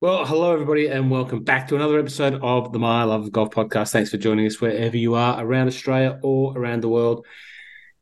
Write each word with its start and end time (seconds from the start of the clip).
Well, 0.00 0.24
hello, 0.24 0.52
everybody, 0.52 0.86
and 0.86 1.10
welcome 1.10 1.42
back 1.42 1.66
to 1.66 1.74
another 1.74 1.98
episode 1.98 2.34
of 2.40 2.72
the 2.72 2.78
My 2.78 3.02
Love 3.02 3.24
of 3.24 3.32
Golf 3.32 3.50
podcast. 3.50 3.90
Thanks 3.90 4.10
for 4.10 4.16
joining 4.16 4.46
us 4.46 4.60
wherever 4.60 4.96
you 4.96 5.16
are 5.16 5.44
around 5.44 5.66
Australia 5.66 6.20
or 6.22 6.56
around 6.56 6.84
the 6.84 6.88
world. 6.88 7.26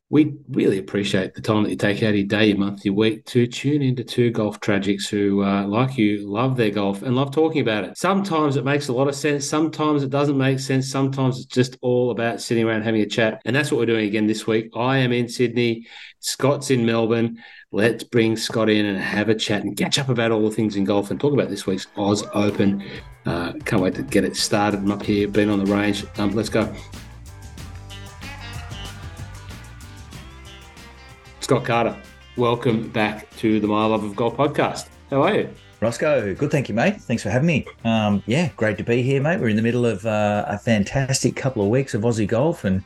We 0.09 0.35
really 0.47 0.77
appreciate 0.77 1.33
the 1.33 1.41
time 1.41 1.63
that 1.63 1.69
you 1.69 1.75
take 1.75 2.01
out 2.01 2.11
of 2.11 2.15
your 2.15 2.27
day, 2.27 2.47
your 2.47 2.57
month, 2.57 2.85
your 2.85 2.93
week 2.93 3.25
to 3.25 3.45
tune 3.45 3.81
into 3.81 4.05
two 4.05 4.31
golf 4.31 4.57
tragics 4.61 5.09
who, 5.09 5.43
uh, 5.43 5.67
like 5.67 5.97
you, 5.97 6.25
love 6.25 6.55
their 6.55 6.69
golf 6.69 7.01
and 7.01 7.13
love 7.13 7.31
talking 7.31 7.59
about 7.59 7.83
it. 7.83 7.97
Sometimes 7.97 8.55
it 8.55 8.63
makes 8.63 8.87
a 8.87 8.93
lot 8.93 9.09
of 9.09 9.15
sense. 9.15 9.49
Sometimes 9.49 10.03
it 10.03 10.09
doesn't 10.09 10.37
make 10.37 10.59
sense. 10.59 10.89
Sometimes 10.89 11.39
it's 11.39 11.45
just 11.45 11.77
all 11.81 12.11
about 12.11 12.39
sitting 12.39 12.65
around 12.65 12.83
having 12.83 13.01
a 13.01 13.05
chat. 13.05 13.41
And 13.43 13.53
that's 13.53 13.69
what 13.69 13.79
we're 13.79 13.85
doing 13.85 14.07
again 14.07 14.27
this 14.27 14.47
week. 14.47 14.69
I 14.77 14.99
am 14.99 15.11
in 15.11 15.27
Sydney. 15.27 15.87
Scott's 16.21 16.71
in 16.71 16.85
Melbourne. 16.85 17.43
Let's 17.73 18.05
bring 18.05 18.37
Scott 18.37 18.69
in 18.69 18.85
and 18.85 18.97
have 18.97 19.27
a 19.27 19.35
chat 19.35 19.63
and 19.63 19.75
catch 19.75 19.99
up 19.99 20.07
about 20.07 20.31
all 20.31 20.47
the 20.47 20.55
things 20.55 20.77
in 20.77 20.85
golf 20.85 21.11
and 21.11 21.19
talk 21.19 21.33
about 21.33 21.49
this 21.49 21.67
week's 21.67 21.87
Oz 21.97 22.23
Open. 22.33 22.81
Uh, 23.25 23.51
can't 23.65 23.81
wait 23.81 23.95
to 23.95 24.03
get 24.03 24.23
it 24.23 24.37
started. 24.37 24.79
I'm 24.79 24.91
up 24.91 25.03
here, 25.03 25.27
been 25.27 25.49
on 25.49 25.63
the 25.63 25.73
range. 25.73 26.05
Um, 26.17 26.31
let's 26.31 26.47
go. 26.47 26.73
Scott 31.47 31.63
Carter, 31.63 31.95
welcome 32.35 32.89
back 32.89 33.33
to 33.37 33.61
the 33.61 33.67
My 33.67 33.85
Love 33.85 34.03
of 34.03 34.17
Golf 34.17 34.35
podcast. 34.35 34.89
How 35.09 35.23
are 35.23 35.33
you? 35.33 35.49
Rossco, 35.79 36.37
good, 36.37 36.51
thank 36.51 36.67
you, 36.67 36.75
mate. 36.75 36.99
Thanks 36.99 37.23
for 37.23 37.29
having 37.29 37.47
me. 37.47 37.65
Um, 37.85 38.21
yeah, 38.25 38.49
great 38.57 38.77
to 38.79 38.83
be 38.83 39.01
here, 39.01 39.21
mate. 39.21 39.39
We're 39.39 39.47
in 39.47 39.55
the 39.55 39.61
middle 39.61 39.85
of 39.85 40.05
uh, 40.05 40.43
a 40.45 40.57
fantastic 40.57 41.37
couple 41.37 41.63
of 41.63 41.69
weeks 41.69 41.93
of 41.93 42.01
Aussie 42.01 42.27
golf, 42.27 42.65
and 42.65 42.83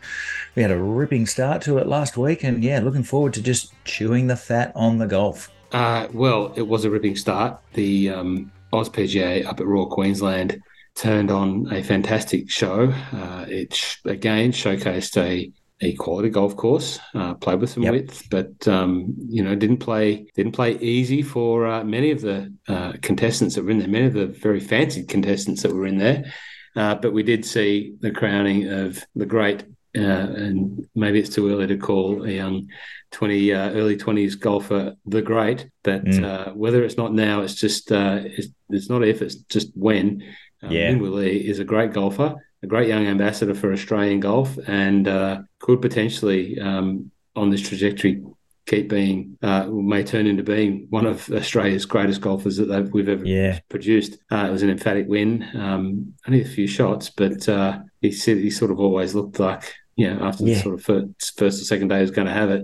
we 0.53 0.61
had 0.61 0.69
a 0.69 0.77
ripping 0.77 1.25
start 1.25 1.63
to 1.63 1.79
it 1.79 1.87
last 1.87 2.17
week. 2.17 2.43
And 2.43 2.63
yeah, 2.63 2.81
looking 2.81 3.01
forward 3.01 3.33
to 3.33 3.41
just 3.41 3.73
chewing 3.83 4.27
the 4.27 4.35
fat 4.35 4.71
on 4.75 4.99
the 4.99 5.07
golf. 5.07 5.49
Uh, 5.71 6.07
well, 6.13 6.53
it 6.55 6.67
was 6.67 6.85
a 6.85 6.91
ripping 6.91 7.15
start. 7.15 7.59
The 7.73 8.11
um, 8.11 8.51
Oz 8.73 8.89
PGA 8.89 9.43
up 9.43 9.59
at 9.59 9.65
Royal 9.65 9.87
Queensland 9.87 10.61
turned 10.93 11.31
on 11.31 11.67
a 11.73 11.81
fantastic 11.81 12.47
show. 12.47 12.93
Uh, 13.11 13.43
it 13.49 13.73
sh- 13.73 13.97
again 14.05 14.51
showcased 14.51 15.17
a 15.17 15.51
a 15.81 15.93
quality 15.93 16.29
golf 16.29 16.55
course. 16.55 16.99
Uh, 17.13 17.33
played 17.33 17.59
with 17.59 17.69
some 17.69 17.83
yep. 17.83 17.93
width, 17.93 18.29
but 18.29 18.67
um, 18.67 19.13
you 19.27 19.43
know 19.43 19.55
didn't 19.55 19.77
play 19.77 20.25
didn't 20.35 20.51
play 20.53 20.77
easy 20.77 21.21
for 21.21 21.67
uh, 21.67 21.83
many 21.83 22.11
of 22.11 22.21
the 22.21 22.53
uh, 22.67 22.93
contestants 23.01 23.55
that 23.55 23.63
were 23.63 23.71
in 23.71 23.79
there. 23.79 23.87
Many 23.87 24.05
of 24.05 24.13
the 24.13 24.27
very 24.27 24.59
fancy 24.59 25.03
contestants 25.03 25.63
that 25.63 25.73
were 25.73 25.87
in 25.87 25.97
there. 25.97 26.31
Uh, 26.75 26.95
but 26.95 27.11
we 27.11 27.23
did 27.23 27.45
see 27.45 27.95
the 27.99 28.11
crowning 28.11 28.69
of 28.69 29.03
the 29.15 29.25
great, 29.25 29.63
uh, 29.97 29.99
and 29.99 30.87
maybe 30.95 31.19
it's 31.19 31.35
too 31.35 31.51
early 31.51 31.67
to 31.67 31.77
call 31.77 32.23
a 32.23 32.31
young 32.31 32.67
twenty 33.11 33.53
uh, 33.53 33.71
early 33.71 33.97
twenties 33.97 34.35
golfer 34.35 34.95
the 35.05 35.21
great. 35.21 35.67
But 35.83 36.05
mm. 36.05 36.55
whether 36.55 36.83
it's 36.83 36.97
not 36.97 37.13
now, 37.13 37.41
it's 37.41 37.55
just 37.55 37.91
it's, 37.91 38.47
it's, 38.69 38.89
not 38.89 39.03
if, 39.03 39.21
it's 39.21 39.35
just 39.35 39.71
when. 39.75 40.23
Um, 40.63 40.71
yeah, 40.71 40.91
Lee 40.91 41.37
is 41.37 41.57
a 41.57 41.65
great 41.65 41.91
golfer 41.91 42.35
a 42.63 42.67
great 42.67 42.87
young 42.87 43.07
ambassador 43.07 43.53
for 43.53 43.73
Australian 43.73 44.19
golf 44.19 44.57
and 44.67 45.07
uh, 45.07 45.41
could 45.59 45.81
potentially, 45.81 46.59
um, 46.59 47.11
on 47.35 47.49
this 47.49 47.67
trajectory, 47.67 48.23
keep 48.67 48.87
being, 48.87 49.37
uh, 49.41 49.65
may 49.67 50.03
turn 50.03 50.27
into 50.27 50.43
being 50.43 50.85
one 50.91 51.05
of 51.05 51.29
Australia's 51.31 51.85
greatest 51.85 52.21
golfers 52.21 52.57
that 52.57 52.89
we've 52.93 53.09
ever 53.09 53.25
yeah. 53.25 53.59
produced. 53.69 54.17
Uh, 54.31 54.45
it 54.47 54.51
was 54.51 54.63
an 54.63 54.69
emphatic 54.69 55.07
win, 55.07 55.45
um, 55.55 56.13
only 56.27 56.41
a 56.41 56.45
few 56.45 56.67
shots, 56.67 57.09
but 57.09 57.49
uh, 57.49 57.79
he 58.01 58.11
said 58.11 58.37
he 58.37 58.51
sort 58.51 58.71
of 58.71 58.79
always 58.79 59.15
looked 59.15 59.39
like, 59.39 59.73
you 59.95 60.13
know, 60.13 60.23
after 60.23 60.43
yeah. 60.43 60.53
the 60.53 60.59
sort 60.61 60.75
of 60.75 60.83
first, 60.83 61.37
first 61.37 61.61
or 61.61 61.65
second 61.65 61.87
day, 61.87 61.95
he 61.95 62.01
was 62.01 62.11
going 62.11 62.27
to 62.27 62.33
have 62.33 62.51
it. 62.51 62.63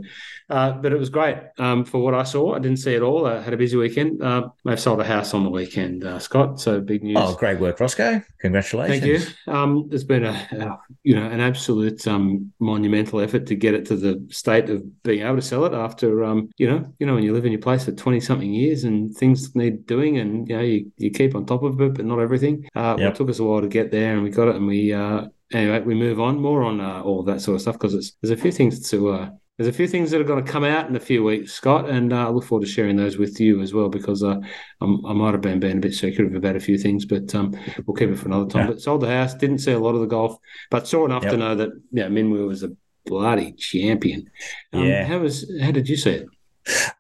Uh, 0.50 0.72
but 0.72 0.94
it 0.94 0.98
was 0.98 1.10
great 1.10 1.38
um, 1.58 1.84
for 1.84 2.00
what 2.00 2.14
I 2.14 2.24
saw. 2.24 2.56
I 2.56 2.60
didn't 2.60 2.78
see 2.78 2.94
it 2.94 3.02
all. 3.02 3.28
I 3.28 3.42
had 3.42 3.54
a 3.54 3.58
busy 3.58 3.76
weekend. 3.76 4.24
Uh, 4.24 4.50
I've 4.66 4.80
sold 4.80 5.02
a 5.02 5.04
house 5.04 5.34
on 5.34 5.44
the 5.44 5.50
weekend, 5.50 6.06
uh, 6.06 6.20
Scott. 6.20 6.62
So 6.62 6.80
big 6.80 7.04
news. 7.04 7.18
Oh, 7.20 7.36
great 7.36 7.60
work, 7.60 7.80
Rossco! 7.80 8.24
Congratulations. 8.40 9.02
Thank 9.02 9.48
you. 9.48 9.54
Um, 9.54 9.88
there's 9.90 10.06
been 10.06 10.24
a, 10.24 10.48
a, 10.52 10.80
you 11.04 11.16
know 11.16 11.26
an 11.26 11.42
absolute 11.42 12.08
um, 12.08 12.54
monumental 12.60 13.20
effort 13.20 13.46
to 13.48 13.56
get 13.56 13.74
it 13.74 13.86
to 13.88 13.98
the 13.98 14.26
state 14.30 14.70
of 14.70 15.04
being 15.04 15.26
able 15.26 15.36
to 15.36 15.42
sell 15.42 15.66
it 15.66 15.74
after 15.74 16.24
um, 16.24 16.50
you 16.58 16.70
know 16.70 16.94
you 17.00 17.06
know 17.06 17.16
when 17.16 17.24
you 17.24 17.34
live 17.34 17.46
in 17.46 17.52
your 17.52 17.62
place 17.62 17.84
for 17.84 17.92
twenty 17.92 18.22
something 18.22 18.54
years 18.54 18.86
and 18.86 19.14
things 19.16 19.54
need 19.54 19.86
doing 19.86 20.18
and 20.20 20.48
you 20.48 20.56
know 20.56 20.62
you, 20.62 20.92
you 20.98 21.12
keep 21.12 21.36
on 21.36 21.46
top 21.46 21.64
of 21.64 21.80
it, 21.82 21.94
but 21.96 22.06
not 22.06 22.20
everything. 22.20 22.66
Uh, 22.74 22.96
yep. 22.98 23.14
It 23.14 23.18
took 23.18 23.30
us 23.30 23.40
a 23.40 23.44
while 23.44 23.62
to 23.62 23.68
get 23.68 23.92
there, 23.92 24.14
and 24.14 24.24
we 24.24 24.30
got 24.30 24.48
it, 24.48 24.56
and 24.56 24.66
we 24.66 24.94
uh, 24.94 25.26
anyway 25.52 25.82
we 25.82 25.94
move 25.94 26.22
on 26.22 26.40
more 26.40 26.64
on 26.64 26.80
uh, 26.80 27.02
all 27.02 27.24
that 27.24 27.42
sort 27.42 27.56
of 27.56 27.62
stuff 27.62 27.76
because 27.76 28.16
there's 28.22 28.32
a 28.32 28.42
few 28.42 28.52
things 28.52 28.90
to 28.90 29.10
uh, 29.10 29.30
there's 29.58 29.68
a 29.68 29.74
few 29.74 29.88
things 29.88 30.12
that 30.12 30.22
are 30.22 30.26
going 30.26 30.44
to 30.44 30.52
come 30.52 30.64
out 30.64 30.88
in 30.88 30.96
a 30.96 31.00
few 31.00 31.24
weeks, 31.24 31.54
Scott, 31.54 31.90
and 31.90 32.14
uh, 32.14 32.28
I 32.28 32.30
look 32.30 32.44
forward 32.44 32.66
to 32.66 32.72
sharing 32.72 32.96
those 32.96 33.18
with 33.18 33.40
you 33.40 33.62
as 33.62 33.74
well 33.74 33.90
because 33.90 34.22
uh, 34.24 34.38
i 34.82 34.86
might 34.86 35.32
have 35.32 35.42
been 35.42 35.60
being 35.60 35.78
a 35.78 35.82
bit 35.82 35.96
secretive 35.96 36.36
about 36.36 36.56
a 36.56 36.60
few 36.60 36.78
things, 36.78 37.06
but 37.06 37.34
um, 37.34 37.58
we'll 37.86 37.96
keep 37.96 38.10
it 38.10 38.18
for 38.18 38.28
another 38.28 38.50
time. 38.50 38.68
Yeah. 38.68 38.74
But 38.74 38.82
sold 38.82 39.02
the 39.02 39.08
house, 39.08 39.34
didn't 39.34 39.60
see 39.60 39.72
a 39.72 39.80
lot 39.80 39.96
of 39.96 40.02
the 40.02 40.08
golf, 40.08 40.38
but 40.70 40.88
saw 40.88 41.06
enough 41.06 41.24
yep. 41.24 41.32
to 41.32 41.38
know 41.38 41.56
that 41.56 41.70
yeah, 41.92 42.08
Minwoo 42.08 42.48
was 42.48 42.62
a 42.62 42.70
bloody 43.08 43.54
champion. 43.54 44.30
Um, 44.74 44.86
yeah. 44.86 45.06
How 45.06 45.20
was? 45.20 45.52
How 45.62 45.72
did 45.72 45.90
you 45.90 45.98
see 45.98 46.12
it? 46.12 46.28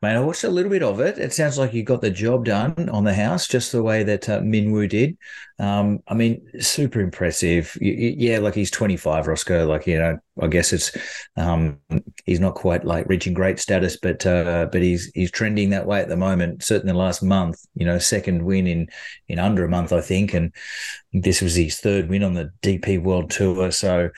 Man, 0.01 0.15
I 0.15 0.19
watched 0.21 0.43
a 0.43 0.49
little 0.49 0.69
bit 0.71 0.83
of 0.83 0.99
it. 0.99 1.17
It 1.17 1.33
sounds 1.33 1.57
like 1.57 1.73
you 1.73 1.83
got 1.83 2.01
the 2.01 2.09
job 2.09 2.45
done 2.45 2.89
on 2.89 3.03
the 3.03 3.13
house, 3.13 3.47
just 3.47 3.71
the 3.71 3.83
way 3.83 4.03
that 4.03 4.29
uh, 4.29 4.39
Minwoo 4.41 4.87
did. 4.87 5.17
Um, 5.59 5.99
I 6.07 6.13
mean, 6.13 6.47
super 6.61 7.01
impressive. 7.01 7.75
Yeah, 7.81 8.39
like 8.39 8.53
he's 8.53 8.71
25, 8.71 9.25
Rossco. 9.25 9.67
Like 9.67 9.87
you 9.87 9.97
know, 9.97 10.19
I 10.41 10.47
guess 10.47 10.71
it's 10.73 10.95
um, 11.35 11.79
he's 12.25 12.39
not 12.39 12.55
quite 12.55 12.85
like 12.85 13.07
reaching 13.07 13.33
great 13.33 13.59
status, 13.59 13.97
but 13.97 14.25
uh, 14.25 14.67
but 14.71 14.81
he's 14.81 15.11
he's 15.13 15.31
trending 15.31 15.71
that 15.71 15.87
way 15.87 16.01
at 16.01 16.09
the 16.09 16.17
moment. 16.17 16.63
Certainly, 16.63 16.93
the 16.93 16.97
last 16.99 17.23
month, 17.23 17.59
you 17.75 17.85
know, 17.85 17.97
second 17.99 18.43
win 18.43 18.67
in 18.67 18.87
in 19.27 19.39
under 19.39 19.65
a 19.65 19.69
month, 19.69 19.91
I 19.91 20.01
think, 20.01 20.33
and 20.33 20.53
this 21.13 21.41
was 21.41 21.55
his 21.55 21.79
third 21.79 22.09
win 22.09 22.23
on 22.23 22.33
the 22.33 22.51
DP 22.61 22.99
World 22.99 23.31
Tour. 23.31 23.71
So, 23.71 24.09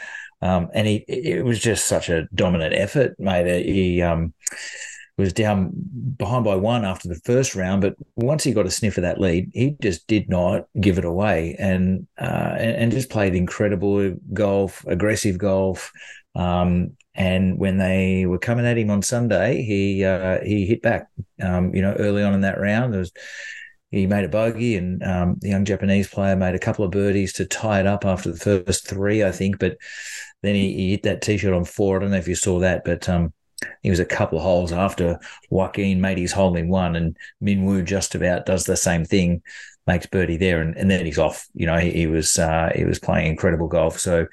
um, 0.41 0.69
and 0.73 0.87
he 0.87 1.05
it 1.07 1.43
was 1.45 1.59
just 1.59 1.85
such 1.87 2.09
a 2.09 2.27
dominant 2.33 2.73
effort, 2.73 3.15
mate. 3.19 3.65
He 3.65 4.01
um 4.01 4.33
was 5.19 5.33
down 5.33 5.71
behind 6.17 6.45
by 6.45 6.55
one 6.55 6.85
after 6.85 7.07
the 7.07 7.19
first 7.25 7.53
round, 7.55 7.81
but 7.81 7.95
once 8.15 8.43
he 8.43 8.53
got 8.53 8.65
a 8.65 8.71
sniff 8.71 8.97
of 8.97 9.03
that 9.03 9.19
lead, 9.19 9.51
he 9.53 9.75
just 9.81 10.07
did 10.07 10.29
not 10.29 10.65
give 10.79 10.97
it 10.97 11.05
away, 11.05 11.55
and 11.59 12.07
uh, 12.17 12.55
and, 12.57 12.75
and, 12.77 12.91
just 12.91 13.09
played 13.09 13.35
incredible 13.35 14.15
golf, 14.33 14.85
aggressive 14.87 15.37
golf. 15.37 15.91
Um, 16.35 16.95
and 17.15 17.59
when 17.59 17.77
they 17.77 18.25
were 18.25 18.39
coming 18.39 18.65
at 18.65 18.77
him 18.77 18.89
on 18.89 19.01
Sunday, 19.01 19.61
he 19.61 20.05
uh, 20.05 20.39
he 20.41 20.65
hit 20.65 20.81
back. 20.81 21.07
Um, 21.41 21.75
you 21.75 21.81
know, 21.81 21.93
early 21.93 22.23
on 22.23 22.33
in 22.33 22.41
that 22.41 22.59
round, 22.59 22.93
there 22.93 23.01
was 23.01 23.11
he 23.91 24.05
made 24.07 24.23
a 24.23 24.29
bogey, 24.29 24.77
and 24.77 25.03
um, 25.03 25.35
the 25.41 25.49
young 25.49 25.65
Japanese 25.65 26.07
player 26.07 26.35
made 26.35 26.55
a 26.55 26.59
couple 26.59 26.85
of 26.85 26.91
birdies 26.91 27.33
to 27.33 27.45
tie 27.45 27.79
it 27.79 27.87
up 27.87 28.05
after 28.05 28.31
the 28.31 28.37
first 28.37 28.87
three, 28.87 29.23
I 29.23 29.31
think. 29.31 29.59
But 29.59 29.77
then 30.43 30.55
he, 30.55 30.73
he 30.73 30.91
hit 30.91 31.03
that 31.03 31.21
tee 31.21 31.37
shot 31.37 31.53
on 31.53 31.65
four. 31.65 31.97
I 31.97 31.99
don't 32.01 32.11
know 32.11 32.17
if 32.17 32.27
you 32.27 32.35
saw 32.35 32.59
that, 32.59 32.83
but 32.85 33.09
um, 33.09 33.33
he 33.81 33.89
was 33.89 33.99
a 33.99 34.05
couple 34.05 34.37
of 34.37 34.43
holes 34.43 34.71
after 34.71 35.19
Joaquin 35.49 36.01
made 36.01 36.17
his 36.17 36.31
hole 36.31 36.55
in 36.55 36.69
one, 36.69 36.95
and 36.95 37.17
Minwoo 37.43 37.83
just 37.83 38.15
about 38.15 38.45
does 38.45 38.65
the 38.65 38.77
same 38.77 39.05
thing, 39.05 39.41
makes 39.87 40.05
birdie 40.05 40.37
there, 40.37 40.61
and, 40.61 40.77
and 40.77 40.89
then 40.89 41.05
he's 41.05 41.19
off. 41.19 41.47
You 41.53 41.65
know, 41.65 41.77
he, 41.77 41.91
he 41.91 42.07
was 42.07 42.37
uh, 42.37 42.71
he 42.75 42.85
was 42.85 42.99
playing 42.99 43.27
incredible 43.27 43.67
golf, 43.67 43.99
so 43.99 44.21
it 44.21 44.29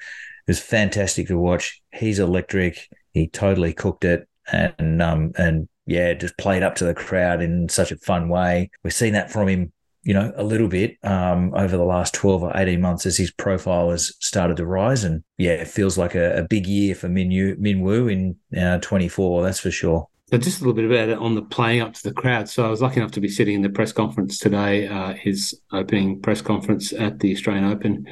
was 0.47 0.59
fantastic 0.59 1.27
to 1.27 1.37
watch. 1.37 1.81
He's 1.91 2.19
electric. 2.19 2.89
He 3.13 3.27
totally 3.27 3.73
cooked 3.73 4.05
it, 4.05 4.27
and 4.51 5.01
um 5.01 5.31
and 5.37 5.67
yeah, 5.85 6.13
just 6.13 6.37
played 6.37 6.63
up 6.63 6.75
to 6.75 6.85
the 6.85 6.93
crowd 6.93 7.41
in 7.41 7.69
such 7.69 7.91
a 7.91 7.97
fun 7.97 8.29
way. 8.29 8.69
We've 8.83 8.93
seen 8.93 9.13
that 9.13 9.31
from 9.31 9.47
him 9.47 9.71
you 10.07 10.13
know, 10.13 10.31
a 10.37 10.43
little 10.43 10.69
bit 10.69 10.97
um, 11.03 11.53
over 11.53 11.75
the 11.75 11.83
last 11.83 12.13
12 12.13 12.43
or 12.43 12.51
18 12.55 12.79
months 12.79 13.05
as 13.05 13.17
his 13.17 13.29
profile 13.29 13.89
has 13.89 14.15
started 14.21 14.55
to 14.55 14.65
rise. 14.65 15.03
And 15.03 15.21
yeah, 15.37 15.51
it 15.51 15.67
feels 15.67 15.97
like 15.97 16.15
a, 16.15 16.37
a 16.37 16.43
big 16.43 16.65
year 16.65 16.95
for 16.95 17.09
Minwoo, 17.09 17.57
Minwoo 17.57 18.09
in 18.09 18.37
uh, 18.57 18.77
24, 18.77 19.43
that's 19.43 19.59
for 19.59 19.69
sure. 19.69 20.07
So 20.29 20.37
just 20.37 20.61
a 20.61 20.63
little 20.63 20.73
bit 20.73 20.85
about 20.85 21.09
it 21.09 21.17
on 21.17 21.35
the 21.35 21.41
playing 21.41 21.81
up 21.81 21.93
to 21.93 22.03
the 22.03 22.13
crowd. 22.13 22.47
So 22.47 22.65
I 22.65 22.69
was 22.69 22.81
lucky 22.81 23.01
enough 23.01 23.11
to 23.11 23.19
be 23.19 23.27
sitting 23.27 23.55
in 23.55 23.63
the 23.63 23.69
press 23.69 23.91
conference 23.91 24.39
today, 24.39 24.87
uh, 24.87 25.13
his 25.13 25.59
opening 25.73 26.21
press 26.21 26.41
conference 26.41 26.93
at 26.93 27.19
the 27.19 27.33
Australian 27.33 27.65
Open, 27.65 28.07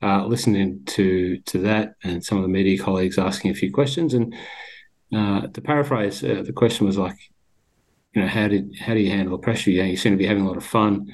uh, 0.00 0.24
listening 0.26 0.84
to 0.86 1.38
to 1.38 1.58
that 1.58 1.94
and 2.04 2.24
some 2.24 2.38
of 2.38 2.42
the 2.42 2.48
media 2.48 2.78
colleagues 2.78 3.18
asking 3.18 3.50
a 3.50 3.54
few 3.54 3.72
questions. 3.72 4.14
And 4.14 4.32
uh, 5.12 5.48
to 5.48 5.60
paraphrase, 5.60 6.22
uh, 6.22 6.44
the 6.46 6.52
question 6.52 6.86
was 6.86 6.98
like, 6.98 7.18
you 8.14 8.22
know, 8.22 8.28
how 8.28 8.48
did 8.48 8.74
how 8.78 8.94
do 8.94 9.00
you 9.00 9.10
handle 9.10 9.36
the 9.36 9.42
pressure? 9.42 9.70
You, 9.70 9.82
know, 9.82 9.88
you 9.88 9.96
seem 9.96 10.12
to 10.12 10.18
be 10.18 10.26
having 10.26 10.44
a 10.44 10.48
lot 10.48 10.56
of 10.56 10.64
fun. 10.64 11.10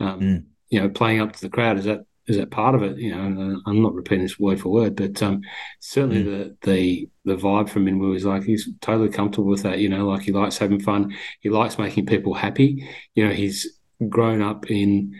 Um, 0.00 0.20
mm. 0.20 0.44
You 0.68 0.80
know, 0.80 0.88
playing 0.88 1.20
up 1.20 1.32
to 1.32 1.40
the 1.40 1.48
crowd 1.48 1.78
is 1.78 1.84
that 1.84 2.04
is 2.26 2.36
that 2.36 2.50
part 2.50 2.74
of 2.74 2.82
it? 2.82 2.98
You 2.98 3.14
know, 3.14 3.60
I'm 3.66 3.82
not 3.82 3.94
repeating 3.94 4.24
this 4.24 4.38
word 4.38 4.60
for 4.60 4.68
word, 4.68 4.96
but 4.96 5.20
um, 5.22 5.42
certainly 5.80 6.22
mm. 6.22 6.24
the 6.24 6.56
the 6.70 7.08
the 7.24 7.36
vibe 7.36 7.68
from 7.68 7.86
Minwoo 7.86 8.14
is 8.14 8.24
like 8.24 8.44
he's 8.44 8.68
totally 8.80 9.08
comfortable 9.08 9.48
with 9.48 9.62
that. 9.62 9.78
You 9.78 9.88
know, 9.88 10.06
like 10.06 10.22
he 10.22 10.32
likes 10.32 10.58
having 10.58 10.80
fun. 10.80 11.14
He 11.40 11.50
likes 11.50 11.78
making 11.78 12.06
people 12.06 12.34
happy. 12.34 12.88
You 13.14 13.26
know, 13.26 13.32
he's 13.32 13.78
grown 14.08 14.40
up 14.40 14.70
in 14.70 15.14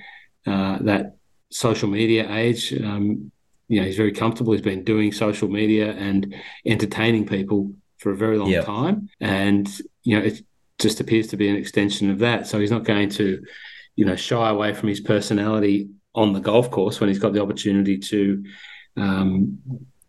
uh, 0.46 0.79
that 0.82 1.17
social 1.50 1.88
media 1.88 2.31
age. 2.32 2.73
Um, 2.73 3.32
you 3.69 3.81
know, 3.81 3.87
he's 3.87 3.96
very 3.96 4.12
comfortable. 4.12 4.52
He's 4.52 4.62
been 4.62 4.84
doing 4.84 5.12
social 5.12 5.49
media 5.49 5.93
and 5.93 6.34
entertaining 6.64 7.26
people 7.26 7.73
for 7.99 8.12
a 8.12 8.17
very 8.17 8.38
long 8.38 8.50
yep. 8.50 8.64
time, 8.64 9.08
and 9.20 9.69
you 10.05 10.19
know, 10.19 10.25
it's 10.25 10.43
just 10.82 11.00
appears 11.00 11.29
to 11.29 11.37
be 11.37 11.49
an 11.49 11.56
extension 11.56 12.11
of 12.11 12.19
that. 12.19 12.46
So 12.46 12.58
he's 12.58 12.70
not 12.70 12.84
going 12.84 13.08
to, 13.11 13.43
you 13.96 14.05
know, 14.05 14.17
shy 14.17 14.50
away 14.50 14.75
from 14.75 14.88
his 14.88 15.00
personality 15.00 15.88
on 16.14 16.32
the 16.32 16.40
golf 16.40 16.70
course 16.70 17.00
when 17.00 17.08
he's 17.08 17.19
got 17.19 17.32
the 17.32 17.43
opportunity 17.43 17.99
to, 17.99 18.44
um, 18.96 19.58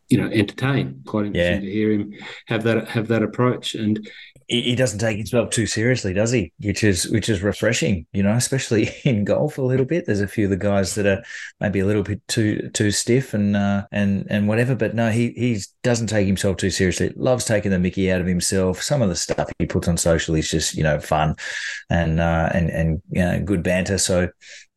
you 0.09 0.17
know, 0.17 0.27
entertain. 0.27 1.01
Quite 1.05 1.27
interesting 1.27 1.53
yeah. 1.53 1.59
to 1.59 1.71
hear 1.71 1.91
him 1.91 2.13
have 2.47 2.63
that 2.63 2.87
have 2.89 3.07
that 3.07 3.23
approach. 3.23 3.75
And 3.75 4.09
he 4.47 4.75
doesn't 4.75 4.99
take 4.99 5.17
himself 5.17 5.49
too 5.49 5.65
seriously, 5.65 6.13
does 6.13 6.31
he? 6.31 6.51
Which 6.59 6.83
is 6.83 7.09
which 7.09 7.29
is 7.29 7.41
refreshing, 7.41 8.05
you 8.13 8.23
know, 8.23 8.33
especially 8.33 8.89
in 9.03 9.23
golf 9.23 9.57
a 9.57 9.61
little 9.61 9.85
bit. 9.85 10.05
There's 10.05 10.21
a 10.21 10.27
few 10.27 10.45
of 10.45 10.49
the 10.49 10.57
guys 10.57 10.95
that 10.95 11.05
are 11.05 11.23
maybe 11.59 11.79
a 11.79 11.85
little 11.85 12.03
bit 12.03 12.21
too 12.27 12.69
too 12.73 12.91
stiff 12.91 13.33
and 13.33 13.55
uh, 13.55 13.85
and 13.91 14.25
and 14.29 14.47
whatever. 14.47 14.75
But 14.75 14.95
no, 14.95 15.09
he 15.09 15.31
he 15.31 15.59
doesn't 15.83 16.07
take 16.07 16.27
himself 16.27 16.57
too 16.57 16.69
seriously. 16.69 17.13
Loves 17.15 17.45
taking 17.45 17.71
the 17.71 17.79
Mickey 17.79 18.11
out 18.11 18.21
of 18.21 18.27
himself. 18.27 18.81
Some 18.81 19.01
of 19.01 19.09
the 19.09 19.15
stuff 19.15 19.49
he 19.59 19.65
puts 19.65 19.87
on 19.87 19.97
social 19.97 20.35
is 20.35 20.49
just 20.49 20.75
you 20.75 20.83
know 20.83 20.99
fun, 20.99 21.35
and 21.89 22.19
uh, 22.19 22.49
and 22.53 22.69
and 22.69 23.01
you 23.09 23.21
know, 23.21 23.41
good 23.41 23.63
banter. 23.63 23.97
So 23.97 24.29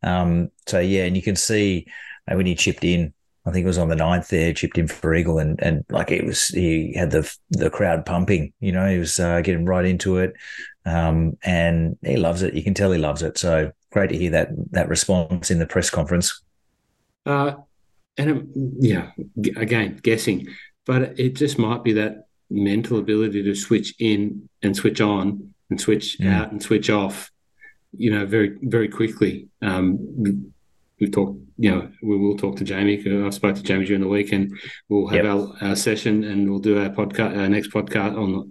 um 0.02 0.50
so 0.66 0.78
yeah, 0.78 1.04
and 1.04 1.16
you 1.16 1.22
can 1.22 1.36
see 1.36 1.86
when 2.26 2.46
he 2.46 2.54
chipped 2.54 2.84
in 2.84 3.12
I 3.46 3.52
think 3.52 3.62
it 3.62 3.68
was 3.68 3.78
on 3.78 3.88
the 3.88 3.96
ninth 3.96 4.28
there, 4.28 4.52
chipped 4.52 4.76
in 4.76 4.88
for 4.88 5.14
Eagle, 5.14 5.38
and 5.38 5.62
and 5.62 5.84
like 5.88 6.10
it 6.10 6.24
was, 6.24 6.48
he 6.48 6.92
had 6.94 7.12
the 7.12 7.32
the 7.50 7.70
crowd 7.70 8.04
pumping. 8.04 8.52
You 8.58 8.72
know, 8.72 8.90
he 8.90 8.98
was 8.98 9.20
uh, 9.20 9.40
getting 9.40 9.64
right 9.64 9.84
into 9.84 10.18
it, 10.18 10.34
um, 10.84 11.38
and 11.44 11.96
he 12.02 12.16
loves 12.16 12.42
it. 12.42 12.54
You 12.54 12.64
can 12.64 12.74
tell 12.74 12.90
he 12.90 12.98
loves 12.98 13.22
it. 13.22 13.38
So 13.38 13.70
great 13.92 14.10
to 14.10 14.18
hear 14.18 14.30
that 14.32 14.48
that 14.72 14.88
response 14.88 15.50
in 15.50 15.60
the 15.60 15.66
press 15.66 15.90
conference. 15.90 16.42
Uh, 17.24 17.52
and 18.18 18.30
um, 18.30 18.48
yeah, 18.80 19.10
again, 19.56 20.00
guessing, 20.02 20.48
but 20.84 21.18
it 21.18 21.36
just 21.36 21.56
might 21.56 21.84
be 21.84 21.92
that 21.92 22.26
mental 22.50 22.98
ability 22.98 23.42
to 23.44 23.54
switch 23.54 23.94
in 24.00 24.48
and 24.62 24.74
switch 24.74 25.00
on 25.00 25.54
and 25.70 25.80
switch 25.80 26.18
mm. 26.18 26.32
out 26.32 26.50
and 26.50 26.60
switch 26.60 26.90
off. 26.90 27.30
You 27.96 28.10
know, 28.10 28.26
very 28.26 28.58
very 28.60 28.88
quickly. 28.88 29.48
Um, 29.62 30.52
we've 30.98 31.12
talked, 31.12 31.38
you 31.58 31.70
know, 31.70 31.90
we 32.02 32.16
will 32.16 32.36
talk 32.36 32.56
to 32.56 32.64
Jamie. 32.64 33.02
I've 33.24 33.34
spoke 33.34 33.56
to 33.56 33.62
Jamie 33.62 33.86
during 33.86 34.02
the 34.02 34.08
week, 34.08 34.32
and 34.32 34.52
we'll 34.88 35.06
have 35.08 35.24
yep. 35.24 35.34
our, 35.34 35.56
our, 35.60 35.76
session 35.76 36.24
and 36.24 36.50
we'll 36.50 36.58
do 36.58 36.78
our 36.78 36.90
podcast, 36.90 37.36
our 37.36 37.48
next 37.48 37.70
podcast 37.70 38.16
on. 38.16 38.32
The, 38.32 38.48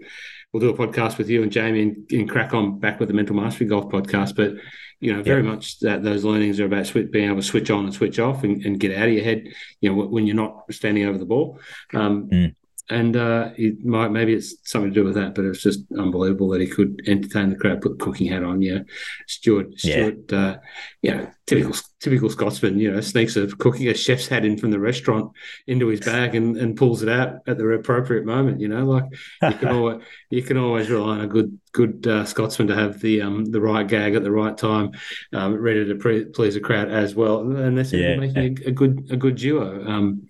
we'll 0.52 0.62
do 0.62 0.70
a 0.70 0.88
podcast 0.88 1.18
with 1.18 1.30
you 1.30 1.44
and 1.44 1.52
Jamie 1.52 1.82
and, 1.82 2.12
and, 2.12 2.30
crack 2.30 2.54
on 2.54 2.80
back 2.80 3.00
with 3.00 3.10
the 3.10 3.14
Mental 3.14 3.36
Mastery 3.36 3.68
Golf 3.68 3.92
podcast. 3.92 4.36
But 4.36 4.54
you 5.02 5.14
know, 5.14 5.22
very 5.22 5.44
yep. 5.44 5.54
much 5.54 5.80
that 5.80 6.04
those 6.04 6.24
learnings 6.24 6.60
are 6.60 6.66
about 6.66 6.92
being 7.12 7.30
able 7.30 7.42
to 7.42 7.44
switch 7.44 7.70
on 7.70 7.84
and 7.84 7.94
switch 7.94 8.20
off 8.20 8.44
and, 8.44 8.66
and, 8.66 8.80
get 8.80 8.98
out 8.98 9.08
of 9.08 9.14
your 9.14 9.24
head. 9.24 9.48
You 9.82 9.94
know, 9.94 10.06
when 10.06 10.26
you're 10.26 10.36
not 10.36 10.64
standing 10.72 11.06
over 11.06 11.18
the 11.18 11.26
ball. 11.26 11.60
Um, 11.94 12.30
mm 12.30 12.56
and 12.90 13.16
uh, 13.16 13.50
it 13.58 13.84
might 13.84 14.10
maybe 14.12 14.34
it's 14.34 14.56
something 14.64 14.92
to 14.92 15.00
do 15.00 15.04
with 15.04 15.16
that, 15.16 15.34
but 15.34 15.44
it's 15.46 15.64
just 15.64 15.80
unbelievable 15.98 16.50
that 16.50 16.62
he 16.62 16.68
could 16.68 17.02
entertain 17.08 17.50
the 17.50 17.56
crowd, 17.56 17.82
put 17.82 17.98
the 17.98 18.04
cooking 18.06 18.28
hat 18.28 18.44
on. 18.44 18.62
Yeah, 18.62 18.80
Stuart, 19.28 19.80
Stuart, 19.80 20.32
yeah, 20.32 20.38
uh, 20.38 20.58
you 21.02 21.16
know, 21.16 21.32
typical 21.48 21.76
typical 22.00 22.30
Scotsman. 22.30 22.78
You 22.78 22.92
know, 22.92 23.02
sneaks 23.02 23.38
a 23.38 23.48
cooking 23.48 23.88
a 23.88 23.96
chef's 23.96 24.28
hat 24.28 24.46
in 24.46 24.60
from 24.60 24.70
the 24.70 24.80
restaurant 24.80 25.32
into 25.66 25.88
his 25.88 26.00
bag 26.02 26.36
and, 26.36 26.58
and 26.58 26.78
pulls 26.78 27.02
it 27.02 27.10
out 27.10 27.40
at 27.48 27.58
the 27.58 27.68
appropriate 27.70 28.24
moment. 28.24 28.60
You 28.60 28.68
know, 28.68 28.86
like 28.86 29.06
you 29.42 29.54
can 29.54 29.68
always 29.76 30.04
you 30.30 30.44
can 30.44 30.58
always 30.58 30.88
rely 30.88 31.18
on 31.18 31.22
a 31.22 31.28
good 31.28 31.60
good 31.72 32.06
uh, 32.06 32.24
Scotsman 32.24 32.68
to 32.68 32.76
have 32.76 33.00
the 33.02 33.22
um 33.22 33.46
the 33.46 33.62
right 33.62 33.88
gag 33.88 34.14
at 34.14 34.22
the 34.22 34.32
right 34.32 34.56
time, 34.56 34.92
um, 35.34 35.56
ready 35.56 35.86
to 35.86 35.96
pre- 35.96 36.26
please 36.26 36.56
a 36.56 36.60
crowd 36.60 36.92
as 36.92 37.16
well, 37.16 37.40
and 37.40 37.76
that's 37.76 37.94
yeah. 37.94 38.16
making 38.18 38.60
a, 38.64 38.68
a, 38.68 38.72
good 38.72 39.08
a 39.10 39.18
good 39.18 39.38
duo. 39.38 39.84
Um, 39.88 40.30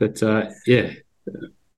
but 0.00 0.20
uh, 0.20 0.50
yeah. 0.66 0.90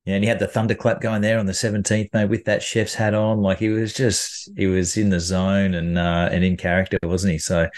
Yeah, 0.08 0.14
and 0.14 0.24
he 0.24 0.28
had 0.28 0.38
the 0.38 0.46
thunderclap 0.46 1.02
going 1.02 1.20
there 1.20 1.38
on 1.38 1.44
the 1.44 1.52
17th, 1.52 2.14
mate, 2.14 2.30
with 2.30 2.46
that 2.46 2.62
chef's 2.62 2.94
hat 2.94 3.12
on. 3.12 3.42
Like 3.42 3.58
he 3.58 3.68
was 3.68 3.92
just, 3.92 4.50
he 4.56 4.66
was 4.66 4.96
in 4.96 5.10
the 5.10 5.20
zone 5.20 5.74
and 5.74 5.98
uh, 5.98 6.30
and 6.32 6.42
in 6.42 6.56
character, 6.56 6.96
wasn't 7.02 7.32
he? 7.34 7.38
So, 7.38 7.68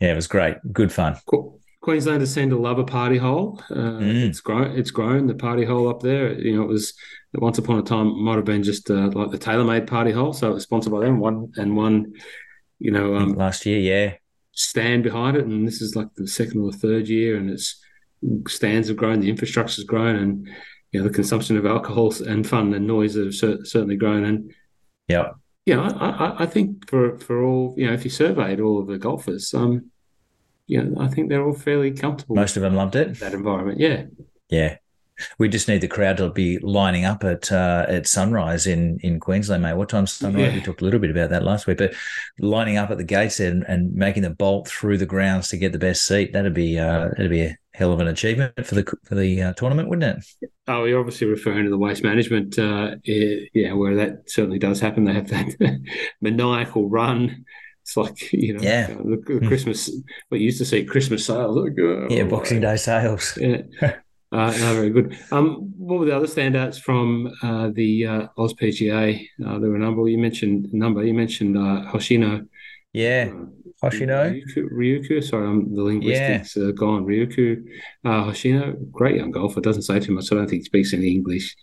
yeah, 0.00 0.10
it 0.10 0.16
was 0.16 0.26
great. 0.26 0.56
Good 0.72 0.90
fun. 0.90 1.18
Cool. 1.26 1.60
Queenslanders 1.80 2.34
seem 2.34 2.50
to 2.50 2.58
love 2.58 2.80
a 2.80 2.84
party 2.84 3.16
hole. 3.16 3.62
Uh, 3.70 3.74
mm. 3.74 4.28
It's 4.28 4.40
grown. 4.40 4.76
It's 4.76 4.90
grown. 4.90 5.28
The 5.28 5.36
party 5.36 5.64
hole 5.64 5.88
up 5.88 6.00
there. 6.00 6.36
You 6.36 6.56
know, 6.56 6.62
it 6.62 6.68
was 6.68 6.94
once 7.34 7.58
upon 7.58 7.78
a 7.78 7.82
time 7.82 8.20
might 8.24 8.34
have 8.34 8.44
been 8.44 8.64
just 8.64 8.90
uh, 8.90 9.10
like 9.14 9.30
the 9.30 9.38
TaylorMade 9.38 9.86
party 9.86 10.10
hole. 10.10 10.32
So 10.32 10.50
it 10.50 10.54
was 10.54 10.64
sponsored 10.64 10.92
by 10.92 10.98
them. 10.98 11.20
One 11.20 11.52
and 11.54 11.76
one. 11.76 12.12
You 12.80 12.90
know, 12.90 13.14
um, 13.14 13.34
last 13.34 13.66
year, 13.66 13.78
yeah. 13.78 14.14
Stand 14.50 15.04
behind 15.04 15.36
it, 15.36 15.44
and 15.44 15.64
this 15.64 15.80
is 15.80 15.94
like 15.94 16.08
the 16.16 16.26
second 16.26 16.60
or 16.60 16.72
third 16.72 17.06
year, 17.06 17.36
and 17.36 17.50
it's 17.50 17.80
stands 18.48 18.88
have 18.88 18.96
grown, 18.96 19.20
the 19.20 19.30
infrastructure's 19.30 19.84
grown, 19.84 20.16
and 20.16 20.48
you 20.92 21.00
know, 21.00 21.08
the 21.08 21.14
consumption 21.14 21.56
of 21.56 21.66
alcohol 21.66 22.12
and 22.26 22.46
fun 22.46 22.74
and 22.74 22.86
noise 22.86 23.16
have 23.16 23.34
certainly 23.34 23.96
grown. 23.96 24.24
And 24.24 24.54
yeah, 25.08 25.30
yeah, 25.64 25.80
I, 25.80 26.44
I, 26.44 26.46
think 26.46 26.88
for 26.88 27.18
for 27.18 27.42
all 27.42 27.74
you 27.76 27.86
know, 27.86 27.94
if 27.94 28.04
you 28.04 28.10
surveyed 28.10 28.60
all 28.60 28.78
of 28.78 28.86
the 28.86 28.98
golfers, 28.98 29.52
um, 29.54 29.90
you 30.66 30.82
know, 30.82 31.00
I 31.00 31.08
think 31.08 31.28
they're 31.28 31.44
all 31.44 31.54
fairly 31.54 31.92
comfortable. 31.92 32.36
Most 32.36 32.56
of 32.56 32.62
them 32.62 32.74
loved 32.74 32.94
it. 32.94 33.18
That 33.20 33.32
environment, 33.32 33.80
yeah, 33.80 34.04
yeah. 34.50 34.76
We 35.38 35.48
just 35.48 35.68
need 35.68 35.80
the 35.80 35.88
crowd 35.88 36.16
to 36.18 36.30
be 36.30 36.58
lining 36.58 37.04
up 37.04 37.24
at 37.24 37.50
uh, 37.50 37.86
at 37.88 38.06
sunrise 38.06 38.66
in 38.66 38.98
in 39.02 39.20
Queensland, 39.20 39.62
mate. 39.62 39.74
What 39.74 39.88
time 39.88 40.06
sunrise? 40.06 40.48
Yeah. 40.48 40.54
We 40.54 40.60
talked 40.60 40.82
a 40.82 40.84
little 40.84 41.00
bit 41.00 41.10
about 41.10 41.30
that 41.30 41.44
last 41.44 41.66
week, 41.66 41.78
but 41.78 41.94
lining 42.38 42.76
up 42.76 42.90
at 42.90 42.98
the 42.98 43.04
gates 43.04 43.40
and, 43.40 43.64
and 43.68 43.94
making 43.94 44.22
the 44.22 44.30
bolt 44.30 44.68
through 44.68 44.98
the 44.98 45.06
grounds 45.06 45.48
to 45.48 45.56
get 45.56 45.72
the 45.72 45.78
best 45.78 46.06
seat 46.06 46.32
that'd 46.32 46.54
be 46.54 46.78
uh, 46.78 47.08
that'd 47.16 47.30
be 47.30 47.42
a 47.42 47.58
hell 47.74 47.92
of 47.92 48.00
an 48.00 48.08
achievement 48.08 48.66
for 48.66 48.74
the 48.74 48.84
for 49.04 49.14
the 49.14 49.42
uh, 49.42 49.52
tournament, 49.54 49.88
wouldn't 49.88 50.18
it? 50.18 50.50
Oh, 50.68 50.84
you're 50.84 51.00
obviously 51.00 51.26
referring 51.26 51.64
to 51.64 51.70
the 51.70 51.78
waste 51.78 52.04
management, 52.04 52.58
uh, 52.58 52.96
yeah, 53.04 53.72
where 53.72 53.96
that 53.96 54.30
certainly 54.30 54.58
does 54.58 54.80
happen. 54.80 55.04
They 55.04 55.14
have 55.14 55.28
that 55.28 55.80
maniacal 56.20 56.88
run. 56.88 57.44
It's 57.82 57.96
like 57.96 58.32
you 58.32 58.54
know, 58.54 58.62
yeah, 58.62 58.86
the, 58.86 59.22
the. 59.40 59.46
Christmas. 59.46 59.90
We 60.30 60.40
used 60.40 60.58
to 60.58 60.64
see 60.64 60.84
Christmas 60.84 61.26
sales. 61.26 61.56
Like, 61.56 61.72
oh, 61.80 62.06
yeah, 62.10 62.24
Boxing 62.24 62.60
Day 62.60 62.76
sales. 62.76 63.36
Yeah. 63.40 63.62
Uh, 64.32 64.50
no, 64.50 64.74
very 64.74 64.88
good. 64.88 65.18
Um, 65.30 65.72
what 65.76 66.00
were 66.00 66.06
the 66.06 66.16
other 66.16 66.26
standouts 66.26 66.80
from 66.80 67.30
uh, 67.42 67.70
the 67.74 68.06
uh, 68.06 68.28
PGA? 68.38 69.28
Uh, 69.44 69.58
there 69.58 69.68
were 69.68 69.76
a 69.76 69.78
number. 69.78 70.08
You 70.08 70.16
mentioned 70.16 70.72
number. 70.72 71.04
You 71.04 71.12
mentioned 71.12 71.58
uh, 71.58 71.90
Hoshino. 71.92 72.48
Yeah, 72.94 73.30
uh, 73.30 73.86
Hoshino. 73.90 74.42
Ryuku, 74.56 74.70
Ryuku, 74.72 75.22
sorry, 75.22 75.46
I'm 75.46 75.74
the 75.74 75.82
linguistics 75.82 76.56
yeah. 76.56 76.68
uh, 76.68 76.70
gone. 76.70 77.04
Ryuku 77.04 77.62
uh, 78.06 78.24
Hoshino, 78.24 78.90
great 78.90 79.16
young 79.16 79.32
golfer. 79.32 79.60
Doesn't 79.60 79.82
say 79.82 80.00
too 80.00 80.12
much. 80.12 80.32
I 80.32 80.36
don't 80.36 80.48
think 80.48 80.62
he 80.62 80.64
speaks 80.64 80.94
any 80.94 81.10
English. 81.10 81.54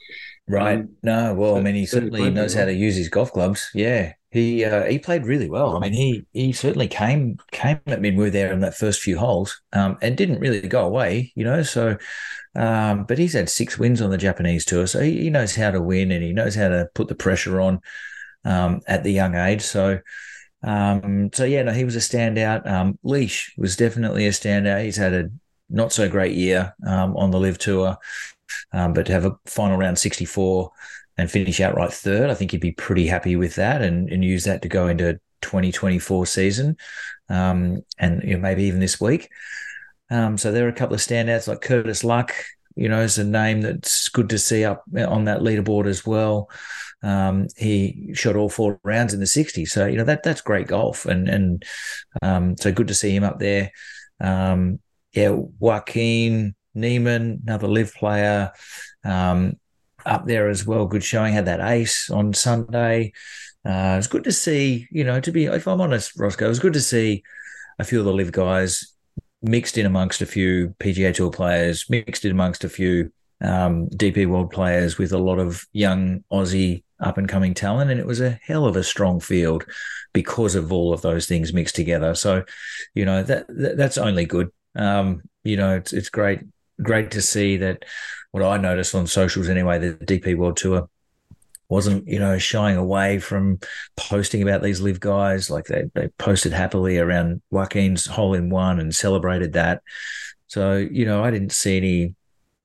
Right. 0.47 0.79
Um, 0.79 0.89
no. 1.01 1.33
Well, 1.33 1.57
I 1.57 1.61
mean, 1.61 1.75
he 1.75 1.87
certainly 1.87 2.29
knows 2.29 2.53
how 2.53 2.65
to 2.65 2.73
use 2.73 2.95
his 2.95 3.09
golf 3.09 3.31
clubs. 3.31 3.69
Yeah. 3.73 4.13
He 4.31 4.63
uh, 4.63 4.85
he 4.85 4.99
played 4.99 5.25
really 5.25 5.49
well. 5.49 5.75
I 5.75 5.79
mean, 5.79 5.93
he 5.93 6.25
he 6.33 6.51
certainly 6.51 6.87
came 6.87 7.37
came 7.51 7.79
at 7.87 8.01
Minwoo 8.01 8.31
there 8.31 8.51
in 8.51 8.59
that 8.59 8.77
first 8.77 9.01
few 9.01 9.17
holes, 9.17 9.59
um, 9.73 9.97
and 10.01 10.15
didn't 10.15 10.39
really 10.39 10.61
go 10.61 10.85
away. 10.85 11.31
You 11.35 11.45
know, 11.45 11.63
so. 11.63 11.97
Um, 12.55 13.03
but 13.03 13.19
he's 13.19 13.33
had 13.33 13.47
six 13.47 13.77
wins 13.77 14.01
on 14.01 14.09
the 14.09 14.17
Japanese 14.17 14.65
tour, 14.65 14.87
so 14.87 15.01
he, 15.01 15.21
he 15.21 15.29
knows 15.29 15.55
how 15.55 15.69
to 15.69 15.79
win 15.79 16.11
and 16.11 16.23
he 16.23 16.33
knows 16.33 16.55
how 16.55 16.67
to 16.67 16.89
put 16.95 17.07
the 17.07 17.13
pressure 17.15 17.61
on 17.61 17.79
um, 18.43 18.81
at 18.87 19.03
the 19.03 19.11
young 19.11 19.35
age. 19.35 19.61
So, 19.61 19.99
um, 20.63 21.29
so 21.31 21.45
yeah, 21.45 21.61
no, 21.61 21.71
he 21.71 21.85
was 21.85 21.95
a 21.95 21.99
standout. 21.99 22.67
Um, 22.67 22.97
Leish 23.03 23.53
was 23.55 23.75
definitely 23.75 24.25
a 24.25 24.31
standout. 24.31 24.83
He's 24.83 24.97
had 24.97 25.13
a 25.13 25.29
not 25.69 25.93
so 25.93 26.09
great 26.09 26.35
year 26.35 26.73
um, 26.87 27.15
on 27.15 27.29
the 27.29 27.39
LIV 27.39 27.59
tour, 27.59 27.97
but 28.71 29.05
to 29.05 29.11
have 29.11 29.25
a 29.25 29.37
final 29.45 29.77
round 29.77 29.99
64 29.99 30.71
and 31.19 31.29
finish 31.29 31.59
outright 31.59 31.93
third, 31.93 32.29
I 32.29 32.33
think 32.33 32.51
he'd 32.51 32.61
be 32.61 32.71
pretty 32.71 33.07
happy 33.07 33.35
with 33.35 33.55
that 33.55 33.81
and, 33.81 34.09
and 34.09 34.23
use 34.23 34.45
that 34.45 34.61
to 34.63 34.67
go 34.67 34.87
into 34.87 35.19
2024 35.41 36.25
season, 36.25 36.77
um, 37.29 37.83
and 37.97 38.23
you 38.23 38.35
know, 38.35 38.39
maybe 38.39 38.63
even 38.63 38.79
this 38.79 38.99
week. 38.99 39.29
Um, 40.09 40.37
so 40.37 40.51
there 40.51 40.65
are 40.65 40.69
a 40.69 40.73
couple 40.73 40.95
of 40.95 41.01
standouts 41.01 41.47
like 41.47 41.61
Curtis 41.61 42.03
Luck, 42.03 42.33
you 42.75 42.89
know, 42.89 43.01
is 43.01 43.17
a 43.17 43.23
name 43.23 43.61
that's 43.61 44.09
good 44.09 44.29
to 44.29 44.39
see 44.39 44.65
up 44.65 44.83
on 44.97 45.25
that 45.25 45.41
leaderboard 45.41 45.85
as 45.85 46.05
well. 46.05 46.49
Um, 47.03 47.47
he 47.57 48.11
shot 48.13 48.35
all 48.35 48.49
four 48.49 48.79
rounds 48.83 49.13
in 49.13 49.19
the 49.19 49.27
60. 49.27 49.65
So, 49.65 49.85
you 49.85 49.97
know, 49.97 50.03
that 50.05 50.23
that's 50.23 50.41
great 50.41 50.67
golf. 50.67 51.05
And, 51.05 51.29
and 51.29 51.65
um, 52.21 52.57
so 52.57 52.71
good 52.71 52.87
to 52.87 52.93
see 52.93 53.15
him 53.15 53.23
up 53.23 53.39
there. 53.39 53.71
Um, 54.19 54.79
yeah, 55.13 55.31
Joaquin 55.31 56.55
Niemann, 56.73 57.41
another 57.45 57.67
LIV 57.67 57.93
player, 57.93 58.51
um, 59.03 59.57
up 60.09 60.25
there 60.25 60.49
as 60.49 60.65
well. 60.65 60.85
Good 60.85 61.03
showing. 61.03 61.33
Had 61.33 61.45
that 61.45 61.61
ace 61.61 62.09
on 62.09 62.33
Sunday. 62.33 63.13
Uh, 63.65 63.95
it's 63.97 64.07
good 64.07 64.23
to 64.23 64.31
see, 64.31 64.87
you 64.91 65.03
know, 65.03 65.19
to 65.19 65.31
be, 65.31 65.45
if 65.45 65.67
I'm 65.67 65.81
honest, 65.81 66.17
Rossco, 66.17 66.43
it 66.43 66.47
was 66.47 66.59
good 66.59 66.73
to 66.73 66.81
see 66.81 67.23
a 67.77 67.83
few 67.83 67.99
of 67.99 68.05
the 68.05 68.13
LIV 68.13 68.31
guys 68.31 68.95
mixed 69.41 69.77
in 69.77 69.85
amongst 69.85 70.21
a 70.21 70.25
few 70.25 70.75
PGA 70.79 71.13
Tour 71.13 71.29
players, 71.29 71.89
mixed 71.89 72.25
in 72.25 72.31
amongst 72.31 72.63
a 72.63 72.69
few 72.69 73.11
um, 73.41 73.87
DP 73.89 74.27
World 74.27 74.51
players 74.51 74.97
with 74.97 75.11
a 75.13 75.17
lot 75.17 75.39
of 75.39 75.65
young 75.71 76.23
Aussie 76.31 76.83
up 76.99 77.17
and 77.17 77.29
coming 77.29 77.53
talent, 77.53 77.91
and 77.91 77.99
it 77.99 78.05
was 78.05 78.19
a 78.19 78.39
hell 78.43 78.65
of 78.65 78.75
a 78.75 78.83
strong 78.83 79.19
field 79.19 79.65
because 80.13 80.55
of 80.55 80.73
all 80.73 80.93
of 80.93 81.01
those 81.01 81.25
things 81.25 81.53
mixed 81.53 81.75
together. 81.75 82.15
So, 82.15 82.43
you 82.93 83.05
know 83.05 83.23
that, 83.23 83.45
that 83.47 83.77
that's 83.77 83.97
only 83.97 84.25
good. 84.25 84.51
Um, 84.75 85.21
you 85.43 85.55
know, 85.55 85.75
it's 85.75 85.93
it's 85.93 86.09
great 86.09 86.41
great 86.81 87.11
to 87.11 87.21
see 87.21 87.57
that. 87.57 87.85
What 88.31 88.43
I 88.43 88.57
noticed 88.57 88.93
on 88.95 89.07
socials 89.07 89.49
anyway, 89.49 89.79
the 89.79 89.93
DP 89.93 90.37
World 90.37 90.57
Tour 90.57 90.89
wasn't 91.69 92.07
you 92.07 92.17
know 92.17 92.37
shying 92.37 92.77
away 92.77 93.19
from 93.19 93.59
posting 93.95 94.41
about 94.41 94.61
these 94.61 94.81
LIV 94.81 94.99
guys. 94.99 95.49
Like 95.49 95.65
they 95.65 95.83
they 95.93 96.07
posted 96.17 96.51
happily 96.51 96.97
around 96.97 97.41
Joaquin's 97.51 98.05
hole 98.05 98.33
in 98.33 98.49
one 98.49 98.79
and 98.79 98.93
celebrated 98.93 99.53
that. 99.53 99.81
So 100.47 100.77
you 100.77 101.05
know 101.05 101.23
I 101.23 101.31
didn't 101.31 101.51
see 101.51 101.77
any 101.77 102.15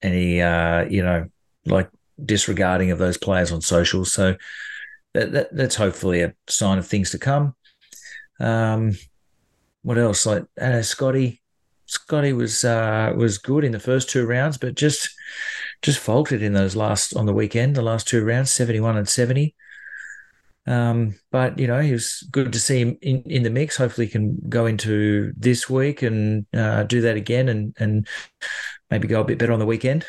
any 0.03 0.43
uh, 0.43 0.85
you 0.85 1.03
know 1.03 1.27
like 1.67 1.91
disregarding 2.23 2.91
of 2.91 2.99
those 2.99 3.19
players 3.19 3.53
on 3.53 3.61
socials. 3.61 4.13
So 4.13 4.37
that, 5.13 5.33
that 5.33 5.57
that's 5.57 5.77
hopefully 5.77 6.23
a 6.23 6.35
sign 6.49 6.79
of 6.79 6.87
things 6.87 7.11
to 7.11 7.19
come. 7.19 7.55
Um, 8.41 8.93
what 9.83 9.99
else? 9.99 10.27
Like 10.27 10.45
uh, 10.61 10.83
Scotty, 10.83 11.43
Scotty 11.87 12.33
was 12.33 12.65
uh, 12.65 13.13
was 13.17 13.39
good 13.39 13.65
in 13.65 13.73
the 13.73 13.81
first 13.81 14.11
two 14.11 14.27
rounds, 14.27 14.59
but 14.59 14.75
just 14.75 15.11
just 15.85 15.99
faltered 15.99 16.41
in 16.41 16.55
those 16.55 16.75
last 16.75 17.15
on 17.15 17.27
the 17.27 17.35
weekend, 17.35 17.77
the 17.77 17.83
last 17.83 18.09
two 18.09 18.25
rounds, 18.25 18.51
seventy 18.51 18.81
one 18.81 18.97
and 18.97 19.09
seventy. 19.09 19.55
Um, 20.67 21.17
but 21.31 21.59
you 21.59 21.67
know, 21.67 21.81
he 21.81 21.93
was 21.93 22.27
good 22.33 22.55
to 22.55 22.59
see 22.59 22.81
him 22.81 22.99
in, 23.03 23.23
in 23.25 23.43
the 23.43 23.51
mix. 23.51 23.77
Hopefully, 23.77 24.07
he 24.07 24.13
can 24.13 24.39
go 24.49 24.65
into 24.65 25.35
this 25.37 25.69
week 25.69 26.03
and 26.03 26.47
uh, 26.55 26.85
do 26.85 27.03
that 27.03 27.17
again, 27.17 27.51
and 27.51 27.77
and 27.79 28.09
maybe 28.91 29.07
go 29.07 29.21
a 29.21 29.25
bit 29.25 29.39
better 29.39 29.53
on 29.53 29.59
the 29.59 29.67
weekend. 29.67 30.07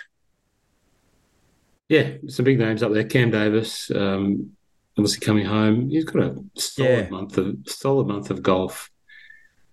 Yeah, 1.90 2.14
some 2.30 2.46
big 2.46 2.58
names 2.58 2.82
up 2.82 2.94
there. 2.94 3.04
Cam 3.04 3.30
Davis, 3.30 3.92
um, 3.92 4.52
obviously 4.98 5.20
coming 5.20 5.46
home. 5.46 5.90
He's 5.90 6.06
got 6.06 6.24
a 6.24 6.44
solid 6.56 6.90
yeah. 6.90 7.10
month 7.10 7.38
of 7.38 7.58
solid 7.68 8.08
month 8.08 8.32
of 8.32 8.42
golf 8.42 8.90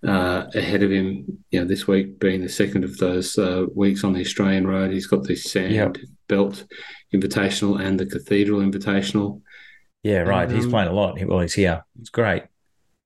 uh, 0.06 0.46
ahead 0.54 0.82
of 0.82 0.90
him. 0.90 1.44
You 1.50 1.60
know, 1.60 1.66
this 1.66 1.86
week 1.86 2.18
being 2.18 2.42
the 2.42 2.48
second 2.48 2.84
of 2.84 2.96
those 2.98 3.38
uh, 3.38 3.66
weeks 3.74 4.04
on 4.04 4.12
the 4.12 4.20
Australian 4.20 4.66
road. 4.66 4.92
He's 4.92 5.06
got 5.06 5.24
the 5.24 5.36
Sand 5.36 5.74
yep. 5.74 5.96
Belt 6.28 6.64
Invitational 7.14 7.80
and 7.80 7.98
the 7.98 8.06
Cathedral 8.06 8.60
Invitational. 8.60 9.42
Yeah, 10.02 10.20
right. 10.20 10.48
Um, 10.48 10.54
he's 10.54 10.66
playing 10.66 10.88
a 10.88 10.92
lot. 10.92 11.18
Well, 11.24 11.40
he's 11.40 11.54
here. 11.54 11.84
It's 12.00 12.10
great. 12.10 12.44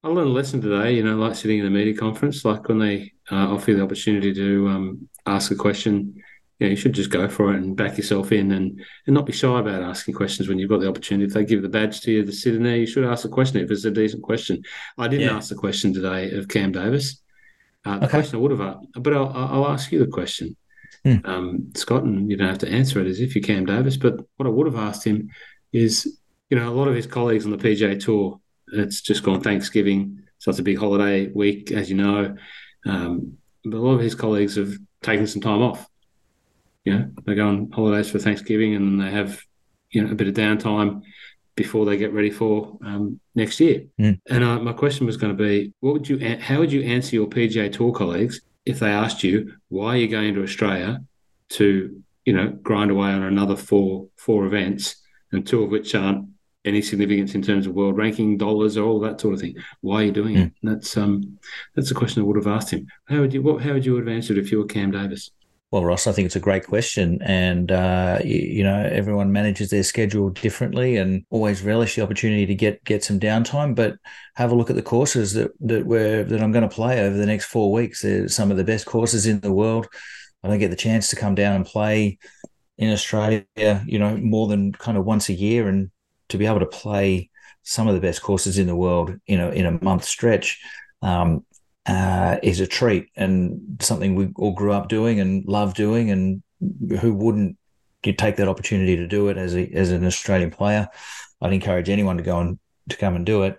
I 0.03 0.09
learned 0.09 0.31
a 0.31 0.33
lesson 0.33 0.61
today. 0.61 0.93
You 0.93 1.03
know, 1.03 1.17
like 1.17 1.35
sitting 1.35 1.59
in 1.59 1.67
a 1.67 1.71
media 1.71 1.95
conference, 1.95 2.45
like 2.45 2.69
when 2.69 2.79
they 2.79 3.13
uh, 3.31 3.53
offer 3.53 3.73
you 3.73 3.77
the 3.77 3.83
opportunity 3.83 4.33
to 4.33 4.69
um, 4.69 5.09
ask 5.27 5.51
a 5.51 5.57
question 5.57 6.23
you, 6.59 6.67
know, 6.67 6.71
you 6.71 6.77
should 6.77 6.95
just 6.95 7.11
go 7.11 7.29
for 7.29 7.53
it 7.53 7.57
and 7.57 7.77
back 7.77 7.97
yourself 7.99 8.33
in 8.33 8.53
and, 8.53 8.83
and 9.07 9.15
not 9.15 9.27
be 9.27 9.33
shy 9.33 9.59
about 9.61 9.83
asking 9.83 10.15
questions 10.15 10.49
when 10.49 10.59
you've 10.59 10.71
got 10.71 10.81
the 10.81 10.89
opportunity. 10.89 11.27
If 11.27 11.35
they 11.35 11.45
give 11.45 11.63
the 11.63 11.69
badge 11.69 12.01
to 12.03 12.13
you 12.13 12.25
to 12.25 12.33
sit 12.33 12.55
in 12.55 12.63
there, 12.63 12.77
you 12.77 12.87
should 12.87 13.05
ask 13.05 13.25
a 13.25 13.29
question 13.29 13.61
if 13.61 13.71
it's 13.71 13.85
a 13.85 13.91
decent 13.91 14.23
question. 14.23 14.63
I 14.97 15.09
didn't 15.09 15.27
yeah. 15.27 15.37
ask 15.37 15.51
the 15.51 15.55
question 15.55 15.93
today 15.93 16.31
of 16.33 16.49
Cam 16.49 16.73
Davis. 16.73 17.21
Uh, 17.85 17.99
the 17.99 18.07
okay. 18.07 18.19
question 18.19 18.37
I 18.37 18.43
would 18.43 18.51
have 18.53 18.61
asked, 18.61 18.87
but 19.01 19.13
I'll, 19.13 19.31
I'll 19.33 19.69
ask 19.69 19.93
you 19.93 19.99
the 19.99 20.11
question, 20.11 20.57
hmm. 21.05 21.17
um, 21.25 21.71
Scott, 21.75 22.03
and 22.03 22.29
you 22.31 22.37
don't 22.37 22.49
have 22.49 22.59
to 22.59 22.69
answer 22.69 23.01
it 23.01 23.07
as 23.07 23.21
if 23.21 23.35
you're 23.35 23.45
Cam 23.45 23.67
Davis. 23.67 23.97
But 23.97 24.21
what 24.37 24.47
I 24.47 24.51
would 24.51 24.67
have 24.67 24.77
asked 24.77 25.07
him 25.07 25.31
is, 25.73 26.19
you 26.51 26.59
know, 26.59 26.69
a 26.69 26.75
lot 26.75 26.89
of 26.89 26.97
his 26.97 27.07
colleagues 27.07 27.45
on 27.45 27.53
the 27.53 27.59
PGA 27.59 28.03
Tour, 28.03 28.41
it's 28.73 29.03
just 29.03 29.23
gone 29.23 29.41
Thanksgiving, 29.41 30.23
so 30.39 30.51
it's 30.51 30.59
a 30.59 30.65
big 30.65 30.79
holiday 30.79 31.29
week, 31.29 31.71
as 31.71 31.89
you 31.91 31.97
know. 31.97 32.35
Um, 32.87 33.37
but 33.65 33.77
a 33.77 33.79
lot 33.79 33.95
of 33.95 34.01
his 34.01 34.15
colleagues 34.15 34.57
have 34.57 34.75
taken 35.03 35.27
some 35.27 35.43
time 35.43 35.63
off 35.63 35.87
you 36.87 36.97
know, 36.97 37.11
they 37.27 37.35
go 37.35 37.49
on 37.49 37.71
holidays 37.73 38.11
for 38.11 38.19
Thanksgiving 38.19 38.75
and 38.75 39.01
they 39.01 39.11
have, 39.11 39.43
you 39.91 40.03
know, 40.03 40.13
a 40.13 40.15
bit 40.15 40.29
of 40.29 40.35
downtime 40.35 41.03
before 41.57 41.85
they 41.85 41.97
get 41.97 42.13
ready 42.13 42.31
for 42.31 42.79
um, 42.85 43.19
next 43.35 43.59
year. 43.59 43.85
Mm. 44.01 44.21
And 44.31 44.45
uh, 44.45 44.61
my 44.61 44.73
question 44.73 45.05
was 45.05 45.17
going 45.17 45.37
to 45.37 45.43
be, 45.43 45.75
what 45.81 45.95
would 45.95 46.09
you, 46.09 46.39
how 46.39 46.61
would 46.61 46.71
you 46.71 46.83
answer 46.83 47.17
your 47.17 47.27
PGA 47.27 47.73
Tour 47.73 47.93
colleagues 47.93 48.41
if 48.65 48.79
they 48.79 48.91
asked 48.91 49.25
you 49.25 49.53
why 49.69 49.95
are 49.95 49.97
you 49.97 50.09
going 50.09 50.35
to 50.35 50.43
Australia 50.43 51.03
to, 51.51 52.03
you 52.25 52.33
know, 52.33 52.49
grind 52.63 52.91
away 52.91 53.11
on 53.11 53.23
another 53.23 53.57
four 53.57 54.09
four 54.17 54.47
events 54.47 54.97
and 55.33 55.47
two 55.47 55.63
of 55.63 55.71
which 55.71 55.95
aren't 55.95 56.29
any 56.65 56.83
significance 56.83 57.35
in 57.35 57.43
terms 57.43 57.67
of 57.67 57.75
world 57.75 57.97
ranking, 57.97 58.37
dollars, 58.37 58.77
or 58.77 58.85
all 58.85 59.01
that 59.01 59.21
sort 59.21 59.35
of 59.35 59.41
thing. 59.41 59.55
Why 59.81 60.03
are 60.03 60.05
you 60.05 60.13
doing 60.13 60.35
mm. 60.37 60.47
it? 60.47 60.53
And 60.63 60.73
that's 60.73 60.97
um 60.97 61.39
that's 61.75 61.91
a 61.91 61.95
question 61.95 62.23
I 62.23 62.27
would 62.27 62.37
have 62.37 62.47
asked 62.47 62.71
him. 62.71 62.87
How 63.09 63.21
would 63.21 63.33
you 63.33 63.43
what 63.43 63.63
how 63.63 63.73
would 63.73 63.87
you 63.87 63.97
have 63.97 64.09
answered 64.09 64.39
if 64.39 64.53
you 64.53 64.59
were 64.59 64.67
Cam 64.67 64.91
Davis? 64.91 65.31
Well, 65.73 65.85
Ross, 65.85 66.07
I 66.07 66.13
think 66.13 66.27
it's 66.27 66.37
a 66.37 66.41
great 66.41 66.65
question. 66.65 67.21
And, 67.23 67.73
uh, 67.73 68.21
you, 68.25 68.37
you, 68.37 68.63
know, 68.63 68.89
everyone 68.93 69.33
manages 69.33 69.71
their 69.71 69.83
schedule 69.83 70.31
differently 70.31 70.97
and 70.97 71.25
always 71.29 71.63
relish 71.63 71.97
the 71.97 72.03
opportunity 72.03 72.47
to 72.47 72.55
get 72.55 72.85
get 72.85 73.03
some 73.03 73.19
downtime. 73.19 73.75
But 73.75 73.97
have 74.37 74.53
a 74.53 74.55
look 74.55 74.71
at 74.71 74.77
the 74.77 74.83
courses 74.83 75.33
that, 75.33 75.51
that, 75.61 75.85
we're, 75.85 76.23
that 76.23 76.41
I'm 76.41 76.53
going 76.53 76.69
to 76.69 76.75
play 76.75 77.01
over 77.01 77.17
the 77.17 77.27
next 77.27 77.47
four 77.47 77.73
weeks. 77.73 78.03
They're 78.03 78.29
some 78.29 78.53
of 78.53 78.57
the 78.57 78.65
best 78.65 78.87
courses 78.87 79.27
in 79.27 79.41
the 79.41 79.53
world. 79.53 79.89
I 80.45 80.49
don't 80.49 80.61
get 80.61 80.71
the 80.71 80.77
chance 80.77 81.11
to 81.11 81.17
come 81.17 81.35
down 81.35 81.57
and 81.57 81.67
play 81.67 82.19
in 82.79 82.93
Australia, 82.93 83.45
you 83.57 83.99
know, 83.99 84.17
more 84.17 84.47
than 84.47 84.71
kind 84.73 84.97
of 84.97 85.05
once 85.05 85.29
a 85.29 85.35
year. 85.35 85.67
And 85.67 85.91
to 86.29 86.39
be 86.39 86.47
able 86.47 86.61
to 86.61 86.67
play 86.67 87.31
some 87.65 87.89
of 87.89 87.95
the 87.95 88.01
best 88.01 88.23
courses 88.23 88.57
in 88.59 88.69
the 88.69 88.77
world, 88.77 89.17
you 89.27 89.37
know, 89.37 89.51
in 89.51 89.67
a 89.67 89.83
month 89.83 90.05
stretch, 90.05 90.61
um, 91.03 91.45
uh, 91.87 92.39
is 92.43 92.61
a 92.61 92.67
treat 92.67 93.09
and 93.17 93.79
something 93.81 94.15
we 94.15 94.29
all 94.37 94.53
grew 94.53 94.73
up 94.73 94.89
doing 94.89 95.21
and 95.21 95.45
love 95.47 95.75
doing. 95.75 96.11
And 96.11 96.43
who 97.01 97.15
wouldn't 97.15 97.57
you 98.05 98.13
take 98.13 98.37
that 98.37 98.49
opportunity 98.49 98.97
to 98.97 99.07
do 99.07 99.29
it 99.29 99.37
as 99.37 99.55
a, 99.55 99.69
as 99.73 99.91
an 99.91 100.05
Australian 100.05 100.51
player? 100.51 100.89
I'd 101.41 101.53
encourage 101.53 101.89
anyone 101.89 102.17
to 102.17 102.23
go 102.23 102.41
and 102.41 102.59
to 102.89 102.97
come 102.97 103.17
and 103.17 103.27
do 103.27 103.43
it. 103.43 103.59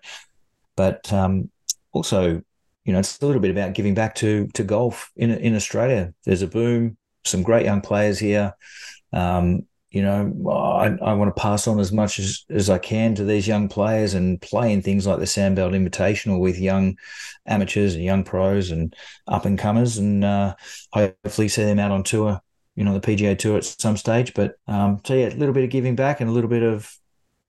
But 0.75 1.11
um, 1.11 1.49
also, 1.91 2.41
you 2.85 2.93
know, 2.93 2.99
it's 2.99 3.21
a 3.21 3.25
little 3.25 3.41
bit 3.41 3.51
about 3.51 3.73
giving 3.73 3.93
back 3.93 4.15
to 4.15 4.47
to 4.53 4.63
golf 4.63 5.11
in 5.15 5.31
in 5.31 5.55
Australia. 5.55 6.13
There's 6.23 6.41
a 6.41 6.47
boom, 6.47 6.97
some 7.25 7.43
great 7.43 7.65
young 7.65 7.81
players 7.81 8.19
here. 8.19 8.53
Um, 9.13 9.67
you 9.97 10.03
know, 10.03 10.51
I, 10.51 10.95
I 11.03 11.13
want 11.13 11.35
to 11.35 11.41
pass 11.41 11.67
on 11.67 11.79
as 11.79 11.91
much 11.91 12.19
as, 12.19 12.45
as 12.51 12.69
I 12.69 12.77
can 12.77 13.15
to 13.15 13.23
these 13.23 13.47
young 13.47 13.67
players 13.67 14.13
and 14.13 14.39
play 14.39 14.71
in 14.71 14.83
things 14.83 15.07
like 15.07 15.17
the 15.17 15.25
Sandbelt 15.25 15.73
Invitational 15.73 16.39
with 16.39 16.59
young 16.59 16.99
amateurs 17.47 17.95
and 17.95 18.03
young 18.03 18.23
pros 18.23 18.69
and 18.69 18.95
up 19.27 19.45
and 19.45 19.57
comers, 19.57 19.97
and 19.97 20.23
uh, 20.23 20.53
hopefully 20.93 21.47
see 21.47 21.63
them 21.63 21.79
out 21.79 21.89
on 21.89 22.03
tour, 22.03 22.39
you 22.75 22.83
know, 22.83 22.93
the 22.93 22.99
PGA 22.99 23.35
Tour 23.35 23.57
at 23.57 23.65
some 23.65 23.97
stage. 23.97 24.35
But 24.35 24.59
um, 24.67 25.01
so 25.03 25.15
yeah, 25.15 25.29
a 25.29 25.35
little 25.35 25.53
bit 25.53 25.63
of 25.63 25.71
giving 25.71 25.95
back 25.95 26.21
and 26.21 26.29
a 26.29 26.33
little 26.33 26.49
bit 26.49 26.61
of 26.61 26.95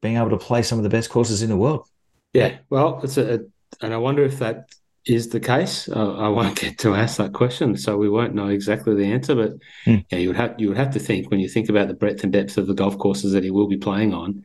being 0.01 0.17
able 0.17 0.31
to 0.31 0.39
play 0.39 0.63
some 0.63 0.79
of 0.79 0.85
the 0.85 0.89
best 0.89 1.11
courses 1.11 1.43
in 1.43 1.51
the 1.51 1.57
world. 1.59 1.87
Yeah, 2.33 2.57
well, 2.71 3.01
it's 3.05 3.19
a, 3.19 3.41
and 3.83 3.93
I 3.93 3.99
wonder 3.99 4.25
if 4.25 4.39
that 4.39 4.71
is 5.05 5.29
the 5.29 5.41
case. 5.41 5.89
Uh, 5.89 6.15
I 6.17 6.29
won't 6.29 6.59
get 6.61 6.79
to 6.79 6.95
ask 6.95 7.17
that 7.17 7.33
question, 7.33 7.77
so 7.77 7.97
we 7.97 8.09
won't 8.09 8.35
know 8.35 8.49
exactly 8.49 8.95
the 8.95 9.11
answer. 9.13 9.35
But 9.35 9.53
mm. 9.87 10.05
yeah, 10.11 10.19
you 10.19 10.29
would 10.29 10.37
have 10.37 10.55
you 10.59 10.69
would 10.69 10.77
have 10.77 10.93
to 10.93 11.01
think 11.01 11.31
when 11.31 11.41
you 11.41 11.49
think 11.49 11.69
about 11.69 11.89
the 11.89 11.95
breadth 11.95 12.23
and 12.25 12.33
depth 12.33 12.59
of 12.59 12.67
the 12.67 12.75
golf 12.75 12.99
courses 12.99 13.33
that 13.33 13.45
he 13.45 13.51
will 13.51 13.69
be 13.69 13.77
playing 13.77 14.15
on, 14.15 14.45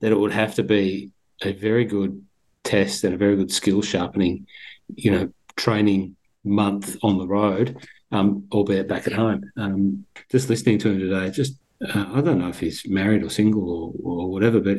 that 0.00 0.12
it 0.12 0.18
would 0.18 0.32
have 0.32 0.54
to 0.56 0.62
be 0.62 1.10
a 1.42 1.52
very 1.52 1.84
good 1.84 2.24
test 2.64 3.04
and 3.04 3.14
a 3.14 3.18
very 3.18 3.36
good 3.36 3.50
skill 3.50 3.82
sharpening, 3.82 4.46
you 4.94 5.10
know, 5.10 5.32
training 5.56 6.16
month 6.44 6.96
on 7.02 7.18
the 7.18 7.26
road, 7.26 7.86
um, 8.10 8.46
albeit 8.52 8.88
back 8.88 9.06
at 9.06 9.12
home. 9.12 9.50
Um, 9.56 10.06
just 10.30 10.48
listening 10.48 10.78
to 10.78 10.90
him 10.90 10.98
today, 10.98 11.30
just 11.30 11.58
uh, 11.82 12.06
I 12.14 12.20
don't 12.20 12.38
know 12.38 12.48
if 12.48 12.60
he's 12.60 12.86
married 12.88 13.24
or 13.24 13.30
single 13.30 13.68
or, 13.68 13.92
or 14.04 14.30
whatever, 14.30 14.60
but 14.60 14.78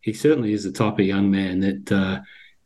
he 0.00 0.12
certainly 0.12 0.52
is 0.52 0.64
the 0.64 0.72
type 0.72 0.98
of 0.98 1.06
young 1.06 1.30
man 1.30 1.60
that. 1.60 1.92
Uh, 1.92 2.20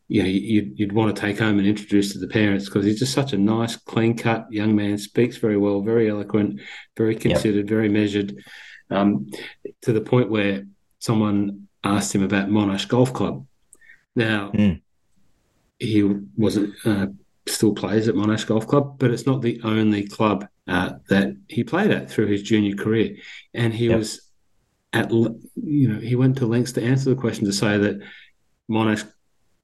you 0.09 0.23
know, 0.23 0.29
you'd, 0.29 0.79
you'd 0.79 0.93
want 0.93 1.15
to 1.15 1.21
take 1.21 1.39
home 1.39 1.59
and 1.59 1.69
introduce 1.69 2.13
to 2.13 2.19
the 2.19 2.29
parents 2.29 2.65
because 2.65 2.85
he's 2.85 2.99
just 2.99 3.13
such 3.13 3.35
a 3.35 3.39
nice, 3.39 3.77
clean 3.77 4.17
cut 4.17 4.51
young 4.51 4.75
man, 4.75 4.97
speaks 4.97 5.37
very 5.37 5.59
well, 5.59 5.83
very 5.83 6.09
eloquent, 6.09 6.61
very 6.97 7.15
considered, 7.15 7.67
yep. 7.67 7.69
very 7.69 7.89
measured, 7.89 8.35
um, 8.91 9.29
to 9.83 9.93
the 9.93 10.01
point 10.01 10.31
where 10.31 10.65
someone 10.99 11.69
asked 11.85 12.15
him 12.15 12.23
about 12.23 12.49
Monash 12.49 12.89
Golf 12.89 13.13
Club. 13.13 13.47
Now, 14.17 14.51
mm. 14.53 14.81
he 15.79 16.03
wasn't. 16.37 16.75
Uh, 16.85 17.09
still 17.47 17.73
plays 17.73 18.09
at 18.09 18.15
Monash 18.15 18.47
Golf 18.47 18.67
Club, 18.67 18.99
but 18.99 19.11
it's 19.11 19.27
not 19.27 19.43
the 19.43 19.61
only 19.65 20.07
club 20.07 20.47
uh, 20.67 20.93
that 21.09 21.35
he 21.49 21.65
played 21.65 21.91
at 21.91 22.11
through 22.11 22.27
his 22.27 22.43
junior 22.43 22.77
career. 22.77 23.17
And 23.55 23.73
he 23.73 23.89
yep. 23.89 23.99
was 23.99 24.21
at, 24.93 25.11
you 25.11 25.89
know, 25.89 25.99
he 25.99 26.15
went 26.15 26.37
to 26.39 26.47
lengths 26.47 26.73
to 26.73 26.83
answer 26.83 27.11
the 27.11 27.17
question 27.17 27.47
to 27.47 27.53
say 27.53 27.79
that 27.79 28.01
Monash 28.71 29.11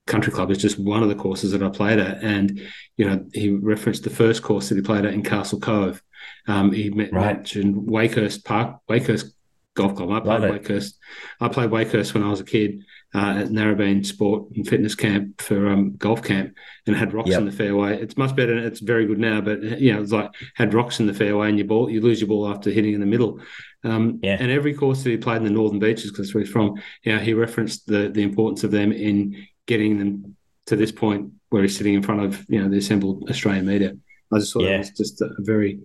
country 0.07 0.33
club 0.33 0.51
is 0.51 0.59
just 0.59 0.79
one 0.79 1.03
of 1.03 1.09
the 1.09 1.15
courses 1.15 1.53
that 1.53 1.63
I 1.63 1.69
played 1.69 1.99
at. 1.99 2.23
And, 2.23 2.61
you 2.97 3.09
know, 3.09 3.25
he 3.33 3.51
referenced 3.51 4.05
the 4.05 4.11
first 4.11 4.43
course 4.43 4.69
that 4.69 4.77
he 4.77 4.83
played 4.83 5.05
at 5.05 5.15
in 5.15 5.23
Castle 5.23 5.61
Cove. 5.61 6.03
Um, 6.47 6.73
he 6.73 6.91
met, 6.91 7.13
right. 7.13 7.37
mentioned 7.37 7.89
Wakehurst 7.89 8.45
Park, 8.45 8.79
Wakehurst 8.89 9.33
Golf 9.75 9.97
Club. 9.97 10.11
I 10.11 10.21
played 10.21 10.43
Wakehurst. 10.43 10.95
I 11.41 11.49
played 11.49 11.71
Wakehurst 11.71 12.15
when 12.15 12.23
I 12.23 12.29
was 12.29 12.41
a 12.41 12.45
kid 12.45 12.83
uh, 13.15 13.39
at 13.39 13.49
Narrabeen 13.49 14.05
Sport 14.05 14.51
and 14.55 14.67
Fitness 14.67 14.95
Camp 14.95 15.41
for 15.41 15.69
um, 15.69 15.97
golf 15.97 16.23
camp, 16.23 16.55
and 16.87 16.97
had 16.97 17.13
rocks 17.13 17.31
yep. 17.31 17.41
in 17.41 17.47
the 17.47 17.53
fairway. 17.53 18.01
It's 18.01 18.17
much 18.17 18.37
better. 18.37 18.57
It's 18.57 18.81
very 18.81 19.07
good 19.07 19.19
now, 19.19 19.41
but 19.41 19.63
you 19.63 19.93
know, 19.93 20.03
it's 20.03 20.13
like 20.13 20.31
had 20.55 20.75
rocks 20.75 21.01
in 21.01 21.07
the 21.07 21.15
fairway, 21.15 21.49
and 21.49 21.59
you 21.59 21.65
ball, 21.65 21.91
you 21.91 22.01
lose 22.01 22.21
your 22.21 22.29
ball 22.29 22.49
after 22.49 22.71
hitting 22.71 22.95
in 22.95 23.01
the 23.01 23.07
middle. 23.07 23.41
Um, 23.85 24.21
yeah. 24.23 24.37
And 24.41 24.51
every 24.51 24.75
course 24.75 25.03
that 25.03 25.11
he 25.11 25.17
played 25.17 25.39
in 25.39 25.45
the 25.45 25.51
Northern 25.51 25.79
Beaches, 25.79 26.11
because 26.11 26.35
where 26.35 26.43
he's 26.43 26.53
from, 26.53 26.81
yeah, 27.05 27.21
he 27.21 27.35
referenced 27.35 27.87
the 27.87 28.09
the 28.09 28.23
importance 28.23 28.65
of 28.65 28.71
them 28.71 28.93
in 28.93 29.47
getting 29.67 29.99
them 29.99 30.37
to 30.67 30.77
this 30.77 30.93
point 30.93 31.33
where 31.51 31.63
he's 31.63 31.77
sitting 31.77 31.95
in 31.95 32.03
front 32.03 32.23
of 32.23 32.45
you 32.49 32.63
know 32.63 32.69
the 32.69 32.79
assembled 32.79 33.29
Australian 33.29 33.67
media. 33.67 33.95
I 34.33 34.39
just 34.39 34.53
thought 34.53 34.63
yeah. 34.63 34.77
it 34.77 34.79
was 34.79 34.91
just 34.91 35.21
a 35.21 35.31
very 35.41 35.81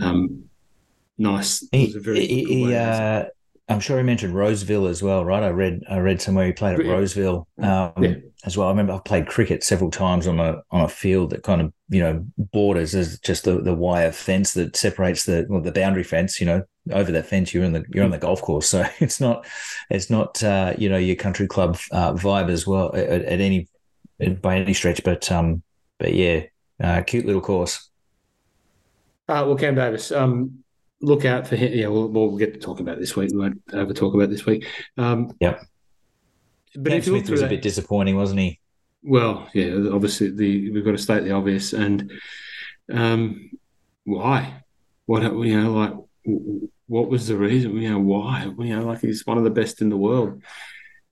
um, 0.00 0.44
nice. 1.18 1.66
He, 1.72 1.86
he, 1.86 2.44
he, 2.44 2.74
uh, 2.74 3.24
I'm 3.68 3.80
sure 3.80 3.96
he 3.96 4.02
mentioned 4.02 4.34
Roseville 4.34 4.86
as 4.86 5.02
well, 5.02 5.24
right? 5.24 5.42
I 5.42 5.48
read 5.48 5.82
I 5.88 5.98
read 5.98 6.20
somewhere 6.20 6.46
he 6.46 6.52
played 6.52 6.78
at 6.78 6.84
yeah. 6.84 6.92
Roseville 6.92 7.48
um, 7.58 7.92
yeah. 8.00 8.14
as 8.44 8.56
well. 8.56 8.68
I 8.68 8.70
remember 8.70 8.92
I've 8.92 9.04
played 9.04 9.26
cricket 9.26 9.64
several 9.64 9.90
times 9.90 10.26
on 10.26 10.40
a 10.40 10.62
on 10.70 10.82
a 10.82 10.88
field 10.88 11.30
that 11.30 11.42
kind 11.42 11.60
of 11.60 11.72
you 11.88 12.00
know 12.00 12.24
borders 12.38 12.94
as 12.94 13.18
just 13.20 13.44
the, 13.44 13.60
the 13.60 13.74
wire 13.74 14.12
fence 14.12 14.54
that 14.54 14.76
separates 14.76 15.24
the 15.24 15.46
well, 15.48 15.62
the 15.62 15.72
boundary 15.72 16.04
fence. 16.04 16.40
You 16.40 16.46
know, 16.46 16.62
over 16.90 17.12
that 17.12 17.26
fence 17.26 17.54
you're 17.54 17.64
in 17.64 17.72
the 17.72 17.84
you're 17.90 18.04
on 18.04 18.10
the 18.10 18.18
golf 18.18 18.42
course, 18.42 18.68
so 18.68 18.84
it's 19.00 19.20
not 19.20 19.46
it's 19.90 20.10
not 20.10 20.42
uh, 20.42 20.74
you 20.76 20.88
know 20.88 20.98
your 20.98 21.16
country 21.16 21.46
club 21.46 21.78
uh, 21.92 22.12
vibe 22.12 22.50
as 22.50 22.66
well 22.66 22.94
at, 22.94 23.08
at, 23.08 23.40
any 23.40 23.68
by 24.40 24.56
any 24.56 24.74
stretch. 24.74 25.02
But 25.04 25.30
um, 25.30 25.62
but 25.98 26.14
yeah, 26.14 26.44
uh, 26.80 27.02
cute 27.02 27.26
little 27.26 27.40
course. 27.40 27.88
Uh, 29.28 29.44
well, 29.46 29.56
Cam 29.56 29.74
Davis, 29.74 30.10
um, 30.10 30.62
look 31.00 31.24
out 31.24 31.46
for 31.46 31.56
him. 31.56 31.72
Yeah, 31.72 31.88
we'll, 31.88 32.08
we'll 32.08 32.36
get 32.36 32.54
to 32.54 32.60
talk 32.60 32.80
about 32.80 32.98
this 32.98 33.16
week. 33.16 33.30
We 33.32 33.38
won't 33.38 33.62
over 33.72 33.92
talk 33.92 34.14
about 34.14 34.30
this 34.30 34.44
week. 34.44 34.66
Um, 34.98 35.32
yep. 35.40 35.62
But 36.74 36.90
Cam 36.90 37.02
Smith 37.02 37.30
was 37.30 37.40
that, 37.40 37.46
a 37.46 37.50
bit 37.50 37.62
disappointing, 37.62 38.16
wasn't 38.16 38.40
he? 38.40 38.58
Well, 39.02 39.48
yeah. 39.54 39.74
Obviously, 39.92 40.30
the 40.30 40.70
we've 40.70 40.84
got 40.84 40.92
to 40.92 40.98
state 40.98 41.24
the 41.24 41.32
obvious, 41.32 41.72
and 41.72 42.10
um, 42.92 43.50
why? 44.04 44.64
What 45.06 45.22
you 45.22 45.62
know, 45.62 45.72
like 45.72 45.94
what 46.86 47.08
was 47.08 47.28
the 47.28 47.36
reason? 47.36 47.76
You 47.76 47.90
know, 47.90 48.00
why? 48.00 48.44
You 48.58 48.76
know, 48.76 48.86
like 48.86 49.00
he's 49.00 49.26
one 49.26 49.38
of 49.38 49.44
the 49.44 49.50
best 49.50 49.80
in 49.80 49.88
the 49.88 49.96
world. 49.96 50.42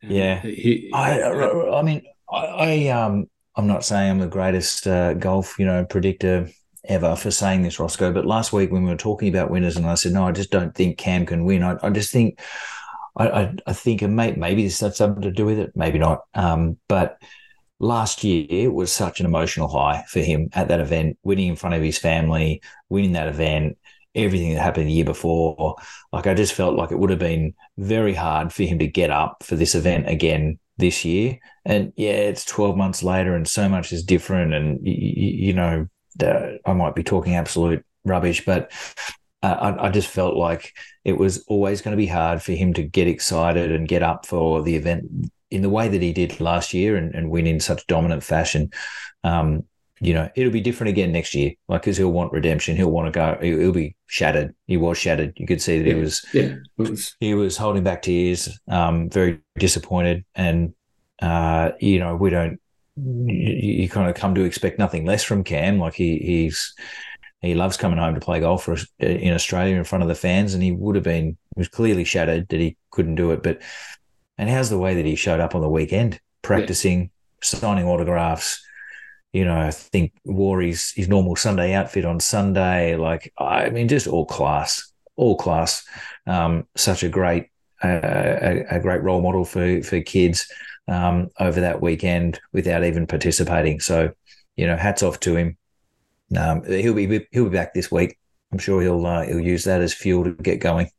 yeah. 0.02 0.40
He, 0.40 0.90
I, 0.92 1.22
I 1.22 1.82
mean, 1.82 2.02
I, 2.30 2.44
I 2.46 2.88
um, 2.88 3.26
I'm 3.56 3.66
not 3.66 3.84
saying 3.84 4.10
I'm 4.10 4.18
the 4.18 4.26
greatest 4.26 4.86
uh, 4.86 5.14
golf, 5.14 5.58
you 5.58 5.66
know, 5.66 5.84
predictor 5.84 6.48
ever 6.84 7.16
for 7.16 7.30
saying 7.30 7.62
this, 7.62 7.76
Rossco. 7.76 8.12
But 8.12 8.26
last 8.26 8.52
week 8.52 8.70
when 8.70 8.84
we 8.84 8.90
were 8.90 8.96
talking 8.96 9.28
about 9.28 9.50
winners, 9.50 9.76
and 9.76 9.86
I 9.86 9.94
said, 9.94 10.12
no, 10.12 10.26
I 10.26 10.32
just 10.32 10.50
don't 10.50 10.74
think 10.74 10.98
Cam 10.98 11.26
can 11.26 11.44
win. 11.44 11.62
I, 11.62 11.76
I 11.82 11.90
just 11.90 12.12
think, 12.12 12.40
I, 13.16 13.28
I, 13.28 13.54
I 13.66 13.72
think, 13.72 14.02
and 14.02 14.16
may, 14.16 14.32
maybe 14.32 14.64
this 14.64 14.80
has 14.80 14.96
something 14.96 15.22
to 15.22 15.30
do 15.30 15.44
with 15.44 15.58
it, 15.58 15.72
maybe 15.74 15.98
not. 15.98 16.20
Um, 16.34 16.78
but 16.88 17.18
last 17.78 18.24
year 18.24 18.46
it 18.48 18.72
was 18.72 18.92
such 18.92 19.20
an 19.20 19.26
emotional 19.26 19.68
high 19.68 20.04
for 20.08 20.20
him 20.20 20.48
at 20.52 20.68
that 20.68 20.80
event, 20.80 21.18
winning 21.22 21.48
in 21.48 21.56
front 21.56 21.74
of 21.74 21.82
his 21.82 21.98
family, 21.98 22.62
winning 22.88 23.12
that 23.12 23.28
event. 23.28 23.76
Everything 24.14 24.54
that 24.54 24.62
happened 24.62 24.88
the 24.88 24.92
year 24.92 25.04
before, 25.04 25.76
like 26.12 26.26
I 26.26 26.34
just 26.34 26.54
felt 26.54 26.76
like 26.76 26.90
it 26.90 26.98
would 26.98 27.10
have 27.10 27.18
been 27.18 27.54
very 27.78 28.14
hard 28.14 28.52
for 28.52 28.64
him 28.64 28.78
to 28.80 28.88
get 28.88 29.10
up 29.10 29.44
for 29.44 29.56
this 29.56 29.74
event 29.74 30.08
again 30.08 30.58
this 30.78 31.04
year. 31.04 31.38
And 31.64 31.92
yeah, 31.96 32.12
it's 32.12 32.44
12 32.44 32.76
months 32.76 33.02
later 33.02 33.36
and 33.36 33.46
so 33.46 33.68
much 33.68 33.92
is 33.92 34.02
different. 34.02 34.52
And, 34.52 34.80
you, 34.82 35.52
know, 35.52 35.86
I 36.22 36.72
might 36.72 36.94
be 36.96 37.04
talking 37.04 37.36
absolute 37.36 37.84
rubbish, 38.04 38.44
but 38.44 38.72
uh, 39.42 39.46
I, 39.46 39.86
I, 39.86 39.90
just 39.90 40.08
felt 40.08 40.36
like 40.36 40.74
it 41.04 41.16
was 41.16 41.44
always 41.46 41.80
going 41.80 41.92
to 41.92 42.00
be 42.00 42.06
hard 42.06 42.42
for 42.42 42.52
him 42.52 42.74
to 42.74 42.82
get 42.82 43.06
excited 43.06 43.70
and 43.70 43.88
get 43.88 44.02
up 44.02 44.26
for 44.26 44.62
the 44.62 44.76
event 44.76 45.06
in 45.50 45.62
the 45.62 45.70
way 45.70 45.88
that 45.88 46.02
he 46.02 46.12
did 46.12 46.40
last 46.40 46.74
year 46.74 46.96
and, 46.96 47.14
and 47.14 47.30
win 47.30 47.46
in 47.46 47.60
such 47.60 47.86
dominant 47.86 48.22
fashion. 48.22 48.70
Um, 49.24 49.64
you 50.00 50.14
know, 50.14 50.30
it'll 50.35 50.52
be 50.52 50.62
different 50.62 50.90
again 50.90 51.12
next 51.12 51.35
year, 51.35 51.52
like 51.69 51.83
because 51.83 51.99
he'll 51.99 52.12
want 52.12 52.33
redemption. 52.33 52.76
He'll 52.76 52.90
want 52.90 53.12
to 53.12 53.19
go. 53.19 53.38
He'll, 53.40 53.73
be 53.73 53.97
shattered. 54.07 54.54
He 54.66 54.78
was 54.78 54.97
shattered. 54.97 55.35
You 55.37 55.47
could 55.47 55.61
see 55.61 55.78
that 55.78 55.87
yeah. 55.87 55.95
he 55.95 56.00
was. 56.00 56.26
Yeah, 56.33 56.54
was. 56.78 57.16
he 57.21 57.35
was 57.35 57.57
holding 57.57 57.85
back 57.85 58.02
tears, 58.02 58.49
um, 58.69 59.11
very 59.11 59.40
disappointed, 59.59 60.25
and 60.35 60.75
uh, 61.21 61.73
you 61.80 61.99
know, 61.99 62.16
we 62.16 62.30
don't 62.30 62.59
you, 62.97 63.83
you, 63.83 63.88
kind 63.88 64.09
of 64.09 64.16
come 64.16 64.35
to 64.35 64.45
expect 64.45 64.78
nothing 64.78 65.04
less 65.04 65.23
from 65.23 65.45
Cam. 65.45 65.78
Like 65.78 65.95
he 65.95 66.19
he's 66.19 66.75
he 67.40 67.54
loves 67.54 67.76
coming 67.76 67.99
home 67.99 68.14
to 68.14 68.21
play 68.21 68.40
golf 68.40 68.64
for, 68.64 68.76
in 68.99 69.33
Australia 69.35 69.76
in 69.76 69.85
front 69.85 70.02
of 70.02 70.09
the 70.09 70.14
fans, 70.14 70.54
and 70.54 70.62
he 70.62 70.73
would 70.73 70.95
have 70.95 71.04
been 71.04 71.37
was 71.57 71.69
clearly 71.69 72.04
shattered 72.04 72.49
that 72.49 72.61
he 72.61 72.76
couldn't 72.90 73.14
do 73.16 73.33
it. 73.33 73.42
But 73.42 73.61
and 74.38 74.49
how's 74.49 74.71
the 74.71 74.78
way 74.78 74.95
that 74.95 75.07
he 75.07 75.14
showed 75.14 75.40
up 75.40 75.54
on 75.54 75.61
the 75.61 75.69
weekend, 75.69 76.21
practicing, 76.42 77.02
yeah. 77.02 77.09
signing 77.42 77.87
autographs. 77.87 78.64
You 79.32 79.44
know, 79.44 79.56
I 79.56 79.70
think 79.70 80.12
wore 80.25 80.60
his 80.60 80.92
his 80.92 81.08
normal 81.08 81.37
Sunday 81.37 81.75
outfit 81.75 82.04
on 82.04 82.20
Sunday. 82.20 82.96
Like 82.96 83.32
I 83.38 83.70
mean, 83.70 83.88
just 83.88 84.06
all 84.06 84.26
class, 84.26 84.92
all 85.16 85.37
class. 85.37 85.84
Um, 86.26 86.66
such 86.76 87.02
a 87.02 87.08
great 87.08 87.47
uh, 87.82 88.00
a, 88.02 88.64
a 88.71 88.80
great 88.80 89.02
role 89.02 89.23
model 89.23 89.45
for 89.45 89.82
for 89.82 90.00
kids 90.00 90.47
um, 90.88 91.30
over 91.38 91.60
that 91.60 91.80
weekend 91.80 92.40
without 92.52 92.84
even 92.84 93.06
participating. 93.06 93.80
So, 93.80 94.12
you 94.56 94.66
know, 94.66 94.76
hats 94.76 95.02
off 95.02 95.21
to 95.21 95.36
him. 95.36 95.56
Um, 96.36 96.64
he'll 96.64 96.95
be 96.95 97.26
he'll 97.30 97.45
be 97.45 97.50
back 97.50 97.75
this 97.75 97.90
week. 97.90 98.19
I'm 98.52 98.58
sure 98.58 98.82
he'll 98.82 99.06
uh, 99.06 99.23
he'll 99.23 99.40
use 99.40 99.64
that 99.64 99.80
as 99.80 99.95
fuel 99.95 100.25
to 100.25 100.32
get 100.32 100.60
going. 100.60 100.90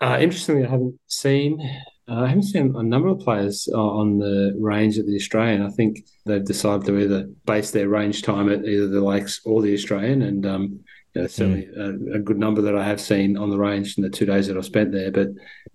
Uh, 0.00 0.18
interestingly, 0.20 0.64
I 0.64 0.70
haven't 0.70 0.98
seen 1.06 1.60
uh, 2.06 2.20
I 2.20 2.28
haven't 2.28 2.42
seen 2.44 2.74
a 2.76 2.82
number 2.82 3.08
of 3.08 3.20
players 3.20 3.68
uh, 3.72 3.78
on 3.78 4.18
the 4.18 4.54
range 4.58 4.98
at 4.98 5.06
the 5.06 5.16
Australian. 5.16 5.62
I 5.62 5.70
think 5.70 6.06
they've 6.26 6.44
decided 6.44 6.86
to 6.86 6.98
either 6.98 7.28
base 7.46 7.70
their 7.70 7.88
range 7.88 8.22
time 8.22 8.50
at 8.50 8.64
either 8.64 8.88
the 8.88 9.00
Lakes 9.00 9.40
or 9.46 9.62
the 9.62 9.72
Australian, 9.72 10.22
and 10.22 10.44
um, 10.44 10.80
you 11.14 11.22
know, 11.22 11.26
certainly 11.26 11.66
mm. 11.66 12.12
a, 12.12 12.16
a, 12.16 12.18
good 12.18 12.38
number 12.38 12.60
that 12.60 12.76
I 12.76 12.84
have 12.84 13.00
seen 13.00 13.38
on 13.38 13.48
the 13.48 13.56
range 13.56 13.96
in 13.96 14.02
the 14.02 14.10
two 14.10 14.26
days 14.26 14.48
that 14.48 14.56
I've 14.56 14.66
spent 14.66 14.92
there. 14.92 15.10
But 15.10 15.28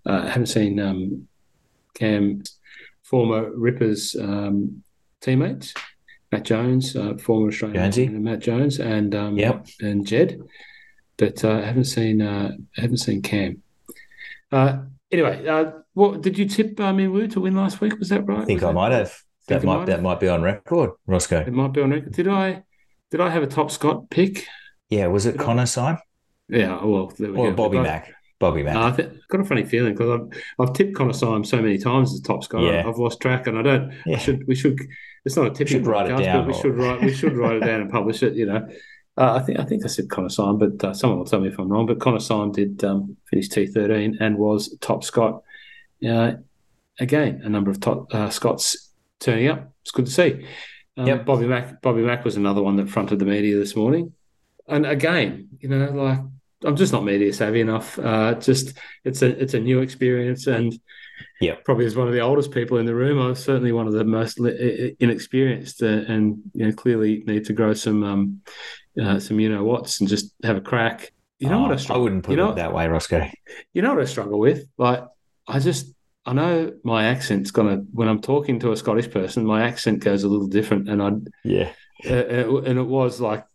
uh, 0.05 0.21
I 0.23 0.27
haven't 0.27 0.47
seen 0.47 0.79
um, 0.79 1.27
Cam 1.95 2.43
former 3.01 3.49
Rippers 3.55 4.15
um, 4.19 4.83
teammates, 5.21 5.73
Matt 6.31 6.43
Jones, 6.43 6.95
uh, 6.95 7.15
former 7.15 7.47
Australian 7.47 8.23
Matt 8.23 8.39
Jones, 8.39 8.79
and 8.79 9.15
um, 9.15 9.35
yep. 9.35 9.65
and 9.81 10.05
Jed. 10.05 10.39
But 11.17 11.43
uh, 11.43 11.53
I 11.53 11.61
haven't 11.61 11.85
seen 11.85 12.21
uh, 12.21 12.51
haven't 12.75 12.97
seen 12.97 13.23
Cam. 13.23 13.63
Anyway, 15.11 15.47
uh, 15.47 15.71
what 15.93 16.21
did 16.21 16.37
you 16.37 16.45
tip 16.45 16.79
uh, 16.79 16.93
Minwoo 16.93 17.31
to 17.31 17.41
win 17.41 17.55
last 17.55 17.81
week? 17.81 17.97
Was 17.97 18.09
that 18.09 18.21
right? 18.27 18.41
I 18.41 18.45
think 18.45 18.61
was 18.61 18.65
I 18.65 18.67
that, 18.67 18.73
might 18.73 18.91
have. 18.91 19.17
That 19.47 19.63
might, 19.63 19.77
might 19.77 19.85
that 19.87 20.01
might 20.03 20.19
be 20.19 20.27
on 20.27 20.43
record, 20.43 20.91
Rossco. 21.07 21.47
It 21.47 21.53
might 21.53 21.73
be 21.73 21.81
on 21.81 21.89
record. 21.91 22.13
Did 22.13 22.27
I 22.27 22.63
did 23.09 23.19
I 23.19 23.29
have 23.29 23.41
a 23.41 23.47
top 23.47 23.71
Scott 23.71 24.09
pick? 24.11 24.45
Yeah, 24.89 25.07
was 25.07 25.25
it 25.25 25.33
did 25.33 25.41
Connor 25.41 25.65
Syme? 25.65 25.97
Yeah, 26.47 26.83
well, 26.83 27.11
or 27.19 27.51
go. 27.51 27.53
Bobby 27.53 27.79
Mack. 27.79 28.13
Bobby 28.39 28.63
Mack. 28.63 28.75
Uh, 28.75 29.03
I've 29.03 29.27
got 29.27 29.41
a 29.41 29.43
funny 29.43 29.65
feeling 29.65 29.93
because 29.93 30.21
I've 30.21 30.43
I've 30.59 30.73
tipped 30.73 30.95
Connor 30.95 31.13
Syme 31.13 31.43
so 31.43 31.61
many 31.61 31.77
times 31.77 32.13
as 32.13 32.21
top 32.21 32.43
scorer. 32.43 32.71
Yeah. 32.71 32.87
I've 32.87 32.97
lost 32.97 33.19
track, 33.19 33.47
and 33.47 33.57
I 33.57 33.61
don't. 33.63 33.91
Yeah. 34.05 34.15
I 34.15 34.19
should 34.19 34.47
we 34.47 34.55
should. 34.55 34.79
It's 35.25 35.35
not 35.35 35.47
a 35.47 35.49
tipping 35.49 35.67
should 35.67 35.87
write 35.87 36.05
it 36.09 36.23
down, 36.23 36.45
but 36.45 36.55
we 36.55 36.61
should 36.61 36.77
write 36.77 37.01
we 37.01 37.13
should 37.13 37.35
write 37.35 37.57
it 37.57 37.65
down 37.65 37.81
and 37.81 37.91
publish 37.91 38.23
it. 38.23 38.35
You 38.35 38.45
know, 38.45 38.67
uh, 39.19 39.33
I 39.33 39.41
think 39.41 39.59
I 39.59 39.65
think 39.65 39.83
I 39.83 39.87
said 39.89 40.09
Connor 40.09 40.29
Syme, 40.29 40.57
but 40.57 40.81
uh, 40.81 40.93
someone 40.93 41.19
will 41.19 41.25
tell 41.25 41.41
me 41.41 41.49
if 41.49 41.59
I'm 41.59 41.67
wrong. 41.67 41.85
But 41.85 41.99
Connor 41.99 42.21
Syme 42.21 42.53
did 42.53 42.81
um, 42.85 43.17
finish 43.29 43.49
T13 43.49 44.15
and 44.21 44.37
was 44.37 44.77
top 44.79 45.03
Scott. 45.03 45.43
Uh, 46.07 46.33
again, 46.99 47.41
a 47.43 47.49
number 47.49 47.69
of 47.69 47.81
top 47.81 48.13
uh, 48.15 48.29
Scots 48.29 48.91
turning 49.19 49.49
up. 49.49 49.73
It's 49.81 49.91
good 49.91 50.05
to 50.05 50.11
see. 50.11 50.47
Um, 50.95 51.05
yep. 51.05 51.25
Bobby 51.25 51.47
Mack. 51.47 51.81
Bobby 51.81 52.01
Mack 52.01 52.23
was 52.23 52.37
another 52.37 52.63
one 52.63 52.77
that 52.77 52.89
fronted 52.89 53.19
the 53.19 53.25
media 53.25 53.57
this 53.57 53.75
morning, 53.75 54.13
and 54.69 54.85
again, 54.85 55.49
you 55.59 55.67
know, 55.67 55.91
like 55.91 56.19
I'm 56.63 56.77
just 56.77 56.93
not 56.93 57.03
media 57.03 57.33
savvy 57.33 57.59
enough. 57.59 57.99
Uh, 57.99 58.35
just 58.35 58.77
it's 59.03 59.21
a 59.21 59.37
it's 59.41 59.53
a 59.53 59.59
new 59.59 59.81
experience, 59.81 60.47
and 60.47 60.79
yeah, 61.41 61.55
probably 61.65 61.85
as 61.85 61.97
one 61.97 62.07
of 62.07 62.13
the 62.13 62.21
oldest 62.21 62.51
people 62.51 62.77
in 62.77 62.85
the 62.85 62.95
room, 62.95 63.19
I'm 63.19 63.35
certainly 63.35 63.73
one 63.73 63.87
of 63.87 63.93
the 63.93 64.05
most 64.05 64.39
inexperienced, 64.39 65.83
uh, 65.83 66.03
and 66.07 66.39
you 66.53 66.65
know 66.65 66.71
clearly 66.71 67.23
need 67.25 67.45
to 67.45 67.53
grow 67.53 67.73
some 67.73 68.03
um, 68.03 68.41
uh, 69.01 69.19
some 69.19 69.39
you 69.39 69.49
know 69.49 69.63
what's 69.63 69.99
and 69.99 70.09
just 70.09 70.33
have 70.43 70.57
a 70.57 70.61
crack. 70.61 71.11
You 71.39 71.49
know 71.49 71.59
oh, 71.59 71.61
what 71.63 71.71
I 71.71 71.75
struggle. 71.77 72.01
I 72.01 72.03
wouldn't 72.03 72.23
put 72.23 72.31
you 72.31 72.37
know, 72.37 72.51
it 72.51 72.55
that 72.55 72.73
way, 72.73 72.85
Rossco. 72.85 73.31
You 73.73 73.81
know 73.81 73.93
what 73.93 74.01
I 74.01 74.05
struggle 74.05 74.39
with? 74.39 74.65
Like 74.77 75.03
I 75.47 75.59
just 75.59 75.93
I 76.25 76.33
know 76.33 76.73
my 76.83 77.05
accent's 77.05 77.51
gonna 77.51 77.77
when 77.91 78.07
I'm 78.07 78.21
talking 78.21 78.59
to 78.59 78.71
a 78.71 78.77
Scottish 78.77 79.09
person, 79.09 79.45
my 79.45 79.63
accent 79.63 80.03
goes 80.03 80.23
a 80.23 80.27
little 80.27 80.47
different, 80.47 80.89
and 80.89 81.01
I 81.01 81.11
yeah, 81.43 81.71
uh, 82.05 82.57
and 82.61 82.77
it 82.79 82.87
was 82.87 83.19
like 83.19 83.45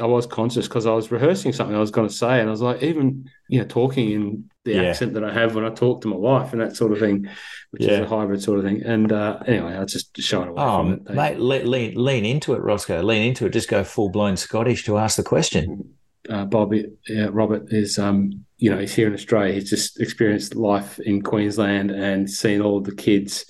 I 0.00 0.06
was 0.06 0.26
conscious 0.26 0.68
because 0.68 0.86
I 0.86 0.92
was 0.92 1.10
rehearsing 1.10 1.52
something 1.52 1.76
I 1.76 1.80
was 1.80 1.90
going 1.90 2.08
to 2.08 2.14
say, 2.14 2.40
and 2.40 2.48
I 2.48 2.50
was 2.50 2.62
like, 2.62 2.82
even 2.82 3.28
you 3.48 3.60
know, 3.60 3.66
talking 3.66 4.10
in 4.10 4.50
the 4.64 4.74
yeah. 4.74 4.82
accent 4.82 5.14
that 5.14 5.24
I 5.24 5.32
have 5.32 5.54
when 5.54 5.64
I 5.64 5.70
talk 5.70 6.00
to 6.02 6.08
my 6.08 6.16
wife 6.16 6.52
and 6.52 6.62
that 6.62 6.76
sort 6.76 6.92
of 6.92 6.98
thing, 6.98 7.28
which 7.70 7.82
yeah. 7.82 7.92
is 7.92 8.00
a 8.00 8.06
hybrid 8.06 8.42
sort 8.42 8.58
of 8.58 8.64
thing. 8.64 8.82
And 8.82 9.12
uh, 9.12 9.40
anyway, 9.46 9.76
I 9.76 9.84
just 9.84 10.16
shied 10.18 10.48
away 10.48 10.62
oh, 10.62 10.78
from 10.78 10.92
it. 10.92 11.10
Mate, 11.10 11.38
lean 11.38 11.94
lean 11.96 12.24
into 12.24 12.54
it, 12.54 12.62
Rossco. 12.62 13.02
Lean 13.02 13.22
into 13.22 13.46
it. 13.46 13.52
Just 13.52 13.68
go 13.68 13.84
full 13.84 14.08
blown 14.08 14.36
Scottish 14.36 14.84
to 14.84 14.98
ask 14.98 15.16
the 15.16 15.22
question. 15.22 15.94
Uh, 16.28 16.44
Bobby 16.44 16.86
uh, 17.10 17.32
Robert 17.32 17.72
is, 17.72 17.98
um, 17.98 18.44
you 18.58 18.70
know, 18.70 18.78
he's 18.78 18.94
here 18.94 19.08
in 19.08 19.14
Australia. 19.14 19.54
He's 19.54 19.68
just 19.68 20.00
experienced 20.00 20.54
life 20.54 21.00
in 21.00 21.20
Queensland 21.22 21.90
and 21.90 22.30
seen 22.30 22.60
all 22.60 22.80
the 22.80 22.94
kids 22.94 23.44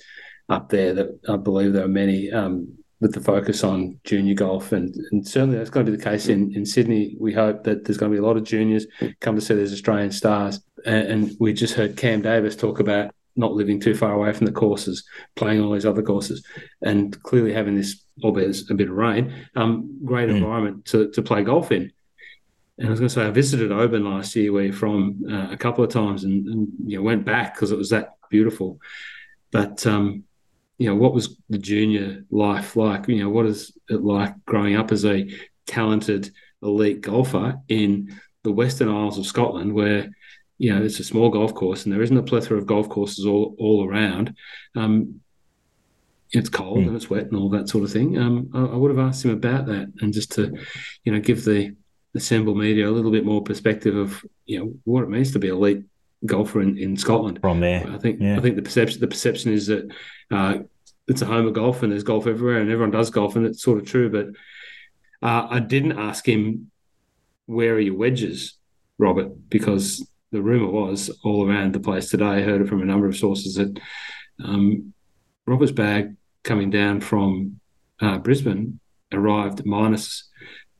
up 0.49 0.69
there. 0.69 0.93
That 0.95 1.19
I 1.29 1.37
believe 1.37 1.73
there 1.73 1.85
are 1.85 1.87
many. 1.87 2.31
Um, 2.31 2.77
with 3.03 3.13
the 3.13 3.19
focus 3.19 3.65
on 3.65 3.99
junior 4.05 4.33
golf. 4.33 4.71
And, 4.71 4.95
and 5.11 5.27
certainly 5.27 5.57
that's 5.57 5.69
going 5.69 5.85
to 5.85 5.91
be 5.91 5.97
the 5.97 6.03
case 6.03 6.29
in, 6.29 6.55
in 6.55 6.65
Sydney. 6.65 7.17
We 7.19 7.33
hope 7.33 7.65
that 7.65 7.83
there's 7.83 7.97
going 7.97 8.09
to 8.09 8.15
be 8.15 8.23
a 8.23 8.25
lot 8.25 8.37
of 8.37 8.45
juniors 8.45 8.87
come 9.19 9.35
to 9.35 9.41
see 9.41 9.55
these 9.55 9.73
Australian 9.73 10.11
stars. 10.11 10.61
And, 10.85 11.07
and 11.07 11.37
we 11.37 11.51
just 11.51 11.73
heard 11.73 11.97
Cam 11.97 12.21
Davis 12.21 12.55
talk 12.55 12.79
about 12.79 13.13
not 13.35 13.51
living 13.51 13.81
too 13.81 13.93
far 13.93 14.13
away 14.13 14.31
from 14.31 14.45
the 14.45 14.53
courses, 14.53 15.03
playing 15.35 15.61
all 15.61 15.73
these 15.73 15.85
other 15.85 16.01
courses, 16.01 16.45
and 16.81 17.21
clearly 17.23 17.51
having 17.51 17.75
this, 17.75 18.01
albeit 18.23 18.57
a 18.69 18.73
bit 18.73 18.89
of 18.89 18.95
rain, 18.95 19.33
um, 19.57 19.99
great 20.05 20.29
mm. 20.29 20.37
environment 20.37 20.85
to, 20.85 21.11
to 21.11 21.21
play 21.21 21.43
golf 21.43 21.73
in. 21.73 21.91
and 22.77 22.87
I 22.87 22.89
was 22.89 23.01
going 23.01 23.09
to 23.09 23.13
say 23.13 23.25
I 23.25 23.31
visited 23.31 23.73
Oban 23.73 24.05
last 24.05 24.33
year, 24.35 24.53
where 24.53 24.63
you're 24.63 24.73
from, 24.73 25.25
uh, 25.29 25.49
a 25.51 25.57
couple 25.57 25.83
of 25.83 25.91
times, 25.91 26.23
and, 26.23 26.47
and 26.47 26.67
you 26.85 26.97
know 26.97 27.03
went 27.03 27.25
back 27.25 27.53
because 27.53 27.71
it 27.71 27.77
was 27.77 27.89
that 27.89 28.13
beautiful. 28.29 28.79
But 29.51 29.85
um, 29.85 30.23
you 30.77 30.87
know, 30.87 30.95
what 30.95 31.13
was 31.13 31.37
the 31.49 31.57
junior 31.57 32.23
life 32.31 32.75
like? 32.75 33.07
You 33.07 33.23
know, 33.23 33.29
what 33.29 33.45
is 33.45 33.77
it 33.89 34.01
like 34.01 34.33
growing 34.45 34.75
up 34.75 34.91
as 34.91 35.05
a 35.05 35.29
talented 35.67 36.31
elite 36.61 37.01
golfer 37.01 37.55
in 37.67 38.19
the 38.43 38.51
Western 38.51 38.89
Isles 38.89 39.17
of 39.17 39.25
Scotland, 39.25 39.73
where 39.73 40.09
you 40.57 40.73
know 40.73 40.83
it's 40.83 40.99
a 40.99 41.03
small 41.03 41.29
golf 41.29 41.53
course 41.53 41.83
and 41.83 41.93
there 41.93 42.01
isn't 42.01 42.17
a 42.17 42.23
plethora 42.23 42.57
of 42.57 42.65
golf 42.65 42.89
courses 42.89 43.25
all 43.25 43.55
all 43.57 43.87
around. 43.87 44.35
Um, 44.75 45.21
it's 46.31 46.49
cold 46.49 46.79
mm. 46.79 46.87
and 46.87 46.95
it's 46.95 47.09
wet 47.09 47.25
and 47.25 47.35
all 47.35 47.49
that 47.49 47.69
sort 47.69 47.83
of 47.83 47.91
thing. 47.91 48.17
Um, 48.17 48.49
I, 48.53 48.59
I, 48.59 48.75
would 48.75 48.89
have 48.89 49.07
asked 49.07 49.23
him 49.23 49.31
about 49.31 49.67
that 49.67 49.93
and 50.01 50.11
just 50.11 50.31
to, 50.31 50.51
you 51.03 51.11
know, 51.11 51.19
give 51.19 51.45
the 51.45 51.75
assemble 52.15 52.55
media 52.55 52.89
a 52.89 52.91
little 52.91 53.11
bit 53.11 53.25
more 53.25 53.43
perspective 53.43 53.95
of 53.95 54.23
you 54.45 54.59
know 54.59 54.73
what 54.83 55.03
it 55.03 55.09
means 55.09 55.31
to 55.31 55.39
be 55.39 55.47
elite 55.47 55.83
golfer 56.25 56.61
in, 56.61 56.77
in 56.77 56.97
Scotland. 56.97 57.39
From 57.41 57.59
there, 57.59 57.85
I 57.89 57.97
think 57.97 58.19
yeah. 58.19 58.37
I 58.37 58.41
think 58.41 58.55
the 58.55 58.61
perception 58.61 58.99
the 59.01 59.07
perception 59.07 59.51
is 59.51 59.67
that 59.67 59.91
uh, 60.31 60.59
it's 61.07 61.21
a 61.21 61.25
home 61.25 61.47
of 61.47 61.53
golf 61.53 61.83
and 61.83 61.91
there's 61.91 62.03
golf 62.03 62.27
everywhere 62.27 62.59
and 62.59 62.71
everyone 62.71 62.91
does 62.91 63.09
golf 63.09 63.35
and 63.35 63.45
it's 63.45 63.61
sort 63.61 63.79
of 63.79 63.85
true. 63.85 64.09
But 64.09 64.27
uh, 65.27 65.47
I 65.49 65.59
didn't 65.59 65.99
ask 65.99 66.27
him 66.27 66.71
where 67.45 67.73
are 67.73 67.79
your 67.79 67.97
wedges, 67.97 68.57
Robert, 68.97 69.49
because 69.49 70.07
the 70.31 70.41
rumor 70.41 70.69
was 70.69 71.09
all 71.23 71.47
around 71.47 71.73
the 71.73 71.79
place 71.79 72.09
today. 72.09 72.25
I 72.25 72.41
heard 72.41 72.61
it 72.61 72.69
from 72.69 72.81
a 72.81 72.85
number 72.85 73.07
of 73.07 73.17
sources 73.17 73.55
that 73.55 73.79
um, 74.43 74.93
Robert's 75.45 75.71
bag 75.71 76.15
coming 76.43 76.69
down 76.69 77.01
from 77.01 77.59
uh, 78.01 78.17
Brisbane 78.17 78.79
arrived 79.11 79.65
minus 79.65 80.29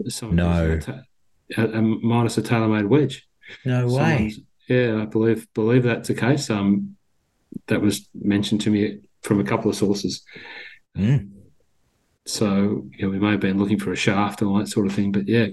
some 0.08 0.36
no 0.36 0.80
a, 1.58 1.64
a 1.64 1.82
minus 1.82 2.38
a 2.38 2.42
TaylorMade 2.42 2.88
wedge. 2.88 3.28
No 3.66 3.88
way. 3.88 4.34
Yeah, 4.74 5.02
I 5.02 5.06
believe 5.06 5.48
believe 5.54 5.84
that's 5.84 6.08
the 6.08 6.16
case. 6.16 6.50
Um, 6.50 6.96
that 7.68 7.82
was 7.82 8.10
mentioned 8.14 8.62
to 8.62 8.70
me 8.70 9.00
from 9.22 9.40
a 9.40 9.44
couple 9.44 9.70
of 9.70 9.76
sources. 9.76 10.24
Mm. 10.98 11.32
So 12.26 12.88
you 12.98 13.06
know, 13.06 13.10
we 13.10 13.20
may 13.20 13.32
have 13.32 13.40
been 13.40 13.60
looking 13.60 13.80
for 13.80 13.92
a 13.92 13.96
shaft 13.96 14.42
and 14.42 14.50
all 14.50 14.58
that 14.58 14.68
sort 14.68 14.88
of 14.88 14.94
thing, 14.94 15.12
but 15.12 15.28
yeah, 15.28 15.48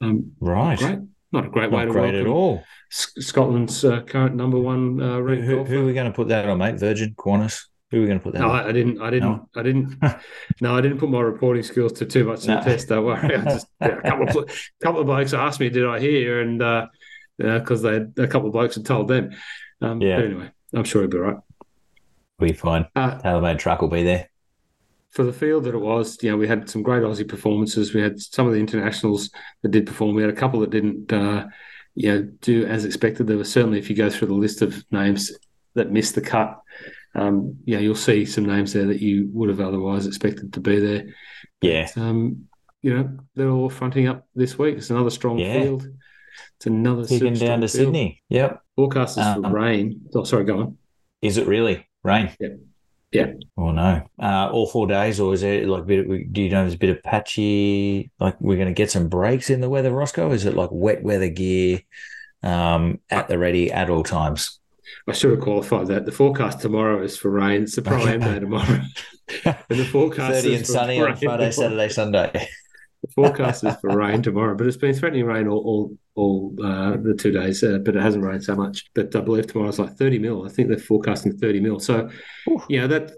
um, 0.00 0.32
right, 0.40 0.78
great, 0.78 0.98
not 1.32 1.46
a 1.46 1.48
great 1.48 1.70
not 1.70 1.78
way 1.78 1.84
to 1.86 1.92
great 1.92 2.14
at 2.14 2.26
all. 2.26 2.64
Scotland's 2.90 3.84
uh, 3.84 4.02
current 4.02 4.34
number 4.34 4.58
one 4.58 5.00
uh, 5.00 5.18
who, 5.18 5.36
who, 5.36 5.64
who, 5.64 5.82
are 5.82 5.84
we 5.84 5.94
going 5.94 6.10
to 6.10 6.12
put 6.12 6.28
that 6.28 6.48
on, 6.48 6.58
mate? 6.58 6.76
Virgin 6.76 7.14
Qantas. 7.16 7.66
Who 7.90 7.98
are 7.98 8.00
we 8.00 8.06
going 8.06 8.18
to 8.18 8.22
put 8.22 8.34
that? 8.34 8.40
No, 8.40 8.50
I, 8.50 8.68
I 8.68 8.72
didn't. 8.72 9.00
I 9.00 9.10
didn't. 9.10 9.30
No? 9.30 9.48
I 9.54 9.62
didn't. 9.62 9.96
no, 10.60 10.76
I 10.76 10.80
didn't 10.80 10.98
put 10.98 11.10
my 11.10 11.20
reporting 11.20 11.62
skills 11.62 11.92
to 11.94 12.06
too 12.06 12.24
much 12.24 12.42
to 12.42 12.48
no. 12.48 12.56
the 12.56 12.70
test. 12.70 12.88
Don't 12.88 13.04
worry. 13.04 13.36
I 13.36 13.44
just 13.44 13.66
yeah, 13.80 13.98
a 13.98 14.02
couple 14.02 14.40
of 14.40 14.60
couple 14.82 15.00
of 15.00 15.06
blokes 15.06 15.32
asked 15.32 15.60
me, 15.60 15.70
"Did 15.70 15.86
I 15.86 16.00
hear?" 16.00 16.40
And 16.40 16.62
because 17.40 17.84
uh, 17.84 18.04
they 18.14 18.24
a 18.24 18.28
couple 18.28 18.48
of 18.48 18.52
blokes 18.52 18.74
had 18.74 18.84
told 18.86 19.08
them. 19.08 19.30
Um, 19.80 20.00
yeah. 20.00 20.18
anyway, 20.18 20.50
I'm 20.74 20.84
sure 20.84 21.02
he'll 21.02 21.10
be 21.10 21.18
right. 21.18 21.38
We'll 22.38 22.50
be 22.50 22.54
fine. 22.54 22.86
Uh, 22.94 23.18
TaylorMade 23.18 23.58
truck 23.58 23.80
will 23.80 23.88
be 23.88 24.02
there. 24.02 24.28
For 25.10 25.24
the 25.24 25.32
field 25.32 25.64
that 25.64 25.74
it 25.74 25.78
was, 25.78 26.22
you 26.22 26.30
know, 26.30 26.36
we 26.36 26.46
had 26.46 26.70
some 26.70 26.82
great 26.82 27.02
Aussie 27.02 27.28
performances. 27.28 27.92
We 27.92 28.00
had 28.00 28.20
some 28.20 28.46
of 28.46 28.52
the 28.52 28.60
internationals 28.60 29.30
that 29.62 29.70
did 29.70 29.86
perform. 29.86 30.14
We 30.14 30.22
had 30.22 30.30
a 30.30 30.36
couple 30.36 30.60
that 30.60 30.70
didn't, 30.70 31.12
uh, 31.12 31.48
you 31.94 32.12
know, 32.12 32.22
do 32.40 32.64
as 32.66 32.84
expected. 32.84 33.26
There 33.26 33.36
were 33.36 33.44
certainly, 33.44 33.78
if 33.78 33.90
you 33.90 33.96
go 33.96 34.08
through 34.08 34.28
the 34.28 34.34
list 34.34 34.62
of 34.62 34.84
names 34.92 35.32
that 35.74 35.90
missed 35.90 36.14
the 36.14 36.20
cut, 36.20 36.60
um, 37.16 37.56
yeah, 37.64 37.78
you'll 37.78 37.96
see 37.96 38.24
some 38.24 38.46
names 38.46 38.72
there 38.72 38.86
that 38.86 39.00
you 39.00 39.28
would 39.32 39.48
have 39.48 39.60
otherwise 39.60 40.06
expected 40.06 40.52
to 40.52 40.60
be 40.60 40.78
there. 40.78 41.06
Yeah. 41.60 41.88
But, 41.92 42.00
um, 42.00 42.48
you 42.82 42.94
know, 42.94 43.18
they're 43.34 43.50
all 43.50 43.68
fronting 43.68 44.06
up 44.06 44.28
this 44.34 44.56
week. 44.58 44.76
It's 44.76 44.90
another 44.90 45.10
strong 45.10 45.38
yeah. 45.38 45.54
field. 45.54 45.88
It's 46.60 46.66
another 46.66 47.06
kicking 47.06 47.32
down 47.32 47.62
to 47.62 47.68
field. 47.68 47.86
Sydney. 47.86 48.22
Yep. 48.28 48.62
Forecast 48.76 49.16
is 49.16 49.24
um, 49.24 49.44
for 49.44 49.50
rain. 49.50 50.02
Oh, 50.14 50.24
sorry, 50.24 50.44
go 50.44 50.58
on. 50.58 50.78
Is 51.22 51.38
it 51.38 51.46
really 51.46 51.88
rain? 52.04 52.32
Yeah. 52.38 52.48
Yeah. 53.12 53.32
Oh 53.56 53.72
no. 53.72 54.02
Uh, 54.22 54.50
all 54.52 54.68
four 54.68 54.86
days, 54.86 55.20
or 55.20 55.32
is 55.32 55.42
it 55.42 55.66
like 55.66 55.84
a 55.84 55.86
bit? 55.86 56.00
Of, 56.00 56.32
do 56.34 56.42
you 56.42 56.50
know 56.50 56.60
there's 56.60 56.74
a 56.74 56.78
bit 56.78 56.90
of 56.90 57.02
patchy? 57.02 58.10
Like 58.20 58.38
we're 58.42 58.56
going 58.56 58.68
to 58.68 58.74
get 58.74 58.90
some 58.90 59.08
breaks 59.08 59.48
in 59.48 59.62
the 59.62 59.70
weather, 59.70 59.90
Rossco? 59.90 60.34
Is 60.34 60.44
it 60.44 60.54
like 60.54 60.68
wet 60.70 61.02
weather 61.02 61.30
gear 61.30 61.80
um, 62.42 63.00
at 63.08 63.28
the 63.28 63.38
ready 63.38 63.72
at 63.72 63.88
all 63.88 64.02
times? 64.02 64.60
I 65.08 65.12
should 65.12 65.30
have 65.30 65.40
qualified 65.40 65.86
that. 65.86 66.04
The 66.04 66.12
forecast 66.12 66.60
tomorrow 66.60 67.02
is 67.02 67.16
for 67.16 67.30
rain. 67.30 67.62
It's 67.62 67.78
a 67.78 67.82
prime 67.82 68.20
day 68.20 68.38
tomorrow. 68.38 68.82
and 69.44 69.56
the 69.68 69.86
forecast 69.86 70.42
30 70.42 70.56
and 70.56 70.66
sunny 70.66 71.00
on 71.00 71.16
Friday, 71.16 71.50
Saturday, 71.52 71.88
Sunday. 71.88 72.48
The 73.02 73.12
forecast 73.12 73.64
is 73.64 73.76
for 73.76 73.96
rain 73.96 74.22
tomorrow, 74.22 74.54
but 74.54 74.66
it's 74.66 74.76
been 74.76 74.94
threatening 74.94 75.24
rain 75.24 75.48
all 75.48 75.58
all, 75.60 75.98
all 76.14 76.64
uh, 76.64 76.96
the 76.98 77.14
two 77.14 77.32
days, 77.32 77.62
uh, 77.62 77.78
but 77.78 77.96
it 77.96 78.02
hasn't 78.02 78.24
rained 78.24 78.44
so 78.44 78.54
much. 78.54 78.90
But 78.94 79.14
I 79.16 79.20
believe 79.20 79.46
tomorrow's 79.46 79.78
like 79.78 79.96
30 79.96 80.18
mil. 80.18 80.44
I 80.44 80.50
think 80.50 80.68
they're 80.68 80.78
forecasting 80.78 81.38
30 81.38 81.60
mil. 81.60 81.80
So, 81.80 82.10
Ooh. 82.48 82.62
you 82.68 82.80
know, 82.80 82.88
that 82.88 83.12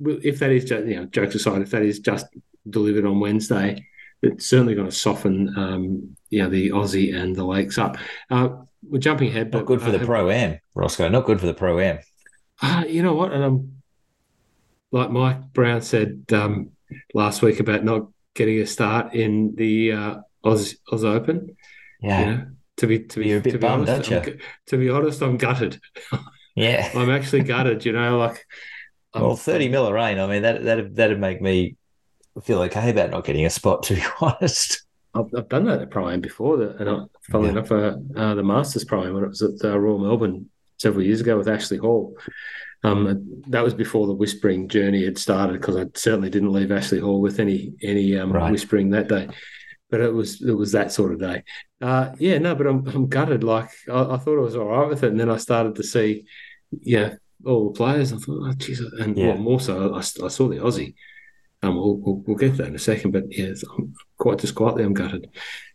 if 0.00 0.38
that 0.38 0.50
is 0.50 0.64
just, 0.64 0.86
you 0.86 0.96
know, 0.96 1.04
jokes 1.06 1.34
aside, 1.34 1.60
if 1.60 1.70
that 1.70 1.82
is 1.82 1.98
just 1.98 2.26
delivered 2.70 3.04
on 3.04 3.20
Wednesday, 3.20 3.86
it's 4.22 4.46
certainly 4.46 4.74
going 4.74 4.88
to 4.88 4.94
soften, 4.94 5.52
um, 5.58 6.16
you 6.30 6.42
know, 6.42 6.48
the 6.48 6.70
Aussie 6.70 7.14
and 7.14 7.36
the 7.36 7.44
lakes 7.44 7.78
up. 7.78 7.98
Uh, 8.30 8.48
we're 8.88 8.98
jumping 8.98 9.28
ahead. 9.28 9.52
Not 9.52 9.66
good 9.66 9.82
for 9.82 9.90
the 9.90 9.98
pro 9.98 10.30
am, 10.30 10.58
Rossco. 10.74 11.10
Not 11.10 11.26
good 11.26 11.40
for 11.40 11.46
the 11.46 11.54
pro 11.54 11.78
am. 11.80 11.98
Uh, 12.62 12.84
you 12.88 13.02
know 13.02 13.14
what? 13.14 13.32
And 13.32 13.44
um, 13.44 13.72
like 14.92 15.10
Mike 15.10 15.52
Brown 15.52 15.82
said 15.82 16.24
um, 16.32 16.70
last 17.14 17.42
week 17.42 17.60
about 17.60 17.84
not 17.84 18.08
getting 18.36 18.60
a 18.60 18.66
start 18.66 19.14
in 19.14 19.54
the 19.56 19.92
uh, 19.92 20.16
Oz, 20.44 20.76
Oz 20.92 21.04
Open. 21.04 21.56
Yeah. 22.00 22.20
You 22.20 22.26
know, 22.26 22.46
to 22.76 22.86
be 22.86 23.00
to 23.00 23.20
be 23.20 23.28
You're 23.28 23.38
a 23.38 23.40
bit 23.40 23.52
to 23.52 23.58
be 23.58 23.62
bummed, 23.66 23.88
honest, 23.88 24.12
I'm, 24.12 24.38
to 24.66 24.76
be 24.76 24.90
honest, 24.90 25.22
I'm 25.22 25.36
gutted. 25.36 25.80
Yeah, 26.58 26.90
I'm 26.94 27.10
actually 27.10 27.42
gutted. 27.42 27.84
You 27.84 27.92
know, 27.92 28.16
like 28.16 28.46
I'm, 29.12 29.20
well, 29.20 29.36
thirty 29.36 29.68
mil 29.68 29.86
of 29.86 29.92
rain. 29.92 30.18
I 30.18 30.26
mean, 30.26 30.40
that 30.40 30.64
that 30.64 30.96
that'd 30.96 31.20
make 31.20 31.42
me 31.42 31.76
feel 32.42 32.62
okay 32.62 32.88
about 32.90 33.10
not 33.10 33.24
getting 33.24 33.44
a 33.44 33.50
spot. 33.50 33.82
To 33.84 33.94
be 33.94 34.02
honest. 34.22 34.82
I've, 35.14 35.26
I've 35.36 35.50
done 35.50 35.64
that 35.66 35.82
at 35.82 35.90
Prime 35.90 36.22
before, 36.22 36.62
and 36.62 36.88
I, 36.88 37.00
funnily 37.30 37.52
yeah. 37.52 37.58
enough, 37.58 37.72
uh, 37.72 37.96
uh, 38.16 38.34
the 38.34 38.42
Masters 38.42 38.86
Prime 38.86 39.12
when 39.12 39.24
it 39.24 39.28
was 39.28 39.42
at 39.42 39.64
uh, 39.64 39.78
Royal 39.78 39.98
Melbourne 39.98 40.48
several 40.78 41.04
years 41.04 41.20
ago 41.20 41.36
with 41.36 41.48
Ashley 41.48 41.76
Hall. 41.76 42.16
Um, 42.84 43.42
that 43.48 43.64
was 43.64 43.74
before 43.74 44.06
the 44.06 44.14
whispering 44.14 44.68
journey 44.68 45.04
had 45.04 45.18
started 45.18 45.54
because 45.54 45.76
I 45.76 45.86
certainly 45.94 46.30
didn't 46.30 46.52
leave 46.52 46.70
Ashley 46.70 47.00
Hall 47.00 47.20
with 47.20 47.40
any 47.40 47.74
any 47.82 48.16
um, 48.16 48.32
right. 48.32 48.52
whispering 48.52 48.90
that 48.90 49.08
day. 49.08 49.28
But 49.90 50.00
it 50.00 50.12
was 50.12 50.42
it 50.42 50.52
was 50.52 50.72
that 50.72 50.92
sort 50.92 51.12
of 51.12 51.20
day. 51.20 51.42
Uh, 51.80 52.12
yeah, 52.18 52.38
no, 52.38 52.54
but 52.54 52.66
I'm 52.66 52.86
I'm 52.88 53.08
gutted. 53.08 53.44
Like 53.44 53.70
I, 53.88 54.14
I, 54.14 54.16
thought 54.18 54.38
I 54.38 54.42
was 54.42 54.56
all 54.56 54.66
right 54.66 54.88
with 54.88 55.02
it, 55.02 55.10
and 55.10 55.20
then 55.20 55.30
I 55.30 55.36
started 55.36 55.74
to 55.76 55.82
see, 55.82 56.24
yeah, 56.80 57.14
all 57.44 57.70
the 57.70 57.76
players. 57.76 58.12
I 58.12 58.16
thought, 58.16 58.42
oh, 58.42 58.52
geez, 58.52 58.80
and 58.80 59.16
yeah. 59.16 59.28
well, 59.28 59.38
more 59.38 59.60
so, 59.60 59.94
I, 59.94 59.98
I 59.98 60.00
saw 60.00 60.48
the 60.48 60.56
Aussie. 60.56 60.94
Um, 61.62 61.76
we'll, 61.76 61.96
we'll, 61.96 62.22
we'll, 62.26 62.36
get 62.36 62.52
to 62.52 62.58
that 62.58 62.68
in 62.68 62.74
a 62.74 62.78
second, 62.78 63.12
but 63.12 63.24
yeah, 63.30 63.52
I'm 63.76 63.94
quite 64.18 64.38
just 64.38 64.54
quietly, 64.54 64.84
I'm 64.84 64.94
gutted. 64.94 65.30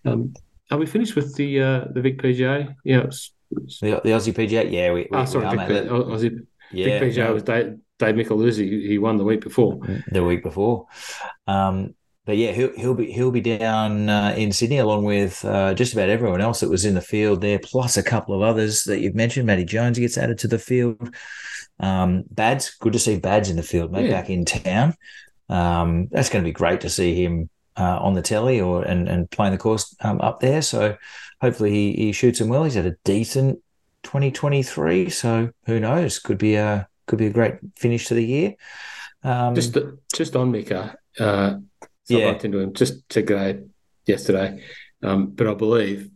Um, 0.06 0.34
are 0.70 0.78
we 0.78 0.86
finished 0.86 1.16
with 1.16 1.36
the 1.36 1.62
uh, 1.62 1.86
the 1.92 2.02
Vic 2.02 2.22
PGA? 2.22 2.76
Yeah, 2.84 3.02
it's, 3.02 3.34
it's... 3.52 3.80
The, 3.80 4.02
the 4.04 4.12
Aussie 4.12 4.34
PGA. 4.34 4.72
Yeah, 4.72 4.94
we. 4.94 5.02
we 5.02 5.08
oh, 5.12 5.26
sorry, 5.26 5.58
we 5.58 5.66
Vic, 5.66 5.90
Aussie. 5.90 6.46
Yeah, 6.72 7.00
PGA 7.00 7.18
no. 7.18 7.34
was 7.34 7.44
Dave, 7.44 7.78
Dave. 8.00 8.28
He 8.28 8.98
won 8.98 9.18
the 9.18 9.24
week 9.24 9.42
before. 9.42 9.80
The 10.12 10.24
week 10.24 10.44
before. 10.44 10.88
Um, 11.48 11.96
but 12.26 12.38
yeah, 12.38 12.52
he'll 12.52 12.76
he'll 12.78 12.94
be 12.94 13.12
he'll 13.12 13.32
be 13.32 13.42
down 13.42 14.08
uh, 14.08 14.34
in 14.38 14.52
Sydney 14.52 14.78
along 14.78 15.06
with 15.06 15.44
uh, 15.44 15.74
just 15.74 15.94
about 15.94 16.10
everyone 16.10 16.40
else 16.40 16.60
that 16.60 16.70
was 16.70 16.86
in 16.86 16.94
the 16.94 17.02
field 17.02 17.42
there, 17.42 17.60
plus 17.60 17.98
a 17.98 18.04
couple 18.04 18.36
of 18.36 18.42
others 18.42 18.84
that 18.84 19.00
you've 19.00 19.16
mentioned. 19.16 19.48
Matty 19.48 19.66
Jones 19.66 19.98
gets 19.98 20.18
added 20.18 20.38
to 20.40 20.48
the 20.48 20.60
field. 20.60 21.16
Um, 21.80 22.24
Bads, 22.30 22.76
good 22.80 22.94
to 22.94 23.00
see 23.00 23.18
Bads 23.18 23.50
in 23.50 23.56
the 23.56 23.64
field, 23.64 23.92
mate, 23.92 24.06
yeah. 24.06 24.22
back 24.22 24.30
in 24.30 24.46
town. 24.46 24.94
Um, 25.50 26.08
that's 26.12 26.30
going 26.30 26.44
to 26.44 26.48
be 26.48 26.54
great 26.54 26.82
to 26.82 26.90
see 26.90 27.16
him 27.16 27.50
uh, 27.76 27.98
on 28.00 28.14
the 28.14 28.22
telly 28.22 28.62
or 28.62 28.84
and, 28.84 29.10
and 29.10 29.30
playing 29.32 29.54
the 29.54 29.58
course 29.58 29.96
um, 30.02 30.22
up 30.22 30.40
there. 30.40 30.62
So 30.62 30.96
hopefully 31.42 31.72
he, 31.72 31.94
he 31.94 32.12
shoots 32.12 32.40
him 32.40 32.50
well. 32.50 32.64
He's 32.64 32.76
had 32.76 32.86
a 32.86 32.96
decent 33.04 33.60
2023, 34.04 35.10
so 35.10 35.52
who 35.66 35.80
knows? 35.80 36.20
Could 36.20 36.38
be 36.38 36.56
a 36.56 36.88
could 37.08 37.20
be 37.20 37.28
a 37.28 37.32
great 37.32 37.56
finish 37.78 38.08
to 38.08 38.14
the 38.14 38.26
year. 38.26 38.56
Um, 39.24 39.56
just 39.56 39.78
just 40.14 40.36
on 40.36 40.52
Mika, 40.52 40.96
uh, 41.20 41.56
so 42.04 42.18
yeah. 42.18 42.26
I 42.26 42.32
bumped 42.32 42.46
into 42.46 42.60
him 42.60 42.74
just 42.74 43.08
today, 43.10 43.60
yesterday, 44.06 44.64
um, 45.04 45.28
but 45.28 45.48
I 45.48 45.54
believe 45.54 46.10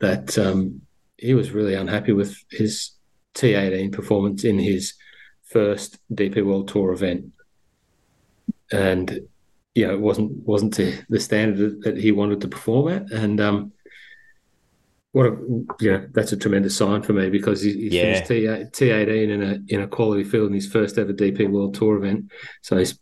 that 0.00 0.38
um, 0.38 0.82
he 1.16 1.34
was 1.34 1.50
really 1.50 1.74
unhappy 1.74 2.12
with 2.12 2.36
his 2.50 2.92
T18 3.34 3.92
performance 3.92 4.44
in 4.44 4.58
his 4.58 4.94
first 5.44 5.98
DP 6.12 6.44
World 6.44 6.68
Tour 6.68 6.92
event 6.92 7.32
and 8.72 9.20
you 9.74 9.86
know, 9.86 9.94
it 9.94 10.00
wasn't 10.00 10.32
wasn't 10.44 10.74
to 10.74 10.98
the 11.08 11.20
standard 11.20 11.82
that 11.82 11.96
he 11.96 12.12
wanted 12.12 12.40
to 12.40 12.48
perform 12.48 12.88
at, 12.88 13.10
and 13.12 13.40
um, 13.40 13.72
what 15.12 15.26
a 15.26 15.30
you 15.80 15.92
know 15.92 16.06
that's 16.12 16.32
a 16.32 16.36
tremendous 16.36 16.76
sign 16.76 17.02
for 17.02 17.12
me 17.12 17.30
because 17.30 17.62
he, 17.62 17.72
he 17.72 17.96
yeah. 17.96 18.22
finished 18.24 18.72
T 18.74 18.90
eighteen 18.90 19.30
in 19.30 19.42
a 19.42 19.58
in 19.68 19.80
a 19.80 19.88
quality 19.88 20.24
field 20.24 20.48
in 20.48 20.54
his 20.54 20.68
first 20.68 20.98
ever 20.98 21.12
DP 21.12 21.50
World 21.50 21.74
Tour 21.74 21.96
event, 21.96 22.30
so 22.62 22.76
he's 22.76 22.98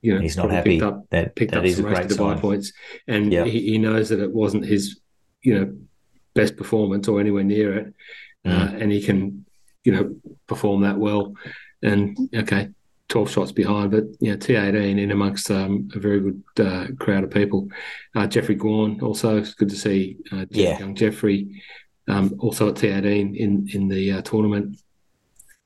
you 0.00 0.14
know 0.14 0.20
he's 0.20 0.36
not 0.36 0.50
happy. 0.50 0.78
picked 0.78 0.82
up 0.84 1.04
that 1.10 1.34
picked 1.34 1.52
that 1.52 1.64
up 1.64 1.70
some 1.70 1.86
race 1.86 2.06
Dubai 2.06 2.40
points, 2.40 2.72
and 3.08 3.32
he, 3.32 3.70
he 3.70 3.78
knows 3.78 4.10
that 4.10 4.20
it 4.20 4.32
wasn't 4.32 4.64
his 4.64 5.00
you 5.42 5.58
know 5.58 5.76
best 6.34 6.56
performance 6.56 7.08
or 7.08 7.18
anywhere 7.18 7.42
near 7.42 7.76
it, 7.78 7.94
uh, 8.44 8.68
mm. 8.68 8.80
and 8.80 8.92
he 8.92 9.02
can, 9.02 9.44
you 9.82 9.92
know, 9.92 10.16
perform 10.46 10.82
that 10.82 10.96
well. 10.96 11.34
And 11.82 12.16
okay, 12.34 12.68
12 13.08 13.30
shots 13.30 13.52
behind, 13.52 13.90
but 13.90 14.04
you 14.20 14.30
know, 14.30 14.36
T18 14.36 15.00
in 15.00 15.10
amongst 15.10 15.50
um, 15.50 15.88
a 15.94 15.98
very 15.98 16.20
good 16.20 16.42
uh, 16.60 16.86
crowd 16.98 17.24
of 17.24 17.30
people. 17.30 17.68
Uh, 18.14 18.26
Jeffrey 18.26 18.56
Guan 18.56 19.02
also, 19.02 19.38
it's 19.38 19.54
good 19.54 19.70
to 19.70 19.76
see 19.76 20.18
uh, 20.30 20.44
yeah. 20.50 20.78
young 20.78 20.94
Jeffrey 20.94 21.62
um, 22.06 22.34
also 22.38 22.68
at 22.68 22.74
T18 22.74 23.36
in, 23.36 23.68
in 23.72 23.88
the 23.88 24.12
uh, 24.12 24.22
tournament, 24.22 24.78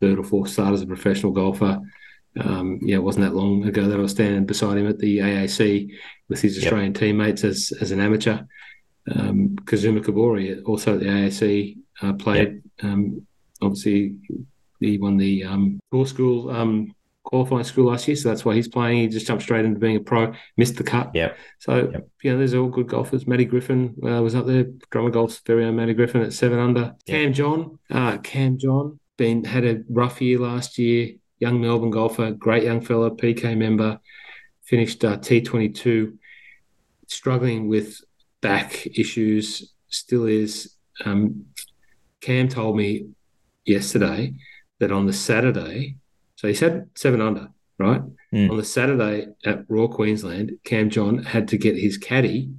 third 0.01 0.19
or 0.19 0.25
fourth 0.25 0.51
start 0.51 0.75
as 0.75 0.83
a 0.83 0.87
professional 0.87 1.33
golfer. 1.33 1.81
Um, 2.41 2.79
yeah, 2.83 2.97
it 2.97 3.03
wasn't 3.03 3.25
that 3.27 3.35
long 3.35 3.65
ago 3.65 3.89
that 3.89 3.99
I 3.99 4.03
was 4.03 4.13
standing 4.13 4.47
beside 4.47 4.79
him 4.79 4.89
at 4.89 4.99
the 4.99 5.19
AAC 5.19 5.91
with 6.29 6.41
his 6.41 6.57
Australian 6.59 6.93
yep. 6.93 7.01
teammates 7.01 7.45
as, 7.45 7.73
as 7.81 7.91
an 7.91 8.01
amateur. 8.01 8.41
Um, 9.15 9.57
Kazuma 9.67 10.01
Kobori, 10.01 10.63
also 10.65 10.95
at 10.95 11.01
the 11.01 11.07
AAC 11.07 11.77
uh, 12.03 12.13
played. 12.15 12.63
Yep. 12.83 12.93
Um, 12.93 13.27
obviously, 13.61 14.15
he 14.81 14.99
won 14.99 15.17
the 15.17 15.45
um, 15.45 15.81
Q 15.91 16.07
School 16.07 16.51
um, 16.51 16.95
qualifying 17.25 17.65
school 17.65 17.87
last 17.87 18.07
year, 18.09 18.17
so 18.17 18.29
that's 18.29 18.45
why 18.45 18.55
he's 18.55 18.69
playing. 18.69 18.99
He 18.99 19.09
just 19.09 19.27
jumped 19.27 19.43
straight 19.43 19.65
into 19.65 19.79
being 19.79 19.97
a 19.97 20.01
pro, 20.01 20.33
missed 20.57 20.77
the 20.77 20.85
cut. 20.85 21.11
Yeah. 21.15 21.35
So 21.59 21.91
yep. 21.93 22.09
you 22.23 22.33
know, 22.33 22.39
there's 22.39 22.55
all 22.55 22.69
good 22.69 22.89
golfers. 22.89 23.27
Matty 23.27 23.45
Griffin 23.45 23.95
uh, 24.05 24.23
was 24.23 24.35
up 24.35 24.47
there. 24.47 24.67
Drummond 24.91 25.41
very 25.47 25.65
own 25.65 25.77
Matty 25.77 25.95
Griffin 25.95 26.23
at 26.23 26.33
seven 26.33 26.59
under. 26.59 26.81
Yep. 26.81 26.97
Cam 27.07 27.33
John, 27.33 27.79
uh, 27.91 28.19
Cam 28.19 28.59
John, 28.59 28.99
been 29.17 29.45
had 29.45 29.65
a 29.65 29.83
rough 29.89 30.21
year 30.21 30.39
last 30.39 30.79
year. 30.79 31.15
Young 31.39 31.61
Melbourne 31.61 31.91
golfer, 31.91 32.31
great 32.31 32.63
young 32.63 32.81
fella, 32.81 33.11
PK 33.11 33.57
member, 33.57 33.99
finished 34.63 35.05
uh, 35.05 35.17
T22, 35.17 36.17
struggling 37.09 37.69
with 37.69 38.01
back 38.41 38.87
issues. 38.87 39.73
Still 39.89 40.27
is. 40.27 40.77
Um, 41.05 41.47
Cam 42.21 42.49
told 42.49 42.77
me 42.77 43.09
yesterday 43.65 44.35
that 44.79 44.93
on 44.93 45.07
the 45.07 45.13
Saturday 45.13 45.97
so 46.43 46.49
he's 46.49 46.59
had 46.59 46.91
seven 46.97 47.21
under, 47.21 47.51
right? 47.79 48.03
Mm. 48.35 48.51
On 48.51 48.57
the 48.57 48.65
Saturday 48.65 49.29
at 49.45 49.65
Royal 49.69 49.87
Queensland, 49.87 50.59
Cam 50.65 50.91
John 50.91 51.19
had 51.19 51.47
to 51.49 51.57
get 51.57 51.77
his 51.77 51.97
caddy 51.97 52.51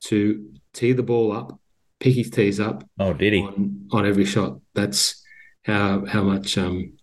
to 0.00 0.52
tee 0.72 0.90
the 0.90 1.04
ball 1.04 1.30
up, 1.30 1.56
pick 2.00 2.16
his 2.16 2.30
tees 2.30 2.58
up. 2.58 2.82
Oh, 2.98 3.12
did 3.12 3.32
he? 3.32 3.42
On, 3.42 3.86
on 3.92 4.06
every 4.06 4.24
shot. 4.24 4.58
That's 4.74 5.22
how 5.62 6.04
how 6.04 6.24
much 6.24 6.58
um, 6.58 6.94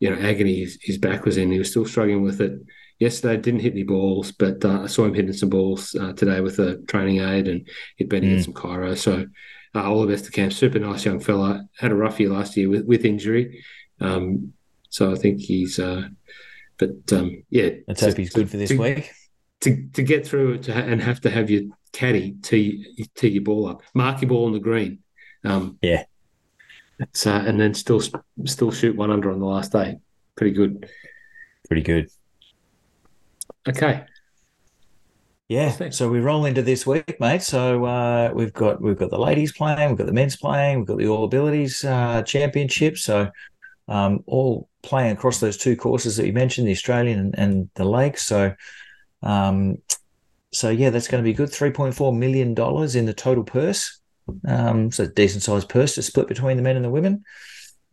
you 0.00 0.08
know 0.08 0.16
agony 0.16 0.60
his, 0.60 0.78
his, 0.80 0.96
back 0.96 1.26
was 1.26 1.36
in. 1.36 1.52
He 1.52 1.58
was 1.58 1.70
still 1.70 1.84
struggling 1.84 2.22
with 2.22 2.40
it. 2.40 2.58
Yesterday 2.98 3.36
didn't 3.36 3.60
hit 3.60 3.74
any 3.74 3.82
balls, 3.82 4.32
but 4.32 4.64
uh, 4.64 4.84
I 4.84 4.86
saw 4.86 5.04
him 5.04 5.12
hitting 5.12 5.34
some 5.34 5.50
balls 5.50 5.94
uh, 5.94 6.14
today 6.14 6.40
with 6.40 6.58
a 6.58 6.78
training 6.88 7.20
aid, 7.20 7.48
and 7.48 7.68
he'd 7.96 8.08
been 8.08 8.24
mm. 8.24 8.36
in 8.36 8.42
some 8.42 8.54
chiro. 8.54 8.96
So 8.96 9.26
uh, 9.74 9.82
all 9.82 10.00
the 10.00 10.06
best 10.06 10.24
to 10.24 10.30
Cam. 10.30 10.50
Super 10.50 10.78
nice 10.78 11.04
young 11.04 11.20
fella. 11.20 11.68
Had 11.76 11.92
a 11.92 11.96
rough 11.96 12.18
year 12.18 12.30
last 12.30 12.56
year 12.56 12.70
with, 12.70 12.86
with 12.86 13.04
injury. 13.04 13.62
Um, 14.00 14.54
so 14.88 15.12
I 15.12 15.14
think 15.14 15.40
he's, 15.40 15.78
uh, 15.78 16.08
but 16.78 16.90
um, 17.12 17.42
yeah. 17.50 17.70
Let's 17.86 18.00
hope 18.00 18.16
he's 18.16 18.32
good 18.32 18.50
for 18.50 18.56
this 18.56 18.70
to, 18.70 18.78
week. 18.78 19.12
To, 19.62 19.88
to 19.94 20.02
get 20.02 20.26
through 20.26 20.54
it 20.54 20.62
to 20.64 20.74
ha- 20.74 20.80
and 20.80 21.02
have 21.02 21.20
to 21.22 21.30
have 21.30 21.50
your 21.50 21.62
caddy 21.92 22.36
tee, 22.42 23.06
tee 23.14 23.28
your 23.28 23.42
ball 23.42 23.66
up, 23.66 23.82
mark 23.94 24.20
your 24.22 24.28
ball 24.28 24.46
on 24.46 24.52
the 24.52 24.60
green. 24.60 25.00
Um, 25.44 25.78
yeah. 25.82 26.04
It's, 27.00 27.26
uh, 27.26 27.44
and 27.46 27.60
then 27.60 27.74
still 27.74 28.00
still 28.44 28.72
shoot 28.72 28.96
one 28.96 29.10
under 29.10 29.30
on 29.30 29.38
the 29.38 29.46
last 29.46 29.72
day. 29.72 29.98
Pretty 30.36 30.52
good. 30.52 30.88
Pretty 31.68 31.82
good. 31.82 32.10
Okay. 33.68 34.04
Yeah, 35.48 35.90
so 35.90 36.10
we 36.10 36.20
roll 36.20 36.44
into 36.44 36.60
this 36.60 36.86
week, 36.86 37.18
mate. 37.20 37.42
So 37.42 37.84
uh, 37.86 38.30
we've 38.34 38.52
got 38.52 38.82
we've 38.82 38.98
got 38.98 39.08
the 39.08 39.18
ladies 39.18 39.52
playing, 39.52 39.88
we've 39.88 39.96
got 39.96 40.06
the 40.06 40.12
men's 40.12 40.36
playing, 40.36 40.78
we've 40.78 40.86
got 40.86 40.98
the 40.98 41.08
All 41.08 41.24
Abilities 41.24 41.84
uh, 41.84 42.22
Championship. 42.22 42.98
So 42.98 43.30
um, 43.88 44.22
all 44.26 44.67
playing 44.82 45.12
across 45.12 45.40
those 45.40 45.56
two 45.56 45.76
courses 45.76 46.16
that 46.16 46.26
you 46.26 46.32
mentioned, 46.32 46.66
the 46.66 46.72
Australian 46.72 47.18
and, 47.18 47.38
and 47.38 47.70
the 47.74 47.84
Lakes. 47.84 48.26
So, 48.26 48.54
um, 49.22 49.78
so 50.52 50.70
yeah, 50.70 50.90
that's 50.90 51.08
going 51.08 51.22
to 51.22 51.28
be 51.28 51.34
good. 51.34 51.52
Three 51.52 51.70
point 51.70 51.94
four 51.94 52.12
million 52.12 52.54
dollars 52.54 52.94
in 52.94 53.06
the 53.06 53.14
total 53.14 53.44
purse. 53.44 54.00
Um, 54.46 54.90
so 54.90 55.06
decent 55.06 55.42
sized 55.42 55.68
purse 55.68 55.94
to 55.94 56.02
split 56.02 56.28
between 56.28 56.56
the 56.56 56.62
men 56.62 56.76
and 56.76 56.84
the 56.84 56.90
women. 56.90 57.24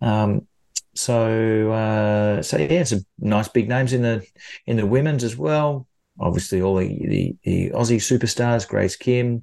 Um, 0.02 0.48
so, 0.94 1.72
uh, 1.72 2.42
so 2.42 2.58
yeah, 2.58 2.84
some 2.84 3.06
nice 3.20 3.48
big 3.50 3.68
names 3.68 3.94
in 3.94 4.02
the 4.02 4.26
in 4.66 4.78
the 4.78 4.86
women's 4.86 5.24
as 5.24 5.36
well. 5.38 5.88
Obviously, 6.20 6.62
all 6.62 6.76
the 6.76 6.88
the, 6.88 7.36
the 7.44 7.70
Aussie 7.72 7.98
superstars: 7.98 8.68
Grace 8.68 8.96
Kim, 8.96 9.42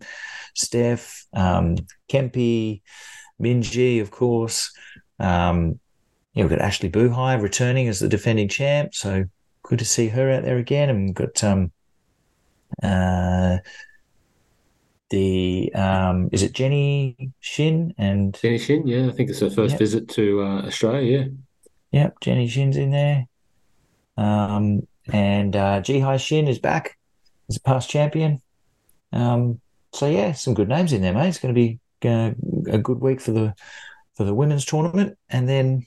Steph, 0.55 1.27
um, 1.35 1.77
Minjee, 3.43 4.01
of 4.01 4.11
course. 4.11 4.73
Um, 5.19 5.79
yeah, 6.35 6.45
we've 6.45 6.51
got 6.51 6.61
Ashley 6.61 6.90
Buhai 6.90 7.40
returning 7.40 7.88
as 7.88 8.01
the 8.01 8.09
defending 8.09 8.49
champ. 8.49 8.95
So 8.95 9.25
good 9.62 9.79
to 9.79 9.85
see 9.85 10.09
her 10.09 10.31
out 10.31 10.45
there 10.45 10.59
again. 10.59 10.90
And 10.90 11.07
we've 11.07 11.14
got 11.14 11.45
um, 11.45 11.73
uh, 12.83 13.59
the 15.11 15.73
um, 15.75 16.31
is 16.33 16.42
it 16.42 16.53
Jenny 16.53 17.33
Shin 17.40 17.95
and 17.99 18.35
Jenny 18.40 18.59
Shin? 18.59 18.87
Yeah, 18.87 19.09
I 19.09 19.12
think 19.12 19.29
it's 19.29 19.40
her 19.40 19.51
first 19.51 19.73
yep. 19.73 19.79
visit 19.79 20.09
to 20.11 20.42
uh, 20.42 20.62
Australia. 20.62 21.18
Yeah. 21.90 22.03
Yep, 22.03 22.21
Jenny 22.21 22.49
Shin's 22.49 22.79
in 22.79 22.90
there. 22.90 23.27
Um, 24.16 24.87
and 25.12 25.55
uh, 25.55 25.83
Jiyai 25.83 26.18
Shin 26.18 26.49
is 26.49 26.59
back 26.59 26.97
as 27.51 27.57
a 27.57 27.61
past 27.61 27.90
champion. 27.90 28.40
Um, 29.12 29.61
so 29.92 30.09
yeah, 30.09 30.33
some 30.33 30.55
good 30.55 30.71
names 30.71 30.95
in 30.95 31.03
there, 31.03 31.12
mate. 31.12 31.29
It's 31.29 31.38
going 31.38 31.55
to 31.55 31.61
be 31.61 31.79
uh, 32.09 32.31
a 32.71 32.79
good 32.79 33.01
week 33.01 33.21
for 33.21 33.33
the 33.33 33.55
for 34.14 34.25
the 34.25 34.35
women's 34.35 34.64
tournament, 34.64 35.18
and 35.29 35.47
then 35.47 35.87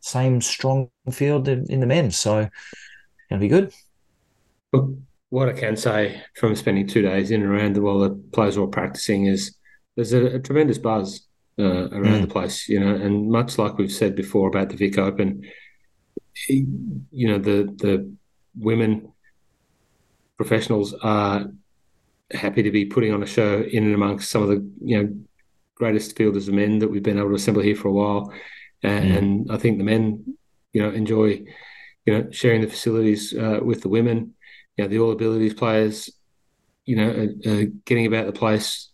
same 0.00 0.40
strong 0.40 0.90
field 1.10 1.48
in, 1.48 1.66
in 1.70 1.80
the 1.80 1.86
men's. 1.86 2.18
So 2.18 2.34
going 2.42 2.50
to 3.30 3.38
be 3.38 3.48
good. 3.48 3.72
What 5.30 5.48
I 5.48 5.52
can 5.52 5.76
say 5.76 6.22
from 6.36 6.56
spending 6.56 6.86
two 6.86 7.02
days 7.02 7.30
in 7.30 7.42
and 7.42 7.50
around 7.50 7.74
the 7.74 7.82
while 7.82 7.98
the 7.98 8.10
players 8.32 8.56
are 8.56 8.66
practicing 8.66 9.26
is 9.26 9.56
there's 9.96 10.12
a, 10.12 10.36
a 10.36 10.38
tremendous 10.40 10.78
buzz 10.78 11.26
uh, 11.58 11.88
around 11.90 12.20
mm. 12.20 12.20
the 12.22 12.28
place, 12.28 12.68
you 12.68 12.80
know, 12.80 12.94
and 12.94 13.30
much 13.30 13.58
like 13.58 13.76
we've 13.76 13.92
said 13.92 14.14
before 14.14 14.48
about 14.48 14.70
the 14.70 14.76
Vic 14.76 14.96
Open, 14.96 15.42
you 16.48 17.28
know, 17.28 17.38
the 17.38 17.64
the 17.76 18.10
women 18.56 19.12
professionals 20.36 20.94
are 21.02 21.46
happy 22.30 22.62
to 22.62 22.70
be 22.70 22.84
putting 22.84 23.12
on 23.12 23.22
a 23.22 23.26
show 23.26 23.62
in 23.62 23.84
and 23.84 23.94
amongst 23.94 24.30
some 24.30 24.42
of 24.42 24.48
the 24.48 24.70
you 24.82 25.02
know 25.02 25.14
greatest 25.74 26.16
fielders 26.16 26.48
of 26.48 26.54
men 26.54 26.78
that 26.78 26.88
we've 26.88 27.02
been 27.02 27.18
able 27.18 27.28
to 27.28 27.34
assemble 27.34 27.62
here 27.62 27.76
for 27.76 27.88
a 27.88 27.92
while 27.92 28.32
and, 28.82 29.04
mm. 29.04 29.18
and 29.18 29.52
I 29.52 29.56
think 29.56 29.78
the 29.78 29.84
men, 29.84 30.36
you 30.72 30.82
know, 30.82 30.90
enjoy, 30.90 31.44
you 32.06 32.12
know, 32.12 32.30
sharing 32.30 32.60
the 32.60 32.68
facilities 32.68 33.34
uh, 33.36 33.60
with 33.62 33.82
the 33.82 33.88
women. 33.88 34.34
You 34.76 34.84
know, 34.84 34.88
the 34.88 34.98
all 35.00 35.12
abilities 35.12 35.54
players, 35.54 36.10
you 36.84 36.96
know, 36.96 37.10
are, 37.10 37.52
are 37.52 37.64
getting 37.84 38.06
about 38.06 38.26
the 38.26 38.32
place 38.32 38.90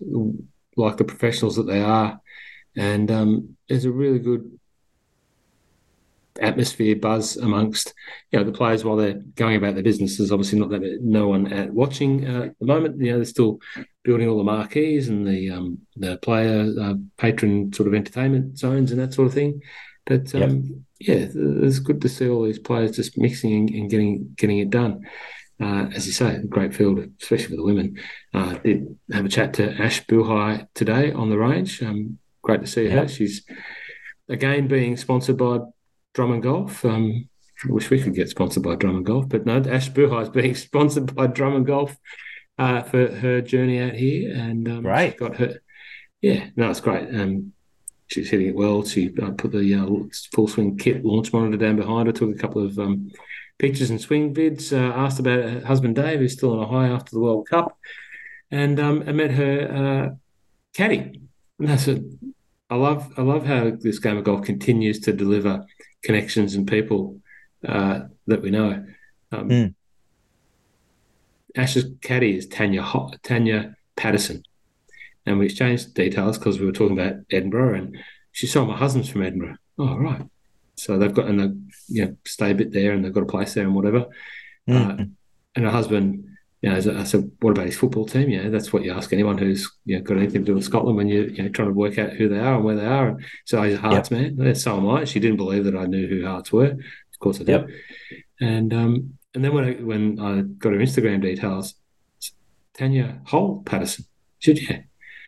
like 0.76 0.96
the 0.96 1.04
professionals 1.04 1.56
that 1.56 1.66
they 1.66 1.82
are, 1.82 2.20
and 2.76 3.10
um, 3.10 3.56
there's 3.68 3.84
a 3.84 3.92
really 3.92 4.18
good 4.18 4.58
atmosphere 6.40 6.96
buzz 6.96 7.36
amongst 7.36 7.94
you 8.30 8.38
know 8.38 8.44
the 8.44 8.52
players 8.52 8.84
while 8.84 8.96
they're 8.96 9.20
going 9.36 9.56
about 9.56 9.74
their 9.74 9.82
business. 9.82 10.18
There's 10.18 10.32
obviously 10.32 10.58
not 10.58 10.70
that 10.70 10.98
no 11.02 11.28
one 11.28 11.52
at 11.52 11.70
watching 11.70 12.26
uh, 12.26 12.42
at 12.44 12.58
the 12.58 12.66
moment. 12.66 13.00
You 13.00 13.12
know, 13.12 13.18
they're 13.18 13.24
still 13.24 13.60
building 14.02 14.28
all 14.28 14.38
the 14.38 14.44
marquees 14.44 15.08
and 15.08 15.26
the 15.26 15.50
um, 15.50 15.78
the 15.96 16.16
player 16.18 16.72
uh, 16.80 16.94
patron 17.16 17.72
sort 17.72 17.88
of 17.88 17.94
entertainment 17.94 18.58
zones 18.58 18.90
and 18.90 19.00
that 19.00 19.14
sort 19.14 19.28
of 19.28 19.34
thing. 19.34 19.60
But 20.06 20.34
um, 20.34 20.84
yep. 20.98 21.28
yeah, 21.34 21.40
it's 21.64 21.78
good 21.78 22.00
to 22.02 22.08
see 22.08 22.28
all 22.28 22.44
these 22.44 22.58
players 22.58 22.96
just 22.96 23.16
mixing 23.16 23.74
and 23.74 23.90
getting 23.90 24.34
getting 24.36 24.58
it 24.58 24.70
done. 24.70 25.06
Uh, 25.60 25.86
as 25.94 26.04
you 26.04 26.12
say, 26.12 26.40
great 26.48 26.74
field, 26.74 26.98
especially 27.22 27.50
for 27.50 27.56
the 27.56 27.62
women. 27.62 27.96
Uh, 28.34 28.54
did 28.54 28.98
have 29.12 29.24
a 29.24 29.28
chat 29.28 29.54
to 29.54 29.72
Ash 29.80 30.04
Buhai 30.04 30.66
today 30.74 31.12
on 31.12 31.30
the 31.30 31.38
range. 31.38 31.80
Um, 31.80 32.18
great 32.42 32.60
to 32.60 32.66
see 32.66 32.88
yep. 32.88 33.04
her. 33.04 33.08
She's 33.08 33.44
again 34.28 34.66
being 34.66 34.96
sponsored 34.96 35.38
by 35.38 35.60
Drummond 36.14 36.44
Golf. 36.44 36.84
Um, 36.84 37.28
I 37.64 37.72
wish 37.72 37.90
we 37.90 38.02
could 38.02 38.14
get 38.14 38.28
sponsored 38.28 38.62
by 38.62 38.76
Drummond 38.76 39.06
Golf, 39.06 39.28
but 39.28 39.46
no, 39.46 39.56
Ash 39.58 39.90
Buhai 39.90 40.22
is 40.22 40.28
being 40.28 40.54
sponsored 40.54 41.14
by 41.14 41.26
Drummond 41.26 41.66
Golf 41.66 41.96
uh, 42.58 42.82
for 42.82 43.08
her 43.08 43.40
journey 43.40 43.80
out 43.80 43.94
here, 43.94 44.32
and 44.34 44.68
um, 44.68 44.86
right, 44.86 45.16
got 45.16 45.36
her. 45.36 45.60
Yeah, 46.22 46.48
no, 46.56 46.70
it's 46.70 46.80
great. 46.80 47.08
Um, 47.14 47.52
she's 48.06 48.30
hitting 48.30 48.48
it 48.48 48.54
well. 48.54 48.84
She 48.84 49.12
uh, 49.20 49.32
put 49.32 49.52
the 49.52 49.74
uh, 49.74 49.86
full 50.34 50.48
swing 50.48 50.78
kit 50.78 51.04
launch 51.04 51.32
monitor 51.32 51.56
down 51.56 51.76
behind 51.76 52.06
her. 52.06 52.12
Took 52.12 52.34
a 52.34 52.38
couple 52.38 52.64
of 52.64 52.78
um, 52.78 53.10
pictures 53.58 53.90
and 53.90 54.00
swing 54.00 54.34
vids. 54.34 54.72
Uh, 54.72 54.94
asked 54.94 55.20
about 55.20 55.44
her 55.44 55.60
husband 55.60 55.96
Dave, 55.96 56.20
who's 56.20 56.32
still 56.32 56.58
on 56.58 56.62
a 56.62 56.66
high 56.66 56.88
after 56.88 57.10
the 57.10 57.20
World 57.20 57.48
Cup, 57.48 57.76
and 58.50 58.78
um, 58.78 59.04
I 59.06 59.12
met 59.12 59.32
her 59.32 60.10
uh, 60.12 60.14
caddy. 60.74 61.20
And 61.58 61.68
that's 61.68 61.88
it. 61.88 62.02
I 62.70 62.76
love 62.76 63.12
I 63.16 63.22
love 63.22 63.46
how 63.46 63.72
this 63.78 63.98
game 63.98 64.16
of 64.16 64.24
golf 64.24 64.44
continues 64.44 65.00
to 65.00 65.12
deliver 65.12 65.64
connections 66.04 66.54
and 66.54 66.68
people 66.68 67.20
uh, 67.66 68.00
that 68.26 68.42
we 68.42 68.50
know. 68.50 68.84
Um, 69.32 69.48
mm. 69.48 69.74
Ash's 71.56 71.86
caddy 72.00 72.36
is 72.36 72.46
Tanya 72.46 72.84
Tanya 73.22 73.76
Patterson. 73.96 74.42
and 75.26 75.38
we 75.38 75.46
exchanged 75.46 75.94
details 75.94 76.38
because 76.38 76.60
we 76.60 76.66
were 76.66 76.72
talking 76.72 76.98
about 76.98 77.20
Edinburgh, 77.30 77.74
and 77.78 77.98
she 78.32 78.46
saw 78.46 78.64
my 78.64 78.76
husband's 78.76 79.08
from 79.08 79.22
Edinburgh. 79.22 79.56
Oh, 79.78 79.96
right. 79.96 80.22
So 80.76 80.98
they've 80.98 81.14
got 81.14 81.26
and 81.26 81.40
they 81.40 81.94
you 81.94 82.04
know 82.04 82.16
stay 82.26 82.50
a 82.50 82.54
bit 82.54 82.72
there, 82.72 82.92
and 82.92 83.04
they've 83.04 83.12
got 83.12 83.22
a 83.22 83.26
place 83.26 83.54
there 83.54 83.64
and 83.64 83.74
whatever. 83.74 84.06
Mm. 84.68 85.00
Uh, 85.00 85.04
and 85.56 85.64
her 85.64 85.70
husband, 85.70 86.33
you 86.64 86.70
know, 86.70 86.98
I 86.98 87.04
said, 87.04 87.30
what 87.40 87.50
about 87.50 87.66
his 87.66 87.76
football 87.76 88.06
team? 88.06 88.30
Yeah, 88.30 88.48
that's 88.48 88.72
what 88.72 88.84
you 88.84 88.92
ask 88.92 89.12
anyone 89.12 89.36
who's 89.36 89.70
you 89.84 89.98
know, 89.98 90.02
got 90.02 90.16
anything 90.16 90.46
to 90.46 90.46
do 90.46 90.54
with 90.54 90.64
Scotland 90.64 90.96
when 90.96 91.08
you're 91.08 91.26
you 91.26 91.42
know, 91.42 91.50
trying 91.50 91.68
to 91.68 91.74
work 91.74 91.98
out 91.98 92.14
who 92.14 92.26
they 92.26 92.38
are 92.38 92.54
and 92.54 92.64
where 92.64 92.74
they 92.74 92.86
are. 92.86 93.08
And 93.08 93.24
so 93.44 93.62
he's 93.62 93.74
a 93.74 93.78
Hearts 93.78 94.10
yep. 94.10 94.32
man. 94.32 94.54
So 94.54 94.78
am 94.78 94.88
I. 94.88 95.04
She 95.04 95.20
didn't 95.20 95.36
believe 95.36 95.64
that 95.64 95.76
I 95.76 95.84
knew 95.84 96.08
who 96.08 96.26
Hearts 96.26 96.50
were. 96.54 96.70
Of 96.70 97.18
course 97.20 97.38
I 97.38 97.44
did. 97.44 97.48
Yep. 97.48 97.68
And 98.40 98.72
um, 98.72 99.18
and 99.34 99.44
then 99.44 99.52
when 99.52 99.64
I, 99.64 99.72
when 99.74 100.18
I 100.18 100.40
got 100.40 100.72
her 100.72 100.78
Instagram 100.78 101.20
details, 101.20 101.74
Tanya 102.72 103.20
Hole 103.26 103.62
Patterson. 103.66 104.06
She 104.38 104.56
said, 104.56 104.62
yeah. 104.62 104.78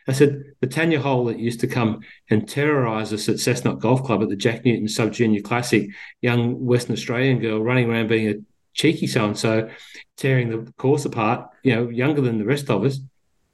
I 0.09 0.13
said, 0.13 0.43
the 0.61 0.69
Tanya 0.69 1.01
Hole 1.01 1.27
that 1.27 1.39
used 1.39 1.61
to 1.61 1.67
come 1.67 2.01
and 2.31 2.49
terrorise 2.49 3.13
us 3.13 3.29
at 3.29 3.37
Cessnock 3.37 3.81
Golf 3.81 4.05
Club 4.05 4.23
at 4.23 4.31
the 4.31 4.37
Jack 4.37 4.65
Newton 4.65 4.89
Sub 4.89 5.13
Junior 5.13 5.43
Classic, 5.43 5.91
young 6.23 6.65
Western 6.65 6.95
Australian 6.95 7.41
girl 7.41 7.63
running 7.63 7.91
around 7.91 8.09
being 8.09 8.29
a 8.29 8.35
cheeky 8.77 9.07
so 9.07 9.25
and 9.25 9.39
so, 9.39 9.69
tearing 10.17 10.51
the 10.51 10.73
course 10.73 11.05
apart, 11.05 11.51
you 11.63 11.75
know, 11.75 11.89
younger 11.89 12.21
than 12.21 12.39
the 12.39 12.45
rest 12.45 12.71
of 12.71 12.85
us. 12.85 13.01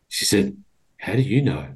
She 0.09 0.25
said, 0.25 0.57
How 0.99 1.15
do 1.15 1.23
you 1.23 1.41
know? 1.41 1.69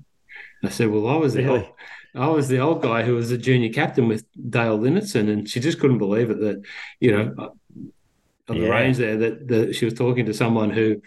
I 0.62 0.68
said, 0.68 0.90
Well, 0.90 1.08
I 1.08 1.16
was 1.16 1.34
the 1.34 1.44
really? 1.44 1.58
old, 1.60 1.72
I 2.14 2.28
was 2.28 2.48
the 2.48 2.58
old 2.58 2.82
guy 2.82 3.02
who 3.02 3.14
was 3.14 3.30
a 3.30 3.38
junior 3.38 3.72
captain 3.72 4.08
with 4.08 4.24
Dale 4.50 4.78
Linnetson, 4.78 5.30
and 5.30 5.48
she 5.48 5.60
just 5.60 5.80
couldn't 5.80 5.98
believe 5.98 6.30
it 6.30 6.40
that, 6.40 6.62
you 7.00 7.12
know, 7.12 7.52
on 8.48 8.58
the 8.58 8.66
yeah. 8.66 8.70
range 8.70 8.96
there 8.96 9.16
that, 9.16 9.48
that 9.48 9.74
she 9.74 9.84
was 9.84 9.94
talking 9.94 10.26
to 10.26 10.34
someone 10.34 10.70
who 10.70 11.00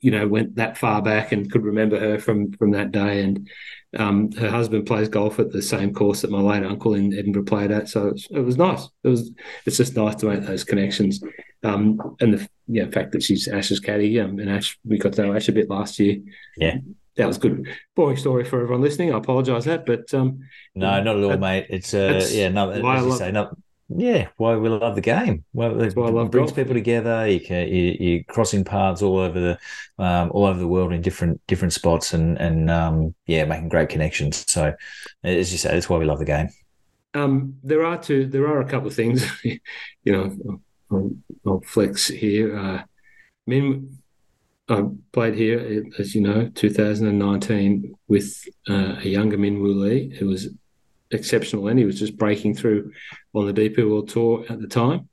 you 0.00 0.10
know 0.10 0.26
went 0.26 0.56
that 0.56 0.76
far 0.76 1.00
back 1.00 1.32
and 1.32 1.50
could 1.50 1.62
remember 1.64 1.98
her 1.98 2.18
from 2.18 2.52
from 2.52 2.72
that 2.72 2.92
day. 2.92 3.22
And 3.22 3.48
um, 3.96 4.32
her 4.32 4.50
husband 4.50 4.86
plays 4.86 5.08
golf 5.08 5.38
at 5.38 5.52
the 5.52 5.62
same 5.62 5.92
course 5.92 6.22
that 6.22 6.30
my 6.30 6.40
late 6.40 6.64
uncle 6.64 6.94
in 6.94 7.16
Edinburgh 7.16 7.44
played 7.44 7.70
at. 7.70 7.88
So 7.88 8.08
it 8.08 8.12
was, 8.12 8.28
it 8.30 8.40
was 8.40 8.56
nice. 8.56 8.88
It 9.04 9.08
was 9.08 9.30
it's 9.66 9.76
just 9.76 9.96
nice 9.96 10.16
to 10.16 10.26
make 10.26 10.44
those 10.44 10.64
connections. 10.64 11.22
Um, 11.64 12.16
and 12.20 12.34
the 12.34 12.48
yeah, 12.66 12.88
fact 12.88 13.12
that 13.12 13.22
she's 13.22 13.48
Ash's 13.48 13.80
caddy 13.80 14.18
um, 14.20 14.38
and 14.38 14.50
Ash 14.50 14.78
we 14.84 14.98
got 14.98 15.12
to 15.14 15.22
know 15.22 15.34
Ash 15.34 15.48
a 15.48 15.52
bit 15.52 15.70
last 15.70 15.98
year. 15.98 16.18
Yeah. 16.56 16.78
That 17.16 17.26
was 17.26 17.36
good. 17.36 17.68
Boring 17.94 18.16
story 18.16 18.44
for 18.44 18.62
everyone 18.62 18.80
listening. 18.80 19.12
I 19.12 19.18
apologise 19.18 19.64
that, 19.66 19.84
but 19.84 20.12
um, 20.14 20.40
no, 20.74 21.02
not 21.02 21.18
at 21.18 21.22
all, 21.22 21.36
mate. 21.36 21.66
It's 21.68 21.92
uh, 21.92 22.26
yeah, 22.30 22.48
no, 22.48 22.70
as 22.70 22.78
you 22.78 22.82
love, 22.82 23.18
say, 23.18 23.30
no, 23.30 23.54
yeah, 23.96 24.28
why 24.36 24.56
we 24.56 24.68
love 24.68 24.94
the 24.94 25.00
game. 25.00 25.44
Well, 25.52 25.80
it 25.80 25.94
brings 25.94 26.30
golf. 26.30 26.54
people 26.54 26.74
together. 26.74 27.28
You 27.28 27.40
can 27.40 27.68
you, 27.68 28.20
are 28.20 28.32
crossing 28.32 28.64
paths 28.64 29.02
all 29.02 29.18
over 29.18 29.38
the 29.38 29.58
um, 30.02 30.30
all 30.30 30.46
over 30.46 30.58
the 30.58 30.68
world 30.68 30.92
in 30.92 31.02
different 31.02 31.40
different 31.46 31.72
spots, 31.72 32.12
and 32.14 32.38
and 32.38 32.70
um, 32.70 33.14
yeah, 33.26 33.44
making 33.44 33.68
great 33.68 33.88
connections. 33.88 34.44
So, 34.50 34.74
as 35.22 35.52
you 35.52 35.58
say, 35.58 35.70
that's 35.70 35.88
why 35.88 35.98
we 35.98 36.04
love 36.04 36.18
the 36.18 36.24
game. 36.24 36.48
Um, 37.14 37.56
there 37.62 37.84
are 37.84 37.98
two. 37.98 38.26
There 38.26 38.46
are 38.46 38.60
a 38.60 38.68
couple 38.68 38.88
of 38.88 38.94
things. 38.94 39.26
you 39.44 39.60
know, 40.06 40.60
I'll, 40.92 41.10
I'll 41.46 41.60
flex 41.60 42.08
here. 42.08 42.56
Uh, 42.56 42.82
Min, 43.46 43.98
I 44.68 44.84
played 45.12 45.34
here, 45.34 45.84
as 45.98 46.14
you 46.14 46.20
know, 46.20 46.50
2019 46.54 47.94
with 48.08 48.48
uh, 48.68 48.96
a 48.98 49.08
younger 49.08 49.38
Min 49.38 49.60
Woo 49.60 49.74
Lee, 49.74 50.14
who 50.18 50.28
was 50.28 50.48
exceptional 51.10 51.68
and 51.68 51.78
he 51.78 51.84
was 51.84 51.98
just 51.98 52.16
breaking 52.16 52.54
through 52.54 52.92
on 53.34 53.46
the 53.46 53.52
DP 53.52 53.88
World 53.88 54.08
Tour 54.08 54.44
at 54.48 54.60
the 54.60 54.66
time. 54.66 55.08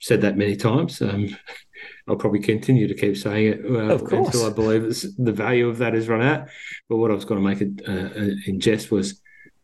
Said 0.00 0.20
that 0.22 0.36
many 0.36 0.56
times. 0.56 1.00
Um, 1.00 1.36
I'll 2.08 2.16
probably 2.16 2.40
continue 2.40 2.86
to 2.86 2.94
keep 2.94 3.16
saying 3.16 3.46
it 3.46 3.60
uh, 3.64 3.98
until 3.98 4.46
I 4.46 4.50
believe 4.50 4.82
the 5.18 5.32
value 5.32 5.68
of 5.68 5.78
that 5.78 5.94
is 5.94 6.08
run 6.08 6.22
out. 6.22 6.48
But 6.88 6.96
what 6.96 7.10
I 7.10 7.14
was 7.14 7.24
going 7.24 7.42
to 7.42 7.48
make 7.48 7.60
it 7.60 7.88
uh, 7.88 8.34
in 8.46 8.60
jest 8.60 8.90
was 8.90 9.20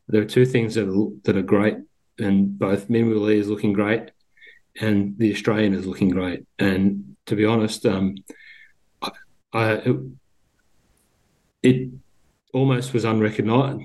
there 0.09 0.23
are 0.23 0.27
two 0.27 0.47
things 0.47 0.75
that 0.75 0.89
are, 0.89 1.09
that 1.25 1.37
are 1.37 1.43
great, 1.43 1.77
and 2.19 2.59
both 2.59 2.91
Min 2.91 3.09
Woo 3.09 3.21
Lee 3.21 3.39
is 3.39 3.49
looking 3.49 3.73
great, 3.73 4.11
and 4.81 5.17
the 5.19 5.33
Australian 5.33 5.75
is 5.75 5.87
looking 5.87 6.11
great. 6.11 6.45
And 6.59 7.17
to 7.27 7.37
be 7.37 7.45
honest, 7.45 7.87
um, 7.87 8.17
I, 9.03 9.11
I, 9.53 9.73
it, 9.73 9.97
it 11.63 11.91
almost 12.53 12.93
was 12.93 13.05
unrecognized 13.05 13.85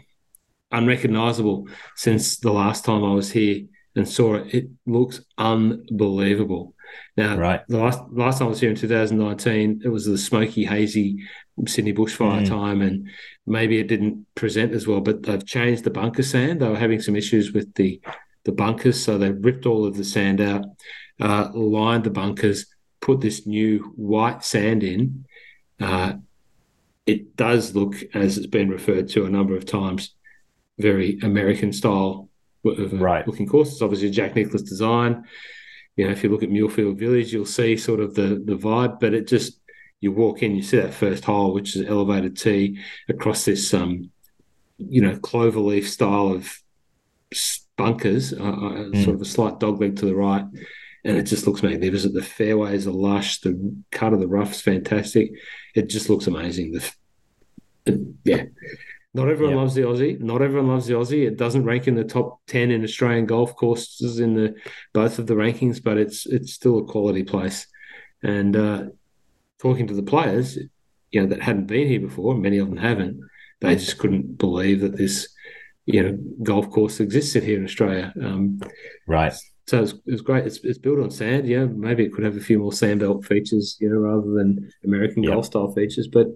unrecognizable 0.72 1.68
since 1.96 2.38
the 2.38 2.52
last 2.52 2.86
time 2.86 3.04
I 3.04 3.14
was 3.14 3.32
here 3.32 3.66
and 3.96 4.08
saw 4.08 4.36
it. 4.36 4.54
It 4.54 4.70
looks 4.86 5.22
unbelievable. 5.38 6.74
Now, 7.18 7.38
right. 7.38 7.62
the 7.68 7.78
last 7.78 8.00
last 8.12 8.40
time 8.40 8.48
I 8.48 8.50
was 8.50 8.60
here 8.60 8.70
in 8.70 8.76
2019, 8.76 9.82
it 9.84 9.90
was 9.90 10.06
the 10.06 10.18
smoky, 10.18 10.66
hazy 10.66 11.24
Sydney 11.66 11.94
bushfire 11.94 12.42
mm. 12.42 12.48
time, 12.48 12.82
and 12.82 13.10
maybe 13.46 13.80
it 13.80 13.88
didn't 13.88 14.26
present 14.36 14.74
as 14.74 14.86
well. 14.86 15.02
But 15.02 15.24
they've 15.24 15.46
changed 15.46 15.84
the 15.84 15.90
bunker 15.90 16.24
sand. 16.24 16.62
They 16.62 16.68
were 16.68 16.76
having 16.76 17.02
some 17.02 17.16
issues 17.16 17.54
with 17.54 17.74
the 17.76 18.02
the 18.46 18.52
bunkers, 18.52 19.04
so 19.04 19.18
they 19.18 19.32
ripped 19.32 19.66
all 19.66 19.86
of 19.86 19.98
the 19.98 20.04
sand 20.04 20.40
out, 20.40 20.66
uh, 21.20 21.50
lined 21.54 22.04
the 22.04 22.10
bunkers, 22.10 22.68
put 23.02 23.22
this 23.22 23.46
new 23.46 23.94
white 23.96 24.44
sand 24.44 24.84
in. 24.84 25.26
Uh, 25.80 26.14
it 27.06 27.36
does 27.36 27.76
look, 27.76 27.96
as 28.14 28.38
it's 28.38 28.48
been 28.48 28.70
referred 28.70 29.10
to 29.10 29.26
a 29.26 29.30
number 29.30 29.56
of 29.56 29.66
times, 29.66 30.16
very 30.80 31.20
American 31.22 31.72
style 31.72 32.30
of 32.66 32.94
right. 32.94 33.28
looking 33.28 33.48
course. 33.48 33.74
It's 33.74 33.82
obviously 33.82 34.08
a 34.08 34.12
Jack 34.12 34.36
Nicklaus 34.36 34.64
design. 34.64 35.24
You 35.96 36.06
know, 36.06 36.12
if 36.12 36.24
you 36.24 36.30
look 36.30 36.44
at 36.44 36.50
Muirfield 36.50 36.98
Village, 36.98 37.32
you'll 37.32 37.46
see 37.46 37.78
sort 37.78 38.00
of 38.00 38.16
the 38.16 38.42
the 38.44 38.58
vibe, 38.58 39.00
but 39.00 39.14
it 39.14 39.28
just 39.28 39.60
you 40.02 40.12
walk 40.12 40.44
in, 40.44 40.56
you 40.56 40.62
see 40.62 40.78
that 40.78 40.94
first 40.94 41.24
hole, 41.24 41.54
which 41.54 41.76
is 41.76 41.88
elevated 41.88 42.38
tee 42.38 42.80
across 43.08 43.46
this 43.46 43.74
um, 43.74 44.10
you 44.78 45.02
know, 45.02 45.16
cloverleaf 45.16 45.86
style 45.86 46.34
of 46.34 46.62
bunkers, 47.78 48.34
uh, 48.34 48.38
mm. 48.38 49.04
sort 49.04 49.16
of 49.16 49.22
a 49.22 49.26
slight 49.26 49.60
dogleg 49.60 49.98
to 49.98 50.06
the 50.06 50.16
right, 50.16 50.46
and 51.04 51.18
it 51.18 51.24
just 51.24 51.48
looks 51.48 51.64
magnificent. 51.64 52.14
The 52.14 52.22
fairways 52.22 52.88
are 52.88 52.92
lush, 52.92 53.42
the 53.42 53.76
cut 53.92 54.14
of 54.14 54.20
the 54.20 54.28
rough 54.28 54.52
is 54.52 54.62
fantastic. 54.62 55.32
It 55.76 55.90
just 55.90 56.10
looks 56.10 56.28
amazing. 56.28 56.74
The, 57.86 58.16
yeah, 58.24 58.44
not 59.14 59.30
everyone 59.30 59.56
yep. 59.56 59.62
loves 59.62 59.76
the 59.76 59.82
Aussie. 59.84 60.20
Not 60.20 60.42
everyone 60.42 60.70
loves 60.70 60.88
the 60.88 60.96
Aussie. 60.96 61.28
It 61.28 61.38
doesn't 61.38 61.66
rank 61.66 61.88
in 61.88 61.96
the 61.96 62.04
top 62.04 62.40
ten 62.48 62.72
in 62.72 62.84
Australian 62.84 63.26
golf 63.26 63.56
courses 63.56 64.20
in 64.20 64.34
the 64.34 64.56
both 64.94 65.20
of 65.20 65.28
the 65.28 65.36
rankings, 65.36 65.82
but 65.84 65.98
it's 65.98 66.26
it's 66.26 66.54
still 66.54 66.80
a 66.80 66.86
quality 66.86 67.24
place. 67.24 67.68
And 68.24 68.56
uh, 68.56 68.86
talking 69.60 69.88
to 69.88 69.94
the 69.94 70.04
players, 70.04 70.58
you 71.12 71.22
know, 71.22 71.28
that 71.28 71.42
hadn't 71.42 71.68
been 71.68 71.88
here 71.88 72.00
before, 72.00 72.36
many 72.36 72.58
of 72.58 72.68
them 72.68 72.78
haven't. 72.78 73.22
They 73.62 73.76
just 73.76 73.98
couldn't 74.00 74.38
believe 74.38 74.82
that 74.82 74.98
this, 74.98 75.30
you 75.86 76.04
know, 76.04 76.18
golf 76.44 76.70
course 76.70 77.00
existed 77.00 77.44
here 77.44 77.58
in 77.58 77.66
Australia. 77.66 78.14
Um, 78.22 78.60
right. 79.08 79.34
So 79.68 79.82
it's, 79.82 79.94
it's 80.06 80.22
great. 80.22 80.46
It's, 80.46 80.60
it's 80.64 80.78
built 80.78 81.00
on 81.00 81.10
sand. 81.10 81.48
Yeah, 81.48 81.66
maybe 81.66 82.04
it 82.04 82.14
could 82.14 82.24
have 82.24 82.38
a 82.38 82.42
few 82.42 82.60
more 82.60 82.72
sandbelt 82.72 83.26
features, 83.26 83.78
you 83.80 83.90
know, 83.90 83.98
rather 83.98 84.32
than 84.32 84.70
American 84.84 85.24
yep. 85.24 85.34
golf 85.34 85.46
style 85.48 85.72
features, 85.74 86.08
but 86.08 86.28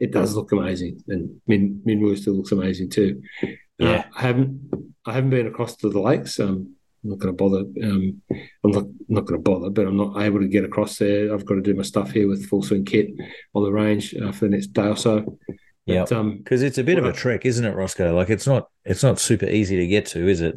it 0.00 0.12
does 0.12 0.36
look 0.36 0.52
amazing, 0.52 1.02
and 1.08 1.40
Min 1.46 1.82
Min 1.84 2.16
still 2.16 2.34
looks 2.34 2.52
amazing 2.52 2.88
too. 2.90 3.20
Uh, 3.42 3.46
yeah, 3.78 3.90
uh, 3.90 4.02
I 4.16 4.20
haven't 4.22 4.70
I 5.04 5.12
haven't 5.12 5.30
been 5.30 5.46
across 5.46 5.76
to 5.76 5.90
the 5.90 6.00
lakes. 6.00 6.38
Um, 6.38 6.74
I'm 7.02 7.10
not 7.10 7.18
going 7.18 7.36
to 7.36 7.42
bother. 7.42 7.64
Um, 7.82 8.22
I'm 8.64 8.70
not 8.70 8.84
not 9.08 9.24
going 9.24 9.42
to 9.42 9.50
bother, 9.50 9.70
but 9.70 9.86
I'm 9.86 9.96
not 9.96 10.20
able 10.22 10.40
to 10.40 10.48
get 10.48 10.64
across 10.64 10.98
there. 10.98 11.32
I've 11.32 11.44
got 11.44 11.54
to 11.54 11.62
do 11.62 11.74
my 11.74 11.82
stuff 11.82 12.12
here 12.12 12.28
with 12.28 12.48
full 12.48 12.62
swing 12.62 12.84
kit 12.84 13.08
on 13.54 13.64
the 13.64 13.72
range 13.72 14.14
uh, 14.14 14.32
for 14.32 14.44
the 14.44 14.50
next 14.50 14.68
day 14.68 14.86
or 14.86 14.96
so. 14.96 15.38
Yeah, 15.88 16.02
because 16.02 16.62
um, 16.62 16.66
it's 16.66 16.78
a 16.78 16.84
bit 16.84 16.98
of 16.98 17.04
a 17.06 17.12
trek, 17.12 17.46
isn't 17.46 17.64
it, 17.64 17.74
Rossco? 17.74 18.14
Like 18.14 18.28
it's 18.28 18.46
not 18.46 18.68
it's 18.84 19.02
not 19.02 19.18
super 19.18 19.46
easy 19.46 19.76
to 19.76 19.86
get 19.86 20.06
to, 20.06 20.28
is 20.28 20.40
it? 20.40 20.56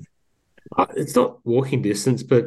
Uh, 0.78 0.88
it's 0.96 1.16
not 1.16 1.46
walking 1.46 1.82
distance, 1.82 2.22
but 2.22 2.46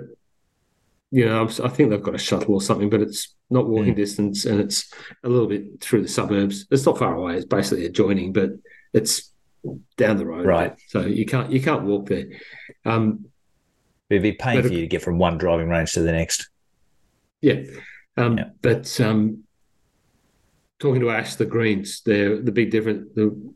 you 1.11 1.25
know, 1.25 1.45
I 1.45 1.69
think 1.69 1.91
they've 1.91 2.03
got 2.03 2.15
a 2.15 2.19
shuttle 2.19 2.55
or 2.55 2.61
something, 2.61 2.91
but 2.91 3.01
it's 3.01 3.35
not 3.49 3.69
walking 3.69 3.95
mm. 3.95 3.97
distance 3.97 4.45
and 4.45 4.61
it's 4.61 4.93
a 5.23 5.29
little 5.29 5.47
bit 5.47 5.81
through 5.81 6.03
the 6.03 6.09
suburbs. 6.09 6.67
It's 6.71 6.85
not 6.85 6.99
far 6.99 7.15
away. 7.15 7.37
It's 7.37 7.47
basically 7.47 7.87
adjoining, 7.87 8.33
but 8.33 8.51
it's 8.93 9.31
down 9.97 10.17
the 10.17 10.27
road. 10.27 10.45
Right. 10.45 10.75
So 10.89 11.03
you 11.03 11.25
can't 11.25 11.51
you 11.51 11.63
can't 11.63 11.85
walk 11.85 12.09
there. 12.09 12.27
Um, 12.85 13.27
It'd 14.11 14.23
be 14.23 14.33
pain 14.33 14.61
for 14.61 14.69
you 14.69 14.81
to 14.81 14.87
get 14.87 15.03
from 15.03 15.19
one 15.19 15.39
driving 15.39 15.69
range 15.69 15.93
to 15.95 16.01
the 16.01 16.13
next. 16.13 16.51
Yeah. 17.41 17.63
Um, 18.17 18.37
yeah. 18.39 18.51
But 18.61 19.01
um, 19.01 19.44
talking 20.85 21.01
to 21.01 21.11
Ash, 21.11 21.37
the 21.37 21.47
greens, 21.47 22.03
they're 22.05 22.41
the 22.43 22.53
big 22.53 22.71
difference. 22.71 23.09
The, 23.15 23.55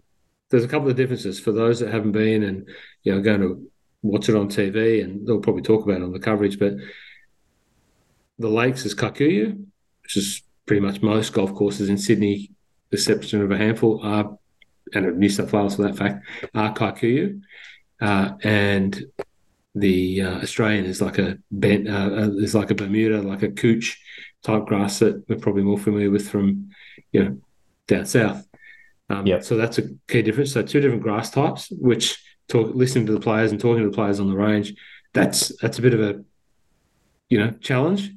there's 0.48 0.64
a 0.64 0.68
couple 0.68 0.88
of 0.88 0.96
differences 0.96 1.38
for 1.38 1.52
those 1.52 1.78
that 1.80 1.92
haven't 1.92 2.12
been 2.12 2.42
and 2.42 2.66
you 3.02 3.14
know 3.14 3.20
going 3.20 3.42
to 3.42 3.70
watch 4.00 4.30
it 4.30 4.34
on 4.34 4.48
TV, 4.48 5.04
and 5.04 5.26
they'll 5.26 5.40
probably 5.40 5.60
talk 5.62 5.84
about 5.84 6.00
it 6.00 6.04
on 6.04 6.12
the 6.12 6.18
coverage. 6.18 6.58
But 6.58 6.74
the 8.38 8.48
lakes 8.48 8.86
is 8.86 8.94
Kikuyu, 8.94 9.62
which 10.02 10.16
is 10.16 10.42
pretty 10.64 10.80
much 10.80 11.02
most 11.02 11.34
golf 11.34 11.54
courses 11.54 11.90
in 11.90 11.98
Sydney, 11.98 12.50
exception 12.92 13.42
of 13.42 13.50
a 13.50 13.58
handful, 13.58 14.00
are, 14.02 14.38
and 14.94 15.18
New 15.18 15.28
South 15.28 15.52
Wales 15.52 15.76
for 15.76 15.82
that 15.82 15.98
fact, 15.98 16.24
are 16.54 16.72
Kikuyu. 16.72 17.42
Uh, 18.00 18.32
and 18.42 19.04
the 19.74 20.22
uh, 20.22 20.40
Australian 20.40 20.86
is 20.86 21.02
like 21.02 21.18
a 21.18 21.36
bent, 21.50 21.88
uh, 21.88 22.10
uh, 22.10 22.30
is 22.38 22.54
like 22.54 22.70
a 22.70 22.74
Bermuda, 22.74 23.20
like 23.20 23.42
a 23.42 23.50
couch 23.50 24.00
type 24.42 24.64
grass 24.64 25.00
that 25.00 25.28
we're 25.28 25.36
probably 25.36 25.62
more 25.62 25.78
familiar 25.78 26.10
with 26.10 26.26
from, 26.30 26.70
you 27.12 27.24
know, 27.24 27.38
down 27.86 28.06
south. 28.06 28.46
Um, 29.10 29.26
Yep. 29.26 29.44
So 29.44 29.56
that's 29.56 29.78
a 29.78 29.88
key 30.06 30.22
difference. 30.22 30.52
So 30.52 30.62
two 30.62 30.80
different 30.80 31.02
grass 31.02 31.30
types, 31.30 31.70
which 31.70 32.22
talk 32.48 32.74
listening 32.74 33.06
to 33.06 33.12
the 33.12 33.20
players 33.20 33.50
and 33.50 33.60
talking 33.60 33.82
to 33.82 33.90
the 33.90 33.94
players 33.94 34.20
on 34.20 34.28
the 34.28 34.36
range, 34.36 34.74
that's 35.14 35.52
that's 35.60 35.78
a 35.78 35.82
bit 35.82 35.94
of 35.94 36.00
a 36.00 36.22
you 37.30 37.38
know 37.38 37.50
challenge. 37.60 38.12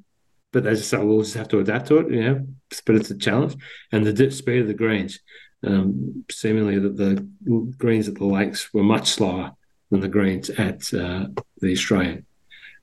But 0.52 0.66
as 0.68 0.80
I 0.80 0.84
say, 0.84 1.04
we'll 1.04 1.22
just 1.22 1.36
have 1.36 1.48
to 1.50 1.60
adapt 1.60 1.88
to 1.88 2.00
it. 2.00 2.12
You 2.12 2.22
know, 2.22 2.48
but 2.86 2.96
it's 2.96 3.10
a 3.12 3.18
challenge. 3.18 3.56
And 3.92 4.06
the 4.06 4.14
dip 4.14 4.34
speed 4.34 4.62
of 4.62 4.68
the 4.68 4.74
greens, 4.74 5.20
um, 5.66 6.26
seemingly 6.30 6.78
that 6.80 6.98
the 6.98 7.26
greens 7.78 8.10
at 8.10 8.16
the 8.16 8.26
lakes 8.26 8.74
were 8.74 8.84
much 8.84 9.10
slower 9.12 9.52
than 9.90 10.02
the 10.02 10.10
greens 10.10 10.50
at 10.50 10.94
uh, 10.94 11.28
the 11.60 11.72
Australian. 11.72 12.26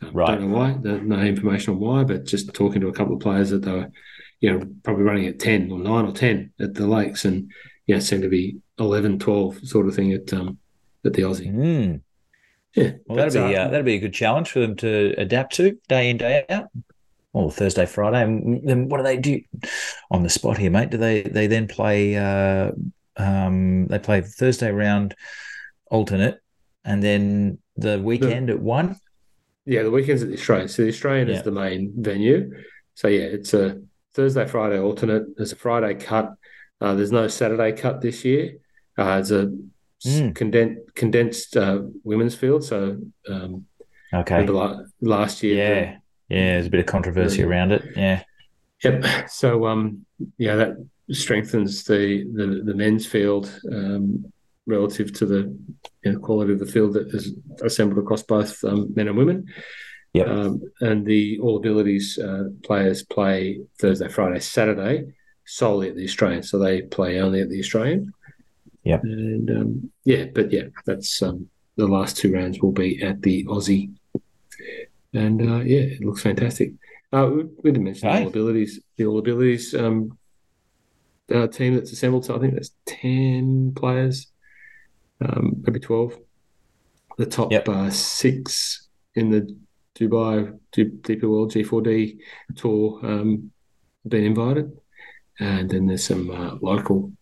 Um, 0.00 0.12
Right. 0.12 0.38
Don't 0.38 0.50
know 0.50 0.56
why. 0.56 0.76
There's 0.80 1.02
no 1.02 1.18
information 1.18 1.74
on 1.74 1.80
why, 1.80 2.04
but 2.04 2.24
just 2.24 2.54
talking 2.54 2.80
to 2.82 2.88
a 2.88 2.92
couple 2.92 3.14
of 3.14 3.20
players 3.20 3.50
that 3.50 3.62
they 3.62 3.72
were, 3.72 3.90
you 4.40 4.52
know, 4.52 4.64
probably 4.82 5.04
running 5.04 5.26
at 5.26 5.38
10 5.38 5.70
or 5.70 5.78
9 5.78 6.04
or 6.06 6.12
10 6.12 6.52
at 6.60 6.74
the 6.74 6.86
lakes 6.86 7.24
and, 7.24 7.50
yeah, 7.86 7.96
it 7.96 8.02
seemed 8.02 8.22
to 8.22 8.28
be 8.28 8.58
11, 8.78 9.18
12 9.18 9.66
sort 9.66 9.88
of 9.88 9.94
thing 9.94 10.12
at 10.12 10.32
um, 10.32 10.58
at 11.04 11.12
the 11.14 11.22
Aussie. 11.22 11.52
Mm. 11.52 12.00
Yeah. 12.74 12.92
Well, 13.06 13.16
that'd 13.16 13.32
be 13.32 13.56
uh, 13.56 13.68
that'd 13.68 13.84
be 13.86 13.94
a 13.96 14.00
good 14.00 14.12
challenge 14.12 14.50
for 14.50 14.60
them 14.60 14.76
to 14.76 15.14
adapt 15.16 15.54
to 15.54 15.78
day 15.88 16.10
in 16.10 16.18
day 16.18 16.44
out. 16.50 16.68
Or 17.32 17.50
Thursday, 17.50 17.86
Friday. 17.86 18.22
And 18.22 18.60
then 18.68 18.88
what 18.88 18.98
do 18.98 19.04
they 19.04 19.16
do 19.16 19.40
on 20.10 20.22
the 20.22 20.28
spot 20.28 20.58
here, 20.58 20.70
mate? 20.70 20.90
Do 20.90 20.98
they 20.98 21.22
they 21.22 21.46
then 21.46 21.66
play? 21.66 22.16
Uh, 22.16 22.72
um, 23.16 23.86
they 23.86 23.98
play 23.98 24.20
Thursday 24.20 24.70
round 24.70 25.14
alternate, 25.90 26.40
and 26.84 27.02
then 27.02 27.58
the 27.76 27.98
weekend 28.00 28.50
at 28.50 28.60
one. 28.60 28.96
Yeah, 29.64 29.82
the 29.82 29.90
weekends 29.90 30.22
at 30.22 30.28
the 30.28 30.34
Australian. 30.34 30.68
So 30.68 30.82
the 30.82 30.88
Australian 30.88 31.28
Yeah. 31.28 31.36
is 31.36 31.42
the 31.42 31.50
main 31.50 31.92
venue. 31.96 32.50
So 32.94 33.08
yeah, 33.08 33.22
it's 33.22 33.54
a 33.54 33.80
Thursday, 34.18 34.46
Friday 34.48 34.80
alternate. 34.80 35.36
There's 35.36 35.52
a 35.52 35.56
Friday 35.56 35.94
cut. 35.94 36.34
Uh, 36.80 36.94
there's 36.96 37.12
no 37.12 37.28
Saturday 37.28 37.70
cut 37.70 38.00
this 38.00 38.24
year. 38.24 38.56
Uh, 38.98 39.18
it's 39.20 39.30
a 39.30 39.52
Mm. 40.06 40.32
condensed 40.32 40.94
condensed 40.94 41.56
uh, 41.56 41.82
women's 42.04 42.34
field. 42.36 42.62
So 42.64 42.98
um, 43.28 43.66
Okay. 44.14 44.46
la- 44.46 44.82
last 45.00 45.42
year, 45.42 45.54
the- 45.56 45.60
Yeah. 45.60 45.96
Yeah. 46.28 46.52
There's 46.52 46.66
a 46.66 46.70
bit 46.70 46.80
of 46.80 46.86
controversy 46.86 47.42
around 47.42 47.72
it. 47.72 47.82
Yeah. 47.96 48.22
Yep. 48.84 49.28
So 49.28 49.66
um, 49.66 50.04
yeah, 50.36 50.54
that 50.56 50.72
strengthens 51.10 51.82
the 51.84 52.24
the, 52.38 52.62
the 52.64 52.74
men's 52.74 53.06
field 53.06 53.50
um, 53.72 54.32
relative 54.66 55.12
to 55.14 55.26
the 55.26 55.40
you 56.04 56.12
know, 56.12 56.18
quality 56.20 56.52
of 56.52 56.60
the 56.60 56.66
field 56.74 56.92
that 56.94 57.08
is 57.12 57.34
assembled 57.62 57.98
across 57.98 58.22
both 58.22 58.62
um, 58.64 58.92
men 58.94 59.08
and 59.08 59.16
women. 59.18 59.46
Yep. 60.14 60.28
Um, 60.28 60.62
and 60.80 61.06
the 61.06 61.38
all 61.40 61.56
abilities 61.58 62.18
uh, 62.18 62.44
players 62.62 63.02
play 63.02 63.60
Thursday, 63.78 64.08
Friday, 64.08 64.40
Saturday 64.40 65.12
solely 65.44 65.88
at 65.88 65.96
the 65.96 66.04
Australian, 66.04 66.42
so 66.42 66.58
they 66.58 66.82
play 66.82 67.20
only 67.20 67.40
at 67.40 67.50
the 67.50 67.60
Australian. 67.60 68.12
Yep. 68.84 69.02
And 69.04 69.50
um, 69.50 69.90
yeah, 70.04 70.26
but 70.34 70.50
yeah, 70.50 70.64
that's 70.86 71.22
um, 71.22 71.48
the 71.76 71.86
last 71.86 72.16
two 72.16 72.32
rounds 72.32 72.60
will 72.60 72.72
be 72.72 73.02
at 73.02 73.20
the 73.22 73.44
Aussie, 73.44 73.92
and 75.12 75.40
uh, 75.42 75.60
yeah, 75.60 75.80
it 75.80 76.04
looks 76.04 76.22
fantastic. 76.22 76.72
Uh, 77.12 77.28
we, 77.32 77.44
we 77.62 77.70
didn't 77.70 77.84
mention 77.84 78.08
the 78.08 78.20
all 78.20 78.28
abilities. 78.28 78.80
The 78.96 79.06
all 79.06 79.18
abilities 79.18 79.74
um, 79.74 80.18
uh, 81.32 81.46
team 81.48 81.74
that's 81.74 81.92
assembled. 81.92 82.24
So 82.24 82.36
I 82.36 82.38
think 82.38 82.54
that's 82.54 82.72
ten 82.86 83.72
players, 83.74 84.26
um, 85.20 85.62
maybe 85.66 85.80
twelve. 85.80 86.18
The 87.18 87.26
top 87.26 87.52
Yep. 87.52 87.68
uh, 87.68 87.90
six 87.90 88.88
in 89.14 89.30
the 89.30 89.56
Dubai 89.98 90.58
DP 90.72 91.22
World 91.22 91.52
G4D 91.52 92.18
tour 92.56 93.00
um, 93.02 93.50
been 94.06 94.24
invited, 94.24 94.76
and 95.40 95.68
then 95.68 95.86
there's 95.86 96.04
some 96.04 96.30
uh, 96.30 96.56
local 96.60 97.12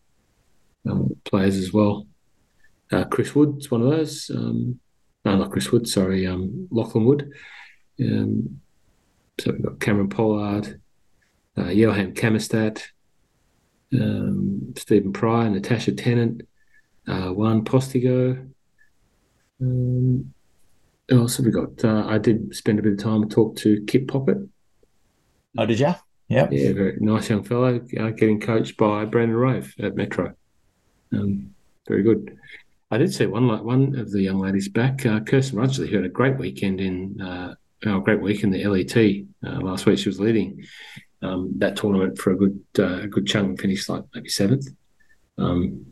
um, 0.88 1.16
players 1.24 1.56
as 1.56 1.72
well. 1.72 2.06
Uh, 2.92 3.04
Chris 3.04 3.34
Wood's 3.34 3.70
one 3.70 3.82
of 3.82 3.90
those. 3.90 4.30
Um, 4.30 4.78
no, 5.24 5.36
not 5.36 5.50
Chris 5.50 5.72
Wood. 5.72 5.88
Sorry, 5.88 6.26
um, 6.26 6.68
Lachlan 6.70 7.04
Wood. 7.04 7.30
Um, 8.00 8.60
so 9.40 9.52
we've 9.52 9.62
got 9.62 9.80
Cameron 9.80 10.08
Pollard, 10.08 10.80
uh, 11.58 11.68
Johan 11.68 12.12
Kammerstad, 12.12 12.82
um, 13.92 14.74
Stephen 14.76 15.12
Pryor, 15.12 15.50
Natasha 15.50 15.92
Tennant, 15.92 16.42
uh, 17.08 17.30
Juan 17.30 17.64
Postigo. 17.64 18.50
Um, 19.60 20.34
who 21.08 21.20
else 21.20 21.36
have 21.36 21.46
we 21.46 21.52
got? 21.52 21.84
Uh, 21.84 22.04
I 22.06 22.18
did 22.18 22.54
spend 22.54 22.78
a 22.78 22.82
bit 22.82 22.92
of 22.92 22.98
time 22.98 23.22
and 23.22 23.30
talk 23.30 23.56
to 23.58 23.84
Kipp 23.86 24.08
Popert. 24.08 24.48
Oh, 25.58 25.66
did 25.66 25.80
you? 25.80 25.94
Yeah. 26.28 26.48
Yeah, 26.50 26.72
very 26.72 26.98
nice 27.00 27.30
young 27.30 27.44
fellow, 27.44 27.80
uh, 27.98 28.10
getting 28.10 28.40
coached 28.40 28.76
by 28.76 29.04
Brandon 29.04 29.36
Rove 29.36 29.72
at 29.78 29.94
Metro. 29.94 30.34
Um, 31.12 31.54
very 31.86 32.02
good. 32.02 32.36
I 32.90 32.98
did 32.98 33.14
see 33.14 33.26
one 33.26 33.46
like 33.46 33.62
one 33.62 33.96
of 33.96 34.10
the 34.10 34.22
young 34.22 34.40
ladies 34.40 34.68
back, 34.68 35.06
uh, 35.06 35.20
Kirsten 35.20 35.58
Rudgley, 35.58 35.88
who 35.88 35.96
had 35.96 36.04
a 36.04 36.10
great 36.10 36.36
weekend 36.36 36.80
in 36.80 37.20
uh, 37.20 37.54
a 37.84 38.00
great 38.00 38.20
week 38.20 38.42
in 38.42 38.50
the 38.50 38.64
LET 38.64 38.96
uh, 38.96 39.60
last 39.60 39.86
week. 39.86 39.98
She 39.98 40.08
was 40.08 40.20
leading 40.20 40.64
um, 41.22 41.52
that 41.58 41.76
tournament 41.76 42.18
for 42.18 42.32
a 42.32 42.36
good 42.36 42.60
uh, 42.78 43.02
a 43.02 43.06
good 43.06 43.26
chunk, 43.26 43.60
finished 43.60 43.88
like 43.88 44.04
maybe 44.14 44.28
seventh. 44.28 44.68
Um, 45.38 45.86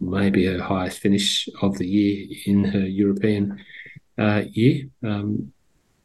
maybe 0.00 0.44
her 0.46 0.62
highest 0.62 1.00
finish 1.00 1.48
of 1.62 1.78
the 1.78 1.86
year 1.86 2.26
in 2.44 2.64
her 2.64 2.86
European 2.86 3.58
uh, 4.18 4.42
year. 4.50 4.86
Um, 5.02 5.52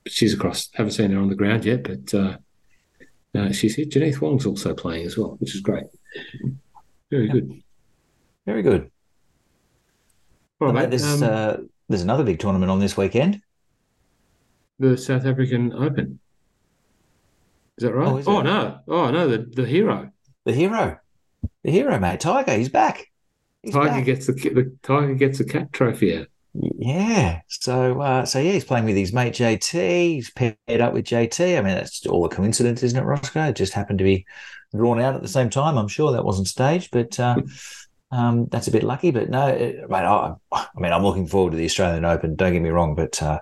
she's 0.08 0.34
across. 0.34 0.70
Haven't 0.74 0.92
seen 0.94 1.12
her 1.12 1.20
on 1.20 1.30
the 1.30 1.36
ground 1.36 1.66
yet, 1.66 1.84
but 1.84 2.14
uh, 2.14 2.38
uh, 3.36 3.52
she's 3.52 3.76
here. 3.76 3.86
Jeneath 3.86 4.22
Wong's 4.22 4.46
also 4.46 4.74
playing 4.74 5.06
as 5.06 5.18
well, 5.18 5.36
which 5.40 5.56
is 5.56 5.62
great. 5.62 5.86
Very 7.10 7.28
good. 7.28 7.62
Very 8.46 8.62
good. 8.62 8.92
All 10.60 10.72
Mate, 10.74 10.90
there's 10.90 11.22
Um, 11.22 11.24
uh, 11.24 11.58
there's 11.90 12.04
another 12.04 12.24
big 12.24 12.40
tournament 12.40 12.72
on 12.72 12.80
this 12.80 12.96
weekend. 12.98 13.42
the 14.80 14.98
South 14.98 15.26
African 15.26 15.74
Open. 15.74 16.20
Is 17.78 17.84
that 17.84 17.94
right? 17.94 18.08
Oh, 18.08 18.18
is 18.18 18.28
oh 18.28 18.42
no! 18.42 18.80
Oh 18.88 19.10
no! 19.12 19.28
The 19.28 19.40
the 19.40 19.66
hero 19.66 20.12
The 20.46 20.54
hero, 20.54 20.98
the 21.64 21.72
hero, 21.72 22.00
mate. 22.00 22.20
Tiger, 22.20 22.54
he's 22.54 22.70
back. 22.70 23.12
He's 23.64 23.74
Tiger 23.74 23.90
back. 23.90 24.06
gets 24.06 24.28
the 24.28 24.34
the 24.34 24.76
Tiger 24.84 25.14
gets 25.16 25.40
a 25.40 25.46
cat 25.46 25.72
trophy 25.74 26.18
out. 26.18 26.28
Yeah. 26.54 27.42
So, 27.48 28.02
uh, 28.02 28.26
so 28.26 28.40
yeah, 28.40 28.54
he's 28.54 28.66
playing 28.66 28.86
with 28.86 28.96
his 28.96 29.14
mate 29.14 29.34
JT. 29.34 30.16
He's 30.16 30.32
paired 30.32 30.58
up 30.82 30.94
with 30.94 31.06
JT. 31.06 31.58
I 31.58 31.62
mean, 31.62 31.76
that's 31.76 32.06
all 32.06 32.26
a 32.26 32.30
coincidence, 32.30 32.84
isn't 32.84 33.00
it, 33.00 33.06
Rossco? 33.06 33.50
It 33.50 33.56
just 33.56 33.74
happened 33.74 34.00
to 34.00 34.06
be 34.06 34.26
drawn 34.76 35.00
out 35.00 35.16
at 35.16 35.22
the 35.22 35.28
same 35.28 35.50
time. 35.50 35.78
I'm 35.78 35.88
sure 35.88 36.12
that 36.12 36.26
wasn't 36.26 36.48
staged, 36.48 36.92
but 36.92 37.18
uh, 37.20 37.38
um, 38.12 38.48
that's 38.48 38.68
a 38.68 38.72
bit 38.72 38.84
lucky. 38.84 39.12
But 39.12 39.30
no, 39.30 39.48
it, 39.48 39.90
mate, 39.90 40.04
I, 40.04 40.34
I 40.52 40.68
mean, 40.76 40.92
I'm 40.92 41.04
looking 41.04 41.28
forward 41.28 41.52
to 41.52 41.58
the 41.58 41.66
Australian 41.66 42.06
Open. 42.06 42.36
Don't 42.36 42.54
get 42.54 42.62
me 42.62 42.70
wrong, 42.70 42.96
but 42.96 43.22
uh, 43.22 43.40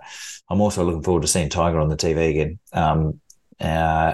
I'm 0.50 0.62
also 0.62 0.84
looking 0.84 1.04
forward 1.04 1.22
to 1.22 1.28
seeing 1.28 1.50
Tiger 1.50 1.80
on 1.80 1.90
the 1.90 1.98
TV 1.98 2.30
again. 2.30 2.60
Um, 2.74 3.22
uh, 3.60 3.64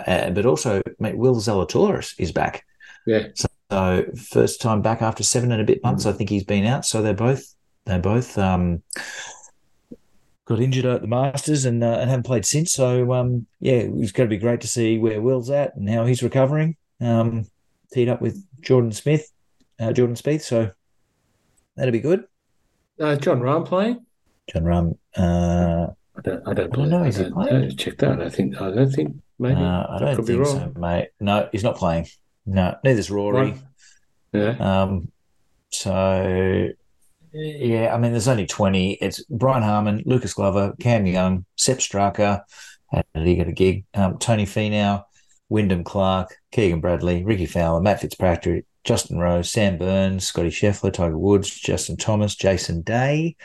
uh, 0.07 0.29
but 0.31 0.45
also, 0.45 0.81
mate, 0.99 1.17
Will 1.17 1.35
Zalatoris 1.35 2.15
is 2.17 2.31
back. 2.31 2.65
Yeah. 3.05 3.27
So 3.35 4.05
first 4.31 4.61
time 4.61 4.81
back 4.81 5.01
after 5.01 5.23
seven 5.23 5.51
and 5.51 5.61
a 5.61 5.65
bit 5.65 5.83
months, 5.83 6.05
I 6.05 6.13
think 6.13 6.29
he's 6.29 6.43
been 6.43 6.65
out. 6.65 6.85
So 6.85 7.01
they're 7.01 7.13
both 7.13 7.54
they 7.85 7.99
both 7.99 8.37
um, 8.37 8.81
got 10.45 10.59
injured 10.59 10.85
at 10.85 11.01
the 11.01 11.07
Masters 11.07 11.65
and 11.65 11.83
uh, 11.83 11.97
and 11.99 12.09
haven't 12.09 12.25
played 12.25 12.45
since. 12.45 12.73
So 12.73 13.13
um, 13.13 13.45
yeah, 13.59 13.83
it's 13.95 14.11
going 14.11 14.29
to 14.29 14.35
be 14.35 14.39
great 14.39 14.61
to 14.61 14.67
see 14.67 14.97
where 14.97 15.21
Will's 15.21 15.49
at 15.49 15.75
and 15.75 15.89
how 15.89 16.05
he's 16.05 16.23
recovering. 16.23 16.75
Um, 17.01 17.45
teed 17.93 18.09
up 18.09 18.21
with 18.21 18.43
Jordan 18.61 18.91
Smith, 18.91 19.31
uh, 19.79 19.91
Jordan 19.93 20.15
Spieth. 20.15 20.41
So 20.41 20.71
that'll 21.75 21.91
be 21.91 21.99
good. 21.99 22.25
Uh, 22.99 23.15
Jon 23.15 23.41
Rahm 23.41 23.65
playing? 23.65 24.05
Jon 24.51 24.63
Rahm. 24.63 24.97
Uh, 25.17 25.91
I 26.17 26.21
don't. 26.21 26.47
I 26.47 26.53
don't, 26.53 26.73
I 26.73 26.75
don't 26.75 26.89
know, 26.89 27.03
I 27.03 27.09
don't, 27.09 27.33
playing? 27.33 27.55
I 27.55 27.59
don't 27.59 27.77
check 27.77 27.97
that. 27.97 28.21
I 28.21 28.29
think. 28.29 28.61
I 28.61 28.71
don't 28.71 28.91
think. 28.91 29.15
Maybe. 29.37 29.55
uh, 29.59 29.85
I 29.89 29.97
don't 29.99 30.15
Could 30.15 30.25
be 30.25 30.33
think 30.33 30.45
wrong. 30.45 30.73
so, 30.73 30.79
mate. 30.79 31.09
No, 31.19 31.49
he's 31.51 31.63
not 31.63 31.75
playing. 31.75 32.07
No, 32.45 32.77
neither's 32.83 33.11
Rory. 33.11 33.51
One. 33.51 33.67
Yeah. 34.31 34.55
Um, 34.59 35.11
so 35.71 36.69
yeah, 37.35 37.93
I 37.93 37.97
mean, 37.97 38.11
there's 38.11 38.27
only 38.27 38.45
20. 38.45 38.93
It's 38.93 39.23
Brian 39.25 39.63
Harman, 39.63 40.03
Lucas 40.05 40.33
Glover, 40.33 40.73
Cam 40.79 41.05
Young, 41.05 41.45
Sepp 41.57 41.79
Straka. 41.79 42.41
Did 43.13 43.27
he 43.27 43.35
get 43.35 43.47
a 43.49 43.51
gig? 43.51 43.83
Um, 43.93 44.17
Tony 44.19 44.45
Finau, 44.45 45.03
Wyndham 45.49 45.83
Clark, 45.83 46.35
Keegan 46.51 46.79
Bradley, 46.79 47.25
Rickie 47.25 47.45
Fowler, 47.45 47.81
Matt 47.81 48.01
Fitzpatrick, 48.01 48.65
Justin 48.85 49.17
Rose, 49.17 49.51
Sam 49.51 49.77
Burns, 49.77 50.25
Scotty 50.25 50.49
Scheffler, 50.49 50.93
Tiger 50.93 51.17
Woods, 51.17 51.49
Justin 51.49 51.97
Thomas, 51.97 52.35
Jason 52.35 52.81
Day, 52.81 53.35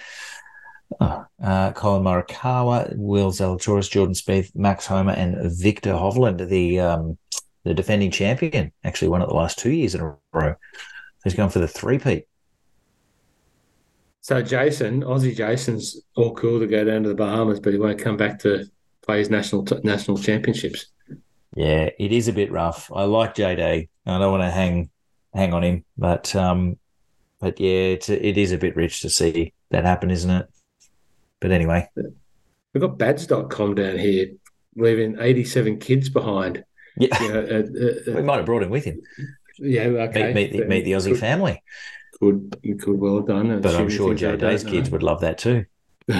uh, 1.01 1.25
uh, 1.43 1.73
Collin 1.73 2.05
Morikawa, 2.05 2.95
Will 2.97 3.33
Zalatoris, 3.33 3.91
Jordan 3.91 4.15
Spieth, 4.15 4.55
Max 4.55 4.87
Homa, 4.87 5.13
and 5.13 5.37
Viktor 5.59 5.93
Hovland, 5.95 6.49
the 6.49 6.81
um, 6.81 7.19
the 7.65 7.75
defending 7.75 8.11
champion. 8.11 8.73
Actually, 8.85 9.09
won 9.09 9.23
it 9.23 9.29
the 9.29 9.35
last 9.35 9.59
two 9.59 9.73
years 9.73 9.95
in 9.95 10.01
a 10.01 10.17
row. 10.33 10.55
He's 11.25 11.35
going 11.35 11.51
for 11.51 11.59
the 11.59 11.69
three-peat. 11.69 12.27
So 14.23 14.43
Jason, 14.43 15.03
Aussie 15.03 15.35
Jason's 15.35 16.01
all 16.15 16.35
cool 16.35 16.61
to 16.61 16.67
go 16.67 16.85
down 16.85 17.03
to 17.05 17.09
the 17.09 17.15
Bahamas, 17.15 17.61
but 17.61 17.73
he 17.73 17.79
won't 17.79 17.99
come 17.99 18.17
back 18.17 18.39
to 18.41 18.67
play 19.03 19.19
his 19.19 19.31
national 19.31 19.67
national 19.83 20.19
championships. 20.19 20.87
Yeah, 21.57 21.91
it 21.99 22.13
is 22.13 22.29
a 22.29 22.33
bit 22.33 22.53
rough. 22.53 22.91
I 22.95 23.05
like 23.05 23.35
JD. 23.35 23.89
I 24.07 24.19
don't 24.19 24.31
want 24.31 24.43
to 24.43 24.51
hang 24.51 24.91
hang 25.35 25.55
on 25.55 25.65
him, 25.65 25.85
but 25.97 26.35
um, 26.37 26.79
but 27.41 27.59
yeah, 27.59 27.95
it's 27.95 28.09
a, 28.09 28.27
it 28.27 28.37
is 28.37 28.53
a 28.53 28.59
bit 28.59 28.77
rich 28.77 29.01
to 29.01 29.11
see 29.11 29.55
that 29.71 29.85
happen, 29.85 30.11
isn't 30.11 30.31
it? 30.31 30.47
But 31.41 31.53
anyway, 31.53 31.89
we've 32.75 32.81
got 32.81 32.99
Badge.com 32.99 33.75
down 33.75 33.99
here, 33.99 34.33
leaving 34.77 35.17
87 35.19 35.79
kids 35.79 36.11
behind. 36.11 36.63
Yeah, 36.99 37.23
you 37.23 37.33
know, 37.33 37.41
uh, 37.41 38.11
uh, 38.11 38.17
we 38.17 38.23
might 38.23 38.37
have 38.37 38.47
brought 38.47 38.63
him 38.63 38.71
with 38.71 38.85
him. 38.85 39.01
Yeah, 39.59 39.83
okay. 39.83 40.33
Meet, 40.33 40.35
meet, 40.35 40.53
the, 40.53 40.67
meet 40.67 40.85
the 40.85 40.93
Aussie 40.93 41.17
family. 41.17 41.63
Could 42.21 42.59
could 42.81 42.99
well 42.99 43.17
have 43.17 43.27
done. 43.27 43.61
But 43.61 43.75
I'm 43.75 43.89
sure 43.89 44.15
Joe 44.15 44.37
Day's 44.37 44.65
kids 44.65 44.91
would 44.91 45.03
love 45.03 45.21
that 45.23 45.39
too. 45.39 45.65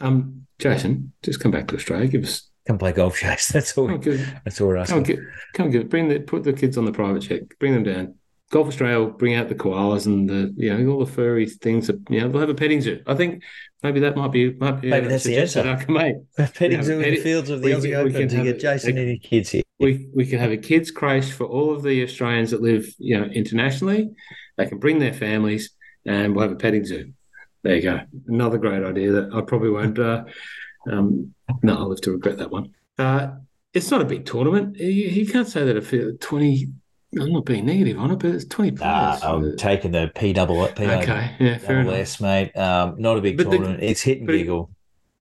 um, 0.00 0.46
Jason, 0.58 1.12
just 1.22 1.40
come 1.40 1.50
back 1.50 1.68
to 1.68 1.76
Australia. 1.76 2.08
Give 2.08 2.24
us 2.24 2.48
come 2.66 2.78
play 2.78 2.92
golf, 2.92 3.18
Chase. 3.18 3.48
That's 3.52 3.76
all. 3.76 3.96
Give, 3.98 4.34
that's 4.44 4.60
all 4.60 4.68
we're 4.68 4.76
asking. 4.76 4.96
Come, 4.96 5.02
get, 5.04 5.18
come 5.54 5.70
get, 5.70 5.88
bring 5.88 6.08
the 6.08 6.20
put 6.20 6.44
the 6.44 6.52
kids 6.52 6.78
on 6.78 6.84
the 6.84 6.92
private 6.92 7.20
jet. 7.20 7.58
Bring 7.58 7.74
them 7.74 7.82
down. 7.82 8.14
Golf 8.50 8.68
Australia 8.68 8.98
will 8.98 9.10
bring 9.10 9.34
out 9.34 9.48
the 9.48 9.54
koalas 9.54 10.06
and 10.06 10.28
the 10.28 10.54
you 10.56 10.72
know 10.72 10.92
all 10.92 11.04
the 11.04 11.10
furry 11.10 11.46
things. 11.46 11.86
That, 11.88 12.00
you 12.08 12.20
know 12.20 12.28
they'll 12.28 12.40
have 12.40 12.48
a 12.48 12.54
petting 12.54 12.80
zoo. 12.80 13.02
I 13.06 13.14
think 13.14 13.42
maybe 13.82 14.00
that 14.00 14.16
might 14.16 14.32
be 14.32 14.52
might 14.54 14.80
be 14.80 14.88
maybe 14.88 15.08
that's 15.08 15.24
the 15.24 15.36
answer. 15.38 15.62
That 15.62 15.78
I 15.80 15.84
can 15.84 15.94
make. 15.94 16.16
A 16.38 16.46
petting 16.46 16.82
zoo 16.82 17.00
in 17.00 17.14
the 17.14 17.20
fields 17.20 17.50
of 17.50 17.60
the 17.60 17.72
Aussie 17.72 17.94
Open 17.94 18.28
to 18.28 18.42
get 18.42 18.58
Jason 18.58 18.96
and 18.96 19.08
his 19.10 19.18
kids 19.22 19.50
here. 19.50 19.62
We 19.78 20.08
we 20.14 20.26
can 20.26 20.38
have 20.38 20.50
a 20.50 20.56
kids 20.56 20.90
crash 20.90 21.30
for 21.30 21.44
all 21.44 21.74
of 21.74 21.82
the 21.82 22.02
Australians 22.02 22.50
that 22.52 22.62
live 22.62 22.86
you 22.98 23.18
know 23.20 23.26
internationally. 23.26 24.10
They 24.56 24.66
can 24.66 24.78
bring 24.78 24.98
their 24.98 25.12
families 25.12 25.70
and 26.06 26.34
we'll 26.34 26.42
have 26.42 26.52
a 26.52 26.56
petting 26.56 26.86
zoo. 26.86 27.12
There 27.62 27.76
you 27.76 27.82
go. 27.82 28.00
Another 28.28 28.56
great 28.56 28.82
idea 28.82 29.12
that 29.12 29.30
I 29.34 29.42
probably 29.42 29.70
won't. 29.70 29.98
Uh, 29.98 30.24
um, 30.90 31.34
no, 31.62 31.76
I'll 31.76 31.90
have 31.90 32.00
to 32.02 32.12
regret 32.12 32.38
that 32.38 32.50
one. 32.50 32.72
Uh, 32.98 33.32
it's 33.74 33.90
not 33.90 34.00
a 34.00 34.06
big 34.06 34.24
tournament. 34.24 34.76
You, 34.78 34.86
you 34.88 35.26
can't 35.26 35.46
say 35.48 35.64
that 35.64 35.76
if 35.76 36.20
20 36.20 36.72
I'm 37.16 37.32
not 37.32 37.46
being 37.46 37.64
negative 37.64 37.98
on 37.98 38.10
it, 38.10 38.18
but 38.18 38.30
it's 38.30 38.44
20 38.44 38.72
players. 38.72 38.80
Nah, 38.80 39.18
I'm 39.22 39.56
taking 39.56 39.92
the 39.92 40.10
P 40.14 40.32
double 40.34 40.60
Okay, 40.60 41.34
yeah, 41.38 41.58
fair 41.58 41.80
enough. 41.80 41.94
S, 41.94 42.20
mate. 42.20 42.54
Um, 42.56 42.96
not 42.98 43.16
a 43.16 43.20
big 43.22 43.38
but 43.38 43.44
tournament. 43.44 43.80
The, 43.80 43.88
it's 43.88 44.02
hit 44.02 44.18
and 44.18 44.28
giggle. 44.28 44.70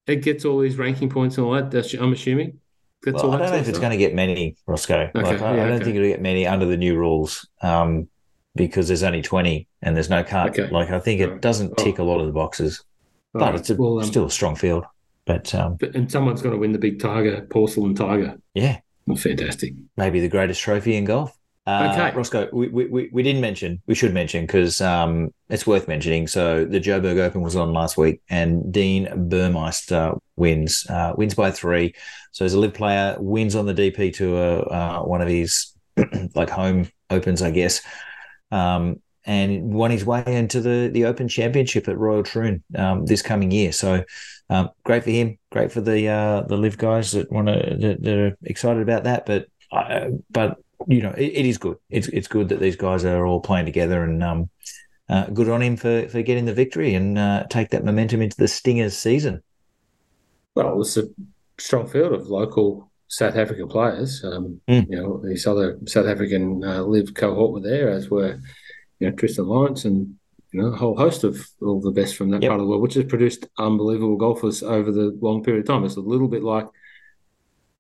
It, 0.06 0.14
it, 0.14 0.22
gets 0.24 0.44
all 0.44 0.60
these 0.60 0.78
ranking 0.78 1.10
points 1.10 1.38
and 1.38 1.48
all 1.48 1.54
that. 1.54 1.72
That's, 1.72 1.94
I'm 1.94 2.12
assuming. 2.12 2.60
That's 3.04 3.16
well, 3.16 3.28
all 3.28 3.34
I 3.36 3.38
don't 3.38 3.52
know 3.52 3.58
if 3.58 3.70
it's 3.70 3.80
going 3.80 3.92
to 3.92 3.98
get 3.98 4.14
many, 4.14 4.58
Rossco. 4.68 5.10
Okay, 5.16 5.22
like, 5.22 5.42
I, 5.42 5.56
yeah, 5.56 5.64
I, 5.64 5.68
don't 5.68 5.76
okay. 5.76 5.86
think 5.86 5.96
it'll 5.96 6.10
get 6.10 6.22
many 6.22 6.46
under 6.46 6.66
the 6.66 6.76
new 6.76 6.98
rules 6.98 7.48
um, 7.62 8.10
because 8.56 8.90
there's 8.90 9.04
only 9.04 9.22
20 9.22 9.66
and 9.84 9.96
there's 9.96 10.10
no 10.10 10.24
cut. 10.24 10.50
Okay. 10.60 10.70
Like, 10.70 10.90
I 10.90 11.00
think 11.00 11.22
it 11.22 11.42
doesn't 11.42 11.74
oh. 11.78 11.84
tick 11.84 12.00
a 12.00 12.04
lot 12.04 12.20
of 12.20 12.26
the 12.26 12.34
boxes, 12.34 12.84
all 13.34 13.40
but 13.40 13.46
right. 13.52 13.56
it's 13.56 13.70
a, 13.70 13.76
well, 13.76 14.00
um, 14.00 14.06
still 14.06 14.26
a 14.26 14.32
strong 14.32 14.56
field. 14.56 14.84
But, 15.26 15.54
um, 15.56 15.76
but 15.76 15.96
and 15.96 16.12
someone's 16.12 16.42
going 16.42 16.54
to 16.54 16.60
win 16.60 16.74
the 16.74 16.80
big 16.80 17.00
tiger, 17.00 17.48
porcelain 17.50 17.96
tiger. 17.96 18.38
Yeah. 18.54 18.80
Well, 19.06 19.18
fantastic. 19.18 19.74
Maybe 19.96 20.20
the 20.20 20.30
greatest 20.30 20.62
trophy 20.62 20.96
in 20.96 21.06
golf. 21.06 21.38
Uh, 21.68 21.90
okay, 21.92 22.18
Rossco, 22.18 22.52
we, 22.54 22.70
we, 22.70 23.10
we 23.12 23.22
didn't 23.22 23.42
mention, 23.42 23.82
we 23.88 23.94
should 23.94 24.14
mention 24.14 24.46
because 24.46 24.80
um, 24.80 25.34
it's 25.50 25.68
worth 25.68 25.86
mentioning. 25.86 26.26
So 26.26 26.64
the 26.64 26.80
Joburg 26.80 27.20
Open 27.20 27.42
was 27.42 27.58
on 27.58 27.74
last 27.74 27.98
week, 27.98 28.22
and 28.30 28.72
Dean 28.72 29.10
Burmeister 29.28 30.14
wins, 30.38 30.88
uh, 30.90 31.12
wins 31.18 31.36
by 31.36 31.52
three. 31.52 31.94
So 32.32 32.46
as 32.46 32.54
a 32.54 32.60
LIV 32.60 32.74
player, 32.74 33.18
wins 33.20 33.54
on 33.54 33.66
the 33.66 33.74
DP 33.74 34.16
Tour, 34.16 34.74
uh, 34.74 35.02
one 35.02 35.22
of 35.22 35.28
his 35.28 35.74
like 36.36 36.50
home 36.50 36.90
opens, 37.10 37.42
I 37.42 37.52
guess, 37.52 37.82
um, 38.50 39.02
and 39.26 39.74
won 39.74 39.92
his 39.92 40.06
way 40.06 40.24
into 40.26 40.62
the 40.62 40.90
the 40.94 41.04
Open 41.04 41.28
Championship 41.28 41.90
at 41.90 41.98
Royal 41.98 42.24
Troon 42.24 42.64
um, 42.78 43.06
this 43.06 43.22
coming 43.22 43.52
year. 43.52 43.74
So 43.74 44.06
um, 44.50 44.70
great 44.86 45.04
for 45.04 45.12
him, 45.12 45.38
great 45.52 45.74
for 45.74 45.82
the 45.82 46.08
uh, 46.08 46.42
the 46.44 46.56
LIV 46.56 46.78
guys 46.78 47.12
that 47.12 47.30
want 47.30 47.48
to 47.48 47.76
that, 47.78 48.02
that, 48.04 48.18
are 48.18 48.38
excited 48.44 48.82
about 48.82 49.04
that. 49.04 49.26
But 49.26 49.48
uh, 49.70 50.12
but 50.32 50.60
you 50.86 51.02
know, 51.02 51.12
it, 51.12 51.34
it 51.34 51.46
is 51.46 51.58
good. 51.58 51.78
It's 51.90 52.08
it's 52.10 52.28
good 52.28 52.50
that 52.50 52.60
these 52.60 52.76
guys 52.76 53.06
are 53.06 53.26
all 53.26 53.40
playing 53.40 53.66
together, 53.66 54.04
and 54.04 54.24
um, 54.24 54.50
uh, 55.10 55.26
good 55.28 55.50
on 55.50 55.62
him 55.62 55.78
for 55.78 56.08
for 56.10 56.22
getting 56.22 56.46
the 56.46 56.54
victory 56.54 56.94
and 56.94 57.18
uh, 57.18 57.46
take 57.50 57.70
that 57.70 57.86
momentum 57.86 58.22
into 58.22 58.38
the 58.38 58.48
Stingers 58.48 58.96
season. 58.96 59.42
Well, 60.56 60.82
it's 60.82 60.98
a 60.98 61.08
strong 61.58 61.88
field 61.88 62.14
of 62.14 62.28
local 62.28 62.92
South 63.08 63.36
African 63.36 63.68
players. 63.68 64.24
Um, 64.24 64.62
mm. 64.68 64.88
You 64.90 65.02
know, 65.02 65.22
these 65.24 65.48
other 65.48 65.80
South 65.86 66.08
African 66.08 66.64
uh, 66.64 66.84
LIV 66.84 67.14
cohort 67.14 67.54
were 67.54 67.68
there, 67.68 67.90
as 67.90 68.10
were 68.10 68.40
you 69.00 69.10
know 69.10 69.16
Thriston 69.16 69.48
Lawrence 69.48 69.86
and 69.86 70.16
you 70.52 70.62
know 70.62 70.68
a 70.68 70.76
whole 70.76 70.98
host 70.98 71.24
of 71.24 71.48
all 71.62 71.82
the 71.82 71.92
best 71.92 72.16
from 72.16 72.32
that 72.32 72.42
yep. 72.42 72.50
part 72.50 72.60
of 72.60 72.66
the 72.66 72.70
world, 72.70 72.82
which 72.82 72.96
has 72.96 73.06
produced 73.06 73.48
unbelievable 73.58 74.18
golfers 74.18 74.64
over 74.64 74.92
the 74.92 75.18
long 75.22 75.44
period 75.44 75.62
of 75.62 75.68
time. 75.68 75.84
It's 75.84 75.96
a 75.96 76.02
little 76.02 76.28
bit 76.28 76.44
like 76.44 76.68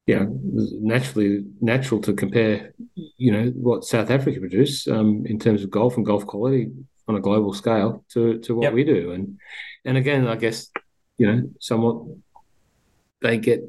you 0.08 0.16
know, 0.16 0.40
naturally 0.80 1.44
natural 1.60 2.02
to 2.02 2.14
compare, 2.14 2.74
you 2.96 3.32
know, 3.32 3.50
what 3.50 3.84
South 3.84 4.10
Africa 4.10 4.40
produce 4.40 4.88
um, 4.88 5.26
in 5.26 5.38
terms 5.38 5.64
of 5.64 5.70
golf 5.70 5.98
and 5.98 6.06
golf 6.06 6.26
quality 6.26 6.72
on 7.10 7.16
a 7.16 7.20
global 7.20 7.54
scale 7.54 8.06
to 8.14 8.40
to 8.40 8.56
what 8.56 8.64
yep. 8.64 8.74
we 8.74 8.86
do. 8.86 9.12
And 9.12 9.38
and 9.84 9.98
again, 9.98 10.26
I 10.26 10.38
guess, 10.38 10.72
you 11.18 11.28
know, 11.28 11.50
somewhat 11.60 12.06
they 13.22 13.38
get 13.38 13.62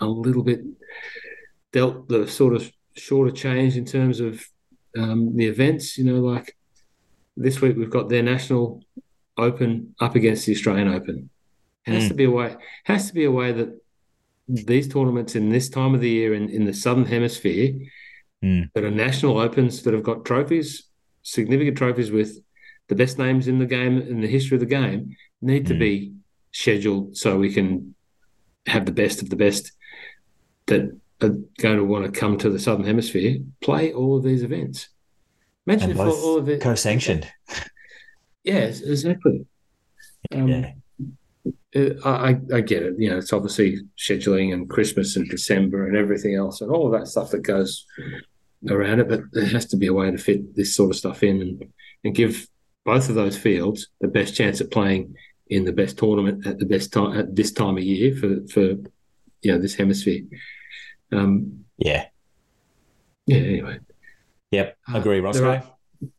a 0.00 0.06
little 0.06 0.42
bit 0.42 0.60
dealt 1.70 2.08
the 2.08 2.26
sort 2.26 2.54
of 2.54 2.70
shorter 2.94 3.30
change 3.30 3.76
in 3.76 3.84
terms 3.84 4.20
of 4.20 4.42
um, 4.98 5.36
the 5.36 5.46
events. 5.46 5.98
You 5.98 6.04
know, 6.04 6.20
like 6.20 6.56
this 7.36 7.60
week 7.60 7.76
we've 7.76 7.90
got 7.90 8.08
their 8.08 8.22
national 8.22 8.82
open 9.36 9.94
up 10.00 10.14
against 10.14 10.46
the 10.46 10.52
Australian 10.52 10.88
Open. 10.88 11.28
It 11.84 11.92
Has 11.92 12.04
mm. 12.04 12.08
to 12.08 12.14
be 12.14 12.24
a 12.24 12.30
way. 12.30 12.56
Has 12.84 13.08
to 13.08 13.12
be 13.12 13.24
a 13.24 13.30
way 13.30 13.52
that 13.52 13.78
these 14.48 14.88
tournaments 14.88 15.34
in 15.34 15.50
this 15.50 15.68
time 15.68 15.94
of 15.94 16.00
the 16.00 16.08
year 16.08 16.34
in, 16.34 16.48
in 16.48 16.64
the 16.64 16.72
southern 16.72 17.04
hemisphere 17.04 17.72
mm. 18.44 18.70
that 18.74 18.84
are 18.84 18.90
national 18.90 19.38
opens 19.38 19.82
that 19.82 19.94
have 19.94 20.02
got 20.02 20.24
trophies, 20.24 20.84
significant 21.22 21.76
trophies 21.76 22.10
with 22.10 22.38
the 22.88 22.94
best 22.94 23.18
names 23.18 23.48
in 23.48 23.58
the 23.58 23.66
game 23.66 24.00
in 24.00 24.20
the 24.20 24.28
history 24.28 24.56
of 24.56 24.60
the 24.60 24.66
game, 24.66 25.16
need 25.42 25.64
mm. 25.64 25.68
to 25.68 25.74
be 25.74 26.12
scheduled 26.52 27.16
so 27.16 27.38
we 27.38 27.52
can 27.52 27.94
have 28.66 28.86
the 28.86 28.92
best 28.92 29.22
of 29.22 29.30
the 29.30 29.36
best 29.36 29.72
that 30.66 30.82
are 31.22 31.36
going 31.58 31.76
to 31.76 31.84
want 31.84 32.04
to 32.04 32.20
come 32.20 32.36
to 32.36 32.50
the 32.50 32.58
southern 32.58 32.84
hemisphere 32.84 33.38
play 33.60 33.92
all 33.92 34.16
of 34.16 34.22
these 34.22 34.42
events. 34.42 34.88
Imagine 35.66 35.90
and 35.90 36.00
if 36.00 36.06
all 36.06 36.38
of 36.38 36.48
it 36.48 36.60
co-sanctioned. 36.60 37.28
Yes, 38.44 38.80
exactly. 38.80 39.44
Um, 40.32 40.48
yeah. 40.48 40.72
I, 42.04 42.38
I 42.52 42.60
get 42.60 42.82
it. 42.82 42.94
You 42.98 43.10
know, 43.10 43.18
it's 43.18 43.32
obviously 43.32 43.80
scheduling 43.98 44.52
and 44.52 44.68
Christmas 44.68 45.16
and 45.16 45.28
December 45.28 45.86
and 45.86 45.96
everything 45.96 46.34
else 46.34 46.60
and 46.60 46.70
all 46.70 46.86
of 46.86 46.98
that 46.98 47.08
stuff 47.08 47.30
that 47.30 47.42
goes 47.42 47.86
around 48.68 49.00
it. 49.00 49.08
But 49.08 49.20
there 49.32 49.46
has 49.46 49.66
to 49.66 49.76
be 49.76 49.86
a 49.86 49.92
way 49.92 50.10
to 50.10 50.18
fit 50.18 50.54
this 50.54 50.74
sort 50.74 50.90
of 50.90 50.96
stuff 50.96 51.22
in 51.22 51.40
and, 51.40 51.64
and 52.04 52.14
give 52.14 52.48
both 52.84 53.08
of 53.08 53.14
those 53.14 53.36
fields 53.36 53.88
the 54.00 54.08
best 54.08 54.34
chance 54.34 54.60
at 54.60 54.70
playing 54.70 55.14
in 55.48 55.64
the 55.64 55.72
best 55.72 55.98
tournament 55.98 56.46
at 56.46 56.58
the 56.58 56.66
best 56.66 56.92
time 56.92 57.16
at 57.18 57.34
this 57.34 57.52
time 57.52 57.76
of 57.76 57.82
year 57.82 58.14
for 58.16 58.46
for 58.48 58.60
you 59.42 59.52
know 59.52 59.58
this 59.58 59.74
hemisphere. 59.74 60.22
Um, 61.12 61.64
yeah. 61.78 62.06
Yeah. 63.26 63.36
Anyway. 63.36 63.78
Yep. 64.50 64.76
Uh, 64.92 64.98
Agree, 64.98 65.20
Rossco. 65.20 65.62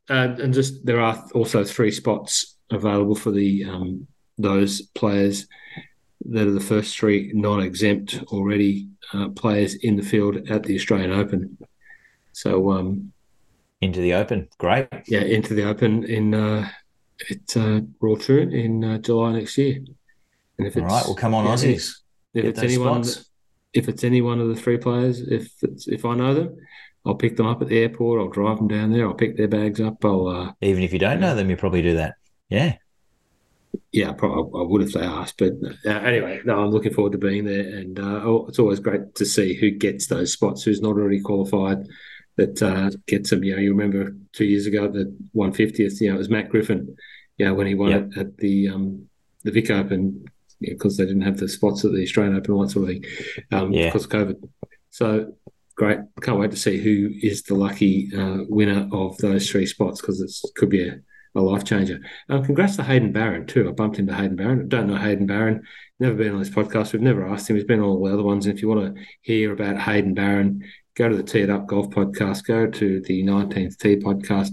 Uh, 0.10 0.36
and 0.40 0.54
just 0.54 0.86
there 0.86 1.00
are 1.00 1.24
also 1.34 1.64
three 1.64 1.92
spots 1.92 2.58
available 2.70 3.16
for 3.16 3.32
the 3.32 3.66
um, 3.66 4.08
those 4.38 4.82
players 4.82 5.48
that 6.26 6.48
are 6.48 6.52
the 6.52 6.60
first 6.60 6.98
three 6.98 7.32
non-exempt 7.34 8.24
already 8.28 8.90
uh, 9.14 9.30
players 9.30 9.76
in 9.76 9.96
the 9.96 10.04
field 10.04 10.50
at 10.50 10.64
the 10.64 10.76
Australian 10.76 11.12
Open. 11.12 11.58
So 12.34 12.72
um, 12.72 13.14
into 13.82 14.02
the 14.02 14.14
Open, 14.14 14.50
great. 14.58 14.88
Yeah, 15.08 15.22
into 15.22 15.54
the 15.54 15.64
Open 15.64 16.04
in 16.04 16.34
uh, 16.34 16.70
at 17.30 17.58
uh, 17.58 17.82
Royal 18.00 18.18
Troon 18.18 18.54
in 18.54 18.84
uh, 18.84 18.98
July 19.00 19.34
next 19.34 19.58
year. 19.58 19.78
And 20.58 20.68
if 20.68 20.76
it's, 20.76 20.84
All 20.84 20.98
right, 20.98 21.06
well, 21.06 21.16
come 21.16 21.34
on, 21.34 21.46
yeah, 21.46 21.52
Aussies. 21.52 22.00
If, 22.34 22.46
it's 22.46 22.60
anyone, 22.60 23.06
if 23.74 23.88
it's 23.88 24.04
any 24.04 24.22
one 24.22 24.40
of 24.40 24.50
the 24.50 24.56
three 24.56 24.78
players, 24.78 25.22
if 25.22 25.52
if 25.62 26.06
I 26.06 26.16
know 26.16 26.34
them, 26.34 26.58
I'll 27.06 27.16
pick 27.16 27.38
them 27.38 27.48
up 27.48 27.62
at 27.62 27.70
the 27.70 27.80
airport. 27.80 28.20
I'll 28.20 28.30
drive 28.30 28.58
them 28.58 28.68
down 28.68 28.92
there. 28.92 29.08
I'll 29.08 29.14
pick 29.14 29.38
their 29.38 29.48
bags 29.48 29.80
up. 29.80 30.04
I'll 30.04 30.28
uh, 30.28 30.52
even 30.62 30.84
if 30.84 30.94
you 30.94 31.00
don't 31.00 31.20
know 31.20 31.36
them, 31.36 31.50
you 31.50 31.58
probably 31.58 31.82
do 31.82 31.96
that. 31.96 32.16
Yeah 32.50 32.78
yeah, 33.92 34.12
probably 34.12 34.60
I 34.60 34.64
would 34.64 34.82
if 34.82 34.94
they 34.94 35.02
asked. 35.02 35.38
But 35.38 35.54
uh, 35.86 35.90
anyway, 35.90 36.42
no, 36.46 36.60
I'm 36.60 36.72
looking 36.72 36.94
forward 36.94 37.14
to 37.14 37.18
being 37.18 37.46
there, 37.46 37.62
and 37.62 38.00
uh, 38.00 38.22
oh, 38.24 38.46
it's 38.48 38.60
always 38.60 38.80
great 38.80 39.16
to 39.16 39.26
see 39.26 39.56
who 39.56 39.72
gets 39.72 40.08
those 40.08 40.34
spots, 40.34 40.64
who's 40.64 40.82
not 40.82 40.98
already 40.98 41.22
qualified, 41.22 41.88
that 42.36 42.62
uh, 42.62 42.92
gets 43.08 43.30
them. 43.30 43.44
You 43.44 43.56
know, 43.56 43.62
you 43.62 43.72
remember 43.72 44.16
two 44.34 44.46
years 44.46 44.66
ago 44.66 44.88
the 44.88 45.16
150th. 45.36 46.00
You 46.00 46.10
know, 46.10 46.16
it 46.16 46.20
was 46.20 46.30
Matt 46.30 46.50
Griffin. 46.50 46.96
You 47.38 47.46
know, 47.46 47.54
when 47.54 47.68
he 47.68 47.76
won 47.76 47.92
yep. 47.92 48.10
it 48.12 48.18
at 48.18 48.38
the 48.38 48.70
um, 48.70 49.08
the 49.44 49.52
Vic 49.52 49.70
Open 49.70 50.26
because 50.60 50.98
they 50.98 51.06
didn't 51.06 51.22
have 51.22 51.38
the 51.38 51.48
spots 51.48 51.86
at 51.86 51.92
the 51.92 52.02
Australian 52.02 52.36
Open 52.36 52.54
and 52.54 52.64
that 52.64 52.72
sort 52.72 52.90
of 52.90 52.96
thing 52.96 53.06
um, 53.52 53.72
yeah. 53.72 53.86
because 53.86 54.06
of 54.06 54.12
COVID. 54.12 54.50
So 54.90 55.34
great! 55.76 56.00
Can't 56.22 56.40
wait 56.40 56.52
to 56.52 56.58
see 56.58 56.78
who 56.78 57.12
is 57.22 57.44
the 57.44 57.56
lucky 57.56 58.10
uh, 58.16 58.44
winner 58.50 58.90
of 58.92 59.18
those 59.18 59.50
three 59.50 59.66
spots 59.66 60.02
because 60.02 60.22
it 60.22 60.32
could 60.56 60.70
be 60.70 60.88
a 60.88 61.00
a 61.38 61.42
life 61.42 61.64
changer. 61.64 62.02
Um, 62.30 62.44
congrats 62.44 62.76
to 62.78 62.84
Hayden 62.84 63.12
Barron 63.12 63.46
too. 63.46 63.70
I 63.70 63.72
bumped 63.72 64.00
into 64.00 64.14
Hayden 64.14 64.36
Barron. 64.36 64.68
Don't 64.68 64.88
know 64.88 64.98
Hayden 64.98 65.28
Barron. 65.28 65.64
Never 66.00 66.16
been 66.16 66.34
on 66.34 66.40
this 66.40 66.50
podcast. 66.50 66.94
We've 66.94 67.02
never 67.02 67.28
asked 67.28 67.50
him. 67.50 67.56
He's 67.56 67.66
been 67.66 67.80
on 67.80 67.86
all 67.86 68.04
the 68.04 68.14
other 68.14 68.24
ones. 68.24 68.46
And 68.46 68.56
if 68.56 68.62
you 68.62 68.68
want 68.68 68.96
to 68.96 69.04
hear 69.22 69.54
about 69.54 69.80
Hayden 69.80 70.14
Barron, 70.14 70.64
go 70.96 71.08
to 71.08 71.16
the 71.16 71.24
Tee 71.24 71.42
It 71.42 71.50
Up 71.50 71.68
Golf 71.68 71.90
podcast. 71.90 72.46
Go 72.46 72.68
to 72.68 73.02
the 73.02 73.24
19th 73.24 73.78
Tee 73.78 73.98
podcast. 73.98 74.50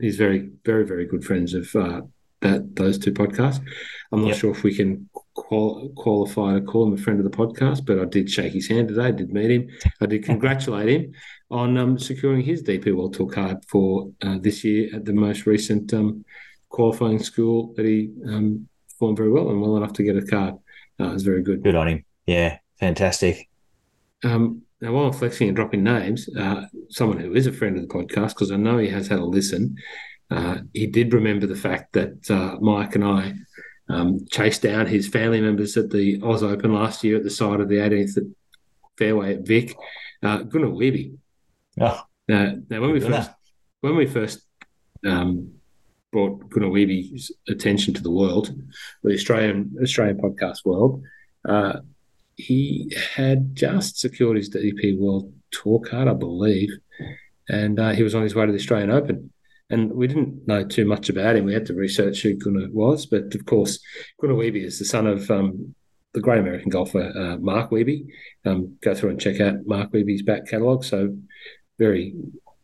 he's 0.00 0.16
very, 0.16 0.50
very, 0.64 0.84
very 0.84 1.06
good 1.06 1.24
friends 1.24 1.54
of 1.54 1.74
uh, 1.74 2.02
that 2.40 2.74
those 2.74 2.98
two 2.98 3.12
podcasts. 3.12 3.64
I'm 4.12 4.22
not 4.22 4.28
yep. 4.28 4.36
sure 4.36 4.50
if 4.50 4.64
we 4.64 4.74
can 4.74 5.08
qual- 5.34 5.88
qualify 5.96 6.54
to 6.54 6.60
call 6.60 6.86
him 6.86 6.94
a 6.94 6.98
friend 6.98 7.18
of 7.18 7.24
the 7.24 7.36
podcast, 7.36 7.86
but 7.86 7.98
I 7.98 8.04
did 8.04 8.28
shake 8.28 8.52
his 8.52 8.68
hand 8.68 8.88
today. 8.88 9.06
I 9.06 9.10
did 9.12 9.32
meet 9.32 9.50
him. 9.50 9.68
I 10.00 10.06
did 10.06 10.24
congratulate 10.24 10.88
him 10.88 11.14
on 11.54 11.78
um, 11.78 11.96
securing 11.96 12.42
his 12.42 12.64
DP 12.64 12.92
World 12.92 13.14
Tour 13.14 13.28
card 13.28 13.64
for 13.68 14.10
uh, 14.22 14.38
this 14.40 14.64
year 14.64 14.90
at 14.92 15.04
the 15.04 15.12
most 15.12 15.46
recent 15.46 15.94
um, 15.94 16.24
qualifying 16.68 17.20
school 17.20 17.72
that 17.76 17.86
he 17.86 18.10
um, 18.26 18.68
performed 18.88 19.16
very 19.16 19.30
well 19.30 19.50
and 19.50 19.62
well 19.62 19.76
enough 19.76 19.92
to 19.92 20.02
get 20.02 20.16
a 20.16 20.26
card. 20.26 20.54
Uh, 20.98 21.04
it 21.04 21.12
was 21.12 21.22
very 21.22 21.42
good. 21.42 21.62
Good 21.62 21.76
on 21.76 21.86
him. 21.86 22.04
Yeah, 22.26 22.58
fantastic. 22.80 23.48
Um, 24.24 24.62
now, 24.80 24.92
while 24.92 25.06
I'm 25.06 25.12
flexing 25.12 25.46
and 25.46 25.56
dropping 25.56 25.84
names, 25.84 26.28
uh, 26.36 26.66
someone 26.90 27.18
who 27.18 27.34
is 27.34 27.46
a 27.46 27.52
friend 27.52 27.76
of 27.76 27.86
the 27.86 27.94
podcast, 27.94 28.30
because 28.30 28.50
I 28.50 28.56
know 28.56 28.78
he 28.78 28.88
has 28.88 29.06
had 29.06 29.20
a 29.20 29.24
listen, 29.24 29.76
uh, 30.32 30.58
he 30.72 30.88
did 30.88 31.14
remember 31.14 31.46
the 31.46 31.54
fact 31.54 31.92
that 31.92 32.28
uh, 32.32 32.56
Mike 32.60 32.96
and 32.96 33.04
I 33.04 33.34
um, 33.88 34.26
chased 34.28 34.62
down 34.62 34.86
his 34.86 35.06
family 35.06 35.40
members 35.40 35.76
at 35.76 35.90
the 35.90 36.20
Oz 36.20 36.42
Open 36.42 36.74
last 36.74 37.04
year 37.04 37.16
at 37.16 37.22
the 37.22 37.30
side 37.30 37.60
of 37.60 37.68
the 37.68 37.76
18th 37.76 38.34
fairway 38.98 39.34
at 39.34 39.46
Vic. 39.46 39.76
Uh, 40.20 40.38
Gunnar 40.38 40.68
Wiebe. 40.68 41.16
Oh, 41.80 42.02
now, 42.28 42.54
now 42.70 42.80
when 42.80 42.92
we 42.92 43.00
first 43.00 43.30
when 43.80 43.96
we 43.96 44.06
first 44.06 44.40
um, 45.04 45.52
brought 46.12 46.48
Gunnar 46.50 46.68
Wiebe's 46.68 47.32
attention 47.48 47.92
to 47.94 48.02
the 48.02 48.10
world, 48.10 48.54
the 49.02 49.14
Australian 49.14 49.76
Australian 49.82 50.18
podcast 50.18 50.64
world, 50.64 51.02
uh, 51.48 51.80
he 52.36 52.92
had 53.14 53.54
just 53.54 53.98
secured 53.98 54.36
his 54.36 54.50
DP 54.50 54.98
World 54.98 55.32
Tour 55.50 55.80
card, 55.80 56.08
I 56.08 56.14
believe, 56.14 56.70
and 57.48 57.78
uh, 57.78 57.90
he 57.90 58.02
was 58.02 58.14
on 58.14 58.22
his 58.22 58.34
way 58.34 58.46
to 58.46 58.52
the 58.52 58.58
Australian 58.58 58.90
Open. 58.90 59.30
And 59.70 59.92
we 59.92 60.06
didn't 60.06 60.46
know 60.46 60.64
too 60.64 60.84
much 60.84 61.08
about 61.08 61.36
him. 61.36 61.46
We 61.46 61.54
had 61.54 61.66
to 61.66 61.74
research 61.74 62.22
who 62.22 62.36
Gunnar 62.36 62.68
was, 62.70 63.06
but 63.06 63.34
of 63.34 63.46
course, 63.46 63.80
Gunnar 64.20 64.34
Wiebe 64.34 64.62
is 64.62 64.78
the 64.78 64.84
son 64.84 65.06
of 65.06 65.30
um, 65.30 65.74
the 66.12 66.20
great 66.20 66.38
American 66.38 66.70
golfer 66.70 67.12
uh, 67.16 67.36
Mark 67.38 67.70
Wiebe. 67.70 68.06
Um, 68.44 68.76
go 68.82 68.94
through 68.94 69.10
and 69.10 69.20
check 69.20 69.40
out 69.40 69.66
Mark 69.66 69.92
Wiebe's 69.92 70.22
back 70.22 70.46
catalogue. 70.46 70.84
So, 70.84 71.16
very 71.78 72.14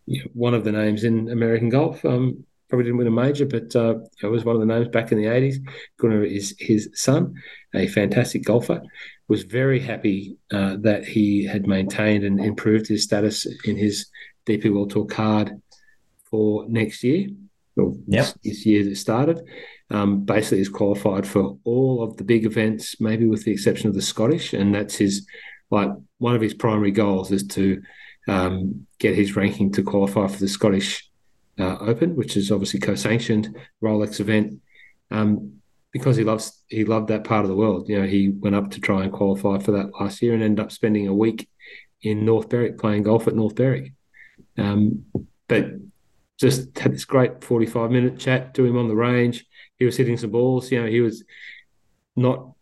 you 0.07 0.21
know, 0.21 0.31
one 0.35 0.55
of 0.55 0.65
the 0.65 0.73
names 0.73 1.05
in 1.05 1.29
American 1.29 1.69
golf. 1.69 2.05
Um, 2.05 2.45
probably 2.71 2.85
didn't 2.85 2.99
win 2.99 3.07
a 3.09 3.11
major, 3.11 3.45
but 3.45 3.75
uh, 3.77 3.97
it 4.23 4.27
was 4.27 4.45
one 4.45 4.55
of 4.55 4.61
the 4.61 4.67
names 4.67 4.89
back 4.89 5.13
in 5.13 5.19
the 5.19 5.25
80s. 5.25 5.57
Gunnar 5.99 6.25
is 6.25 6.55
his 6.59 6.89
son, 6.95 7.35
a 7.75 7.89
fantastic 7.89 8.45
golfer. 8.45 8.81
Was 9.29 9.43
very 9.43 9.81
happy 9.81 10.39
uh, 10.53 10.77
that 10.81 11.05
he 11.05 11.45
had 11.45 11.67
maintained 11.67 12.25
and 12.25 12.41
improved 12.41 12.87
his 12.87 13.05
status 13.05 13.47
in 13.65 13.77
his 13.77 14.07
DP 14.47 14.73
World 14.73 14.91
Tour 14.91 15.05
card 15.05 15.61
for 16.31 16.65
next 16.69 17.05
year, 17.05 17.29
or 17.77 17.95
yep. 18.07 18.35
this, 18.43 18.65
year 18.65 18.85
that 18.85 18.97
started. 18.97 19.41
Um, 19.91 20.25
basically, 20.25 20.61
is 20.61 20.69
qualified 20.69 21.27
for 21.27 21.59
all 21.65 22.03
of 22.03 22.17
the 22.17 22.25
big 22.25 22.45
events, 22.45 23.01
maybe 23.01 23.27
with 23.27 23.45
the 23.45 23.53
exception 23.53 23.89
of 23.89 23.95
the 23.95 24.03
Scottish, 24.03 24.53
and 24.53 24.75
that's 24.75 24.97
his 24.97 25.27
like 25.71 25.91
one 26.19 26.35
of 26.35 26.41
his 26.41 26.55
primary 26.55 26.91
goals 26.91 27.31
is 27.31 27.47
to 27.47 27.81
um, 28.29 28.87
get 28.99 29.14
his 29.14 29.37
ranking 29.37 29.73
to 29.73 29.83
qualify 29.83 30.27
for 30.27 30.39
the 30.39 30.49
Scottish 30.49 31.09
uh, 31.59 31.79
Open, 31.81 32.16
which 32.16 32.37
is 32.37 32.51
obviously 32.51 32.81
co-sanctioned 32.81 33.57
Rolex 33.83 34.21
event. 34.21 34.61
Um, 35.11 35.61
because 35.93 36.16
he 36.16 36.25
loves 36.25 36.62
he 36.68 36.85
loved 36.85 37.09
that 37.09 37.25
part 37.25 37.45
of 37.45 37.49
the 37.49 37.57
world. 37.57 37.89
You 37.89 38.01
know, 38.01 38.07
he 38.07 38.29
went 38.29 38.55
up 38.55 38.71
to 38.73 38.81
try 38.81 39.03
and 39.03 39.12
qualify 39.12 39.59
for 39.59 39.73
that 39.73 39.91
last 40.01 40.23
year 40.23 40.35
and 40.35 40.43
ended 40.43 40.64
up 40.64 40.73
spending 40.73 41.09
a 41.09 41.14
week 41.14 41.49
in 42.03 42.25
North 42.25 42.49
Berwick 42.49 42.79
playing 42.79 43.03
golf 43.03 43.27
at 43.27 43.35
North 43.35 43.55
Berwick. 43.55 43.93
Um, 44.57 45.05
but 45.49 45.66
just 46.39 46.79
had 46.79 46.95
this 46.95 47.05
great 47.05 47.45
45 47.45 47.91
minute 47.91 48.18
chat 48.18 48.55
to 48.55 48.64
him 48.64 48.79
on 48.79 48.89
the 48.89 48.97
range. 48.97 49.45
He 49.79 49.85
was 49.85 49.97
hitting 49.97 50.16
some 50.16 50.31
balls. 50.31 50.71
You 50.71 50.83
know, 50.83 50.89
he 50.89 51.01
was 51.01 51.25
not, 52.16 52.53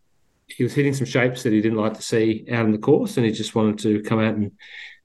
he 0.47 0.63
was 0.63 0.73
hitting 0.73 0.93
some 0.93 1.05
shapes 1.05 1.43
that 1.43 1.53
he 1.53 1.61
didn't 1.61 1.77
like 1.77 1.93
to 1.93 2.01
see 2.01 2.45
out 2.51 2.65
in 2.65 2.71
the 2.71 2.77
course, 2.77 3.15
and 3.17 3.25
he 3.25 3.31
just 3.31 3.55
wanted 3.55 3.79
to 3.79 4.01
come 4.01 4.19
out 4.19 4.35
and 4.35 4.51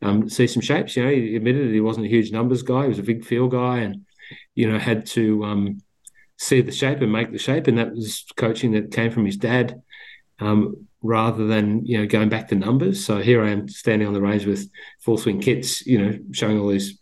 um, 0.02 0.28
see 0.28 0.46
some 0.46 0.62
shapes. 0.62 0.96
You 0.96 1.04
know, 1.04 1.10
he 1.10 1.36
admitted 1.36 1.72
he 1.72 1.80
wasn't 1.80 2.06
a 2.06 2.10
huge 2.10 2.32
numbers 2.32 2.62
guy. 2.62 2.82
He 2.82 2.88
was 2.88 2.98
a 2.98 3.04
big 3.04 3.24
feel 3.24 3.48
guy, 3.48 3.78
and 3.78 4.04
you 4.54 4.70
know 4.70 4.78
had 4.78 5.06
to 5.06 5.44
um, 5.44 5.82
see 6.38 6.60
the 6.60 6.72
shape 6.72 7.00
and 7.00 7.12
make 7.12 7.32
the 7.32 7.38
shape, 7.38 7.66
and 7.66 7.78
that 7.78 7.94
was 7.94 8.24
coaching 8.36 8.72
that 8.72 8.92
came 8.92 9.10
from 9.10 9.26
his 9.26 9.36
dad. 9.36 9.80
Um, 10.40 10.88
rather 11.02 11.46
than 11.46 11.84
you 11.84 11.98
know 11.98 12.06
going 12.06 12.28
back 12.28 12.48
to 12.48 12.54
numbers, 12.54 13.04
so 13.04 13.20
here 13.20 13.44
I 13.44 13.50
am 13.50 13.68
standing 13.68 14.08
on 14.08 14.14
the 14.14 14.20
range 14.20 14.46
with 14.46 14.68
full 15.00 15.18
swing 15.18 15.40
kits, 15.40 15.86
you 15.86 15.98
know, 15.98 16.18
showing 16.32 16.58
all 16.58 16.68
these 16.68 16.98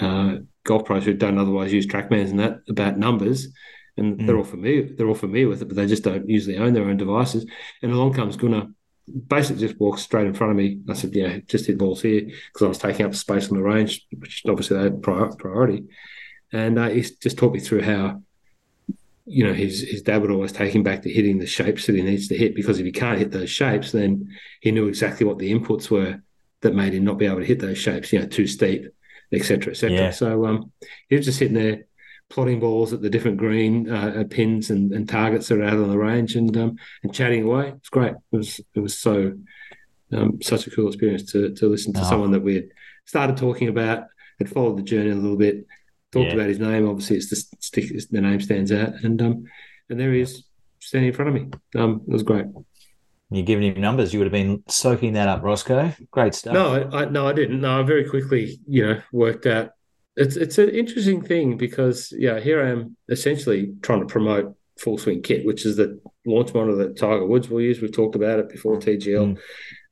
uh, 0.00 0.36
golf 0.64 0.84
pros 0.84 1.04
who 1.04 1.14
don't 1.14 1.38
otherwise 1.38 1.72
use 1.72 1.86
trackmans 1.86 2.30
and 2.30 2.40
that 2.40 2.60
about 2.68 2.98
numbers, 2.98 3.48
and 3.96 4.18
mm. 4.18 4.26
they're 4.26 4.38
all 4.38 4.44
familiar. 4.44 4.88
They're 4.96 5.08
all 5.08 5.14
familiar 5.14 5.48
with 5.48 5.62
it, 5.62 5.66
but 5.66 5.76
they 5.76 5.86
just 5.86 6.04
don't 6.04 6.28
usually 6.28 6.56
own 6.56 6.72
their 6.72 6.88
own 6.88 6.96
devices. 6.96 7.46
And 7.82 7.92
along 7.92 8.14
comes 8.14 8.36
Gunnar, 8.36 8.68
basically 9.26 9.66
just 9.66 9.80
walked 9.80 10.00
straight 10.00 10.26
in 10.26 10.34
front 10.34 10.52
of 10.52 10.56
me. 10.56 10.80
I 10.88 10.94
said, 10.94 11.14
"Yeah, 11.14 11.38
just 11.46 11.66
hit 11.66 11.78
balls 11.78 12.02
here," 12.02 12.22
because 12.22 12.62
I 12.62 12.68
was 12.68 12.78
taking 12.78 13.06
up 13.06 13.14
space 13.14 13.50
on 13.50 13.56
the 13.56 13.62
range, 13.62 14.06
which 14.16 14.42
obviously 14.48 14.76
they 14.76 14.84
had 14.84 15.02
priority. 15.02 15.84
And 16.52 16.78
uh, 16.78 16.88
he 16.88 17.02
just 17.02 17.38
taught 17.38 17.54
me 17.54 17.60
through 17.60 17.82
how, 17.82 18.22
you 19.26 19.44
know, 19.44 19.54
his 19.54 19.80
his 19.80 20.02
dad 20.02 20.20
would 20.22 20.30
always 20.30 20.52
take 20.52 20.74
him 20.74 20.82
back 20.82 21.02
to 21.02 21.12
hitting 21.12 21.38
the 21.38 21.46
shapes 21.46 21.86
that 21.86 21.96
he 21.96 22.02
needs 22.02 22.28
to 22.28 22.36
hit, 22.36 22.54
because 22.54 22.78
if 22.78 22.86
he 22.86 22.92
can't 22.92 23.18
hit 23.18 23.30
those 23.30 23.50
shapes, 23.50 23.92
then 23.92 24.30
he 24.60 24.70
knew 24.70 24.88
exactly 24.88 25.26
what 25.26 25.38
the 25.38 25.52
inputs 25.52 25.90
were 25.90 26.22
that 26.60 26.74
made 26.74 26.94
him 26.94 27.04
not 27.04 27.18
be 27.18 27.26
able 27.26 27.40
to 27.40 27.44
hit 27.44 27.60
those 27.60 27.78
shapes. 27.78 28.12
You 28.12 28.20
know, 28.20 28.26
too 28.26 28.46
steep 28.46 28.86
etc., 29.32 29.72
etc. 29.72 29.96
Yeah. 29.96 30.10
So 30.10 30.46
um, 30.46 30.72
he 31.08 31.16
was 31.16 31.26
just 31.26 31.38
sitting 31.38 31.54
there 31.54 31.84
plotting 32.32 32.60
balls 32.60 32.92
at 32.92 33.02
the 33.02 33.10
different 33.10 33.36
green 33.36 33.90
uh, 33.90 34.24
pins 34.30 34.70
and, 34.70 34.90
and, 34.92 35.06
targets 35.08 35.48
that 35.48 35.58
are 35.58 35.64
out 35.64 35.74
on 35.74 35.90
the 35.90 35.98
range 35.98 36.34
and 36.34 36.56
um, 36.56 36.76
and 37.02 37.14
chatting 37.14 37.44
away. 37.44 37.68
It's 37.76 37.90
great. 37.90 38.14
It 38.32 38.36
was 38.36 38.60
it 38.74 38.80
was 38.80 38.98
so 38.98 39.34
um, 40.12 40.40
such 40.40 40.66
a 40.66 40.70
cool 40.70 40.88
experience 40.88 41.30
to 41.32 41.54
to 41.54 41.68
listen 41.68 41.92
to 41.92 42.00
oh. 42.00 42.08
someone 42.08 42.30
that 42.32 42.42
we 42.42 42.54
had 42.54 42.68
started 43.04 43.36
talking 43.36 43.68
about, 43.68 44.06
had 44.38 44.48
followed 44.48 44.78
the 44.78 44.82
journey 44.82 45.10
a 45.10 45.14
little 45.14 45.36
bit, 45.36 45.66
talked 46.10 46.28
yeah. 46.28 46.34
about 46.34 46.48
his 46.48 46.58
name. 46.58 46.88
Obviously, 46.88 47.16
it's 47.16 47.28
the 47.28 47.36
stick. 47.60 47.92
The 48.10 48.20
name 48.20 48.40
stands 48.40 48.72
out, 48.72 48.94
and 49.04 49.20
um, 49.20 49.44
and 49.90 50.00
there 50.00 50.12
he 50.12 50.22
is 50.22 50.44
standing 50.80 51.08
in 51.08 51.14
front 51.14 51.28
of 51.28 51.34
me. 51.34 51.50
Um, 51.76 52.00
it 52.08 52.12
was 52.12 52.22
great 52.22 52.46
you're 53.34 53.44
giving 53.44 53.74
him 53.74 53.80
numbers, 53.80 54.12
you 54.12 54.18
would 54.18 54.26
have 54.26 54.32
been 54.32 54.62
soaking 54.68 55.14
that 55.14 55.28
up, 55.28 55.42
Rossco. 55.42 55.94
Great 56.10 56.34
stuff. 56.34 56.54
No, 56.54 56.88
I, 56.92 57.06
no, 57.06 57.26
I 57.26 57.32
didn't. 57.32 57.60
No, 57.60 57.80
I 57.80 57.82
very 57.82 58.08
quickly, 58.08 58.60
you 58.66 58.86
know, 58.86 59.02
worked 59.12 59.46
out. 59.46 59.70
It's 60.16 60.36
it's 60.36 60.58
an 60.58 60.70
interesting 60.70 61.22
thing 61.22 61.56
because 61.56 62.12
yeah, 62.16 62.38
here 62.40 62.62
I 62.62 62.70
am 62.70 62.96
essentially 63.08 63.74
trying 63.82 64.00
to 64.00 64.06
promote 64.06 64.54
full 64.78 64.98
swing 64.98 65.22
kit, 65.22 65.46
which 65.46 65.64
is 65.64 65.76
the 65.76 66.00
launch 66.26 66.52
model 66.54 66.76
that 66.76 66.96
Tiger 66.96 67.26
Woods 67.26 67.48
will 67.48 67.60
use. 67.60 67.80
We've 67.80 67.92
talked 67.92 68.14
about 68.16 68.38
it 68.38 68.48
before 68.48 68.78
TGL. 68.78 69.34
Mm. 69.34 69.38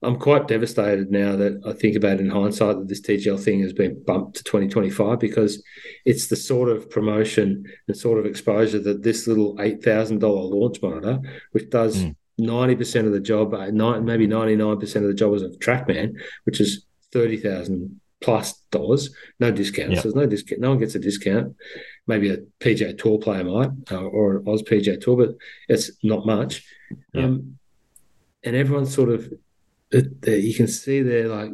I'm 0.03 0.19
quite 0.19 0.49
devastated 0.49 1.11
now 1.11 1.37
that 1.37 1.61
I 1.67 1.75
think 1.75 1.95
about 1.95 2.21
in 2.21 2.31
hindsight 2.31 2.79
that 2.79 2.89
this 2.89 3.03
TGL 3.03 3.43
thing 3.43 3.61
has 3.61 3.75
been 3.75 4.03
bumped 4.05 4.37
to 4.37 4.45
2025 4.45 5.19
because 5.19 5.63
it's 6.07 6.29
the 6.29 6.37
sort 6.37 6.71
of 6.71 6.89
promotion 6.89 7.65
and 7.87 7.97
sort 7.97 8.19
of 8.19 8.25
exposure 8.25 8.79
that 8.79 9.03
this 9.03 9.27
little 9.27 9.57
$8,000 9.57 10.23
launch 10.23 10.81
monitor, 10.81 11.19
which 11.53 11.69
does 11.71 12.05
mm 12.05 12.15
ninety 12.41 12.75
percent 12.75 13.07
of 13.07 13.13
the 13.13 13.21
job, 13.21 13.55
uh, 13.55 13.71
maybe 14.01 14.27
ninety 14.27 14.57
nine 14.57 14.79
percent 14.79 15.05
of 15.05 15.11
the 15.11 15.15
job 15.15 15.31
was 15.31 15.43
a 15.43 15.51
TrackMan, 15.51 16.15
which 16.45 16.61
is 16.61 16.87
thirty 17.13 17.37
thousand 17.37 18.00
plus 18.21 18.55
dollars, 18.71 19.15
no 19.39 19.51
discounts. 19.51 19.95
Yep. 19.95 20.03
There's 20.03 20.15
no 20.15 20.27
discount. 20.27 20.61
No 20.61 20.71
one 20.71 20.79
gets 20.79 20.95
a 20.95 20.99
discount. 20.99 21.57
Maybe 22.07 22.31
a 22.31 22.39
PGA 22.61 22.97
Tour 22.97 23.19
player 23.19 23.45
might, 23.45 23.71
uh, 23.91 24.03
or 24.03 24.37
an 24.37 24.49
Oz 24.49 24.63
PGA 24.63 25.01
Tour, 25.01 25.17
but 25.17 25.37
it's 25.69 25.91
not 26.03 26.27
much. 26.27 26.65
Yep. 27.15 27.25
Um, 27.25 27.59
and 28.43 28.57
everyone's 28.57 28.95
sort 28.95 29.11
of, 29.11 29.33
you 29.93 30.55
can 30.55 30.67
see 30.67 31.03
they're 31.03 31.29
like 31.29 31.51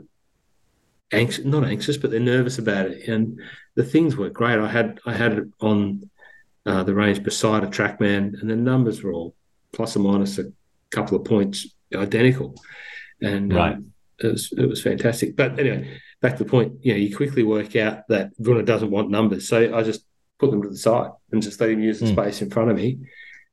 anxious, 1.13 1.45
not 1.45 1.65
anxious, 1.65 1.97
but 1.97 2.11
they're 2.11 2.21
nervous 2.21 2.59
about 2.59 2.87
it. 2.87 3.09
And 3.09 3.41
the 3.75 3.85
things 3.85 4.17
were 4.17 4.31
great. 4.31 4.59
I 4.59 4.69
had 4.69 5.01
I 5.07 5.13
had 5.13 5.33
it 5.33 5.49
on 5.61 6.11
uh, 6.65 6.83
the 6.83 6.95
range 6.95 7.23
beside 7.23 7.65
a 7.65 7.69
TrackMan, 7.69 8.41
and 8.41 8.51
the 8.51 8.57
numbers 8.57 9.03
were 9.03 9.13
all 9.13 9.35
plus 9.73 9.97
or 9.97 10.01
minus 10.01 10.39
a 10.39 10.53
couple 10.91 11.17
of 11.17 11.25
points 11.25 11.69
identical, 11.95 12.55
and 13.23 13.53
um, 13.53 13.59
right. 13.59 13.75
um, 13.75 13.93
it 14.19 14.33
was 14.33 14.53
it 14.53 14.67
was 14.67 14.83
fantastic. 14.83 15.37
But 15.37 15.59
anyway, 15.59 16.01
back 16.21 16.37
to 16.37 16.45
the 16.45 16.51
point. 16.51 16.75
You 16.83 16.93
know, 16.93 16.99
you 16.99 17.17
quickly 17.17 17.43
work 17.43 17.77
out 17.77 18.09
that 18.09 18.31
Gunnar 18.41 18.63
doesn't 18.63 18.91
want 18.91 19.11
numbers, 19.11 19.49
so 19.49 19.75
I 19.75 19.83
just 19.83 20.05
put 20.39 20.51
them 20.51 20.63
to 20.63 20.69
the 20.69 20.77
side 20.77 21.11
and 21.33 21.43
just 21.43 21.61
let 21.61 21.71
him 21.71 21.83
use 21.83 22.01
the 22.01 22.07
mm. 22.07 22.13
space 22.13 22.43
in 22.43 22.51
front 22.51 22.71
of 22.71 22.77
me 22.77 22.99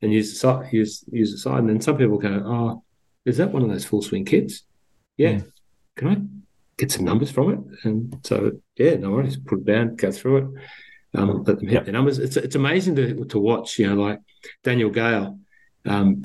and 0.01 0.11
use 0.11 0.31
the 0.31 0.35
side, 0.37 0.71
use 0.73 1.03
use 1.11 1.31
the 1.31 1.37
side. 1.37 1.59
And 1.59 1.69
then 1.69 1.81
some 1.81 1.97
people 1.97 2.17
go, 2.17 2.41
"Oh, 2.45 2.83
is 3.25 3.37
that 3.37 3.51
one 3.51 3.63
of 3.63 3.69
those 3.69 3.85
full 3.85 4.01
swing 4.01 4.25
kits?" 4.25 4.63
Yeah. 5.17 5.33
Mm. 5.33 5.51
Can 5.95 6.07
I 6.07 6.17
get 6.77 6.91
some 6.91 7.05
numbers 7.05 7.29
from 7.29 7.51
it? 7.51 7.85
And 7.85 8.19
so, 8.23 8.53
yeah, 8.77 8.95
no 8.95 9.11
worries. 9.11 9.37
Put 9.37 9.59
it 9.59 9.65
down, 9.65 9.95
go 9.95 10.11
through 10.11 10.37
it, 10.37 11.19
um, 11.19 11.43
let 11.43 11.59
them 11.59 11.67
hit 11.67 11.73
yep. 11.73 11.85
the 11.85 11.91
numbers. 11.91 12.17
It's 12.17 12.37
it's 12.37 12.55
amazing 12.55 12.95
to 12.95 13.25
to 13.25 13.39
watch. 13.39 13.79
You 13.79 13.89
know, 13.89 14.01
like 14.01 14.19
Daniel 14.63 14.89
Gale. 14.89 15.39
Um, 15.85 16.23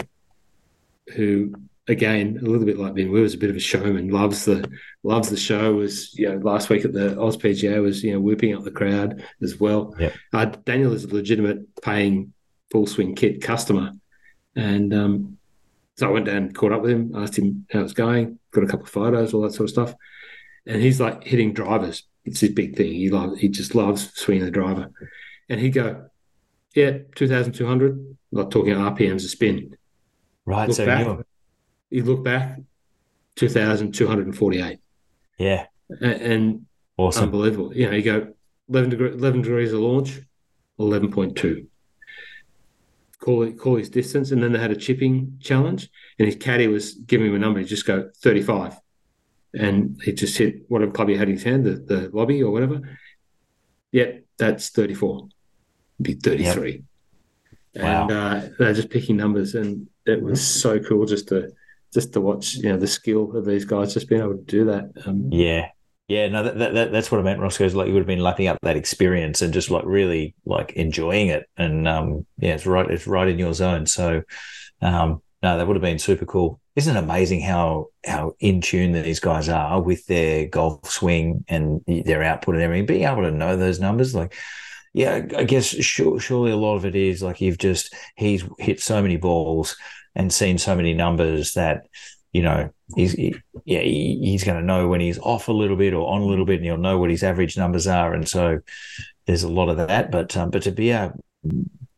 who 1.14 1.54
again, 1.88 2.38
a 2.40 2.44
little 2.44 2.66
bit 2.66 2.78
like 2.78 2.94
Min 2.94 3.10
Woo 3.10 3.22
was 3.22 3.34
a 3.34 3.38
bit 3.38 3.50
of 3.50 3.56
a 3.56 3.60
showman. 3.60 4.10
Loves 4.10 4.44
the 4.44 4.70
loves 5.02 5.30
the 5.30 5.36
show. 5.36 5.74
Was 5.74 6.16
you 6.16 6.28
know 6.28 6.36
last 6.36 6.68
week 6.68 6.84
at 6.84 6.92
the 6.92 7.18
Oz 7.18 7.36
PGA 7.36 7.82
was 7.82 8.04
you 8.04 8.12
know 8.12 8.20
whooping 8.20 8.54
up 8.54 8.64
the 8.64 8.70
crowd 8.70 9.24
as 9.42 9.58
well. 9.58 9.94
Yep. 9.98 10.14
Uh, 10.32 10.44
Daniel 10.44 10.92
is 10.92 11.04
a 11.04 11.14
legitimate 11.14 11.80
paying 11.82 12.32
full 12.70 12.86
swing 12.86 13.14
kit 13.14 13.42
customer, 13.42 13.92
and 14.54 14.94
um, 14.94 15.38
so 15.96 16.08
I 16.08 16.12
went 16.12 16.26
down 16.26 16.52
caught 16.52 16.72
up 16.72 16.82
with 16.82 16.90
him, 16.90 17.12
asked 17.16 17.38
him 17.38 17.66
how 17.70 17.80
it's 17.80 17.94
going, 17.94 18.38
got 18.52 18.64
a 18.64 18.68
couple 18.68 18.84
of 18.84 18.90
photos, 18.90 19.32
all 19.34 19.42
that 19.42 19.54
sort 19.54 19.68
of 19.68 19.70
stuff, 19.70 19.94
and 20.66 20.80
he's 20.80 21.00
like 21.00 21.24
hitting 21.24 21.54
drivers. 21.54 22.04
It's 22.24 22.40
his 22.40 22.50
big 22.50 22.76
thing. 22.76 22.92
He 22.92 23.08
loves 23.08 23.40
he 23.40 23.48
just 23.48 23.74
loves 23.74 24.12
swinging 24.14 24.44
the 24.44 24.50
driver, 24.50 24.90
and 25.48 25.58
he'd 25.58 25.70
go, 25.70 26.04
yeah, 26.74 26.98
two 27.14 27.28
thousand 27.28 27.54
two 27.54 27.66
hundred. 27.66 28.16
Not 28.30 28.50
talking 28.50 28.74
RPMs 28.74 29.24
a 29.24 29.28
spin. 29.28 29.74
Right. 30.44 30.68
Look 30.68 30.76
so 30.76 30.84
back, 30.84 31.26
you, 31.90 32.04
look 32.04 32.24
back, 32.24 32.58
2,248. 33.36 34.78
yeah, 35.38 35.66
And 36.00 36.66
awesome. 36.96 37.24
unbelievable. 37.24 37.74
You 37.74 37.86
know, 37.90 37.96
you 37.96 38.02
go 38.02 38.32
11, 38.68 38.90
degree, 38.90 39.12
11 39.12 39.42
degrees 39.42 39.72
of 39.72 39.80
launch, 39.80 40.20
11.2. 40.78 41.66
Call 43.20 43.42
it, 43.42 43.58
call 43.58 43.76
his 43.76 43.90
distance. 43.90 44.30
And 44.30 44.42
then 44.42 44.52
they 44.52 44.58
had 44.58 44.70
a 44.70 44.76
chipping 44.76 45.38
challenge, 45.40 45.88
and 46.18 46.26
his 46.26 46.36
caddy 46.36 46.66
was 46.68 46.94
giving 46.94 47.28
him 47.28 47.34
a 47.34 47.38
number. 47.38 47.60
He'd 47.60 47.68
just 47.68 47.86
go 47.86 48.10
35. 48.18 48.76
And 49.54 49.98
he 50.04 50.12
just 50.12 50.36
hit 50.36 50.62
whatever 50.68 50.92
club 50.92 51.08
he 51.08 51.16
had 51.16 51.28
in 51.28 51.34
his 51.34 51.42
hand, 51.42 51.64
the, 51.64 51.72
the 51.76 52.10
lobby 52.12 52.42
or 52.42 52.52
whatever. 52.52 52.80
Yep, 53.92 54.24
that's 54.36 54.68
34. 54.68 55.28
It'd 56.00 56.22
be 56.22 56.30
33. 56.30 56.82
And 57.74 58.10
uh, 58.12 58.48
they're 58.58 58.74
just 58.74 58.90
picking 58.90 59.16
numbers. 59.16 59.54
And 59.54 59.88
it 60.06 60.22
was 60.22 60.46
so 60.46 60.78
cool 60.78 61.06
just 61.06 61.28
to 61.28 61.50
just 61.92 62.12
to 62.12 62.20
watch, 62.20 62.54
you 62.56 62.70
know, 62.70 62.76
the 62.76 62.86
skill 62.86 63.36
of 63.36 63.44
these 63.44 63.64
guys 63.64 63.94
just 63.94 64.08
being 64.08 64.20
able 64.20 64.36
to 64.36 64.44
do 64.44 64.64
that. 64.66 64.90
Um, 65.06 65.28
Yeah. 65.32 65.68
Yeah, 66.08 66.28
no, 66.28 66.42
that, 66.42 66.56
that, 66.56 66.72
that 66.72 66.90
that's 66.92 67.12
what 67.12 67.20
I 67.20 67.22
meant, 67.22 67.38
Rossco. 67.38 67.66
Is 67.66 67.74
like 67.74 67.86
you 67.86 67.92
would 67.92 68.00
have 68.00 68.06
been 68.06 68.22
lapping 68.22 68.46
up 68.46 68.56
that 68.62 68.78
experience 68.78 69.42
and 69.42 69.52
just 69.52 69.70
like 69.70 69.84
really 69.84 70.34
like 70.46 70.72
enjoying 70.72 71.28
it, 71.28 71.46
and 71.58 71.86
um, 71.86 72.26
yeah, 72.38 72.54
it's 72.54 72.64
right, 72.64 72.90
it's 72.90 73.06
right 73.06 73.28
in 73.28 73.38
your 73.38 73.52
zone. 73.52 73.84
So, 73.84 74.22
um, 74.80 75.20
no, 75.42 75.58
that 75.58 75.66
would 75.66 75.76
have 75.76 75.82
been 75.82 75.98
super 75.98 76.24
cool. 76.24 76.60
Isn't 76.76 76.96
it 76.96 76.98
amazing 77.04 77.42
how 77.42 77.88
how 78.06 78.36
in 78.40 78.62
tune 78.62 78.92
that 78.92 79.04
these 79.04 79.20
guys 79.20 79.50
are 79.50 79.82
with 79.82 80.06
their 80.06 80.46
golf 80.46 80.90
swing 80.90 81.44
and 81.46 81.82
their 81.86 82.22
output 82.22 82.54
and 82.54 82.64
everything? 82.64 82.86
Being 82.86 83.04
able 83.04 83.24
to 83.24 83.30
know 83.30 83.56
those 83.58 83.78
numbers, 83.78 84.14
like, 84.14 84.34
yeah, 84.94 85.26
I 85.36 85.44
guess 85.44 85.66
sure, 85.66 86.18
surely 86.18 86.52
a 86.52 86.56
lot 86.56 86.76
of 86.76 86.86
it 86.86 86.94
is 86.94 87.22
like 87.22 87.42
you've 87.42 87.58
just 87.58 87.94
he's 88.16 88.44
hit 88.58 88.80
so 88.80 89.02
many 89.02 89.18
balls 89.18 89.76
and 90.18 90.30
seen 90.32 90.58
so 90.58 90.76
many 90.76 90.92
numbers 90.92 91.54
that 91.54 91.86
you 92.32 92.42
know 92.42 92.68
he's 92.94 93.12
he, 93.12 93.34
yeah 93.64 93.80
he, 93.80 94.18
he's 94.22 94.44
going 94.44 94.58
to 94.58 94.64
know 94.66 94.86
when 94.88 95.00
he's 95.00 95.18
off 95.20 95.48
a 95.48 95.52
little 95.52 95.76
bit 95.76 95.94
or 95.94 96.06
on 96.12 96.20
a 96.20 96.26
little 96.26 96.44
bit 96.44 96.56
and 96.56 96.64
he'll 96.64 96.76
know 96.76 96.98
what 96.98 97.08
his 97.10 97.22
average 97.22 97.56
numbers 97.56 97.86
are 97.86 98.12
and 98.12 98.28
so 98.28 98.58
there's 99.26 99.42
a 99.42 99.48
lot 99.48 99.68
of 99.68 99.76
that. 99.76 100.10
But 100.10 100.36
um, 100.36 100.50
but 100.50 100.62
to 100.62 100.72
be 100.72 100.90
able 100.90 101.22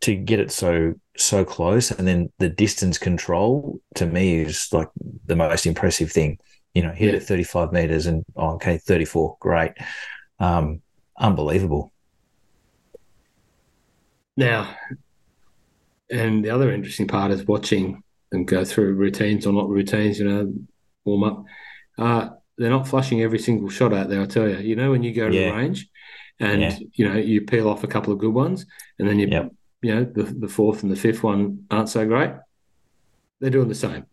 to 0.03 0.15
get 0.17 0.41
it 0.41 0.51
so 0.51 0.95
so 1.17 1.45
close 1.45 1.91
and 1.91 2.07
then 2.09 2.31
the 2.39 2.49
distance 2.49 2.99
control 2.99 3.81
to 3.95 4.07
me 4.07 4.41
is 4.41 4.69
like 4.73 4.89
the 5.27 5.37
most 5.37 5.67
impressive 5.67 6.11
thing. 6.13 6.39
You 6.75 6.83
know 6.83 6.93
hit 6.93 7.11
Yeah. 7.13 7.21
at 7.21 7.23
35 7.25 7.73
meters 7.73 8.07
and 8.07 8.25
oh, 8.37 8.55
okay 8.55 8.79
34 8.79 9.37
great. 9.41 9.73
Um 10.39 10.83
unbelievable. 11.19 11.93
Now, 14.37 14.75
and 16.11 16.45
the 16.45 16.51
other 16.51 16.73
interesting 16.73 17.07
part 17.07 17.31
is 17.31 17.45
watching 17.47 18.03
them 18.31 18.45
go 18.45 18.65
through 18.65 18.95
routines 18.95 19.47
or 19.47 19.53
not 19.53 19.69
routines, 19.69 20.19
you 20.19 20.29
know, 20.29 20.53
warm 21.05 21.25
up. 21.25 21.45
Uh, 21.99 22.29
they're 22.59 22.71
not 22.71 22.87
flushing 22.89 23.23
every 23.23 23.39
single 23.39 23.69
shot 23.69 23.93
out 23.93 24.09
there, 24.09 24.21
I 24.23 24.27
tell 24.27 24.49
you. 24.49 24.59
You 24.59 24.77
know, 24.77 24.91
when 24.91 25.03
you 25.03 25.13
go 25.13 25.29
to 25.29 25.35
Yeah. 25.35 25.51
the 25.51 25.57
range 25.57 25.89
and, 26.39 26.61
Yeah. 26.63 26.79
you 26.95 27.09
know, 27.09 27.17
you 27.17 27.41
peel 27.43 27.69
off 27.69 27.85
a 27.85 27.89
couple 27.89 28.13
of 28.13 28.19
good 28.19 28.33
ones 28.35 28.67
and 28.99 29.09
then 29.09 29.19
you, 29.19 29.29
Yep. 29.29 29.53
you 29.83 29.95
know, 29.95 30.05
the, 30.05 30.23
the 30.25 30.49
fourth 30.49 30.83
and 30.83 30.93
the 30.93 30.97
fifth 30.97 31.23
one 31.23 31.65
aren't 31.71 31.89
so 31.89 32.07
great. 32.07 32.31
They're 33.41 33.51
doing 33.51 33.69
the 33.69 33.75
same. 33.75 34.05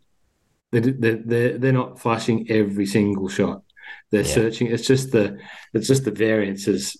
They're, 0.71 0.81
they're, 0.81 1.21
they're, 1.25 1.57
they're 1.57 1.71
not 1.73 1.99
flushing 1.99 2.49
every 2.49 2.85
single 2.85 3.27
shot. 3.27 3.63
They're 4.11 4.21
Yeah. 4.21 4.33
searching. 4.33 4.67
It's 4.67 4.87
just 4.87 5.11
the, 5.11 5.37
it's 5.73 5.87
just 5.87 6.05
the 6.05 6.11
variances 6.11 6.97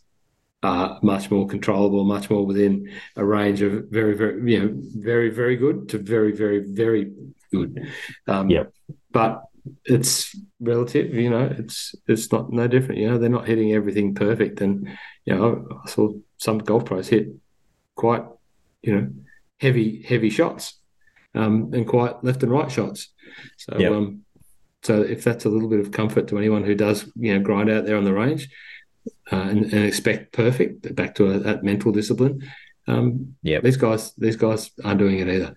are 0.63 0.99
much 1.03 1.29
more 1.29 1.47
controllable, 1.47 2.03
much 2.03 2.29
more 2.29 2.45
within 2.45 2.91
a 3.15 3.23
range 3.23 3.61
of 3.61 3.85
very, 3.89 4.15
very, 4.15 4.51
you 4.51 4.59
know, 4.59 4.73
very, 4.95 5.29
very 5.29 5.55
good 5.55 5.89
to 5.89 5.97
very, 5.97 6.31
very, 6.31 6.59
very 6.59 7.11
good. 7.51 7.87
Um, 8.27 8.49
Yep. 8.49 8.73
But 9.11 9.43
it's 9.85 10.35
relative, 10.59 11.13
you 11.13 11.29
know. 11.29 11.53
It's 11.57 11.93
it's 12.07 12.31
not 12.31 12.51
no 12.51 12.67
different. 12.67 13.01
You 13.01 13.09
know, 13.09 13.17
they're 13.17 13.29
not 13.29 13.47
hitting 13.47 13.73
everything 13.73 14.15
perfect, 14.15 14.61
and 14.61 14.87
you 15.25 15.35
know, 15.35 15.67
I 15.85 15.89
saw 15.89 16.13
some 16.37 16.59
golf 16.59 16.85
pros 16.85 17.07
hit 17.07 17.27
quite, 17.95 18.23
you 18.81 18.95
know, 18.95 19.09
heavy, 19.59 20.03
heavy 20.03 20.29
shots, 20.29 20.79
um, 21.35 21.71
and 21.73 21.85
quite 21.87 22.23
left 22.23 22.43
and 22.43 22.51
right 22.51 22.71
shots. 22.71 23.09
So, 23.57 23.77
Yep. 23.77 23.91
um, 23.91 24.21
so 24.83 25.01
if 25.01 25.23
that's 25.23 25.45
a 25.45 25.49
little 25.49 25.69
bit 25.69 25.79
of 25.79 25.91
comfort 25.91 26.27
to 26.29 26.37
anyone 26.37 26.63
who 26.63 26.75
does, 26.75 27.11
you 27.15 27.33
know, 27.33 27.43
grind 27.43 27.69
out 27.69 27.85
there 27.85 27.97
on 27.97 28.05
the 28.05 28.13
range, 28.13 28.47
uh, 29.31 29.35
and, 29.35 29.65
and 29.73 29.85
expect 29.85 30.31
perfect, 30.33 30.93
back 30.95 31.15
to 31.15 31.31
a, 31.31 31.39
that 31.39 31.63
mental 31.63 31.91
discipline. 31.91 32.41
Um, 32.87 33.35
Yep. 33.43 33.63
these 33.63 33.77
guys, 33.77 34.13
these 34.13 34.35
guys 34.37 34.71
aren't 34.83 34.99
doing 34.99 35.19
it 35.19 35.27
either. 35.27 35.55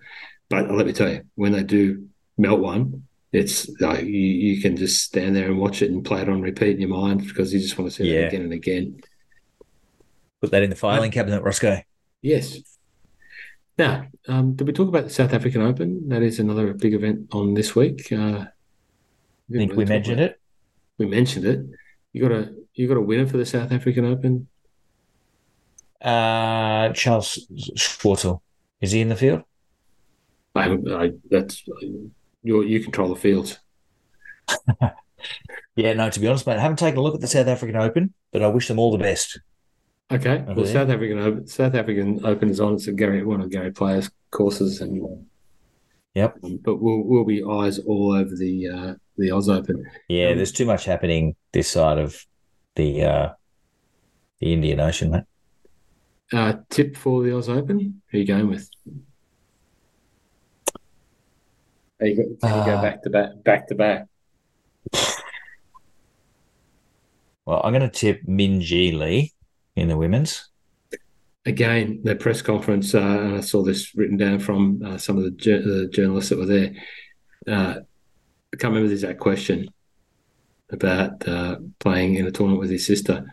But 0.49 0.69
let 0.71 0.85
me 0.85 0.93
tell 0.93 1.09
you, 1.09 1.21
when 1.35 1.53
they 1.53 1.63
do 1.63 2.07
melt 2.37 2.59
one, 2.59 3.03
it's 3.31 3.69
like 3.79 4.01
you, 4.03 4.09
you 4.11 4.61
can 4.61 4.75
just 4.75 5.01
stand 5.03 5.35
there 5.35 5.47
and 5.47 5.57
watch 5.57 5.81
it 5.81 5.89
and 5.91 6.03
play 6.03 6.21
it 6.21 6.27
on 6.29 6.41
repeat 6.41 6.75
in 6.75 6.81
your 6.81 6.89
mind 6.89 7.25
because 7.25 7.53
you 7.53 7.59
just 7.61 7.77
want 7.77 7.89
to 7.89 7.95
see 7.95 8.13
Yeah. 8.13 8.21
it 8.21 8.27
again 8.27 8.41
and 8.41 8.53
again. 8.53 8.99
put 10.41 10.51
that 10.51 10.63
in 10.63 10.69
the 10.69 10.75
filing 10.75 11.11
cabinet 11.11 11.41
rossco 11.43 11.81
Yes. 12.21 12.57
Now, 13.77 14.07
um, 14.27 14.53
did 14.55 14.67
we 14.67 14.73
talk 14.73 14.89
about 14.89 15.05
the 15.05 15.09
South 15.09 15.33
African 15.33 15.61
Open? 15.61 16.09
That 16.09 16.21
is 16.21 16.39
another 16.39 16.73
big 16.73 16.93
event 16.93 17.29
on 17.31 17.53
this 17.53 17.73
week. 17.75 18.11
Uh, 18.11 18.45
i 18.45 19.53
think 19.57 19.73
we 19.73 19.85
mentioned 19.85 20.19
it 20.19 20.39
We 20.97 21.05
mentioned 21.05 21.45
it. 21.45 21.61
You 22.13 22.21
got 22.21 22.31
a 22.31 22.53
you 22.73 22.87
got 22.87 22.97
a 22.97 23.01
winner 23.01 23.27
for 23.27 23.37
the 23.37 23.45
South 23.45 23.71
African 23.71 24.05
Open. 24.05 24.47
uh 26.01 26.91
charl 26.93 27.21
schwartzel 27.21 28.41
is 28.81 28.91
he 28.91 29.01
in 29.01 29.09
the 29.09 29.15
field 29.15 29.43
I 30.55 30.63
haven't. 30.63 30.91
I, 30.91 31.11
that's 31.29 31.63
you. 32.43 32.61
You 32.63 32.83
control 32.83 33.09
the 33.09 33.15
field. 33.15 33.59
Yeah, 35.75 35.93
no, 35.93 36.09
to 36.09 36.19
be 36.19 36.27
honest, 36.27 36.45
mate, 36.45 36.57
I 36.57 36.61
haven't 36.61 36.79
taken 36.79 36.97
a 36.97 37.01
look 37.01 37.15
at 37.15 37.21
the 37.21 37.27
South 37.27 37.47
African 37.47 37.77
Open, 37.77 38.13
but 38.33 38.41
I 38.43 38.47
wish 38.47 38.67
them 38.67 38.79
all 38.79 38.91
the 38.91 38.97
best. 38.97 39.39
Okay. 40.11 40.39
Over 40.39 40.53
Well, 40.53 40.65
there. 40.65 40.73
South 40.73 40.89
African 40.89 41.19
Open, 41.19 41.47
South 41.47 41.73
African 41.75 42.25
Open 42.25 42.49
is 42.49 42.59
on. 42.59 42.73
It's 42.73 42.87
a 42.87 42.91
Gary 42.91 43.23
one 43.23 43.39
of 43.39 43.49
Gary 43.49 43.71
Player's 43.71 44.11
courses, 44.31 44.81
and 44.81 45.25
Yep. 46.15 46.37
But 46.41 46.81
we'll 46.81 47.03
we'll 47.03 47.23
be 47.23 47.43
eyes 47.43 47.79
all 47.79 48.13
over 48.13 48.35
the 48.35 48.67
uh, 48.67 48.93
the 49.21 49.31
Oz 49.31 49.47
Open. 49.49 49.85
Yeah, 50.09 50.29
Um, 50.29 50.37
there's 50.37 50.51
too 50.51 50.65
much 50.65 50.85
happening 50.85 51.35
this 51.53 51.69
side 51.69 51.97
of 51.97 52.25
the 52.75 53.03
uh 53.03 53.29
the 54.39 54.53
Indian 54.53 54.79
Ocean, 54.79 55.11
mate. 55.11 55.23
Uh, 56.33 56.53
tip 56.69 56.95
for 56.97 57.23
the 57.23 57.35
Oz 57.35 57.47
Open? 57.49 58.01
Who 58.11 58.17
are 58.17 58.21
you 58.21 58.27
going 58.27 58.49
with? 58.49 58.69
Are 62.01 62.07
you 62.07 62.15
go, 62.15 62.23
can 62.47 62.59
you 62.59 62.65
go 62.65 62.77
Uh, 62.77 62.81
back 62.81 63.03
to 63.03 63.09
back 63.09 63.29
back 63.43 63.67
to 63.67 63.75
back? 63.75 64.07
Well, 67.45 67.59
I'm 67.63 67.73
going 67.73 67.81
to 67.81 67.89
tip 67.89 68.21
Minjee 68.27 68.95
Lee 68.97 69.33
in 69.75 69.87
the 69.87 69.97
women's. 69.97 70.47
Again, 71.45 72.01
the 72.03 72.15
press 72.15 72.41
conference, 72.41 72.93
uh, 72.93 72.99
and 73.01 73.35
I 73.37 73.41
saw 73.41 73.63
this 73.63 73.95
written 73.95 74.15
down 74.15 74.39
from 74.39 74.79
uh, 74.85 74.97
some 74.99 75.17
of 75.17 75.23
the, 75.23 75.31
jour- 75.31 75.61
the 75.61 75.87
journalists 75.91 76.29
that 76.29 76.37
were 76.37 76.45
there. 76.45 76.71
I 78.53 78.57
can't 78.57 78.73
remember 78.73 78.89
the 78.89 78.95
exact 78.95 79.19
question 79.19 79.69
about 80.69 81.27
uh, 81.27 81.57
playing 81.79 82.15
in 82.15 82.25
a 82.25 82.31
tournament 82.31 82.59
with 82.61 82.69
his 82.69 82.85
sister. 82.85 83.25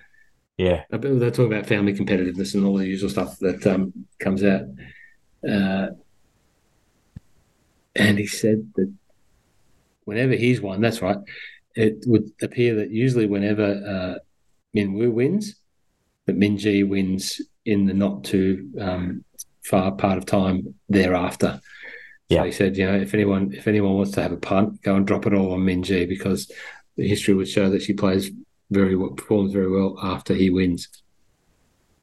Yeah, 0.56 0.84
They're 0.90 1.30
talking 1.30 1.52
about 1.52 1.66
family 1.66 1.94
competitiveness 1.94 2.54
and 2.54 2.64
all 2.64 2.78
the 2.78 2.86
usual 2.86 3.10
stuff 3.10 3.38
that 3.38 3.64
um, 3.66 3.92
comes 4.18 4.42
out. 4.42 4.62
Uh, 5.48 5.88
and 7.94 8.18
he 8.18 8.26
said 8.26 8.72
that 8.74 8.92
whenever 10.04 10.34
he's 10.34 10.60
won, 10.60 10.80
that's 10.80 11.00
right, 11.00 11.18
it 11.76 12.02
would 12.06 12.30
appear 12.42 12.74
that 12.76 12.90
usually 12.90 13.26
whenever 13.26 13.64
uh, 13.64 14.18
Min 14.74 14.94
Woo 14.94 15.12
wins, 15.12 15.54
that 16.26 16.38
Minjee 16.38 16.86
wins 16.86 17.40
in 17.64 17.86
the 17.86 17.94
not 17.94 18.24
too 18.24 18.70
um, 18.80 19.24
far 19.62 19.92
part 19.92 20.18
of 20.18 20.26
time 20.26 20.74
thereafter. 20.88 21.60
Yeah. 22.28 22.40
So 22.42 22.44
he 22.44 22.52
said, 22.52 22.76
you 22.76 22.86
know, 22.86 22.94
if 22.96 23.14
anyone 23.14 23.52
if 23.52 23.66
anyone 23.66 23.94
wants 23.94 24.12
to 24.12 24.22
have 24.22 24.32
a 24.32 24.36
punt, 24.36 24.82
go 24.82 24.96
and 24.96 25.06
drop 25.06 25.26
it 25.26 25.34
all 25.34 25.52
on 25.52 25.60
Minjee 25.60 26.08
because 26.08 26.50
the 26.96 27.08
history 27.08 27.34
would 27.34 27.48
show 27.48 27.70
that 27.70 27.82
she 27.82 27.94
plays 27.94 28.30
very 28.70 28.96
well, 28.96 29.10
performs 29.10 29.52
very 29.52 29.70
well 29.70 29.98
after 30.02 30.34
he 30.34 30.50
wins. 30.50 30.88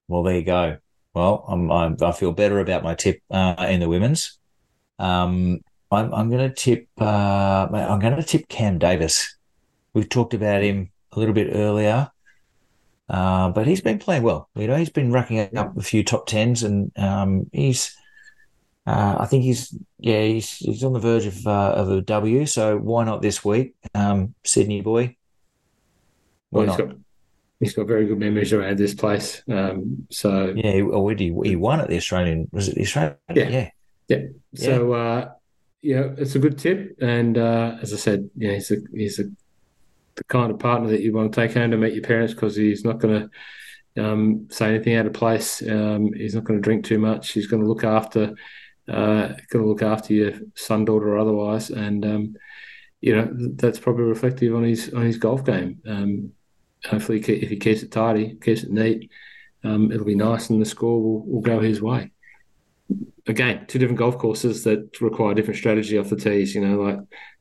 well, 0.08 0.24
there 0.24 0.36
you 0.38 0.44
go. 0.44 0.78
Well, 1.14 1.46
I'm, 1.48 1.72
I'm 1.72 1.96
I 2.02 2.12
feel 2.12 2.32
better 2.34 2.60
about 2.60 2.84
my 2.84 2.96
tip 2.96 3.22
uh, 3.32 3.56
in 3.70 3.80
the 3.80 3.88
women's. 3.90 4.38
Um, 5.00 5.62
I'm, 5.92 6.14
I'm 6.14 6.30
going 6.30 6.50
to 6.50 6.54
tip. 6.56 6.88
Uh, 7.00 7.68
I'm 7.72 8.00
going 8.00 8.16
to 8.16 8.24
tip 8.24 8.48
Cam 8.50 8.78
Davis. 8.80 9.38
We've 9.94 10.10
talked 10.10 10.34
about 10.34 10.64
him 10.64 10.92
a 11.14 11.20
little 11.20 11.34
bit 11.34 11.52
earlier, 11.56 12.12
uh, 13.10 13.50
but 13.52 13.68
he's 13.68 13.82
been 13.82 14.00
playing 14.00 14.24
well. 14.24 14.50
You 14.56 14.68
know, 14.68 14.76
he's 14.78 14.90
been 14.90 15.12
racking 15.12 15.58
up 15.58 15.78
a 15.78 15.82
few 15.82 16.04
top 16.04 16.28
tens, 16.28 16.64
and 16.64 16.92
um, 16.98 17.50
he's. 17.54 17.96
Uh, 18.88 19.18
I 19.20 19.26
think 19.26 19.44
he's 19.44 19.76
yeah 20.00 20.22
he's 20.22 20.50
he's 20.58 20.84
on 20.84 20.94
the 20.94 21.00
verge 21.00 21.26
of 21.26 21.48
uh, 21.48 21.74
of 21.76 21.90
a 21.90 22.02
W. 22.02 22.46
So 22.46 22.78
why 22.78 23.04
not 23.04 23.22
this 23.22 23.44
week, 23.44 23.76
um, 23.96 24.36
Sydney 24.44 24.82
boy? 24.82 25.16
Why 26.52 26.66
well, 26.66 26.70
he's 26.70 26.80
not? 26.80 26.90
got 26.90 26.98
he's 27.60 27.74
got 27.74 27.88
very 27.88 28.06
good 28.06 28.20
memories 28.20 28.54
around 28.54 28.78
this 28.78 28.94
place. 28.94 29.42
Um, 29.50 30.06
so 30.12 30.54
yeah, 30.56 30.72
he, 30.72 30.82
oh, 30.82 31.08
he 31.08 31.56
won 31.56 31.80
at 31.80 31.90
the 31.90 31.98
Australian. 31.98 32.48
Was 32.52 32.68
it 32.68 32.76
the 32.76 32.82
Australian? 32.82 33.18
Yeah, 33.34 33.50
yeah, 33.50 33.70
yeah. 34.08 34.28
So 34.54 34.94
uh, 34.94 35.32
yeah, 35.82 36.10
it's 36.18 36.36
a 36.36 36.40
good 36.40 36.60
tip, 36.60 36.96
and 37.02 37.38
uh, 37.38 37.78
as 37.82 37.92
I 37.92 37.98
said, 37.98 38.30
yeah, 38.36 38.54
he's 38.54 38.70
a 38.72 38.78
he's 38.94 39.20
a 39.20 39.24
the 40.16 40.24
kind 40.26 40.52
of 40.52 40.60
partner 40.60 40.90
that 40.90 41.02
you 41.02 41.12
want 41.12 41.34
to 41.34 41.42
take 41.42 41.56
home 41.56 41.72
to 41.72 41.78
meet 41.78 41.94
your 41.94 42.04
parents 42.04 42.34
because 42.34 42.56
he's 42.56 42.86
not 42.86 43.00
going 43.00 43.30
to 43.96 44.04
um, 44.04 44.48
say 44.50 44.70
anything 44.70 44.96
out 44.96 45.06
of 45.06 45.14
place. 45.14 45.62
Um, 45.62 46.14
he's 46.14 46.36
not 46.36 46.46
going 46.46 46.58
to 46.58 46.64
drink 46.64 46.86
too 46.86 47.00
much. 47.00 47.32
He's 47.32 47.48
going 47.48 47.62
to 47.62 47.68
look 47.68 47.84
after 47.84 48.34
uh, 48.88 49.28
going 49.50 49.64
to 49.64 49.68
look 49.68 49.82
after 49.82 50.14
your 50.14 50.34
son, 50.56 50.86
daughter, 50.86 51.10
or 51.10 51.18
otherwise, 51.18 51.70
and 51.70 52.06
um, 52.06 52.36
you 53.02 53.16
know 53.16 53.30
that's 53.56 53.80
probably 53.80 54.04
reflective 54.04 54.56
on 54.56 54.64
his 54.64 54.94
on 54.94 55.04
his 55.04 55.18
golf 55.18 55.44
game. 55.46 55.80
Um, 55.88 56.32
hopefully, 56.86 57.20
if 57.20 57.50
he 57.50 57.58
keeps 57.58 57.84
it 57.84 57.92
tidy, 57.92 58.36
keeps 58.36 58.64
it 58.64 58.72
neat, 58.72 59.12
um, 59.64 59.92
it'll 59.92 60.06
be 60.06 60.16
nice, 60.16 60.50
and 60.50 60.62
the 60.62 60.66
score 60.66 61.02
will, 61.02 61.26
will 61.26 61.42
go 61.42 61.60
his 61.60 61.82
way. 61.82 62.12
Again, 63.28 63.66
two 63.68 63.80
different 63.80 63.98
golf 64.00 64.18
courses 64.20 64.64
that 64.66 65.02
require 65.02 65.34
different 65.34 65.58
strategy 65.58 65.98
off 65.98 66.10
the 66.10 66.16
tees. 66.16 66.54
You 66.54 66.62
know, 66.62 66.80
like 66.80 67.00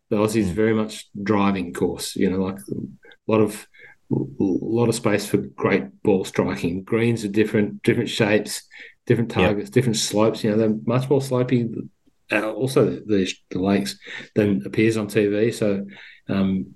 the 0.08 0.16
Aussie's 0.16 0.48
mm. 0.48 0.54
very 0.54 0.74
much 0.74 1.08
driving 1.22 1.72
course. 1.72 2.16
You 2.16 2.30
know, 2.30 2.38
like 2.38 2.56
a 2.56 3.30
lot 3.30 3.40
of 3.40 3.66
a 4.10 4.16
lot 4.38 4.88
of 4.88 4.94
space 4.94 5.26
for 5.26 5.38
great 5.38 6.02
ball 6.02 6.24
striking. 6.24 6.82
Greens 6.82 7.24
are 7.24 7.28
different, 7.28 7.82
different 7.82 8.08
shapes, 8.08 8.62
different 9.06 9.30
targets, 9.30 9.68
yep. 9.68 9.72
different 9.72 9.96
slopes. 9.96 10.42
You 10.42 10.50
know, 10.50 10.56
they're 10.56 10.76
much 10.86 11.08
more 11.08 11.20
slopey. 11.20 11.88
Uh, 12.32 12.50
also, 12.52 12.86
the, 12.86 13.32
the 13.50 13.58
lakes 13.58 13.98
than 14.34 14.62
appears 14.64 14.96
on 14.96 15.08
TV. 15.08 15.52
So, 15.52 15.84
um, 16.28 16.74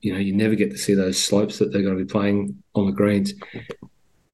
you 0.00 0.12
know, 0.12 0.18
you 0.18 0.34
never 0.34 0.54
get 0.54 0.70
to 0.70 0.78
see 0.78 0.94
those 0.94 1.22
slopes 1.22 1.58
that 1.58 1.72
they're 1.72 1.82
going 1.82 1.98
to 1.98 2.04
be 2.04 2.10
playing 2.10 2.62
on 2.74 2.86
the 2.86 2.92
greens. 2.92 3.34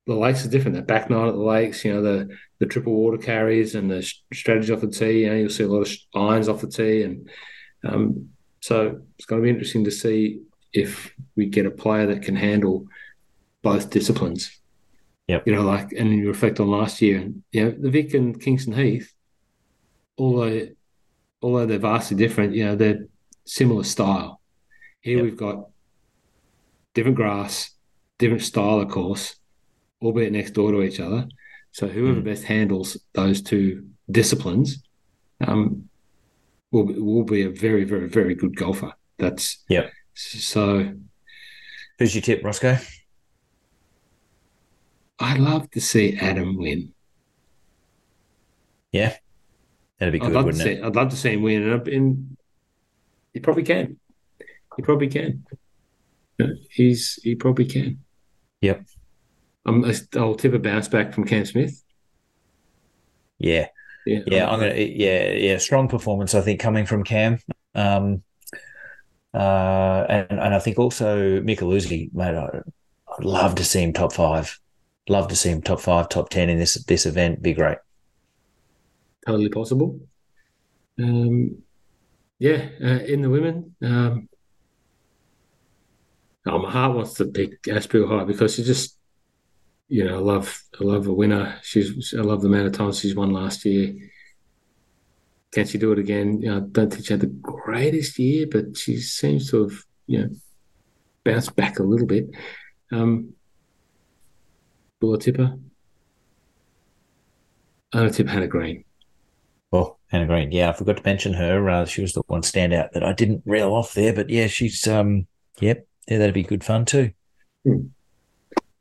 The 0.06 0.14
lakes 0.14 0.44
are 0.44 0.50
different. 0.50 0.76
The 0.76 0.82
back 0.82 1.10
nine 1.10 1.28
at 1.28 1.34
the 1.34 1.40
lakes, 1.40 1.84
you 1.84 1.92
know, 1.92 2.02
the 2.02 2.36
the 2.58 2.66
triple 2.66 2.92
water 2.92 3.18
carries 3.18 3.74
and 3.74 3.90
the 3.90 4.02
strategy 4.32 4.72
off 4.72 4.80
the 4.80 4.88
tee. 4.88 5.22
You 5.22 5.30
know, 5.30 5.36
you'll 5.36 5.50
see 5.50 5.64
a 5.64 5.68
lot 5.68 5.88
of 5.88 5.96
irons 6.14 6.48
off 6.48 6.60
the 6.60 6.68
tee, 6.68 7.02
and 7.02 7.28
um, 7.84 8.28
so 8.60 9.00
it's 9.18 9.26
going 9.26 9.40
to 9.40 9.44
be 9.44 9.50
interesting 9.50 9.84
to 9.84 9.90
see 9.90 10.42
if 10.72 11.14
we 11.36 11.46
get 11.46 11.66
a 11.66 11.70
player 11.70 12.06
that 12.06 12.22
can 12.22 12.36
handle 12.36 12.86
both 13.62 13.90
disciplines. 13.90 14.60
Yep. 15.32 15.46
You 15.46 15.54
know, 15.54 15.62
like, 15.62 15.92
and 15.92 16.12
you 16.12 16.28
reflect 16.28 16.60
on 16.60 16.70
last 16.70 17.00
year, 17.00 17.18
and 17.18 17.42
you 17.52 17.64
know, 17.64 17.70
the 17.70 17.90
Vic 17.90 18.12
and 18.12 18.38
Kingston 18.38 18.74
Heath, 18.74 19.14
although 20.18 20.68
although 21.40 21.64
they're 21.64 21.78
vastly 21.78 22.18
different, 22.18 22.54
you 22.54 22.66
know, 22.66 22.76
they're 22.76 23.06
similar 23.46 23.82
style. 23.82 24.42
Here 25.00 25.16
yep. 25.16 25.24
we've 25.24 25.36
got 25.36 25.70
different 26.92 27.16
grass, 27.16 27.70
different 28.18 28.42
style 28.42 28.80
of 28.80 28.90
course, 28.90 29.36
albeit 30.02 30.32
next 30.32 30.50
door 30.50 30.70
to 30.70 30.82
each 30.82 31.00
other. 31.00 31.26
So 31.70 31.88
whoever 31.88 32.20
mm. 32.20 32.24
best 32.24 32.44
handles 32.44 32.98
those 33.14 33.40
two 33.40 33.86
disciplines 34.10 34.82
um, 35.40 35.88
will 36.72 36.84
will 36.84 37.24
be 37.24 37.44
a 37.44 37.50
very, 37.50 37.84
very, 37.84 38.06
very 38.06 38.34
good 38.34 38.54
golfer. 38.54 38.92
That's 39.18 39.64
yeah. 39.70 39.88
So, 40.12 40.92
who's 41.98 42.14
your 42.14 42.20
tip, 42.20 42.42
Rossco? 42.42 42.78
I'd 45.18 45.38
love 45.38 45.70
to 45.72 45.80
see 45.80 46.16
Adam 46.16 46.56
win. 46.56 46.92
Yeah, 48.92 49.16
that'd 49.98 50.12
be 50.12 50.18
good, 50.18 50.36
I'd 50.36 50.44
wouldn't 50.44 50.62
see, 50.62 50.72
it? 50.72 50.84
I'd 50.84 50.96
love 50.96 51.10
to 51.10 51.16
see 51.16 51.32
him 51.32 51.42
win, 51.42 51.62
and, 51.62 51.88
and 51.88 52.36
he 53.32 53.40
probably 53.40 53.62
can. 53.62 53.98
He 54.76 54.82
probably 54.82 55.08
can. 55.08 55.44
He's 56.70 57.14
he 57.22 57.34
probably 57.34 57.66
can. 57.66 58.00
Yep. 58.60 58.84
Um, 59.64 59.90
I'll 60.16 60.34
tip 60.34 60.54
a 60.54 60.58
bounce 60.58 60.88
back 60.88 61.12
from 61.12 61.24
Cam 61.24 61.44
Smith. 61.44 61.82
Yeah, 63.38 63.68
yeah, 64.06 64.20
yeah. 64.26 64.50
I'm 64.50 64.60
gonna 64.60 64.74
yeah 64.74 65.30
yeah 65.32 65.58
strong 65.58 65.88
performance. 65.88 66.34
I 66.34 66.40
think 66.40 66.60
coming 66.60 66.86
from 66.86 67.04
Cam. 67.04 67.38
Um, 67.74 68.22
uh, 69.34 70.04
and 70.08 70.30
and 70.30 70.54
I 70.54 70.58
think 70.58 70.78
also 70.78 71.40
Micheluzzi, 71.40 72.12
mate. 72.12 72.34
I'd 72.34 73.24
love 73.24 73.54
to 73.56 73.64
see 73.64 73.82
him 73.82 73.92
top 73.92 74.12
five. 74.12 74.58
Love 75.08 75.28
to 75.28 75.36
see 75.36 75.50
him 75.50 75.62
top 75.62 75.80
five, 75.80 76.08
top 76.08 76.28
ten 76.28 76.48
in 76.48 76.58
this 76.58 76.74
this 76.84 77.06
event. 77.06 77.42
Be 77.42 77.54
great. 77.54 77.78
Totally 79.26 79.48
possible. 79.48 80.00
Um, 80.98 81.62
yeah, 82.38 82.68
uh, 82.82 83.00
in 83.04 83.22
the 83.22 83.30
women, 83.30 83.74
um, 83.82 84.28
oh, 86.46 86.58
my 86.58 86.70
heart 86.70 86.96
wants 86.96 87.14
to 87.14 87.26
pick 87.26 87.66
Ash 87.68 87.86
Buhai 87.86 88.26
because 88.26 88.54
she 88.54 88.62
just, 88.62 88.98
you 89.88 90.04
know, 90.04 90.16
I 90.16 90.18
love 90.18 90.62
I 90.80 90.84
love 90.84 91.06
a 91.06 91.12
winner. 91.12 91.58
She's 91.62 92.14
I 92.16 92.22
love 92.22 92.42
the 92.42 92.48
amount 92.48 92.66
of 92.66 92.72
times 92.72 92.98
she's 92.98 93.14
won 93.14 93.32
last 93.32 93.64
year. 93.64 93.94
Can 95.52 95.66
she 95.66 95.78
do 95.78 95.92
it 95.92 95.98
again? 95.98 96.40
You 96.40 96.50
know, 96.50 96.56
I 96.58 96.60
don't 96.60 96.92
think 96.92 97.06
she 97.06 97.12
had 97.12 97.20
the 97.20 97.26
greatest 97.26 98.18
year, 98.18 98.46
but 98.50 98.76
she 98.76 98.96
seems 98.98 99.50
to 99.50 99.64
have, 99.64 99.78
you 100.06 100.18
know, 100.18 100.30
bounced 101.24 101.54
back 101.56 101.78
a 101.78 101.82
little 101.82 102.06
bit. 102.06 102.30
Um, 102.90 103.34
Bula 105.02 105.18
Tipper. 105.18 105.58
I'm 107.92 108.00
going 108.00 108.08
to 108.08 108.16
tip 108.16 108.28
Hannah 108.28 108.46
Green. 108.46 108.84
Oh, 109.72 109.96
Hannah 110.06 110.28
Green. 110.28 110.52
Yeah, 110.52 110.70
I 110.70 110.74
forgot 110.74 110.98
to 110.98 111.02
mention 111.04 111.32
her. 111.32 111.68
Uh, 111.68 111.84
she 111.84 112.02
was 112.02 112.12
the 112.12 112.22
one 112.28 112.42
standout 112.42 112.92
that 112.92 113.02
I 113.02 113.12
didn't 113.12 113.42
reel 113.44 113.74
off 113.74 113.94
there, 113.94 114.12
but 114.12 114.30
yeah, 114.30 114.46
she's 114.46 114.86
um, 114.86 115.26
yep, 115.58 115.88
yeah, 116.06 116.18
that'd 116.18 116.34
be 116.34 116.44
good 116.44 116.62
fun 116.62 116.84
too. 116.84 117.10
Hmm. 117.64 117.86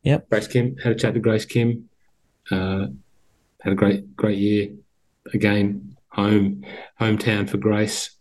Yep. 0.03 0.29
Grace 0.29 0.47
Kim 0.47 0.77
had 0.77 0.91
a 0.91 0.95
chat 0.95 1.15
to 1.15 1.19
Grace 1.19 1.45
Kim. 1.45 1.89
Uh, 2.51 2.87
had 3.61 3.73
a 3.73 3.75
great 3.75 4.15
great 4.15 4.37
year. 4.37 4.69
Again, 5.33 5.97
home 6.09 6.63
hometown 6.99 7.49
for 7.49 7.57
Grace. 7.57 8.11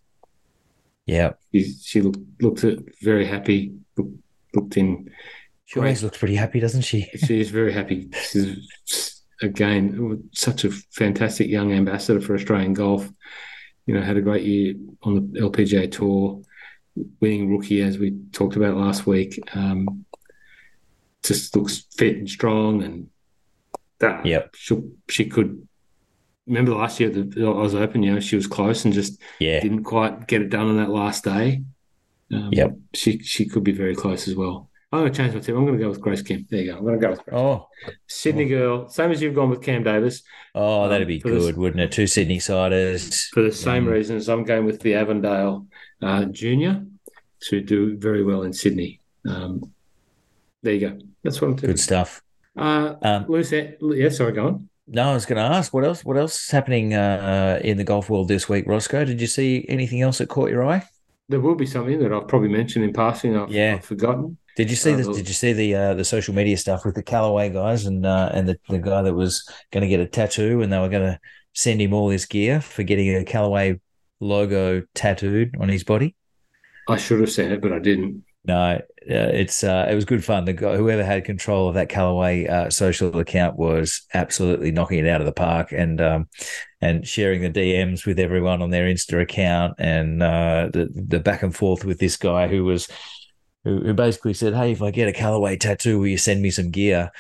Yeah, 1.05 1.33
she, 1.53 1.75
she 1.83 2.01
looked 2.01 2.19
looked 2.41 2.65
very 3.03 3.27
happy. 3.27 3.75
Looked, 3.99 4.17
looked 4.55 4.77
in 4.79 5.11
she 5.71 5.79
always 5.79 6.03
looks 6.03 6.19
pretty 6.19 6.35
happy, 6.35 6.59
doesn't 6.59 6.83
she? 6.83 7.03
she 7.25 7.41
is 7.41 7.51
very 7.51 7.73
happy. 7.73 8.09
She's 8.29 9.23
again 9.41 10.29
such 10.33 10.65
a 10.65 10.71
fantastic 10.71 11.49
young 11.49 11.73
ambassador 11.73 12.21
for 12.21 12.35
Australian 12.35 12.75
golf. 12.75 13.09
You 13.87 13.95
know, 13.95 14.03
had 14.03 14.17
a 14.17 14.21
great 14.21 14.45
year 14.45 14.75
on 15.05 15.15
the 15.33 15.41
LPGA 15.41 15.91
tour, 15.93 16.43
winning 17.21 17.57
rookie 17.57 17.83
as 17.83 17.99
we 17.99 18.19
talked 18.33 18.57
about 18.57 18.77
last 18.77 19.07
week. 19.07 19.39
Um, 19.55 20.05
just 21.23 21.55
looks 21.55 21.87
fit 21.97 22.17
and 22.17 22.29
strong, 22.29 22.83
and 22.83 23.09
that. 24.01 24.27
Yep. 24.27 24.57
She 24.57 24.83
she 25.09 25.27
could. 25.27 25.69
Remember 26.49 26.75
last 26.75 26.99
year 26.99 27.11
at 27.11 27.31
the 27.31 27.49
Oz 27.49 27.77
Open, 27.77 28.03
you 28.03 28.13
know, 28.13 28.19
she 28.19 28.35
was 28.35 28.49
close 28.49 28.85
and 28.85 28.93
just 28.93 29.21
yeah. 29.39 29.61
didn't 29.61 29.85
quite 29.85 30.27
get 30.27 30.43
it 30.43 30.51
done 30.51 30.67
on 30.67 30.79
that 30.79 30.91
last 30.91 31.23
day. 31.23 31.63
Um, 32.33 32.49
yep. 32.51 32.77
She 32.93 33.21
she 33.21 33.47
could 33.47 33.63
be 33.63 33.71
very 33.71 33.95
close 33.95 34.27
as 34.27 34.35
well. 34.35 34.70
I'm 34.93 35.01
going 35.01 35.13
to 35.13 35.17
change 35.17 35.35
my 35.35 35.41
tip. 35.41 35.55
I'm 35.55 35.65
going 35.65 35.79
to 35.79 35.85
go 35.85 35.89
with 35.89 36.01
Grace 36.01 36.23
Kim. 36.23 36.47
There 36.51 36.61
you 36.61 36.73
go. 36.73 36.79
I'm 36.79 36.85
going 36.85 36.99
to 36.99 37.07
go 37.07 37.11
with 37.11 37.25
Grace. 37.25 37.39
Oh, 37.39 37.69
Sydney 38.09 38.47
oh. 38.47 38.49
girl, 38.49 38.89
same 38.89 39.13
as 39.13 39.23
you've 39.23 39.37
gone 39.37 39.49
with 39.49 39.63
Cam 39.63 39.85
Davis. 39.85 40.23
Oh, 40.55 40.89
that'd 40.89 41.07
be 41.07 41.23
um, 41.25 41.31
good, 41.31 41.57
wouldn't 41.57 41.81
it? 41.81 41.93
Two 41.93 42.09
Sydney 42.09 42.41
siders 42.41 43.27
for 43.27 43.43
the 43.43 43.53
same 43.53 43.87
mm. 43.87 43.93
reasons. 43.93 44.29
I'm 44.29 44.43
going 44.43 44.65
with 44.65 44.81
the 44.81 44.95
Avondale 44.95 45.67
uh, 46.03 46.25
Junior 46.25 46.85
to 47.43 47.61
do 47.61 47.97
very 47.99 48.25
well 48.25 48.43
in 48.43 48.53
Sydney. 48.53 49.01
Um, 49.29 49.73
there 50.63 50.75
you 50.75 50.81
go. 50.89 50.99
That's 51.23 51.41
what 51.41 51.49
I'm 51.49 51.57
doing. 51.57 51.73
Good 51.73 51.81
stuff. 51.81 52.23
Uh, 52.57 52.95
um, 53.03 53.27
Lucy, 53.29 53.77
yeah, 53.81 54.09
sorry, 54.09 54.33
go 54.33 54.47
on. 54.47 54.69
No, 54.89 55.11
I 55.11 55.15
was 55.15 55.25
going 55.25 55.37
to 55.37 55.57
ask 55.57 55.73
what 55.73 55.85
else. 55.85 56.05
What 56.05 56.17
else 56.17 56.47
is 56.47 56.51
happening 56.51 56.95
uh, 56.95 57.61
in 57.63 57.77
the 57.77 57.85
golf 57.85 58.11
world 58.11 58.27
this 58.27 58.49
week, 58.49 58.67
Rossco? 58.67 59.07
Did 59.07 59.21
you 59.21 59.29
see 59.29 59.65
anything 59.69 60.03
else 60.03 60.19
that 60.19 60.29
caught 60.29 60.51
your 60.51 60.67
eye? 60.67 60.83
There 61.29 61.39
will 61.39 61.55
be 61.55 61.67
something 61.67 62.01
that 62.01 62.13
I've 62.13 62.27
probably 62.27 62.49
mentioned 62.49 62.85
in 62.85 62.93
passing. 62.93 63.37
I've, 63.37 63.53
yeah. 63.53 63.75
I've 63.79 63.85
forgotten. 63.85 64.37
Did 64.57 64.71
you 64.71 64.77
see 64.77 64.93
uh, 64.93 64.97
this? 64.97 65.09
Did 65.09 65.29
you 65.29 65.35
see 65.35 65.53
the 65.53 65.75
uh, 65.75 65.95
the 65.95 66.05
social 66.05 66.35
media 66.35 66.57
stuff 66.57 66.85
with 66.85 66.95
the 66.95 67.03
Callaway 67.03 67.51
guys 67.51 67.87
and 67.87 68.05
uh, 68.05 68.31
and 68.33 68.49
the, 68.49 68.59
the 68.69 68.79
guy 68.79 69.03
that 69.03 69.15
was 69.15 69.49
going 69.71 69.83
to 69.83 69.89
get 69.89 70.01
a 70.01 70.07
tattoo 70.07 70.63
and 70.63 70.73
they 70.73 70.79
were 70.79 70.89
going 70.89 71.07
to 71.07 71.19
send 71.53 71.81
him 71.81 71.93
all 71.93 72.09
this 72.09 72.27
gear 72.27 72.61
for 72.61 72.83
getting 72.83 73.15
a 73.15 73.25
Callaway 73.25 73.81
logo 74.21 74.83
tattooed 74.95 75.57
on 75.61 75.69
his 75.69 75.85
body? 75.85 76.15
I 76.89 76.97
should 76.97 77.21
have 77.21 77.31
said 77.31 77.53
it, 77.53 77.61
but 77.61 77.73
I 77.73 77.79
didn't. 77.79 78.25
No, 78.45 78.81
it's 79.03 79.63
uh, 79.63 79.87
it 79.91 79.95
was 79.95 80.07
good 80.07 80.25
fun. 80.25 80.47
The 80.47 80.55
guy, 80.55 80.77
whoever 80.77 81.05
had 81.05 81.25
control 81.25 81.69
of 81.69 81.75
that 81.75 81.91
Callaway 81.91 82.47
uh, 82.47 82.71
social 82.71 83.19
account 83.19 83.57
was 83.57 84.03
absolutely 84.15 84.73
knocking 84.73 84.99
it 85.01 85.09
out 85.09 85.21
of 85.21 85.27
the 85.27 85.33
park, 85.33 85.73
and 85.73 86.01
um, 86.01 86.29
and 86.81 87.07
sharing 87.07 87.43
the 87.43 87.51
DMs 87.51 88.07
with 88.07 88.19
everyone 88.19 88.63
on 88.63 88.71
their 88.71 88.87
Insta 88.87 89.21
account, 89.21 89.75
and 89.79 90.23
uh, 90.23 90.71
the 90.73 90.89
the 90.95 91.21
back 91.21 91.43
and 91.43 91.55
forth 91.55 91.85
with 91.85 91.99
this 91.99 92.17
guy 92.17 92.49
who 92.49 92.65
was 92.65 92.89
who, 93.65 93.81
who 93.81 93.95
basically 93.95 94.35
said, 94.35 94.55
"Hey, 94.55 94.73
if 94.73 94.83
I 94.83 94.91
get 94.91 95.09
a 95.09 95.13
Callaway 95.13 95.57
tattoo, 95.57 95.99
will 96.01 96.09
you 96.09 96.19
send 96.19 96.43
me 96.43 96.51
some 96.51 96.71
gear?" 96.71 97.11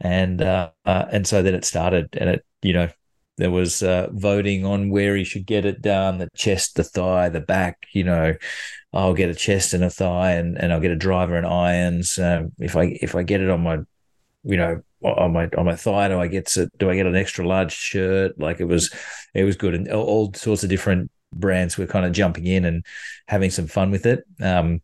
And 0.00 0.40
uh, 0.42 0.70
uh, 0.84 1.06
and 1.10 1.26
so 1.26 1.42
then 1.42 1.54
it 1.54 1.64
started, 1.64 2.08
and 2.18 2.30
it 2.30 2.46
you 2.62 2.72
know 2.72 2.88
there 3.36 3.50
was 3.50 3.82
uh, 3.82 4.08
voting 4.12 4.64
on 4.66 4.90
where 4.90 5.16
he 5.16 5.24
should 5.24 5.46
get 5.46 5.64
it 5.64 5.82
done 5.82 6.18
the 6.18 6.28
chest, 6.36 6.76
the 6.76 6.84
thigh, 6.84 7.28
the 7.28 7.40
back. 7.40 7.86
You 7.92 8.04
know, 8.04 8.34
I'll 8.92 9.14
get 9.14 9.30
a 9.30 9.34
chest 9.34 9.74
and 9.74 9.84
a 9.84 9.90
thigh, 9.90 10.32
and, 10.32 10.58
and 10.58 10.72
I'll 10.72 10.80
get 10.80 10.90
a 10.90 10.96
driver 10.96 11.36
and 11.36 11.46
irons. 11.46 12.18
Um, 12.18 12.52
if 12.58 12.76
I 12.76 12.98
if 13.00 13.14
I 13.14 13.22
get 13.22 13.40
it 13.40 13.50
on 13.50 13.62
my, 13.62 13.78
you 14.44 14.56
know, 14.56 14.82
on 15.02 15.32
my 15.32 15.48
on 15.56 15.64
my 15.66 15.76
thigh, 15.76 16.08
do 16.08 16.20
I 16.20 16.26
get 16.26 16.54
do 16.78 16.90
I 16.90 16.96
get 16.96 17.06
an 17.06 17.16
extra 17.16 17.46
large 17.46 17.72
shirt? 17.72 18.38
Like 18.38 18.60
it 18.60 18.64
was, 18.66 18.92
it 19.34 19.44
was 19.44 19.56
good, 19.56 19.74
and 19.74 19.88
all 19.90 20.32
sorts 20.34 20.62
of 20.64 20.70
different 20.70 21.10
brands 21.32 21.78
were 21.78 21.86
kind 21.86 22.06
of 22.06 22.12
jumping 22.12 22.46
in 22.46 22.64
and 22.64 22.84
having 23.28 23.50
some 23.50 23.66
fun 23.66 23.90
with 23.90 24.06
it. 24.06 24.24
Um, 24.40 24.80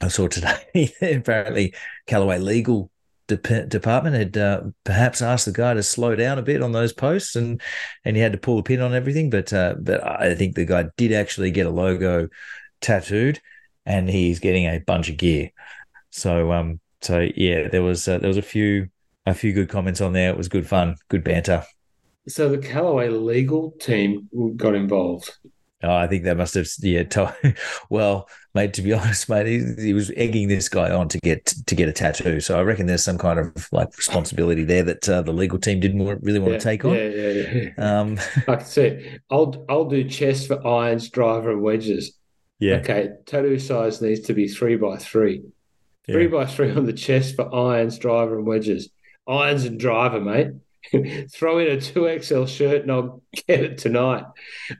I 0.00 0.08
saw 0.08 0.28
today 0.28 0.92
apparently 1.02 1.74
Callaway 2.06 2.38
Legal 2.38 2.90
de- 3.28 3.66
department 3.66 4.16
had 4.16 4.36
uh, 4.36 4.62
perhaps 4.84 5.22
asked 5.22 5.44
the 5.46 5.52
guy 5.52 5.74
to 5.74 5.82
slow 5.82 6.16
down 6.16 6.38
a 6.38 6.42
bit 6.42 6.62
on 6.62 6.72
those 6.72 6.92
posts, 6.92 7.36
and 7.36 7.60
and 8.04 8.16
he 8.16 8.22
had 8.22 8.32
to 8.32 8.38
pull 8.38 8.56
the 8.56 8.62
pin 8.62 8.80
on 8.80 8.94
everything. 8.94 9.30
But 9.30 9.52
uh, 9.52 9.74
but 9.78 10.04
I 10.04 10.34
think 10.34 10.54
the 10.54 10.64
guy 10.64 10.86
did 10.96 11.12
actually 11.12 11.50
get 11.50 11.66
a 11.66 11.70
logo 11.70 12.28
tattooed, 12.80 13.40
and 13.86 14.08
he's 14.08 14.40
getting 14.40 14.66
a 14.66 14.78
bunch 14.78 15.08
of 15.08 15.16
gear. 15.16 15.50
So 16.10 16.52
um 16.52 16.80
so 17.00 17.28
yeah, 17.36 17.68
there 17.68 17.82
was 17.82 18.08
uh, 18.08 18.18
there 18.18 18.28
was 18.28 18.38
a 18.38 18.42
few 18.42 18.88
a 19.26 19.34
few 19.34 19.52
good 19.52 19.68
comments 19.68 20.00
on 20.00 20.12
there. 20.12 20.30
It 20.30 20.36
was 20.36 20.48
good 20.48 20.66
fun, 20.66 20.96
good 21.08 21.22
banter. 21.22 21.64
So 22.26 22.50
the 22.50 22.58
Callaway 22.58 23.08
legal 23.08 23.72
team 23.72 24.28
got 24.56 24.74
involved. 24.74 25.30
Oh, 25.82 25.94
I 25.94 26.08
think 26.08 26.24
they 26.24 26.34
must 26.34 26.54
have, 26.54 26.68
yeah. 26.80 27.04
Well, 27.90 28.28
mate, 28.54 28.74
to 28.74 28.82
be 28.82 28.92
honest, 28.94 29.28
mate, 29.28 29.46
he, 29.46 29.82
he, 29.82 29.94
was 29.94 30.10
egging 30.16 30.48
this 30.48 30.68
guy 30.68 30.90
on 30.90 31.08
to 31.08 31.18
get 31.18 31.46
to 31.46 31.74
get 31.74 31.88
a 31.88 31.92
tattoo. 31.92 32.40
So 32.40 32.58
I 32.58 32.62
reckon 32.62 32.86
there's 32.86 33.04
some 33.04 33.18
kind 33.18 33.38
of 33.38 33.68
like 33.70 33.96
responsibility 33.96 34.64
there 34.64 34.82
that 34.82 35.08
uh, 35.08 35.22
the 35.22 35.32
legal 35.32 35.58
team 35.58 35.78
didn't 35.78 36.04
really 36.22 36.40
want 36.40 36.52
yeah, 36.52 36.58
to 36.58 36.64
take 36.64 36.84
on. 36.84 36.94
Yeah, 36.94 37.08
yeah, 37.08 37.70
yeah. 37.78 38.00
Um, 38.00 38.18
I 38.48 38.56
can 38.56 38.64
see. 38.64 39.18
I'll 39.30 39.64
I'll 39.68 39.88
do 39.88 40.08
chest 40.08 40.48
for 40.48 40.66
irons, 40.66 41.08
driver, 41.10 41.52
and 41.52 41.62
wedges. 41.62 42.18
Yeah. 42.58 42.76
Okay. 42.76 43.10
Tattoo 43.26 43.58
size 43.58 44.02
needs 44.02 44.20
to 44.20 44.34
be 44.34 44.48
three 44.48 44.76
by 44.76 44.96
three. 44.96 45.44
Three 46.06 46.24
yeah. 46.24 46.30
by 46.30 46.46
three 46.46 46.72
on 46.72 46.86
the 46.86 46.92
chest 46.92 47.36
for 47.36 47.54
irons, 47.54 47.98
driver, 47.98 48.36
and 48.36 48.46
wedges. 48.46 48.88
Irons 49.28 49.64
and 49.64 49.78
driver, 49.78 50.20
mate. 50.20 50.48
Throw 51.32 51.58
in 51.58 51.68
a 51.68 51.76
2XL 51.76 52.48
shirt 52.48 52.82
and 52.82 52.92
I'll 52.92 53.22
get 53.46 53.60
it 53.60 53.78
tonight. 53.78 54.24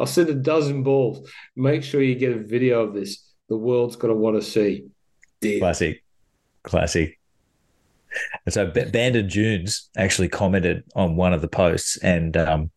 I'll 0.01 0.07
send 0.07 0.29
a 0.29 0.35
dozen 0.35 0.83
balls. 0.83 1.29
Make 1.57 1.83
sure 1.83 2.03
you 2.03 2.15
get 2.15 2.33
a 2.33 2.39
video 2.39 2.83
of 2.83 2.95
this. 2.95 3.25
The 3.49 3.57
world's 3.57 3.97
going 3.97 4.13
to 4.13 4.19
want 4.19 4.37
to 4.37 4.43
see. 4.43 4.87
Dear. 5.41 5.61
Classic. 5.61 6.03
Classic. 6.63 7.19
And 8.47 8.53
so 8.53 8.67
Bandon 8.67 9.29
Dunes 9.29 9.91
actually 9.97 10.29
commented 10.29 10.85
on 10.95 11.17
one 11.17 11.33
of 11.33 11.43
the 11.43 11.49
posts 11.49 11.99
and 11.99 12.37
um, 12.37 12.71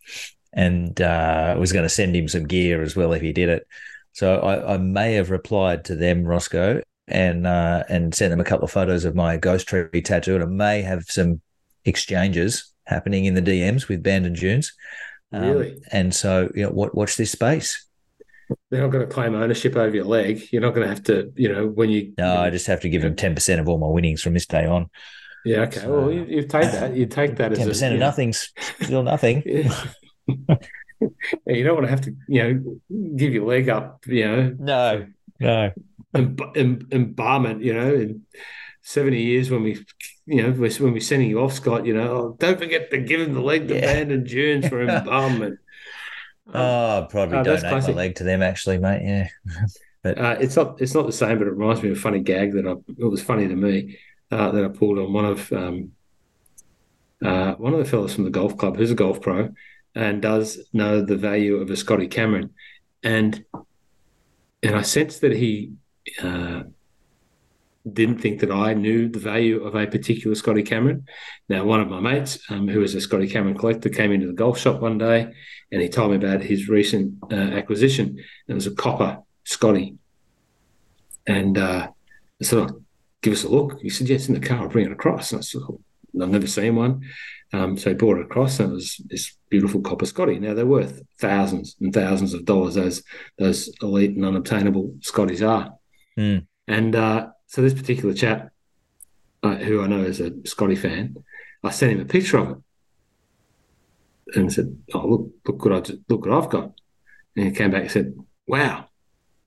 and 0.53 0.99
uh, 1.01 1.55
was 1.57 1.72
going 1.72 1.84
to 1.84 1.89
send 1.89 2.15
him 2.15 2.28
some 2.28 2.45
gear 2.45 2.82
as 2.82 2.95
well 2.95 3.13
if 3.13 3.22
he 3.22 3.32
did 3.32 3.49
it. 3.49 3.65
So 4.13 4.39
I, 4.39 4.74
I 4.74 4.78
may 4.78 5.13
have 5.13 5.30
replied 5.30 5.86
to 5.86 5.95
them, 5.95 6.24
Rossco, 6.24 6.82
and 7.07 7.47
uh, 7.47 7.84
and 7.88 8.13
sent 8.13 8.32
them 8.32 8.41
a 8.41 8.45
couple 8.45 8.65
of 8.65 8.72
photos 8.72 9.05
of 9.05 9.15
my 9.15 9.38
ghost 9.38 9.67
tree 9.67 10.01
tattoo, 10.01 10.36
and 10.36 10.43
I 10.43 10.47
may 10.47 10.82
have 10.82 11.05
some 11.05 11.41
exchanges 11.86 12.70
happening 12.86 13.25
in 13.25 13.34
the 13.34 13.41
DMs 13.41 13.88
with 13.88 14.03
Bandon 14.03 14.34
Dunes. 14.34 14.73
Um, 15.32 15.41
really? 15.41 15.82
And 15.91 16.13
so, 16.13 16.49
you 16.55 16.63
know, 16.63 16.71
what, 16.71 16.95
watch 16.95 17.17
this 17.17 17.32
space. 17.32 17.86
They're 18.69 18.82
not 18.82 18.91
going 18.91 19.07
to 19.07 19.13
claim 19.13 19.34
ownership 19.34 19.75
over 19.75 19.95
your 19.95 20.05
leg. 20.05 20.47
You're 20.51 20.61
not 20.61 20.73
going 20.73 20.88
to 20.88 20.93
have 20.93 21.03
to, 21.03 21.32
you 21.36 21.51
know, 21.51 21.67
when 21.67 21.89
you. 21.89 22.13
No, 22.17 22.38
I 22.38 22.49
just 22.49 22.67
have 22.67 22.82
to 22.82 22.89
give 22.89 23.01
them 23.01 23.15
10% 23.15 23.59
of 23.59 23.69
all 23.69 23.77
my 23.77 23.88
winnings 23.88 24.21
from 24.21 24.34
this 24.34 24.45
day 24.45 24.65
on. 24.65 24.89
Yeah. 25.45 25.61
Okay. 25.61 25.79
So, 25.79 26.01
well, 26.01 26.11
you, 26.11 26.25
you 26.25 26.41
take 26.41 26.69
that. 26.71 26.95
You 26.95 27.05
take 27.05 27.38
that 27.38 27.53
10% 27.53 27.69
as 27.69 27.82
10% 27.82 27.93
of 27.93 27.99
nothing's 27.99 28.51
still 28.82 29.03
nothing. 29.03 29.41
you 29.47 29.69
don't 31.63 31.75
want 31.75 31.86
to 31.86 31.89
have 31.89 32.01
to, 32.01 32.13
you 32.27 32.43
know, 32.43 32.61
give 33.15 33.34
your 33.34 33.45
leg 33.45 33.69
up, 33.69 34.03
you 34.07 34.27
know. 34.27 34.53
No, 34.59 35.07
no. 35.39 35.71
embalmment, 36.13 37.63
you 37.63 37.73
know, 37.73 37.93
in 37.93 38.23
70 38.84 39.21
years 39.21 39.49
when 39.49 39.63
we 39.63 39.84
you 40.26 40.43
know, 40.43 40.51
when 40.51 40.93
we're 40.93 40.99
sending 40.99 41.30
you 41.30 41.39
off, 41.41 41.53
Scott, 41.53 41.86
you 41.86 41.93
know, 41.93 42.11
oh, 42.11 42.36
don't 42.39 42.59
forget 42.59 42.91
to 42.91 42.97
give 42.99 43.22
him 43.22 43.34
the 43.34 43.41
leg 43.41 43.67
to 43.67 43.76
yeah. 43.76 43.82
Bandon 43.82 44.24
Dunes 44.24 44.67
for 44.67 44.82
embalmment. 44.88 45.59
oh, 46.53 47.07
probably 47.09 47.38
uh, 47.38 47.43
donate 47.43 47.63
my 47.63 47.93
leg 47.93 48.15
to 48.15 48.24
them, 48.24 48.41
actually, 48.41 48.78
mate. 48.78 49.01
Yeah, 49.03 49.28
but 50.03 50.17
uh, 50.17 50.38
it's 50.39 50.55
not 50.55 50.80
it's 50.82 50.93
not 50.93 51.05
the 51.05 51.11
same, 51.11 51.38
but 51.38 51.47
it 51.47 51.51
reminds 51.51 51.82
me 51.82 51.89
of 51.89 51.97
a 51.97 51.99
funny 51.99 52.19
gag 52.19 52.53
that 52.53 52.67
I 52.67 52.72
it 52.72 53.05
was 53.05 53.24
funny 53.24 53.47
to 53.47 53.55
me 53.55 53.97
uh, 54.32 54.51
that 54.51 54.63
I 54.63 54.67
pulled 54.67 54.99
on 54.99 55.11
one 55.11 55.26
of 55.26 55.51
um, 55.51 55.91
uh, 57.24 57.53
one 57.55 57.74
of 57.74 57.80
the 57.80 57.86
fellows 57.86 58.13
from 58.13 58.24
the 58.24 58.30
golf 58.30 58.57
club 58.57 58.78
who's 58.78 58.91
a 58.91 58.95
golf 58.95 59.22
pro 59.22 59.49
and 59.95 60.22
does 60.22 60.59
know 60.72 61.01
the 61.01 61.17
value 61.17 61.57
of 61.57 61.69
a 61.69 61.76
Scotty 61.76 62.07
Cameron, 62.07 62.51
and 63.03 63.43
and 64.63 64.76
I 64.76 64.84
sense 64.84 65.19
that 65.19 65.32
he 65.32 65.74
uh, 66.22 66.63
didn't 67.91 68.19
think 68.19 68.39
that 68.41 68.51
I 68.51 68.73
knew 68.73 69.09
the 69.09 69.19
value 69.19 69.63
of 69.63 69.75
a 69.75 69.88
particular 69.88 70.36
Scotty 70.36 70.63
Cameron. 70.63 71.05
Now, 71.49 71.63
one 71.63 71.82
of 71.82 71.89
my 71.89 71.99
mates, 71.99 72.39
um, 72.49 72.67
who 72.67 72.84
is 72.84 72.95
a 72.95 73.01
Scotty 73.01 73.27
Cameron 73.27 73.57
collector, 73.57 73.89
came 73.89 74.11
into 74.11 74.27
the 74.27 74.34
golf 74.34 74.59
shop 74.59 74.82
one 74.82 74.97
day 74.97 75.32
and 75.71 75.82
he 75.82 75.89
told 75.89 76.11
me 76.11 76.17
about 76.17 76.41
his 76.41 76.69
recent 76.69 77.15
uh, 77.32 77.36
acquisition. 77.36 78.17
It 78.47 78.53
was 78.53 78.67
a 78.67 78.75
copper 78.75 79.19
Scotty. 79.43 79.97
And 81.25 81.57
uh, 81.57 81.89
I 82.41 82.43
said, 82.43 82.59
oh, 82.59 82.82
give 83.21 83.34
us 83.34 83.43
a 83.43 83.49
look. 83.49 83.79
He 83.82 83.89
said, 83.89 84.09
yeah, 84.09 84.15
it's 84.15 84.27
in 84.27 84.34
the 84.34 84.47
car. 84.47 84.59
I'll 84.59 84.69
bring 84.69 84.86
it 84.86 84.91
across. 84.91 85.32
And 85.32 85.39
I 85.39 85.41
said, 85.41 85.61
oh, 85.69 85.82
I've 86.21 86.29
never 86.29 86.47
seen 86.47 86.75
one. 86.75 87.01
Um, 87.53 87.77
so 87.77 87.89
he 87.89 87.95
brought 87.95 88.17
it 88.17 88.25
across 88.25 88.59
and 88.59 88.71
it 88.71 88.73
was 88.73 89.01
this 89.09 89.36
beautiful 89.49 89.82
copper 89.82 90.05
Scotty. 90.05 90.39
Now, 90.39 90.53
they're 90.53 90.65
worth 90.65 91.01
thousands 91.19 91.75
and 91.82 91.93
thousands 91.93 92.34
of 92.34 92.45
dollars, 92.45 92.77
as 92.77 93.03
those 93.38 93.69
elite 93.82 94.15
and 94.15 94.25
unobtainable 94.25 94.95
Scotties 95.01 95.41
are. 95.41 95.73
Mm. 96.17 96.45
And 96.67 96.95
uh, 96.95 97.27
so 97.52 97.62
this 97.62 97.74
particular 97.74 98.14
chap, 98.14 98.49
uh, 99.43 99.56
who 99.56 99.82
I 99.82 99.88
know 99.88 100.04
is 100.04 100.22
a 100.22 100.32
Scotty 100.47 100.78
fan, 100.78 101.18
I 101.62 101.72
sent 101.72 101.91
him 101.91 101.99
a 101.99 102.06
picture 102.06 102.38
of 102.38 102.49
it 104.28 104.36
and 104.38 104.54
said, 104.54 104.78
"Oh, 104.93 105.06
look, 105.06 105.32
look 105.45 105.66
what 105.66 105.91
I 105.91 105.93
look 106.08 106.26
what 106.26 106.34
I've 106.34 106.49
got." 106.49 106.72
And 107.36 107.47
he 107.47 107.52
came 107.52 107.72
back 107.72 107.82
and 107.82 107.91
said, 107.91 108.16
"Wow, 108.47 108.86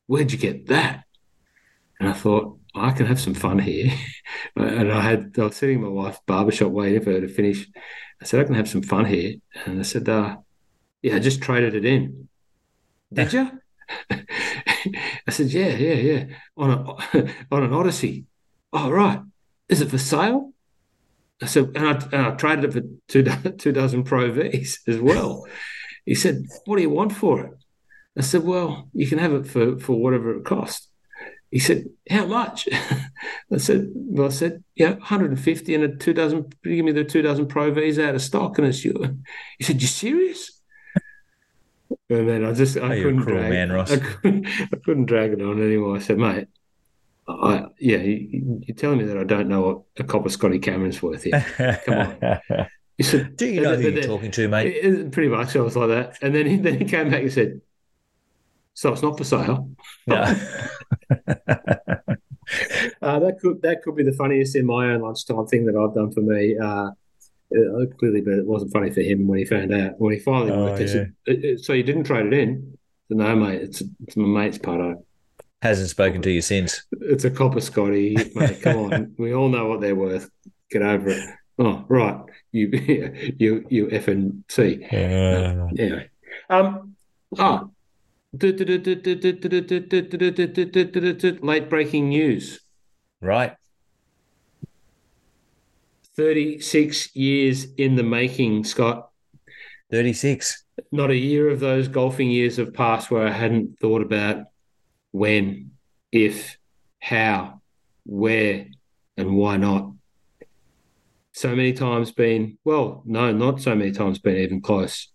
where'd 0.06 0.32
you 0.32 0.36
get 0.36 0.66
that?" 0.66 1.04
And 1.98 2.10
I 2.10 2.12
thought, 2.12 2.58
I 2.74 2.90
can 2.90 3.06
have 3.06 3.18
some 3.18 3.32
fun 3.32 3.58
here. 3.58 3.90
and 4.56 4.92
I 4.92 5.00
had 5.00 5.34
I 5.38 5.44
was 5.44 5.56
sitting 5.56 5.76
in 5.76 5.84
my 5.84 5.88
wife's 5.88 6.20
barbershop 6.26 6.72
waiting 6.72 7.00
for 7.00 7.12
her 7.12 7.22
to 7.22 7.28
finish. 7.28 7.66
I 8.20 8.26
said, 8.26 8.40
I 8.40 8.44
can 8.44 8.54
have 8.54 8.68
some 8.68 8.82
fun 8.82 9.06
here. 9.06 9.36
And 9.64 9.80
I 9.80 9.82
said, 9.82 10.10
uh, 10.10 10.36
yeah, 11.00 11.16
I 11.16 11.20
just 11.20 11.40
traded 11.40 11.74
it 11.74 11.86
in. 11.86 12.28
Did 13.10 13.32
you? 13.32 13.50
I 15.26 15.30
said, 15.30 15.52
yeah, 15.52 15.74
yeah, 15.76 15.94
yeah, 15.94 16.24
on 16.56 16.70
a 16.70 17.28
on 17.50 17.62
an 17.62 17.72
Odyssey. 17.72 18.26
Oh, 18.72 18.90
right. 18.90 19.20
Is 19.68 19.80
it 19.80 19.90
for 19.90 19.98
sale? 19.98 20.52
I 21.42 21.46
said, 21.46 21.72
and 21.74 21.86
I, 21.86 21.92
and 22.12 22.26
I 22.26 22.30
traded 22.32 22.64
it 22.64 22.72
for 22.72 22.82
two, 23.08 23.22
two 23.58 23.72
dozen 23.72 24.04
Pro 24.04 24.30
Vs 24.30 24.80
as 24.86 24.98
well. 24.98 25.46
he 26.04 26.14
said, 26.14 26.42
what 26.64 26.76
do 26.76 26.82
you 26.82 26.90
want 26.90 27.12
for 27.12 27.40
it? 27.40 27.52
I 28.16 28.22
said, 28.22 28.44
well, 28.44 28.88
you 28.92 29.06
can 29.06 29.18
have 29.18 29.32
it 29.32 29.46
for, 29.46 29.78
for 29.78 30.00
whatever 30.00 30.36
it 30.36 30.44
costs. 30.44 30.88
He 31.50 31.58
said, 31.58 31.84
how 32.10 32.26
much? 32.26 32.68
I 33.52 33.58
said, 33.58 33.90
well, 33.94 34.26
I 34.26 34.30
said, 34.30 34.64
yeah, 34.74 34.92
150 34.92 35.74
and 35.74 35.84
a 35.84 35.96
two 35.96 36.12
dozen, 36.12 36.50
give 36.64 36.84
me 36.84 36.92
the 36.92 37.04
two 37.04 37.22
dozen 37.22 37.46
Pro 37.46 37.72
Vs 37.72 37.98
out 37.98 38.14
of 38.14 38.22
stock. 38.22 38.58
And 38.58 38.66
it's 38.66 38.84
you. 38.84 39.18
He 39.58 39.64
said, 39.64 39.80
you 39.80 39.88
serious? 39.88 40.60
And 42.10 42.28
then 42.28 42.44
I 42.44 42.52
just 42.52 42.76
I 42.76 43.00
couldn't 43.00 43.22
drag 43.22 43.50
man, 43.50 43.72
Ross. 43.72 43.90
I 43.90 43.96
couldn't, 43.98 44.46
I 44.46 44.76
couldn't 44.84 45.06
drag 45.06 45.32
it 45.32 45.40
on 45.40 45.62
anymore. 45.62 45.96
I 45.96 46.00
said, 46.00 46.18
mate, 46.18 46.48
I 47.26 47.66
yeah, 47.78 47.96
you, 47.98 48.62
are 48.68 48.74
telling 48.74 48.98
me 48.98 49.04
that 49.04 49.16
I 49.16 49.24
don't 49.24 49.48
know 49.48 49.62
what 49.62 49.82
a 49.98 50.04
copper 50.04 50.28
Scotty 50.28 50.58
Cameron's 50.58 51.02
worth 51.02 51.22
here. 51.24 51.80
Come 51.86 52.18
on. 52.50 52.66
He 52.96 53.02
said, 53.02 53.36
"Do 53.36 53.46
you 53.46 53.60
know 53.60 53.74
who 53.74 53.90
you're 53.90 54.02
talking 54.04 54.30
to, 54.30 54.48
mate?" 54.48 55.10
Pretty 55.10 55.28
much, 55.28 55.56
I 55.56 55.60
was 55.60 55.74
like 55.76 55.88
that. 55.88 56.18
And 56.22 56.34
then 56.34 56.46
he, 56.46 56.56
then 56.64 56.78
he 56.78 56.84
came 56.84 57.10
back 57.10 57.22
and 57.22 57.32
said, 57.32 57.60
"So 58.74 58.92
it's 58.92 59.02
not 59.02 59.18
for 59.18 59.24
sale." 59.24 59.70
No. 60.06 60.16
uh, 60.20 60.36
that 63.18 63.38
could 63.40 63.62
that 63.62 63.82
could 63.82 63.96
be 63.96 64.04
the 64.04 64.12
funniest 64.12 64.54
in 64.54 64.66
my 64.66 64.92
own 64.92 65.00
lunchtime 65.00 65.46
thing 65.46 65.66
that 65.66 65.74
I've 65.76 65.94
done 65.94 66.12
for 66.12 66.20
me. 66.20 66.56
Uh, 66.56 66.90
uh, 67.52 67.86
clearly, 67.98 68.20
but 68.20 68.34
it 68.34 68.46
wasn't 68.46 68.72
funny 68.72 68.90
for 68.90 69.00
him 69.00 69.26
when 69.26 69.38
he 69.38 69.44
found 69.44 69.72
out. 69.72 69.98
When 69.98 70.12
he 70.12 70.18
finally 70.18 70.52
oh, 70.52 70.64
worked, 70.64 70.80
yeah. 70.80 70.86
said, 70.86 71.14
uh, 71.28 71.32
uh, 71.32 71.56
"So 71.58 71.72
you 71.72 71.82
didn't 71.82 72.04
trade 72.04 72.26
it 72.26 72.32
in?" 72.32 72.78
Said, 73.08 73.18
"No, 73.18 73.36
mate. 73.36 73.62
It's 73.62 73.82
it's 74.06 74.16
my 74.16 74.26
mate's 74.26 74.58
part." 74.58 74.98
Hasn't 75.62 75.88
spoken 75.88 76.20
to 76.22 76.30
you 76.30 76.42
since. 76.42 76.84
It's 77.00 77.24
a 77.24 77.30
copper 77.30 77.60
Scotty, 77.60 78.16
mate. 78.34 78.60
Come 78.62 78.92
on, 78.92 79.14
we 79.18 79.32
all 79.34 79.48
know 79.48 79.66
what 79.66 79.80
they're 79.80 79.94
worth. 79.94 80.28
Get 80.70 80.82
over 80.82 81.08
it. 81.08 81.26
Oh, 81.58 81.84
right. 81.88 82.20
You, 82.52 82.68
you, 83.38 83.64
you 83.68 83.86
effing 83.86 84.42
see. 84.48 84.84
Uh, 84.84 85.68
Anyway, 85.78 86.10
um, 86.50 86.94
ah, 87.38 87.68
late 91.42 91.70
breaking 91.70 92.08
news. 92.08 92.60
right. 93.20 93.54
36 96.16 97.14
years 97.16 97.66
in 97.76 97.96
the 97.96 98.02
making, 98.02 98.64
Scott. 98.64 99.10
36. 99.90 100.64
Not 100.90 101.10
a 101.10 101.16
year 101.16 101.48
of 101.48 101.60
those 101.60 101.88
golfing 101.88 102.30
years 102.30 102.56
have 102.56 102.74
passed 102.74 103.10
where 103.10 103.26
I 103.26 103.30
hadn't 103.30 103.78
thought 103.78 104.02
about 104.02 104.46
when, 105.12 105.72
if, 106.12 106.58
how, 107.00 107.60
where, 108.04 108.66
and 109.16 109.36
why 109.36 109.56
not. 109.56 109.92
So 111.32 111.54
many 111.54 111.72
times 111.72 112.12
been, 112.12 112.58
well, 112.64 113.02
no, 113.04 113.32
not 113.32 113.60
so 113.60 113.74
many 113.74 113.92
times 113.92 114.18
been 114.18 114.36
even 114.36 114.60
close. 114.60 115.08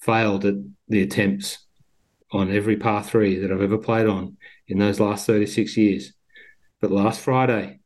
Failed 0.00 0.44
at 0.44 0.54
the 0.88 1.02
attempts 1.02 1.66
on 2.30 2.54
every 2.54 2.76
par 2.76 3.02
three 3.02 3.38
that 3.38 3.50
I've 3.50 3.62
ever 3.62 3.78
played 3.78 4.06
on 4.06 4.36
in 4.66 4.78
those 4.78 5.00
last 5.00 5.26
36 5.26 5.76
years. 5.76 6.12
But 6.80 6.90
last 6.90 7.20
Friday, 7.20 7.77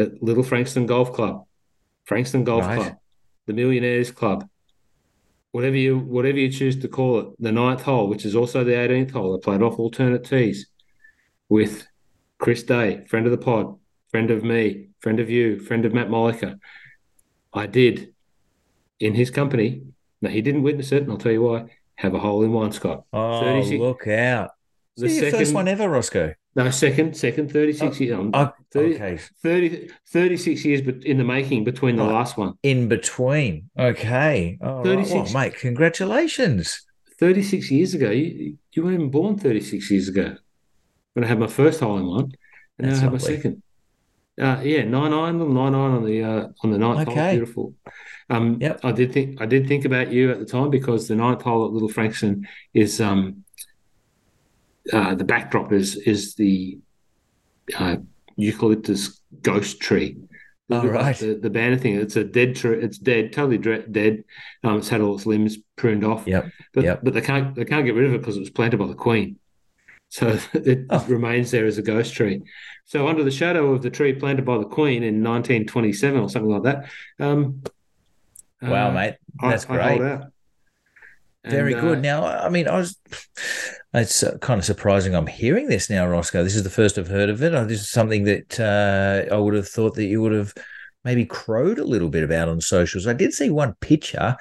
at 0.00 0.22
Little 0.22 0.42
Frankston 0.42 0.86
Golf 0.86 1.12
Club, 1.12 1.44
Frankston 2.04 2.44
Golf 2.44 2.66
Right. 2.66 2.78
Club, 2.78 2.96
the 3.46 3.52
Millionaires 3.52 4.10
Club, 4.10 4.48
whatever 5.52 5.76
you 5.76 5.98
whatever 5.98 6.38
you 6.38 6.50
choose 6.50 6.76
to 6.80 6.88
call 6.88 7.18
it, 7.20 7.26
the 7.38 7.52
ninth 7.52 7.82
hole, 7.82 8.08
which 8.08 8.24
is 8.24 8.34
also 8.34 8.64
the 8.64 8.72
18th 8.72 9.10
hole, 9.12 9.36
I 9.36 9.44
played 9.44 9.62
off 9.62 9.78
alternate 9.78 10.24
tees 10.24 10.66
with 11.48 11.86
Chris 12.38 12.62
Day, 12.62 13.04
friend 13.08 13.26
of 13.26 13.32
the 13.32 13.38
pod, 13.38 13.76
friend 14.10 14.30
of 14.30 14.42
me, 14.42 14.88
friend 15.00 15.20
of 15.20 15.28
you, 15.28 15.60
friend 15.60 15.84
of 15.84 15.92
Matt 15.92 16.08
Molliker. 16.08 16.58
I 17.52 17.66
did 17.66 18.14
in 19.00 19.14
his 19.14 19.30
company. 19.30 19.82
Now 20.22 20.30
he 20.30 20.42
didn't 20.42 20.62
witness 20.62 20.92
it, 20.92 21.02
and 21.02 21.10
I'll 21.10 21.18
tell 21.18 21.32
you 21.32 21.42
why. 21.42 21.66
Have 21.96 22.14
a 22.14 22.18
hole 22.18 22.42
in 22.42 22.52
one, 22.52 22.72
Scott. 22.72 23.04
Oh, 23.12 23.40
36 23.40 23.80
look 23.80 24.06
out. 24.06 24.50
The 24.96 25.10
your 25.10 25.30
first 25.30 25.52
one 25.54 25.68
ever, 25.68 25.84
Rossco? 25.84 26.34
No, 26.56 26.68
second, 26.70 27.16
second, 27.16 27.52
36 27.52 28.00
years. 28.00 28.18
um, 28.18 28.30
Oh, 28.34 28.50
30 28.72 28.94
okay. 28.96 29.18
30, 29.42 29.88
36 30.08 30.64
years 30.64 30.80
but 30.82 31.04
in 31.04 31.16
the 31.18 31.24
making 31.24 31.62
between 31.64 31.94
the 31.96 32.02
Right. 32.02 32.12
last 32.12 32.36
one. 32.36 32.54
In 32.64 32.88
between. 32.88 33.70
Okay. 33.78 34.58
All 34.60 34.76
right. 34.76 34.84
36. 34.84 35.32
Well, 35.32 35.44
mate, 35.44 35.54
congratulations. 35.54 36.84
36 37.18 37.70
years 37.70 37.94
ago, 37.94 38.10
you, 38.10 38.56
you 38.72 38.82
weren't 38.82 38.94
even 38.94 39.10
born 39.10 39.38
36 39.38 39.90
years 39.90 40.08
ago 40.08 40.36
when 41.14 41.24
I 41.24 41.28
had 41.28 41.38
my 41.38 41.46
first 41.46 41.80
hole 41.80 41.98
in 41.98 42.06
one, 42.06 42.32
and 42.78 42.88
That's 42.90 42.96
now 42.96 43.00
I 43.00 43.02
have 43.04 43.12
my 43.12 43.18
second. 43.18 43.62
Uh, 44.40 44.58
yeah, 44.62 44.84
nine 44.84 45.12
iron, 45.12 45.38
nine 45.52 45.74
iron 45.74 45.92
on 45.92 46.04
the 46.04 46.22
uh, 46.24 46.48
on 46.64 46.70
the 46.70 46.78
ninth 46.78 47.06
hole, 47.08 47.30
beautiful. 47.30 47.74
Um, 48.30 48.56
Yep. 48.60 48.80
I 48.84 48.92
did 48.92 49.12
think 49.12 49.40
I 49.42 49.44
did 49.46 49.68
think 49.68 49.84
about 49.84 50.10
you 50.10 50.30
at 50.30 50.38
the 50.38 50.46
time 50.46 50.70
because 50.70 51.08
the 51.08 51.16
ninth 51.16 51.42
hole 51.42 51.66
at 51.66 51.72
Little 51.72 51.90
Frankston 51.90 52.46
is 52.72 53.00
um, 53.02 53.44
uh, 54.92 55.14
the 55.14 55.24
backdrop 55.24 55.72
is 55.72 55.96
is 55.96 56.34
the 56.34 56.78
uh, 57.78 57.96
eucalyptus 58.36 59.20
ghost 59.42 59.80
tree. 59.80 60.16
Oh, 60.72 60.86
right. 60.86 61.16
The, 61.16 61.34
the 61.34 61.50
banner 61.50 61.76
thing. 61.76 61.96
It's 61.96 62.14
a 62.16 62.22
dead 62.22 62.54
tree. 62.54 62.80
It's 62.80 62.96
dead, 62.96 63.32
totally 63.32 63.58
dead. 63.58 64.24
Um, 64.62 64.78
it's 64.78 64.88
had 64.88 65.00
all 65.00 65.16
its 65.16 65.26
limbs 65.26 65.58
pruned 65.76 66.04
off. 66.04 66.26
Yep. 66.26 66.48
But 66.72 66.84
Yep. 66.84 67.00
but 67.02 67.14
they 67.14 67.20
can't 67.20 67.54
they 67.56 67.64
can't 67.64 67.84
get 67.84 67.94
rid 67.96 68.06
of 68.06 68.14
it 68.14 68.18
because 68.20 68.36
it 68.36 68.40
was 68.40 68.50
planted 68.50 68.76
by 68.78 68.86
the 68.86 68.94
Queen. 68.94 69.38
So 70.10 70.38
it 70.54 70.86
Oh. 70.90 71.04
remains 71.08 71.50
there 71.50 71.66
as 71.66 71.78
a 71.78 71.82
ghost 71.82 72.14
tree. 72.14 72.42
So 72.84 73.08
under 73.08 73.24
the 73.24 73.30
shadow 73.32 73.72
of 73.72 73.82
the 73.82 73.90
tree 73.90 74.12
planted 74.12 74.44
by 74.44 74.58
the 74.58 74.64
Queen 74.64 75.02
in 75.02 75.22
1927 75.24 76.20
or 76.20 76.28
something 76.28 76.50
like 76.50 76.62
that. 76.64 76.90
Um, 77.24 77.62
Wow, 78.62 78.90
uh, 78.90 78.92
mate. 78.92 79.14
That's 79.40 79.64
I 79.70 79.74
great. 79.96 80.00
out. 80.02 80.24
Very 81.46 81.72
good. 81.72 81.98
uh, 81.98 82.00
Now, 82.02 82.26
I 82.26 82.50
mean, 82.50 82.68
I 82.68 82.76
was. 82.76 82.94
It's 83.92 84.22
uh, 84.22 84.38
kind 84.38 84.58
of 84.58 84.64
surprising 84.64 85.14
I'm 85.14 85.26
hearing 85.26 85.66
this 85.66 85.90
now, 85.90 86.06
Rossco. 86.06 86.44
This 86.44 86.54
is 86.54 86.62
the 86.62 86.70
first 86.70 86.96
I've 86.96 87.08
heard 87.08 87.28
of 87.28 87.42
it. 87.42 87.54
Uh, 87.54 87.64
This 87.64 87.80
is 87.80 87.90
something 87.90 88.24
that 88.24 88.60
uh, 88.60 89.34
I 89.34 89.36
would 89.36 89.54
have 89.54 89.68
thought 89.68 89.94
that 89.96 90.04
you 90.04 90.22
would 90.22 90.32
have 90.32 90.54
maybe 91.04 91.24
crowed 91.24 91.78
a 91.78 91.84
little 91.84 92.08
bit 92.08 92.22
about 92.22 92.48
on 92.48 92.60
socials. 92.60 93.06
I 93.06 93.14
did 93.14 93.32
see 93.32 93.50
one 93.50 93.74
picture, 93.80 94.36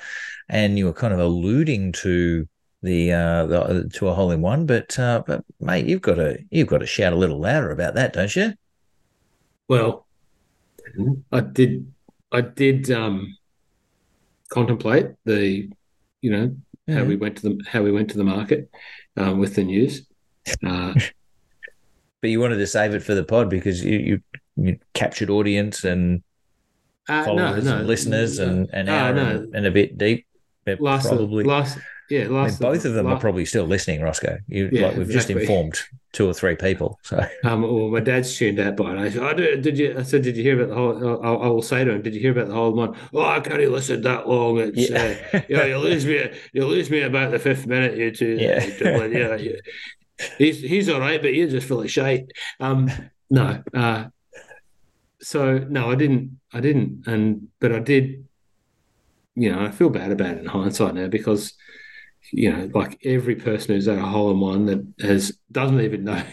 and 0.50 0.78
you 0.78 0.86
were 0.86 0.94
kind 0.94 1.14
of 1.14 1.20
alluding 1.20 1.94
to 1.94 2.48
the, 2.84 3.12
uh, 3.12 3.46
the 3.48 3.90
to 3.94 4.10
a 4.10 4.14
hole 4.14 4.30
in 4.30 4.42
one. 4.42 4.68
But 4.68 5.00
uh, 5.00 5.24
but 5.26 5.44
mate, 5.60 5.88
you've 5.88 6.02
got 6.02 6.16
to 6.16 6.38
you've 6.52 6.68
got 6.68 6.80
to 6.80 6.86
shout 6.86 7.14
a 7.14 7.18
little 7.18 7.40
louder 7.40 7.72
about 7.72 7.96
that, 7.96 8.14
don't 8.14 8.36
you? 8.36 8.54
Well, 9.68 10.06
I 11.32 11.42
did. 11.42 11.92
I 12.32 12.42
did 12.42 12.92
um, 12.92 13.36
contemplate 14.50 15.08
the, 15.26 15.68
you 16.22 16.32
know, 16.32 16.56
how 16.88 17.04
we 17.04 17.16
went 17.16 17.38
to 17.38 17.50
the 17.50 17.64
how 17.68 17.82
we 17.82 17.92
went 17.92 18.12
to 18.12 18.18
the 18.18 18.24
market 18.24 18.70
um, 19.20 19.38
with 19.40 19.56
the 19.56 19.64
news. 19.64 20.06
Uh, 20.66 20.94
But 22.22 22.32
you 22.32 22.42
wanted 22.42 22.58
to 22.58 22.68
save 22.68 22.94
it 22.96 23.02
for 23.02 23.16
the 23.16 23.24
pod 23.24 23.50
because 23.50 23.82
you 23.82 23.98
you, 23.98 24.22
you 24.58 24.80
captured 24.94 25.30
audience 25.30 25.86
and 25.86 26.22
uh, 27.08 27.24
followers 27.24 27.66
and 27.66 27.88
listeners 27.88 28.40
and 28.40 28.70
an 28.74 28.90
Ah, 28.90 28.92
hour 28.92 29.14
no. 29.14 29.26
and, 29.30 29.56
and 29.56 29.66
a 29.66 29.72
bit 29.72 29.98
deep. 29.98 30.28
But 30.66 30.82
last 30.82 31.08
probably 31.08 31.46
last 31.46 31.78
yeah 32.10 32.26
I 32.26 32.48
mean, 32.48 32.56
both 32.60 32.86
of 32.86 32.94
them 32.94 33.06
la- 33.06 33.14
are 33.14 33.20
probably 33.20 33.46
still 33.46 33.66
listening, 33.66 34.02
Rossco. 34.02 34.40
You 34.48 34.70
Yeah, 34.72 34.88
like 34.88 34.98
we've 34.98 35.10
just 35.10 35.30
informed 35.30 35.80
two 36.12 36.28
or 36.28 36.34
three 36.34 36.56
people. 36.56 37.00
So 37.04 37.24
Um, 37.44 37.62
well, 37.62 37.90
my 37.90 38.00
dad's 38.00 38.36
tuned 38.36 38.60
out 38.60 38.76
by 38.76 38.94
it. 38.94 38.98
I 39.00 39.10
said, 39.10 39.38
did, 39.38 39.62
did 39.62 39.78
you? 39.78 39.96
I 39.98 40.04
said, 40.04 40.24
did 40.24 40.36
you 40.36 40.44
hear 40.44 40.60
about 40.60 40.70
the 40.70 40.76
hole? 40.76 41.24
I, 41.24 41.30
I 41.46 41.48
will 41.48 41.62
say 41.62 41.84
to 41.84 41.92
him, 41.92 42.02
did 42.02 42.16
you 42.16 42.20
hear 42.20 42.32
about 42.32 42.48
the 42.48 42.54
hole 42.56 42.74
one? 42.74 42.96
Oh, 43.14 43.24
I 43.24 43.40
can't 43.40 43.62
even 43.62 43.74
listen 43.74 44.02
that 44.02 44.28
long. 44.28 44.58
It's 44.60 44.90
uh, 44.92 45.42
yeah, 45.48 45.66
you 45.66 45.78
lose 45.78 46.06
me. 46.06 46.30
You 46.54 46.66
lose 46.66 46.90
me 46.90 47.02
about 47.02 47.32
the 47.32 47.40
fifth 47.40 47.68
minute. 47.68 47.98
You 47.98 48.12
two, 48.12 48.38
Yeah. 48.40 48.66
yeah, 48.82 49.06
yeah, 49.06 49.36
yeah. 49.36 49.52
He's 50.38 50.60
he's 50.62 50.90
all 50.90 51.00
right, 51.00 51.22
but 51.22 51.34
you're 51.34 51.48
just 51.48 51.68
full 51.68 51.82
of 51.82 51.92
shite. 51.92 52.32
Um, 52.60 52.90
no. 53.30 53.64
Uh, 53.74 54.08
so 55.22 55.60
no, 55.60 55.92
I 55.92 55.96
didn't. 55.96 56.40
I 56.54 56.60
didn't. 56.60 57.06
And 57.08 57.50
but 57.60 57.72
I 57.72 57.80
did. 57.80 58.26
You 59.36 59.52
know, 59.52 59.64
I 59.64 59.72
feel 59.72 59.90
bad 59.90 60.12
about 60.12 60.36
it 60.36 60.40
in 60.40 60.46
hindsight 60.48 60.96
now 60.96 61.08
because 61.08 61.54
you 62.32 62.52
know, 62.52 62.70
like 62.74 63.00
every 63.06 63.36
person 63.36 63.76
who's 63.76 63.88
at 63.88 63.98
a 63.98 64.02
hole 64.02 64.32
in 64.32 64.40
one 64.40 64.66
that 64.68 64.94
has 65.02 65.38
doesn't 65.52 65.82
even 65.82 66.04
know 66.04 66.24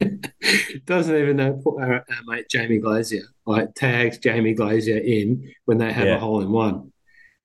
doesn't 0.84 1.16
even 1.16 1.36
know 1.36 1.62
our, 1.80 1.94
uh, 1.96 1.98
our 1.98 2.22
mate 2.26 2.46
Jamie 2.50 2.78
Glazier 2.78 3.22
like 3.46 3.74
tags 3.74 4.18
Jamie 4.18 4.54
Glazier 4.54 4.98
in 4.98 5.52
when 5.64 5.78
they 5.78 5.92
have 5.92 6.08
Yeah. 6.08 6.16
a 6.16 6.18
hole 6.18 6.40
in 6.42 6.50
one. 6.50 6.92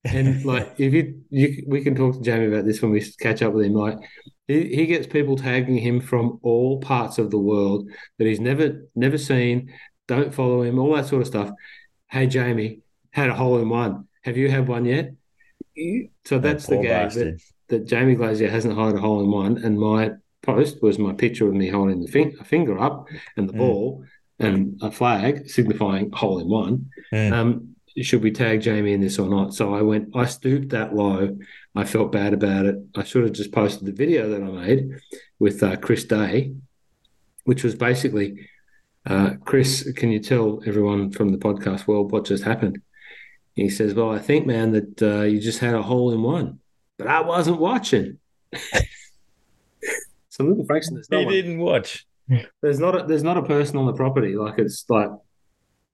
And 0.03 0.43
like 0.45 0.73
if 0.79 0.93
you, 0.93 1.21
you 1.29 1.63
we 1.67 1.81
can 1.83 1.95
talk 1.95 2.15
to 2.15 2.21
Jamie 2.21 2.47
about 2.47 2.65
this 2.65 2.81
when 2.81 2.91
we 2.91 3.01
catch 3.19 3.41
up 3.41 3.53
with 3.53 3.65
him. 3.65 3.73
Like 3.73 3.97
he, 4.47 4.75
he 4.75 4.85
gets 4.85 5.07
people 5.07 5.35
tagging 5.37 5.77
him 5.77 6.01
from 6.01 6.39
all 6.43 6.79
parts 6.81 7.17
of 7.17 7.31
the 7.31 7.39
world 7.39 7.89
that 8.17 8.27
he's 8.27 8.39
never 8.39 8.87
never 8.95 9.17
seen, 9.17 9.73
don't 10.07 10.33
follow 10.33 10.63
him, 10.63 10.79
all 10.79 10.95
that 10.95 11.05
sort 11.07 11.21
of 11.21 11.27
stuff. 11.27 11.51
Hey 12.09 12.27
Jamie, 12.27 12.81
had 13.11 13.29
a 13.29 13.35
hole 13.35 13.59
in 13.59 13.69
one. 13.69 14.07
Have 14.23 14.37
you 14.37 14.49
had 14.49 14.67
one 14.67 14.85
yet? 14.85 15.11
So 16.25 16.39
that's 16.39 16.67
the 16.67 16.75
poor 16.75 16.83
gag 16.83 17.11
that, 17.71 17.87
Jamie 17.87 18.15
Glazier 18.15 18.49
hasn't 18.49 18.77
had 18.77 18.95
a 18.95 18.99
hole 18.99 19.21
in 19.23 19.31
one, 19.31 19.57
and 19.57 19.79
my 19.79 20.11
post 20.43 20.81
was 20.81 20.97
my 20.99 21.13
picture 21.13 21.47
of 21.47 21.53
me 21.55 21.67
holding 21.67 22.01
the 22.01 22.07
fin- 22.11 22.35
a 22.39 22.43
finger 22.43 22.79
up 22.79 23.07
and 23.37 23.49
the 23.49 23.53
Mm. 23.53 23.57
ball 23.57 24.03
and 24.39 24.79
a 24.81 24.91
flag 24.91 25.49
signifying 25.49 26.11
hole 26.11 26.39
in 26.39 26.47
one. 26.47 26.85
Mm. 27.13 27.31
Um, 27.33 27.75
should 28.01 28.23
we 28.23 28.31
tag 28.31 28.61
Jamie 28.61 28.93
in 28.93 29.01
this 29.01 29.19
or 29.19 29.29
not? 29.29 29.53
So 29.53 29.73
I 29.75 29.81
went, 29.81 30.15
I 30.15 30.25
stooped 30.25 30.69
that 30.69 30.95
low. 30.95 31.37
I 31.75 31.83
felt 31.83 32.11
bad 32.11 32.33
about 32.33 32.65
it. 32.65 32.75
I 32.95 33.03
should 33.03 33.23
have 33.23 33.33
just 33.33 33.51
posted 33.51 33.85
the 33.85 33.91
video 33.91 34.29
that 34.29 34.41
I 34.41 34.49
made 34.49 34.91
with 35.39 35.61
uh, 35.61 35.75
Chris 35.75 36.05
Day, 36.05 36.53
which 37.43 37.63
was 37.63 37.75
basically, 37.75 38.47
uh, 39.05 39.31
Chris, 39.45 39.91
can 39.95 40.09
you 40.09 40.19
tell 40.19 40.61
everyone 40.65 41.11
from 41.11 41.29
the 41.29 41.37
podcast 41.37 41.85
world 41.85 42.11
what 42.11 42.25
just 42.25 42.43
happened? 42.45 42.79
He 43.55 43.69
says, 43.69 43.93
Well, 43.93 44.09
I 44.09 44.19
think, 44.19 44.47
man, 44.47 44.71
that 44.71 45.01
uh, 45.03 45.23
you 45.23 45.39
just 45.39 45.59
had 45.59 45.75
a 45.75 45.81
hole 45.83 46.13
in 46.13 46.21
one, 46.23 46.60
but 47.03 47.07
I 47.11 47.21
wasn't 47.21 47.59
watching. 47.59 48.17
so, 50.29 50.43
little 50.43 50.65
Frankston, 50.65 50.95
there's 50.95 51.09
no 51.09 51.19
He 51.19 51.25
one 51.25 51.33
didn't 51.33 51.59
watch. 51.59 52.05
there's 52.61 52.79
not 52.79 52.99
a, 52.99 53.03
there's 53.07 53.23
not 53.23 53.37
a 53.37 53.43
person 53.43 53.77
on 53.77 53.85
the 53.85 53.93
property. 53.93 54.35
Like 54.35 54.59
it's 54.59 54.85
like 54.89 55.09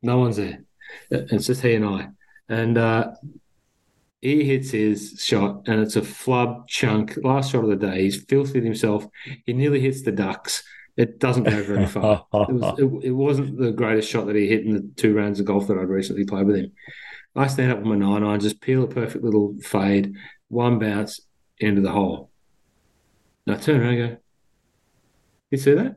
no 0.01 0.17
one's 0.19 0.37
there. 0.37 0.63
It's 1.09 1.47
just 1.47 1.61
he 1.61 1.75
and 1.75 1.85
I. 1.85 2.09
And 2.49 2.77
uh, 2.77 3.11
he 4.21 4.43
hits 4.45 4.71
his 4.71 5.21
shot, 5.23 5.63
and 5.67 5.81
it's 5.81 5.95
a 5.95 6.01
flub 6.01 6.67
chunk. 6.67 7.17
Last 7.23 7.51
shot 7.51 7.63
of 7.63 7.69
the 7.69 7.75
day. 7.75 8.03
He's 8.03 8.23
filthied 8.23 8.63
himself. 8.63 9.05
He 9.45 9.53
nearly 9.53 9.79
hits 9.79 10.03
the 10.03 10.11
ducks. 10.11 10.63
It 10.95 11.19
doesn't 11.19 11.43
go 11.43 11.61
very 11.63 11.85
far. 11.97 12.25
It, 12.33 12.53
was, 12.53 12.79
it, 12.79 13.07
it 13.07 13.11
wasn't 13.11 13.57
the 13.59 13.71
greatest 13.71 14.09
shot 14.09 14.25
that 14.27 14.35
he 14.35 14.47
hit 14.47 14.65
in 14.65 14.73
the 14.73 14.89
two 14.95 15.13
rounds 15.13 15.39
of 15.39 15.45
golf 15.45 15.67
that 15.67 15.77
I'd 15.77 15.89
recently 15.89 16.25
played 16.25 16.47
with 16.47 16.55
him. 16.55 16.71
I 17.35 17.45
stand 17.47 17.71
up 17.71 17.77
with 17.77 17.87
my 17.87 17.95
nine 17.95 18.23
iron, 18.23 18.39
just 18.39 18.61
peel 18.61 18.83
a 18.83 18.87
perfect 18.87 19.23
little 19.23 19.55
fade, 19.61 20.15
one 20.49 20.79
bounce 20.79 21.21
into 21.59 21.81
the 21.81 21.91
hole. 21.91 22.29
And 23.45 23.55
I 23.55 23.59
turn 23.59 23.81
around 23.81 23.93
and 23.95 24.09
go, 24.11 24.17
You 25.51 25.57
see 25.57 25.73
that? 25.73 25.95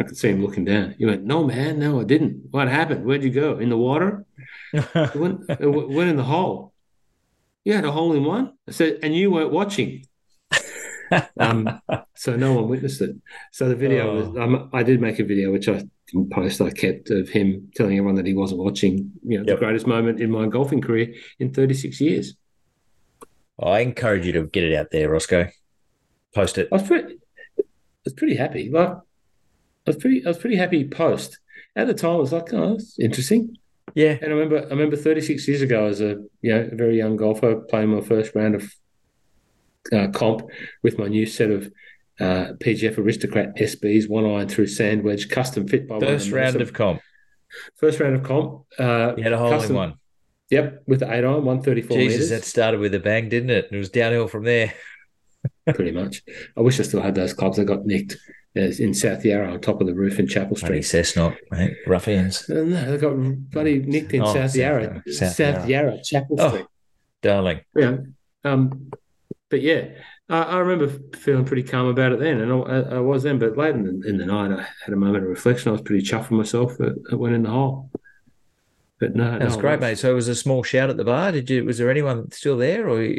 I 0.00 0.04
could 0.04 0.16
see 0.16 0.30
him 0.30 0.42
looking 0.42 0.64
down. 0.64 0.94
He 0.98 1.04
went, 1.06 1.22
"No, 1.22 1.44
man, 1.44 1.78
no, 1.78 2.00
I 2.00 2.04
didn't. 2.04 2.48
What 2.50 2.66
happened? 2.66 3.04
Where'd 3.04 3.22
you 3.22 3.30
go? 3.30 3.58
In 3.58 3.68
the 3.68 3.76
water? 3.76 4.24
it 4.72 5.14
went, 5.14 5.40
it 5.48 5.66
went 5.68 6.10
in 6.10 6.16
the 6.16 6.24
hole. 6.24 6.72
You 7.64 7.74
had 7.74 7.84
a 7.84 7.92
hole 7.92 8.12
in 8.14 8.24
one." 8.24 8.54
I 8.66 8.72
said, 8.72 8.98
"And 9.02 9.14
you 9.14 9.30
weren't 9.30 9.52
watching." 9.52 10.06
um, 11.38 11.80
so 12.16 12.36
no 12.36 12.54
one 12.54 12.68
witnessed 12.68 13.00
it. 13.02 13.14
So 13.52 13.68
the 13.68 13.76
video 13.76 14.10
Oh. 14.10 14.14
was, 14.14 14.26
um, 14.38 14.70
I 14.72 14.82
did 14.82 15.00
make 15.00 15.18
a 15.20 15.24
video 15.24 15.52
which 15.52 15.68
I 15.68 15.84
didn't 16.10 16.30
post. 16.32 16.60
I 16.60 16.70
kept 16.70 17.10
of 17.10 17.28
him 17.28 17.70
telling 17.76 17.96
everyone 17.98 18.16
that 18.16 18.26
he 18.26 18.34
wasn't 18.34 18.60
watching. 18.62 19.12
You 19.22 19.38
know, 19.38 19.44
Yep. 19.46 19.58
the 19.60 19.64
greatest 19.64 19.86
moment 19.86 20.20
in 20.20 20.30
my 20.30 20.46
golfing 20.48 20.80
career 20.80 21.14
in 21.38 21.52
36 21.52 22.00
years. 22.00 22.34
I 23.64 23.80
encourage 23.80 24.26
you 24.26 24.32
to 24.32 24.44
get 24.46 24.64
it 24.64 24.74
out 24.74 24.90
there, 24.90 25.08
Rossco. 25.10 25.50
Post 26.34 26.58
it. 26.58 26.68
I 26.72 26.76
was 26.76 26.82
pretty, 26.86 27.14
I 27.58 27.62
was 28.04 28.12
pretty 28.14 28.36
happy. 28.36 28.70
Like, 28.70 28.88
I 28.90 29.00
was 29.86 29.96
pretty, 29.96 30.24
I 30.24 30.28
was 30.28 30.38
pretty 30.38 30.56
happy 30.56 30.88
post. 30.88 31.38
At 31.76 31.86
the 31.86 31.94
time, 31.94 32.12
I 32.12 32.16
was 32.16 32.32
like, 32.32 32.52
oh, 32.52 32.70
that's 32.72 32.98
interesting. 32.98 33.56
Yeah. 33.94 34.16
And 34.20 34.26
I 34.32 34.34
remember, 34.36 34.58
I 34.66 34.70
remember 34.70 34.96
36 34.96 35.46
years 35.48 35.60
ago, 35.62 35.86
as 35.86 36.00
a 36.00 36.22
you 36.40 36.52
know 36.54 36.68
a 36.72 36.74
very 36.74 36.96
young 36.96 37.16
golfer, 37.16 37.56
playing 37.56 37.88
my 37.90 38.00
first 38.00 38.34
round 38.34 38.54
of 38.54 38.72
uh, 39.92 40.08
comp 40.12 40.42
with 40.82 40.98
my 40.98 41.08
new 41.08 41.26
set 41.26 41.50
of 41.50 41.66
uh, 42.20 42.52
PGF 42.62 42.98
Aristocrat 42.98 43.56
SBs, 43.56 44.08
one 44.08 44.24
iron 44.24 44.48
through 44.48 44.68
sand 44.68 45.02
wedge, 45.02 45.28
custom 45.28 45.66
fit 45.66 45.88
by 45.88 45.96
one 45.96 46.06
First 46.06 46.30
round 46.30 46.60
of 46.60 46.72
comp. 46.72 47.00
first 47.76 48.00
round 48.00 48.14
of 48.16 48.22
comp. 48.22 48.64
Uh, 48.78 49.14
You 49.16 49.22
had 49.24 49.32
a 49.32 49.38
hole 49.38 49.50
custom- 49.50 49.72
in 49.72 49.76
one. 49.76 49.94
Yep, 50.52 50.82
with 50.86 51.00
the 51.00 51.06
eight 51.06 51.24
iron, 51.24 51.44
134 51.46 51.96
Jesus, 51.96 52.12
meters, 52.14 52.28
that 52.30 52.44
started 52.44 52.78
with 52.78 52.94
a 52.94 53.00
bang, 53.00 53.28
didn't 53.30 53.50
it? 53.50 53.64
And 53.66 53.74
it 53.74 53.78
was 53.78 53.88
downhill 53.88 54.28
from 54.28 54.44
there. 54.44 54.72
pretty 55.74 55.90
much. 55.92 56.22
I 56.56 56.60
wish 56.60 56.78
I 56.78 56.82
still 56.84 57.00
had 57.00 57.14
those 57.14 57.32
clubs. 57.32 57.58
I 57.58 57.64
got 57.64 57.86
nicked 57.86 58.16
uh, 58.56 58.60
in 58.60 58.92
South 58.92 59.24
Yarra 59.24 59.50
on 59.50 59.60
top 59.60 59.80
of 59.80 59.86
the 59.86 59.94
roof 59.94 60.18
in 60.18 60.28
Chapel 60.28 60.56
Bloody 60.60 60.82
Street. 60.82 61.04
Cessnock, 61.04 61.36
mate. 61.50 61.74
Ruffians. 61.86 62.44
No, 62.48 62.64
they 62.64 62.98
got 62.98 63.14
bloody 63.50 63.78
nicked 63.80 64.12
in 64.12 64.20
Oh, 64.22 64.26
South 64.26 64.50
South 64.50 64.56
Yarra, 64.56 64.82
Yarra, 64.82 65.02
South, 65.12 65.32
South 65.34 65.68
Yarra. 65.68 66.04
Chapel 66.04 66.36
Oh. 66.38 66.48
Street. 66.50 66.66
Darling. 67.22 67.60
Yeah. 67.74 67.96
Um, 68.44 68.90
but 69.48 69.62
yeah, 69.62 69.88
I, 70.28 70.42
I 70.42 70.58
remember 70.58 70.92
feeling 71.16 71.44
pretty 71.46 71.62
calm 71.62 71.86
about 71.86 72.12
it 72.12 72.18
then, 72.20 72.40
and 72.40 72.52
I, 72.52 72.96
I 72.96 72.98
was 72.98 73.22
then. 73.22 73.38
But 73.38 73.56
late 73.56 73.74
in 73.74 73.84
the, 74.00 74.08
in 74.08 74.18
the 74.18 74.26
night, 74.26 74.52
I 74.52 74.66
had 74.84 74.92
a 74.92 74.96
moment 74.96 75.24
of 75.24 75.30
reflection. 75.30 75.70
I 75.70 75.72
was 75.72 75.80
pretty 75.82 76.04
chuffed 76.04 76.24
with 76.30 76.32
myself. 76.38 76.78
It, 76.78 76.94
it 77.10 77.18
went 77.18 77.34
in 77.34 77.42
the 77.44 77.50
hole. 77.50 77.90
But 79.02 79.16
no, 79.16 79.36
That's 79.36 79.56
no, 79.56 79.60
great, 79.60 79.80
mate. 79.80 79.98
So 79.98 80.12
it 80.12 80.14
was 80.14 80.28
a 80.28 80.34
small 80.36 80.62
shout 80.62 80.88
at 80.88 80.96
the 80.96 81.02
bar. 81.02 81.32
Did 81.32 81.50
you? 81.50 81.64
Was 81.64 81.78
there 81.78 81.90
anyone 81.90 82.30
still 82.30 82.56
there, 82.56 82.88
or 82.88 83.12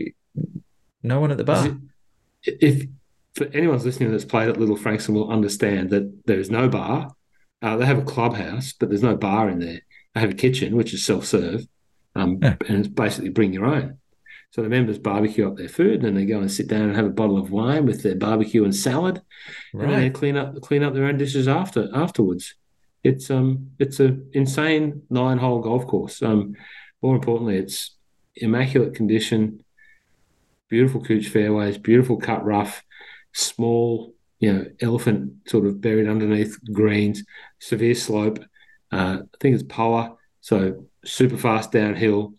no 1.04 1.20
one 1.20 1.30
at 1.30 1.36
the 1.36 1.44
bar? 1.44 1.76
If 2.42 2.88
for 3.36 3.48
anyone's 3.48 3.84
listening 3.84 4.10
that's 4.10 4.24
played 4.24 4.48
at 4.48 4.58
Little 4.58 4.78
Frankston 4.78 5.14
will 5.14 5.30
understand 5.30 5.90
that 5.90 6.26
there 6.26 6.40
is 6.40 6.50
no 6.50 6.70
bar. 6.70 7.14
Uh, 7.62 7.76
they 7.76 7.86
have 7.86 7.98
a 7.98 8.04
clubhouse, 8.04 8.72
but 8.72 8.88
there's 8.88 9.04
no 9.04 9.18
bar 9.18 9.50
in 9.50 9.60
there. 9.60 9.82
They 10.14 10.22
have 10.22 10.30
a 10.30 10.36
kitchen, 10.36 10.78
which 10.78 10.94
is 10.94 11.06
self-serve, 11.06 11.68
um, 12.16 12.40
Yeah. 12.42 12.56
and 12.70 12.80
it's 12.80 12.88
basically 12.88 13.32
bring 13.32 13.52
your 13.52 13.66
own. 13.66 13.98
So 14.52 14.62
the 14.62 14.70
members 14.70 15.00
barbecue 15.00 15.46
up 15.46 15.58
their 15.58 15.68
food, 15.68 15.96
and 15.96 16.04
then 16.04 16.16
they 16.16 16.26
go 16.26 16.40
and 16.40 16.50
sit 16.50 16.70
down 16.70 16.84
and 16.84 16.96
have 16.96 17.08
a 17.08 17.10
bottle 17.10 17.38
of 17.38 17.52
wine 17.52 17.86
with 17.86 18.04
their 18.04 18.16
barbecue 18.16 18.64
and 18.64 18.74
salad, 18.74 19.22
and 19.74 19.82
then 19.82 20.00
they 20.00 20.10
clean 20.12 20.38
up 20.38 20.62
clean 20.62 20.82
up 20.82 20.94
their 20.94 21.08
own 21.08 21.18
dishes 21.18 21.50
after 21.50 21.90
afterwards. 21.94 22.56
It's 23.04 23.30
um 23.30 23.72
it's 23.80 24.00
a 24.00 24.18
insane 24.32 25.04
nine 25.10 25.38
hole 25.38 25.60
golf 25.60 25.86
course. 25.86 26.22
Um, 26.22 26.56
more 27.02 27.16
importantly, 27.16 27.58
it's 27.58 27.96
immaculate 28.36 28.96
condition, 28.96 29.64
beautiful 30.70 31.04
cooch 31.04 31.28
fairways, 31.28 31.78
beautiful 31.78 32.18
cut 32.18 32.46
rough, 32.46 32.84
small 33.34 34.14
you 34.40 34.54
know 34.54 34.66
elephant 34.82 35.34
sort 35.48 35.66
of 35.66 35.82
buried 35.82 36.08
underneath 36.08 36.58
greens, 36.72 37.24
severe 37.60 37.96
slope. 37.96 38.40
Uh, 38.92 39.20
I 39.22 39.38
think 39.40 39.56
it's 39.56 39.64
power, 39.64 40.16
so 40.42 40.86
super 41.04 41.38
fast 41.38 41.72
downhill. 41.72 42.36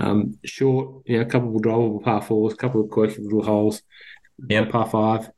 Um, 0.00 0.38
short, 0.44 1.02
you 1.06 1.16
know, 1.16 1.22
a 1.22 1.26
couple 1.26 1.54
of 1.54 1.62
drivable 1.62 2.02
par 2.02 2.22
fours, 2.22 2.52
a 2.52 2.56
couple 2.56 2.80
of 2.80 2.90
quirky 2.90 3.20
little 3.20 3.42
holes, 3.42 3.82
one 4.36 4.70
par 4.70 4.88
five. 4.88 5.30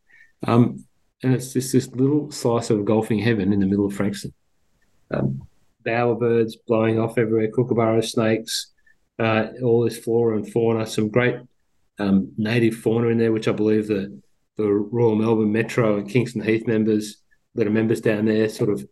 Um, 0.46 0.84
and 1.22 1.34
it's 1.34 1.52
just 1.52 1.72
this 1.72 1.88
little 1.88 2.30
slice 2.30 2.70
of 2.70 2.84
golfing 2.84 3.18
heaven 3.18 3.52
in 3.52 3.60
the 3.60 3.66
middle 3.66 3.86
of 3.86 3.94
Frankston. 3.94 4.32
Um, 5.10 5.42
bowerbirds 5.84 6.54
blowing 6.66 6.98
off 6.98 7.18
everywhere, 7.18 7.50
kookaburra 7.50 8.02
snakes, 8.02 8.72
uh, 9.18 9.48
all 9.62 9.84
this 9.84 9.98
flora 9.98 10.36
and 10.36 10.50
fauna, 10.50 10.86
some 10.86 11.08
great 11.08 11.36
um, 11.98 12.32
native 12.36 12.74
fauna 12.76 13.08
in 13.08 13.18
there, 13.18 13.32
which 13.32 13.48
I 13.48 13.52
believe 13.52 13.88
the 13.88 14.20
the 14.56 14.68
Royal 14.68 15.14
Melbourne 15.14 15.52
Metro 15.52 15.96
and 15.96 16.08
Kingston 16.08 16.42
Heath 16.42 16.66
members 16.66 17.16
that 17.54 17.66
are 17.66 17.70
members 17.70 18.00
down 18.00 18.26
there 18.26 18.48
sort 18.48 18.70
of 18.70 18.86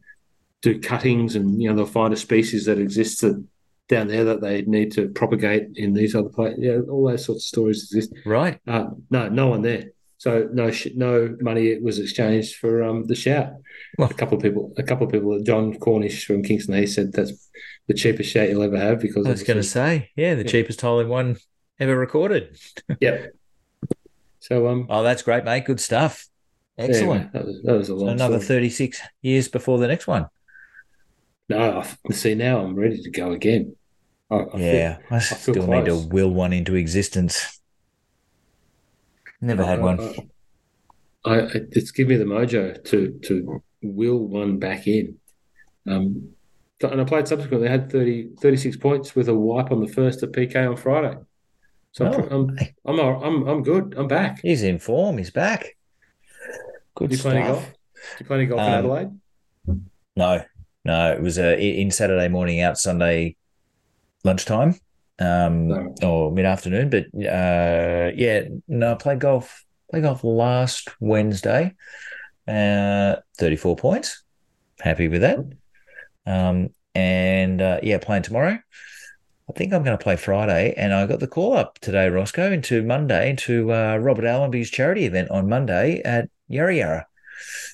do 0.63 0.81
cuttings 0.81 1.37
and 1.37 1.63
you 1.63 1.69
know 1.69 1.77
they'll 1.77 1.87
find 1.87 2.13
a 2.13 2.17
species 2.17 2.65
that 2.65 2.79
exists 2.79 3.21
that, 3.21 3.45
down 3.89 4.09
there 4.09 4.25
that 4.25 4.41
they 4.41 4.63
need 4.63 4.93
to 4.93 5.09
propagate 5.09 5.69
in 5.77 5.95
these 5.95 6.15
other 6.15 6.29
places. 6.29 6.59
Yeah, 6.61 6.79
all 6.91 7.09
those 7.09 7.25
sorts 7.25 7.45
of 7.45 7.49
stories 7.49 7.83
exist. 7.85 8.13
Right. 8.27 8.61
Uh, 8.67 8.91
no, 9.11 9.29
no 9.29 9.49
one 9.49 9.63
there. 9.63 9.91
So 10.19 10.49
no, 10.53 10.71
sh- 10.73 10.89
no 10.97 11.37
money 11.41 11.79
was 11.79 11.99
exchanged 12.01 12.57
for 12.57 12.83
um, 12.83 13.05
the 13.07 13.15
shout. 13.15 13.53
Well- 13.99 14.11
a 14.11 14.15
couple 14.15 14.37
of 14.37 14.43
people, 14.43 14.73
a 14.77 14.83
couple 14.83 15.07
of 15.07 15.13
people. 15.13 15.41
John 15.43 15.75
Cornish 15.79 16.27
from 16.27 16.43
Kingston 16.43 16.75
Heath 16.75 16.91
said 16.91 17.13
that's 17.13 17.49
the 17.87 17.95
cheapest 17.95 18.31
shout 18.31 18.49
you'll 18.49 18.63
ever 18.63 18.79
have 18.79 19.01
because 19.01 19.27
I 19.27 19.31
was 19.31 19.43
going 19.45 19.57
to 19.59 19.63
say, 19.63 20.11
yeah, 20.17 20.35
the 20.35 20.43
Yeah. 20.45 20.51
cheapest 20.51 20.81
hole 20.81 20.99
in 21.01 21.09
one 21.09 21.37
ever 21.79 21.97
recorded. 21.97 22.59
Yep. 23.01 23.33
So 24.41 24.67
um, 24.69 24.87
Oh, 24.91 25.03
that's 25.03 25.23
great, 25.23 25.45
mate. 25.45 25.65
Good 25.67 25.81
stuff. 25.81 26.27
Excellent. 26.79 27.01
anyway, 27.23 27.31
that 27.33 27.45
was, 27.47 27.63
that 27.65 27.73
was 27.75 27.89
a 27.89 27.95
long 27.95 28.09
Another 28.11 28.39
36 28.39 29.01
years 29.23 29.49
before 29.49 29.79
the 29.79 29.89
next 29.89 30.07
one. 30.07 30.27
No, 31.49 31.83
I 32.09 32.13
see 32.13 32.35
now 32.35 32.61
I'm 32.61 32.75
ready 32.77 33.03
to 33.03 33.11
go 33.11 33.33
again. 33.33 33.75
I, 34.31 34.37
I 34.37 34.45
feel- 34.51 34.61
yeah. 34.61 34.99
I 35.11 35.21
feel 35.21 35.55
still 35.55 35.67
need 35.67 35.87
to 35.87 35.97
will 36.09 36.31
one 36.31 36.53
into 36.53 36.75
existence. 36.77 37.58
Never 39.41 39.65
had 39.65 39.81
one. 39.81 40.01
I, 40.01 41.31
I, 41.31 41.39
I- 41.47 41.51
it's 41.73 41.91
given 41.91 42.11
me 42.19 42.25
the 42.25 42.25
mojo 42.31 42.83
to 42.87 43.19
to 43.25 43.63
will 43.83 44.19
one 44.19 44.59
back 44.59 44.87
in. 44.87 45.17
Um, 45.87 46.31
and 46.83 47.01
I 47.01 47.05
played 47.05 47.27
subsequently. 47.27 47.67
I 47.69 47.73
had 47.73 47.91
30, 47.91 48.37
36 48.41 48.77
points 48.77 49.17
with 49.17 49.29
a 49.29 49.35
wipe 49.35 49.73
on 49.73 49.81
the 49.81 49.89
first 49.93 50.23
at 50.23 50.31
PK 50.33 50.69
on 50.69 50.77
Friday. 50.77 51.17
So 51.93 52.07
I'm, 52.07 52.21
Oh. 52.21 52.57
I'm, 52.87 53.01
I'm, 53.01 53.23
I'm, 53.23 53.49
I'm 53.49 53.63
good. 53.63 53.95
I'm 53.97 54.07
back. 54.07 54.41
He's 54.43 54.63
in 54.63 54.79
form. 54.79 55.19
He's 55.19 55.31
back. 55.33 55.77
Good 56.95 57.11
you 57.11 57.17
stuff. 57.17 57.33
play 57.33 57.41
any 57.41 57.49
golf? 57.53 57.73
You 58.21 58.27
play 58.27 58.37
any 58.39 58.47
golf 58.47 58.61
in 58.61 58.67
Um, 58.67 58.73
Adelaide? 58.75 59.09
No, 60.15 60.45
no. 60.85 61.13
It 61.13 61.21
was 61.23 61.39
uh, 61.39 61.57
in 61.59 61.91
Saturday 61.91 62.29
morning, 62.29 62.61
out 62.61 62.79
Sunday 62.79 63.37
lunchtime, 64.25 64.79
um, 65.19 65.69
No. 65.69 65.95
or 66.03 66.33
mid 66.33 66.45
afternoon. 66.45 66.91
But 66.91 67.07
uh, 67.15 68.11
yeah, 68.15 68.43
no. 68.67 68.93
I 68.93 68.95
played 68.95 69.21
golf. 69.21 69.65
Played 69.91 70.03
golf 70.03 70.23
last 70.25 70.89
Wednesday. 71.01 71.75
Uh, 72.47 73.17
thirty-four 73.39 73.77
points. 73.77 74.23
Happy 74.81 75.09
with 75.09 75.23
that. 75.23 75.39
Um, 76.27 76.71
and 76.95 77.61
uh, 77.63 77.81
yeah, 77.83 77.99
playing 77.99 78.23
tomorrow. 78.23 78.59
I 79.51 79.53
think 79.55 79.73
I'm 79.73 79.83
going 79.83 79.97
to 79.97 80.03
play 80.03 80.17
Friday, 80.17 80.75
and 80.77 80.93
I 80.93 81.07
got 81.07 81.21
the 81.21 81.27
call 81.27 81.57
up 81.57 81.79
today, 81.79 82.09
Rossco, 82.11 82.53
into 82.53 82.83
Monday 82.83 83.31
into 83.31 83.73
uh, 83.73 83.97
Robert 83.97 84.27
Allenby's 84.27 84.71
charity 84.71 85.07
event 85.07 85.31
on 85.31 85.49
Monday 85.49 86.03
at 86.05 86.29
Yarra 86.49 86.75
Yarra. 86.77 87.07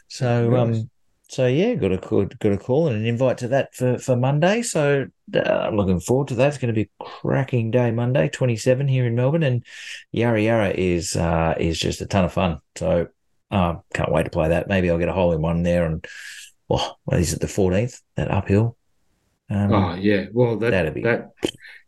So, 0.06 0.50
Nice. 0.50 0.78
um, 0.78 0.90
so 1.34 1.46
yeah, 1.48 1.74
got 1.74 1.90
a 1.90 1.98
call, 1.98 2.26
got 2.26 2.52
a 2.52 2.56
call 2.56 2.86
and 2.86 2.96
an 2.96 3.06
invite 3.06 3.38
to 3.38 3.48
that 3.48 3.74
for 3.74 3.98
for 3.98 4.14
Monday. 4.14 4.62
So 4.62 5.08
uh, 5.34 5.40
I'm 5.40 5.76
looking 5.76 5.98
forward 5.98 6.28
to 6.28 6.36
that. 6.36 6.46
It's 6.48 6.58
going 6.58 6.72
to 6.72 6.80
be 6.80 6.88
a 7.00 7.04
cracking 7.04 7.72
day 7.72 7.90
Monday, 7.90 8.28
27 8.28 8.86
here 8.86 9.04
in 9.04 9.16
Melbourne, 9.16 9.42
and 9.42 9.64
Yarra 10.12 10.40
Yarra 10.40 10.70
is 10.70 11.16
uh, 11.16 11.54
is 11.58 11.78
just 11.80 12.00
a 12.00 12.06
ton 12.06 12.24
of 12.24 12.32
fun. 12.32 12.60
So 12.76 13.08
uh, 13.50 13.76
can't 13.92 14.12
wait 14.12 14.24
to 14.24 14.30
play 14.30 14.50
that. 14.50 14.68
Maybe 14.68 14.88
I'll 14.90 14.98
get 14.98 15.08
a 15.08 15.12
hole 15.12 15.32
in 15.32 15.42
one 15.42 15.64
there, 15.64 15.86
and 15.86 16.04
oh, 16.70 16.94
what 17.04 17.18
is 17.18 17.32
it, 17.32 17.40
the 17.40 17.48
14th? 17.48 18.00
That 18.14 18.30
uphill. 18.30 18.76
Um, 19.50 19.72
Oh 19.72 19.94
yeah. 19.94 20.26
Well, 20.32 20.56
that 20.58 20.70
that'd 20.70 20.94
be- 20.94 21.02
that 21.02 21.32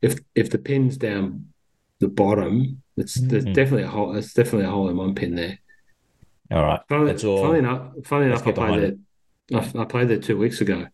if 0.02 0.18
if 0.34 0.50
the 0.50 0.58
pin's 0.58 0.96
down 0.96 1.52
the 2.00 2.08
bottom, 2.08 2.82
it's 2.96 3.14
there's 3.14 3.44
Mhm. 3.44 3.54
definitely 3.54 3.84
a 3.84 3.88
hole. 3.88 4.16
It's 4.16 4.34
definitely 4.34 4.66
a 4.66 4.70
hole 4.70 4.88
in 4.88 4.96
one 4.96 5.14
pin 5.14 5.36
there. 5.36 5.58
All 6.50 6.62
right, 6.62 6.80
that's 6.88 7.24
all. 7.24 7.38
funnily 7.42 7.58
enough, 7.60 7.92
Let's 7.96 8.12
enough, 8.12 8.46
I 8.46 8.52
played 8.52 8.82
there. 8.82 8.96
I, 9.54 9.58
I 9.78 9.84
played 9.84 10.08
there 10.08 10.18
two 10.18 10.38
weeks 10.38 10.60
ago, 10.60 10.86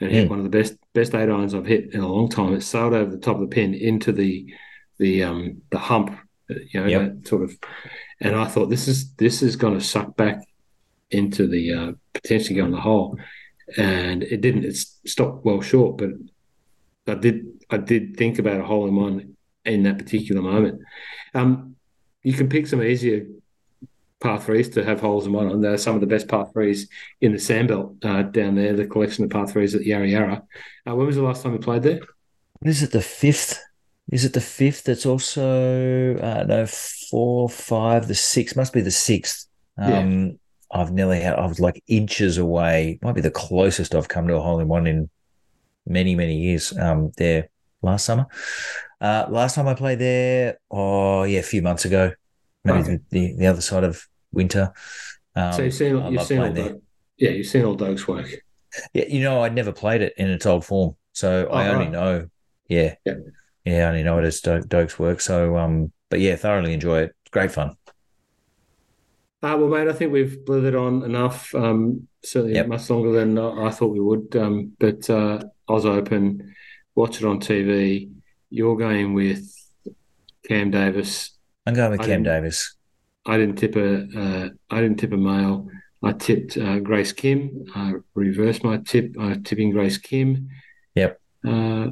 and 0.00 0.10
hit 0.10 0.26
Mm. 0.26 0.30
one 0.30 0.38
of 0.38 0.44
the 0.44 0.50
best 0.58 0.74
best 0.92 1.14
eight 1.14 1.28
irons 1.30 1.54
I've 1.54 1.66
hit 1.66 1.94
in 1.94 2.00
a 2.00 2.08
long 2.12 2.28
time. 2.28 2.52
It 2.54 2.62
sailed 2.62 2.94
over 2.94 3.10
the 3.10 3.18
top 3.18 3.36
of 3.36 3.42
the 3.42 3.54
pin 3.54 3.74
into 3.74 4.12
the 4.12 4.52
the 4.98 5.22
um 5.24 5.62
the 5.70 5.78
hump, 5.78 6.16
you 6.48 6.80
know, 6.80 6.86
Yep. 6.86 7.00
that 7.22 7.28
sort 7.28 7.42
of. 7.42 7.56
And 8.20 8.34
I 8.34 8.46
thought 8.46 8.70
this 8.70 8.88
is 8.88 9.12
this 9.14 9.42
is 9.42 9.56
going 9.56 9.78
to 9.78 9.84
suck 9.84 10.16
back 10.16 10.42
into 11.10 11.46
the 11.46 11.72
uh, 11.72 11.92
potentially 12.14 12.56
go 12.56 12.64
in 12.64 12.70
the 12.72 12.80
hole, 12.80 13.18
and 13.76 14.22
it 14.22 14.40
didn't. 14.40 14.64
It 14.64 14.76
stopped 14.76 15.44
well 15.44 15.60
short, 15.60 15.98
but 15.98 16.10
I 17.06 17.14
did 17.14 17.46
I 17.70 17.76
did 17.78 18.16
think 18.16 18.38
about 18.38 18.60
a 18.60 18.64
hole 18.64 18.86
in 18.88 18.96
one 18.96 19.36
in 19.64 19.82
that 19.84 19.98
particular 19.98 20.42
moment. 20.42 20.80
Um, 21.34 21.76
you 22.22 22.32
can 22.32 22.48
pick 22.48 22.66
some 22.66 22.82
easier 22.82 23.26
par 24.20 24.40
threes 24.40 24.68
to 24.70 24.84
have 24.84 25.00
holes 25.00 25.26
in 25.26 25.32
one. 25.32 25.50
And 25.50 25.62
they're 25.62 25.78
some 25.78 25.94
of 25.94 26.00
the 26.00 26.06
best 26.06 26.28
par 26.28 26.48
threes 26.52 26.88
in 27.20 27.32
the 27.32 27.38
sandbelt 27.38 28.04
uh, 28.04 28.22
down 28.22 28.54
there. 28.54 28.74
The 28.74 28.86
collection 28.86 29.24
of 29.24 29.30
par 29.30 29.46
threes 29.46 29.74
at 29.74 29.84
Yarra 29.84 30.08
Yarra. 30.08 30.42
Uh, 30.88 30.94
when 30.94 31.06
was 31.06 31.16
the 31.16 31.22
last 31.22 31.42
time 31.42 31.52
you 31.52 31.58
played 31.58 31.82
there? 31.82 32.00
Is 32.64 32.82
it 32.82 32.92
the 32.92 33.02
fifth? 33.02 33.62
Is 34.10 34.24
it 34.24 34.32
the 34.32 34.40
fifth? 34.40 34.84
That's 34.84 35.06
also 35.06 36.16
uh, 36.16 36.44
no 36.46 36.66
four, 36.66 37.48
five, 37.48 38.08
the 38.08 38.14
sixth. 38.14 38.56
Must 38.56 38.72
be 38.72 38.80
the 38.80 38.90
sixth. 38.90 39.48
Um, 39.78 40.26
yeah. 40.26 40.32
I've 40.70 40.92
nearly 40.92 41.20
had. 41.20 41.34
I 41.34 41.46
was 41.46 41.60
like 41.60 41.82
inches 41.86 42.38
away. 42.38 42.98
Might 43.02 43.14
be 43.14 43.20
the 43.20 43.30
closest 43.30 43.94
I've 43.94 44.08
come 44.08 44.28
to 44.28 44.36
a 44.36 44.40
hole 44.40 44.60
in 44.60 44.68
one 44.68 44.86
in 44.86 45.10
many, 45.86 46.14
many 46.14 46.38
years. 46.38 46.76
Um, 46.76 47.12
there 47.16 47.48
last 47.82 48.04
summer. 48.04 48.26
Uh, 49.00 49.26
last 49.28 49.54
time 49.54 49.68
I 49.68 49.74
played 49.74 49.98
there, 49.98 50.58
oh 50.70 51.24
yeah, 51.24 51.40
a 51.40 51.42
few 51.42 51.62
months 51.62 51.84
ago, 51.84 52.12
maybe 52.66 52.78
okay. 52.80 52.98
the, 53.10 53.36
the 53.36 53.46
other 53.46 53.60
side 53.60 53.84
of 53.84 54.06
winter. 54.32 54.72
Um, 55.34 55.52
so 55.52 55.62
you've 55.62 55.74
seen, 55.74 56.12
you've 56.12 56.22
seen 56.22 56.40
all 56.40 56.52
the, 56.52 56.80
yeah, 57.16 57.30
you've 57.30 57.46
seen 57.46 57.64
all 57.64 57.74
Doug's 57.74 58.06
work. 58.08 58.28
Yeah, 58.92 59.04
you 59.08 59.22
know, 59.22 59.42
I'd 59.42 59.54
never 59.54 59.72
played 59.72 60.02
it 60.02 60.14
in 60.16 60.28
its 60.28 60.46
old 60.46 60.64
form, 60.64 60.96
so 61.12 61.48
oh, 61.50 61.54
I 61.54 61.68
only 61.68 61.84
right. 61.84 61.92
know, 61.92 62.28
yeah, 62.68 62.94
yeah, 63.04 63.14
yeah, 63.64 63.86
I 63.86 63.88
only 63.88 64.02
know 64.02 64.18
it 64.18 64.24
as 64.24 64.40
Doug's 64.40 64.98
work. 64.98 65.20
So, 65.20 65.56
um, 65.56 65.92
but 66.10 66.20
yeah, 66.20 66.36
thoroughly 66.36 66.72
enjoy 66.72 67.02
it. 67.02 67.16
Great 67.30 67.52
fun. 67.52 67.76
Uh, 69.42 69.56
well, 69.58 69.68
mate, 69.68 69.88
I 69.88 69.92
think 69.92 70.12
we've 70.12 70.38
blithered 70.44 70.80
on 70.80 71.04
enough. 71.04 71.54
Um, 71.54 72.08
certainly 72.24 72.54
yep. 72.54 72.66
much 72.66 72.88
longer 72.90 73.12
than 73.12 73.38
I 73.38 73.70
thought 73.70 73.92
we 73.92 74.00
would. 74.00 74.34
Um, 74.34 74.72
but 74.78 75.08
uh, 75.08 75.40
Oz 75.68 75.86
Open, 75.86 76.54
watch 76.94 77.20
it 77.20 77.26
on 77.26 77.38
TV. 77.40 78.10
You're 78.50 78.76
going 78.76 79.14
with 79.14 79.48
Cam 80.48 80.70
Davis. 80.70 81.35
I'm 81.66 81.74
going 81.74 81.90
with 81.90 82.02
Cam 82.02 82.22
Davis. 82.22 82.76
I 83.26 83.36
didn't 83.36 83.56
tip 83.56 83.76
a. 83.76 84.04
Uh, 84.16 84.48
I 84.70 84.80
didn't 84.80 84.98
tip 84.98 85.12
a 85.12 85.16
male. 85.16 85.68
I 86.02 86.12
tipped 86.12 86.56
uh, 86.56 86.78
Grace 86.78 87.12
Kim. 87.12 87.66
I 87.74 87.94
reversed 88.14 88.62
my 88.62 88.78
tip. 88.78 89.16
I'm 89.18 89.42
tipping 89.42 89.72
Grace 89.72 89.98
Kim. 89.98 90.48
Yep. 90.94 91.20
Uh, 91.46 91.88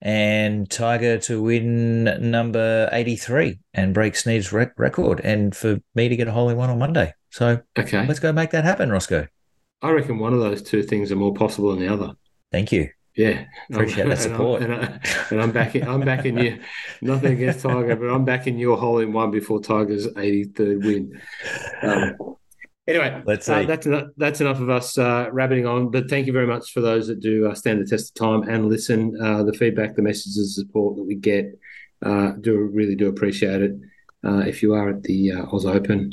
and 0.00 0.70
Tiger 0.70 1.18
to 1.18 1.42
win 1.42 2.04
number 2.30 2.88
83 2.92 3.58
and 3.72 3.94
break 3.94 4.16
Snead's 4.16 4.52
rec- 4.52 4.78
record, 4.78 5.20
and 5.20 5.54
for 5.54 5.80
me 5.94 6.08
to 6.08 6.16
get 6.16 6.28
a 6.28 6.32
hole 6.32 6.48
in 6.48 6.56
one 6.56 6.70
on 6.70 6.78
Monday. 6.78 7.14
So, 7.30 7.60
okay, 7.78 8.06
let's 8.06 8.20
go 8.20 8.32
make 8.32 8.50
that 8.50 8.64
happen, 8.64 8.90
Rossco. 8.90 9.28
I 9.82 9.90
reckon 9.90 10.18
one 10.18 10.32
of 10.32 10.40
those 10.40 10.62
two 10.62 10.82
things 10.82 11.10
are 11.10 11.16
more 11.16 11.34
possible 11.34 11.70
than 11.70 11.80
the 11.80 11.92
other. 11.92 12.12
Thank 12.52 12.70
you. 12.70 12.90
Yeah, 13.16 13.44
appreciate 13.70 14.08
that 14.08 14.18
support. 14.18 14.62
And, 14.62 14.74
I, 14.74 15.00
am 15.30 15.52
backing. 15.52 15.86
I'm 15.86 16.00
backing 16.00 16.38
you. 16.38 16.60
Nothing 17.00 17.34
against 17.34 17.60
Tiger, 17.60 17.96
but 17.96 18.06
I'm 18.06 18.24
backing 18.24 18.58
your 18.58 18.76
hole 18.76 18.98
in 18.98 19.12
one 19.12 19.30
before 19.30 19.60
Tiger's 19.60 20.08
83rd 20.08 20.84
win. 20.84 21.20
Um, 21.82 22.36
Anyway, 22.86 23.22
let's 23.24 23.48
uh, 23.48 23.62
that's 23.62 23.86
enough, 23.86 24.08
that's 24.18 24.42
enough 24.42 24.60
of 24.60 24.68
us 24.68 24.98
uh, 24.98 25.28
rabbiting 25.32 25.66
on. 25.66 25.90
But 25.90 26.10
thank 26.10 26.26
you 26.26 26.34
very 26.34 26.46
much 26.46 26.70
for 26.72 26.82
those 26.82 27.06
that 27.06 27.20
do 27.20 27.46
uh, 27.46 27.54
stand 27.54 27.80
the 27.80 27.86
test 27.86 28.10
of 28.10 28.14
time 28.14 28.48
and 28.48 28.68
listen. 28.68 29.18
Uh, 29.20 29.42
the 29.42 29.54
feedback, 29.54 29.96
the 29.96 30.02
messages, 30.02 30.54
the 30.56 30.62
support 30.62 30.96
that 30.96 31.04
we 31.04 31.14
get, 31.14 31.58
uh, 32.02 32.32
do 32.32 32.58
really 32.58 32.94
do 32.94 33.08
appreciate 33.08 33.62
it. 33.62 33.72
Uh, 34.22 34.40
if 34.40 34.62
you 34.62 34.74
are 34.74 34.90
at 34.90 35.02
the 35.02 35.32
Oz 35.32 35.64
Open, 35.64 36.12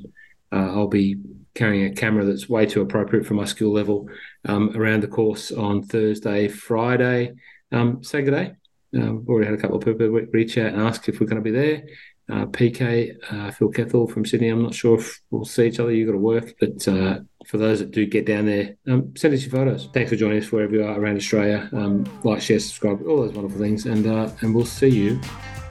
I'll 0.54 0.88
be 0.88 1.18
carrying 1.54 1.86
a 1.86 1.96
camera 1.96 2.26
that's 2.26 2.50
way 2.50 2.66
too 2.66 2.82
appropriate 2.82 3.26
for 3.26 3.34
my 3.34 3.46
skill 3.46 3.72
level 3.72 4.10
um, 4.46 4.76
around 4.76 5.02
the 5.04 5.08
course 5.08 5.52
on 5.52 5.84
Thursday, 5.84 6.48
Friday. 6.48 7.34
Um, 7.72 8.04
say 8.04 8.22
good 8.22 8.32
day. 8.32 8.54
Um, 8.94 9.26
already 9.28 9.48
had 9.48 9.58
a 9.58 9.62
couple 9.62 9.78
of 9.78 9.86
people 9.86 10.08
reach 10.08 10.58
out 10.58 10.74
and 10.74 10.82
ask 10.82 11.08
if 11.08 11.20
we're 11.20 11.28
going 11.28 11.42
to 11.42 11.50
be 11.50 11.52
there 11.52 11.84
uh, 12.32 12.46
PK, 12.46 13.16
uh, 13.30 13.52
Phil 13.52 13.72
Kethel 13.72 14.10
from 14.10 14.26
Sydney. 14.26 14.50
I'm 14.50 14.64
not 14.64 14.74
sure 14.74 14.98
if 14.98 15.20
we'll 15.32 15.46
see 15.46 15.68
each 15.68 15.80
other. 15.80 15.92
You've 15.92 16.08
got 16.08 16.14
to 16.14 16.18
work. 16.18 16.54
But 16.60 16.88
uh, 16.88 17.20
for 17.46 17.58
those 17.58 17.80
that 17.80 17.92
do 17.92 18.06
get 18.06 18.26
down 18.26 18.46
there, 18.46 18.76
um, 18.88 19.14
send 19.18 19.34
us 19.34 19.42
your 19.42 19.52
photos. 19.52 19.90
Thanks 19.94 20.12
for 20.12 20.16
joining 20.16 20.42
us 20.42 20.52
wherever 20.52 20.74
you 20.74 20.84
are 20.84 21.00
around 21.00 21.18
Australia. 21.18 21.70
Um, 21.74 22.06
like, 22.24 22.42
share, 22.42 22.60
subscribe, 22.60 23.06
all 23.06 23.18
those 23.18 23.34
wonderful 23.34 23.60
things. 23.60 23.86
And, 23.86 24.08
uh, 24.08 24.30
and 24.42 24.56
we'll 24.56 24.66
see 24.66 24.90
you 24.90 25.20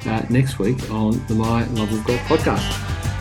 uh, 0.07 0.23
next 0.29 0.59
week 0.59 0.91
on 0.91 1.25
the 1.27 1.35
My 1.35 1.65
Love 1.69 1.93
of 1.93 2.05
Golf 2.05 2.21
podcast. 2.21 3.20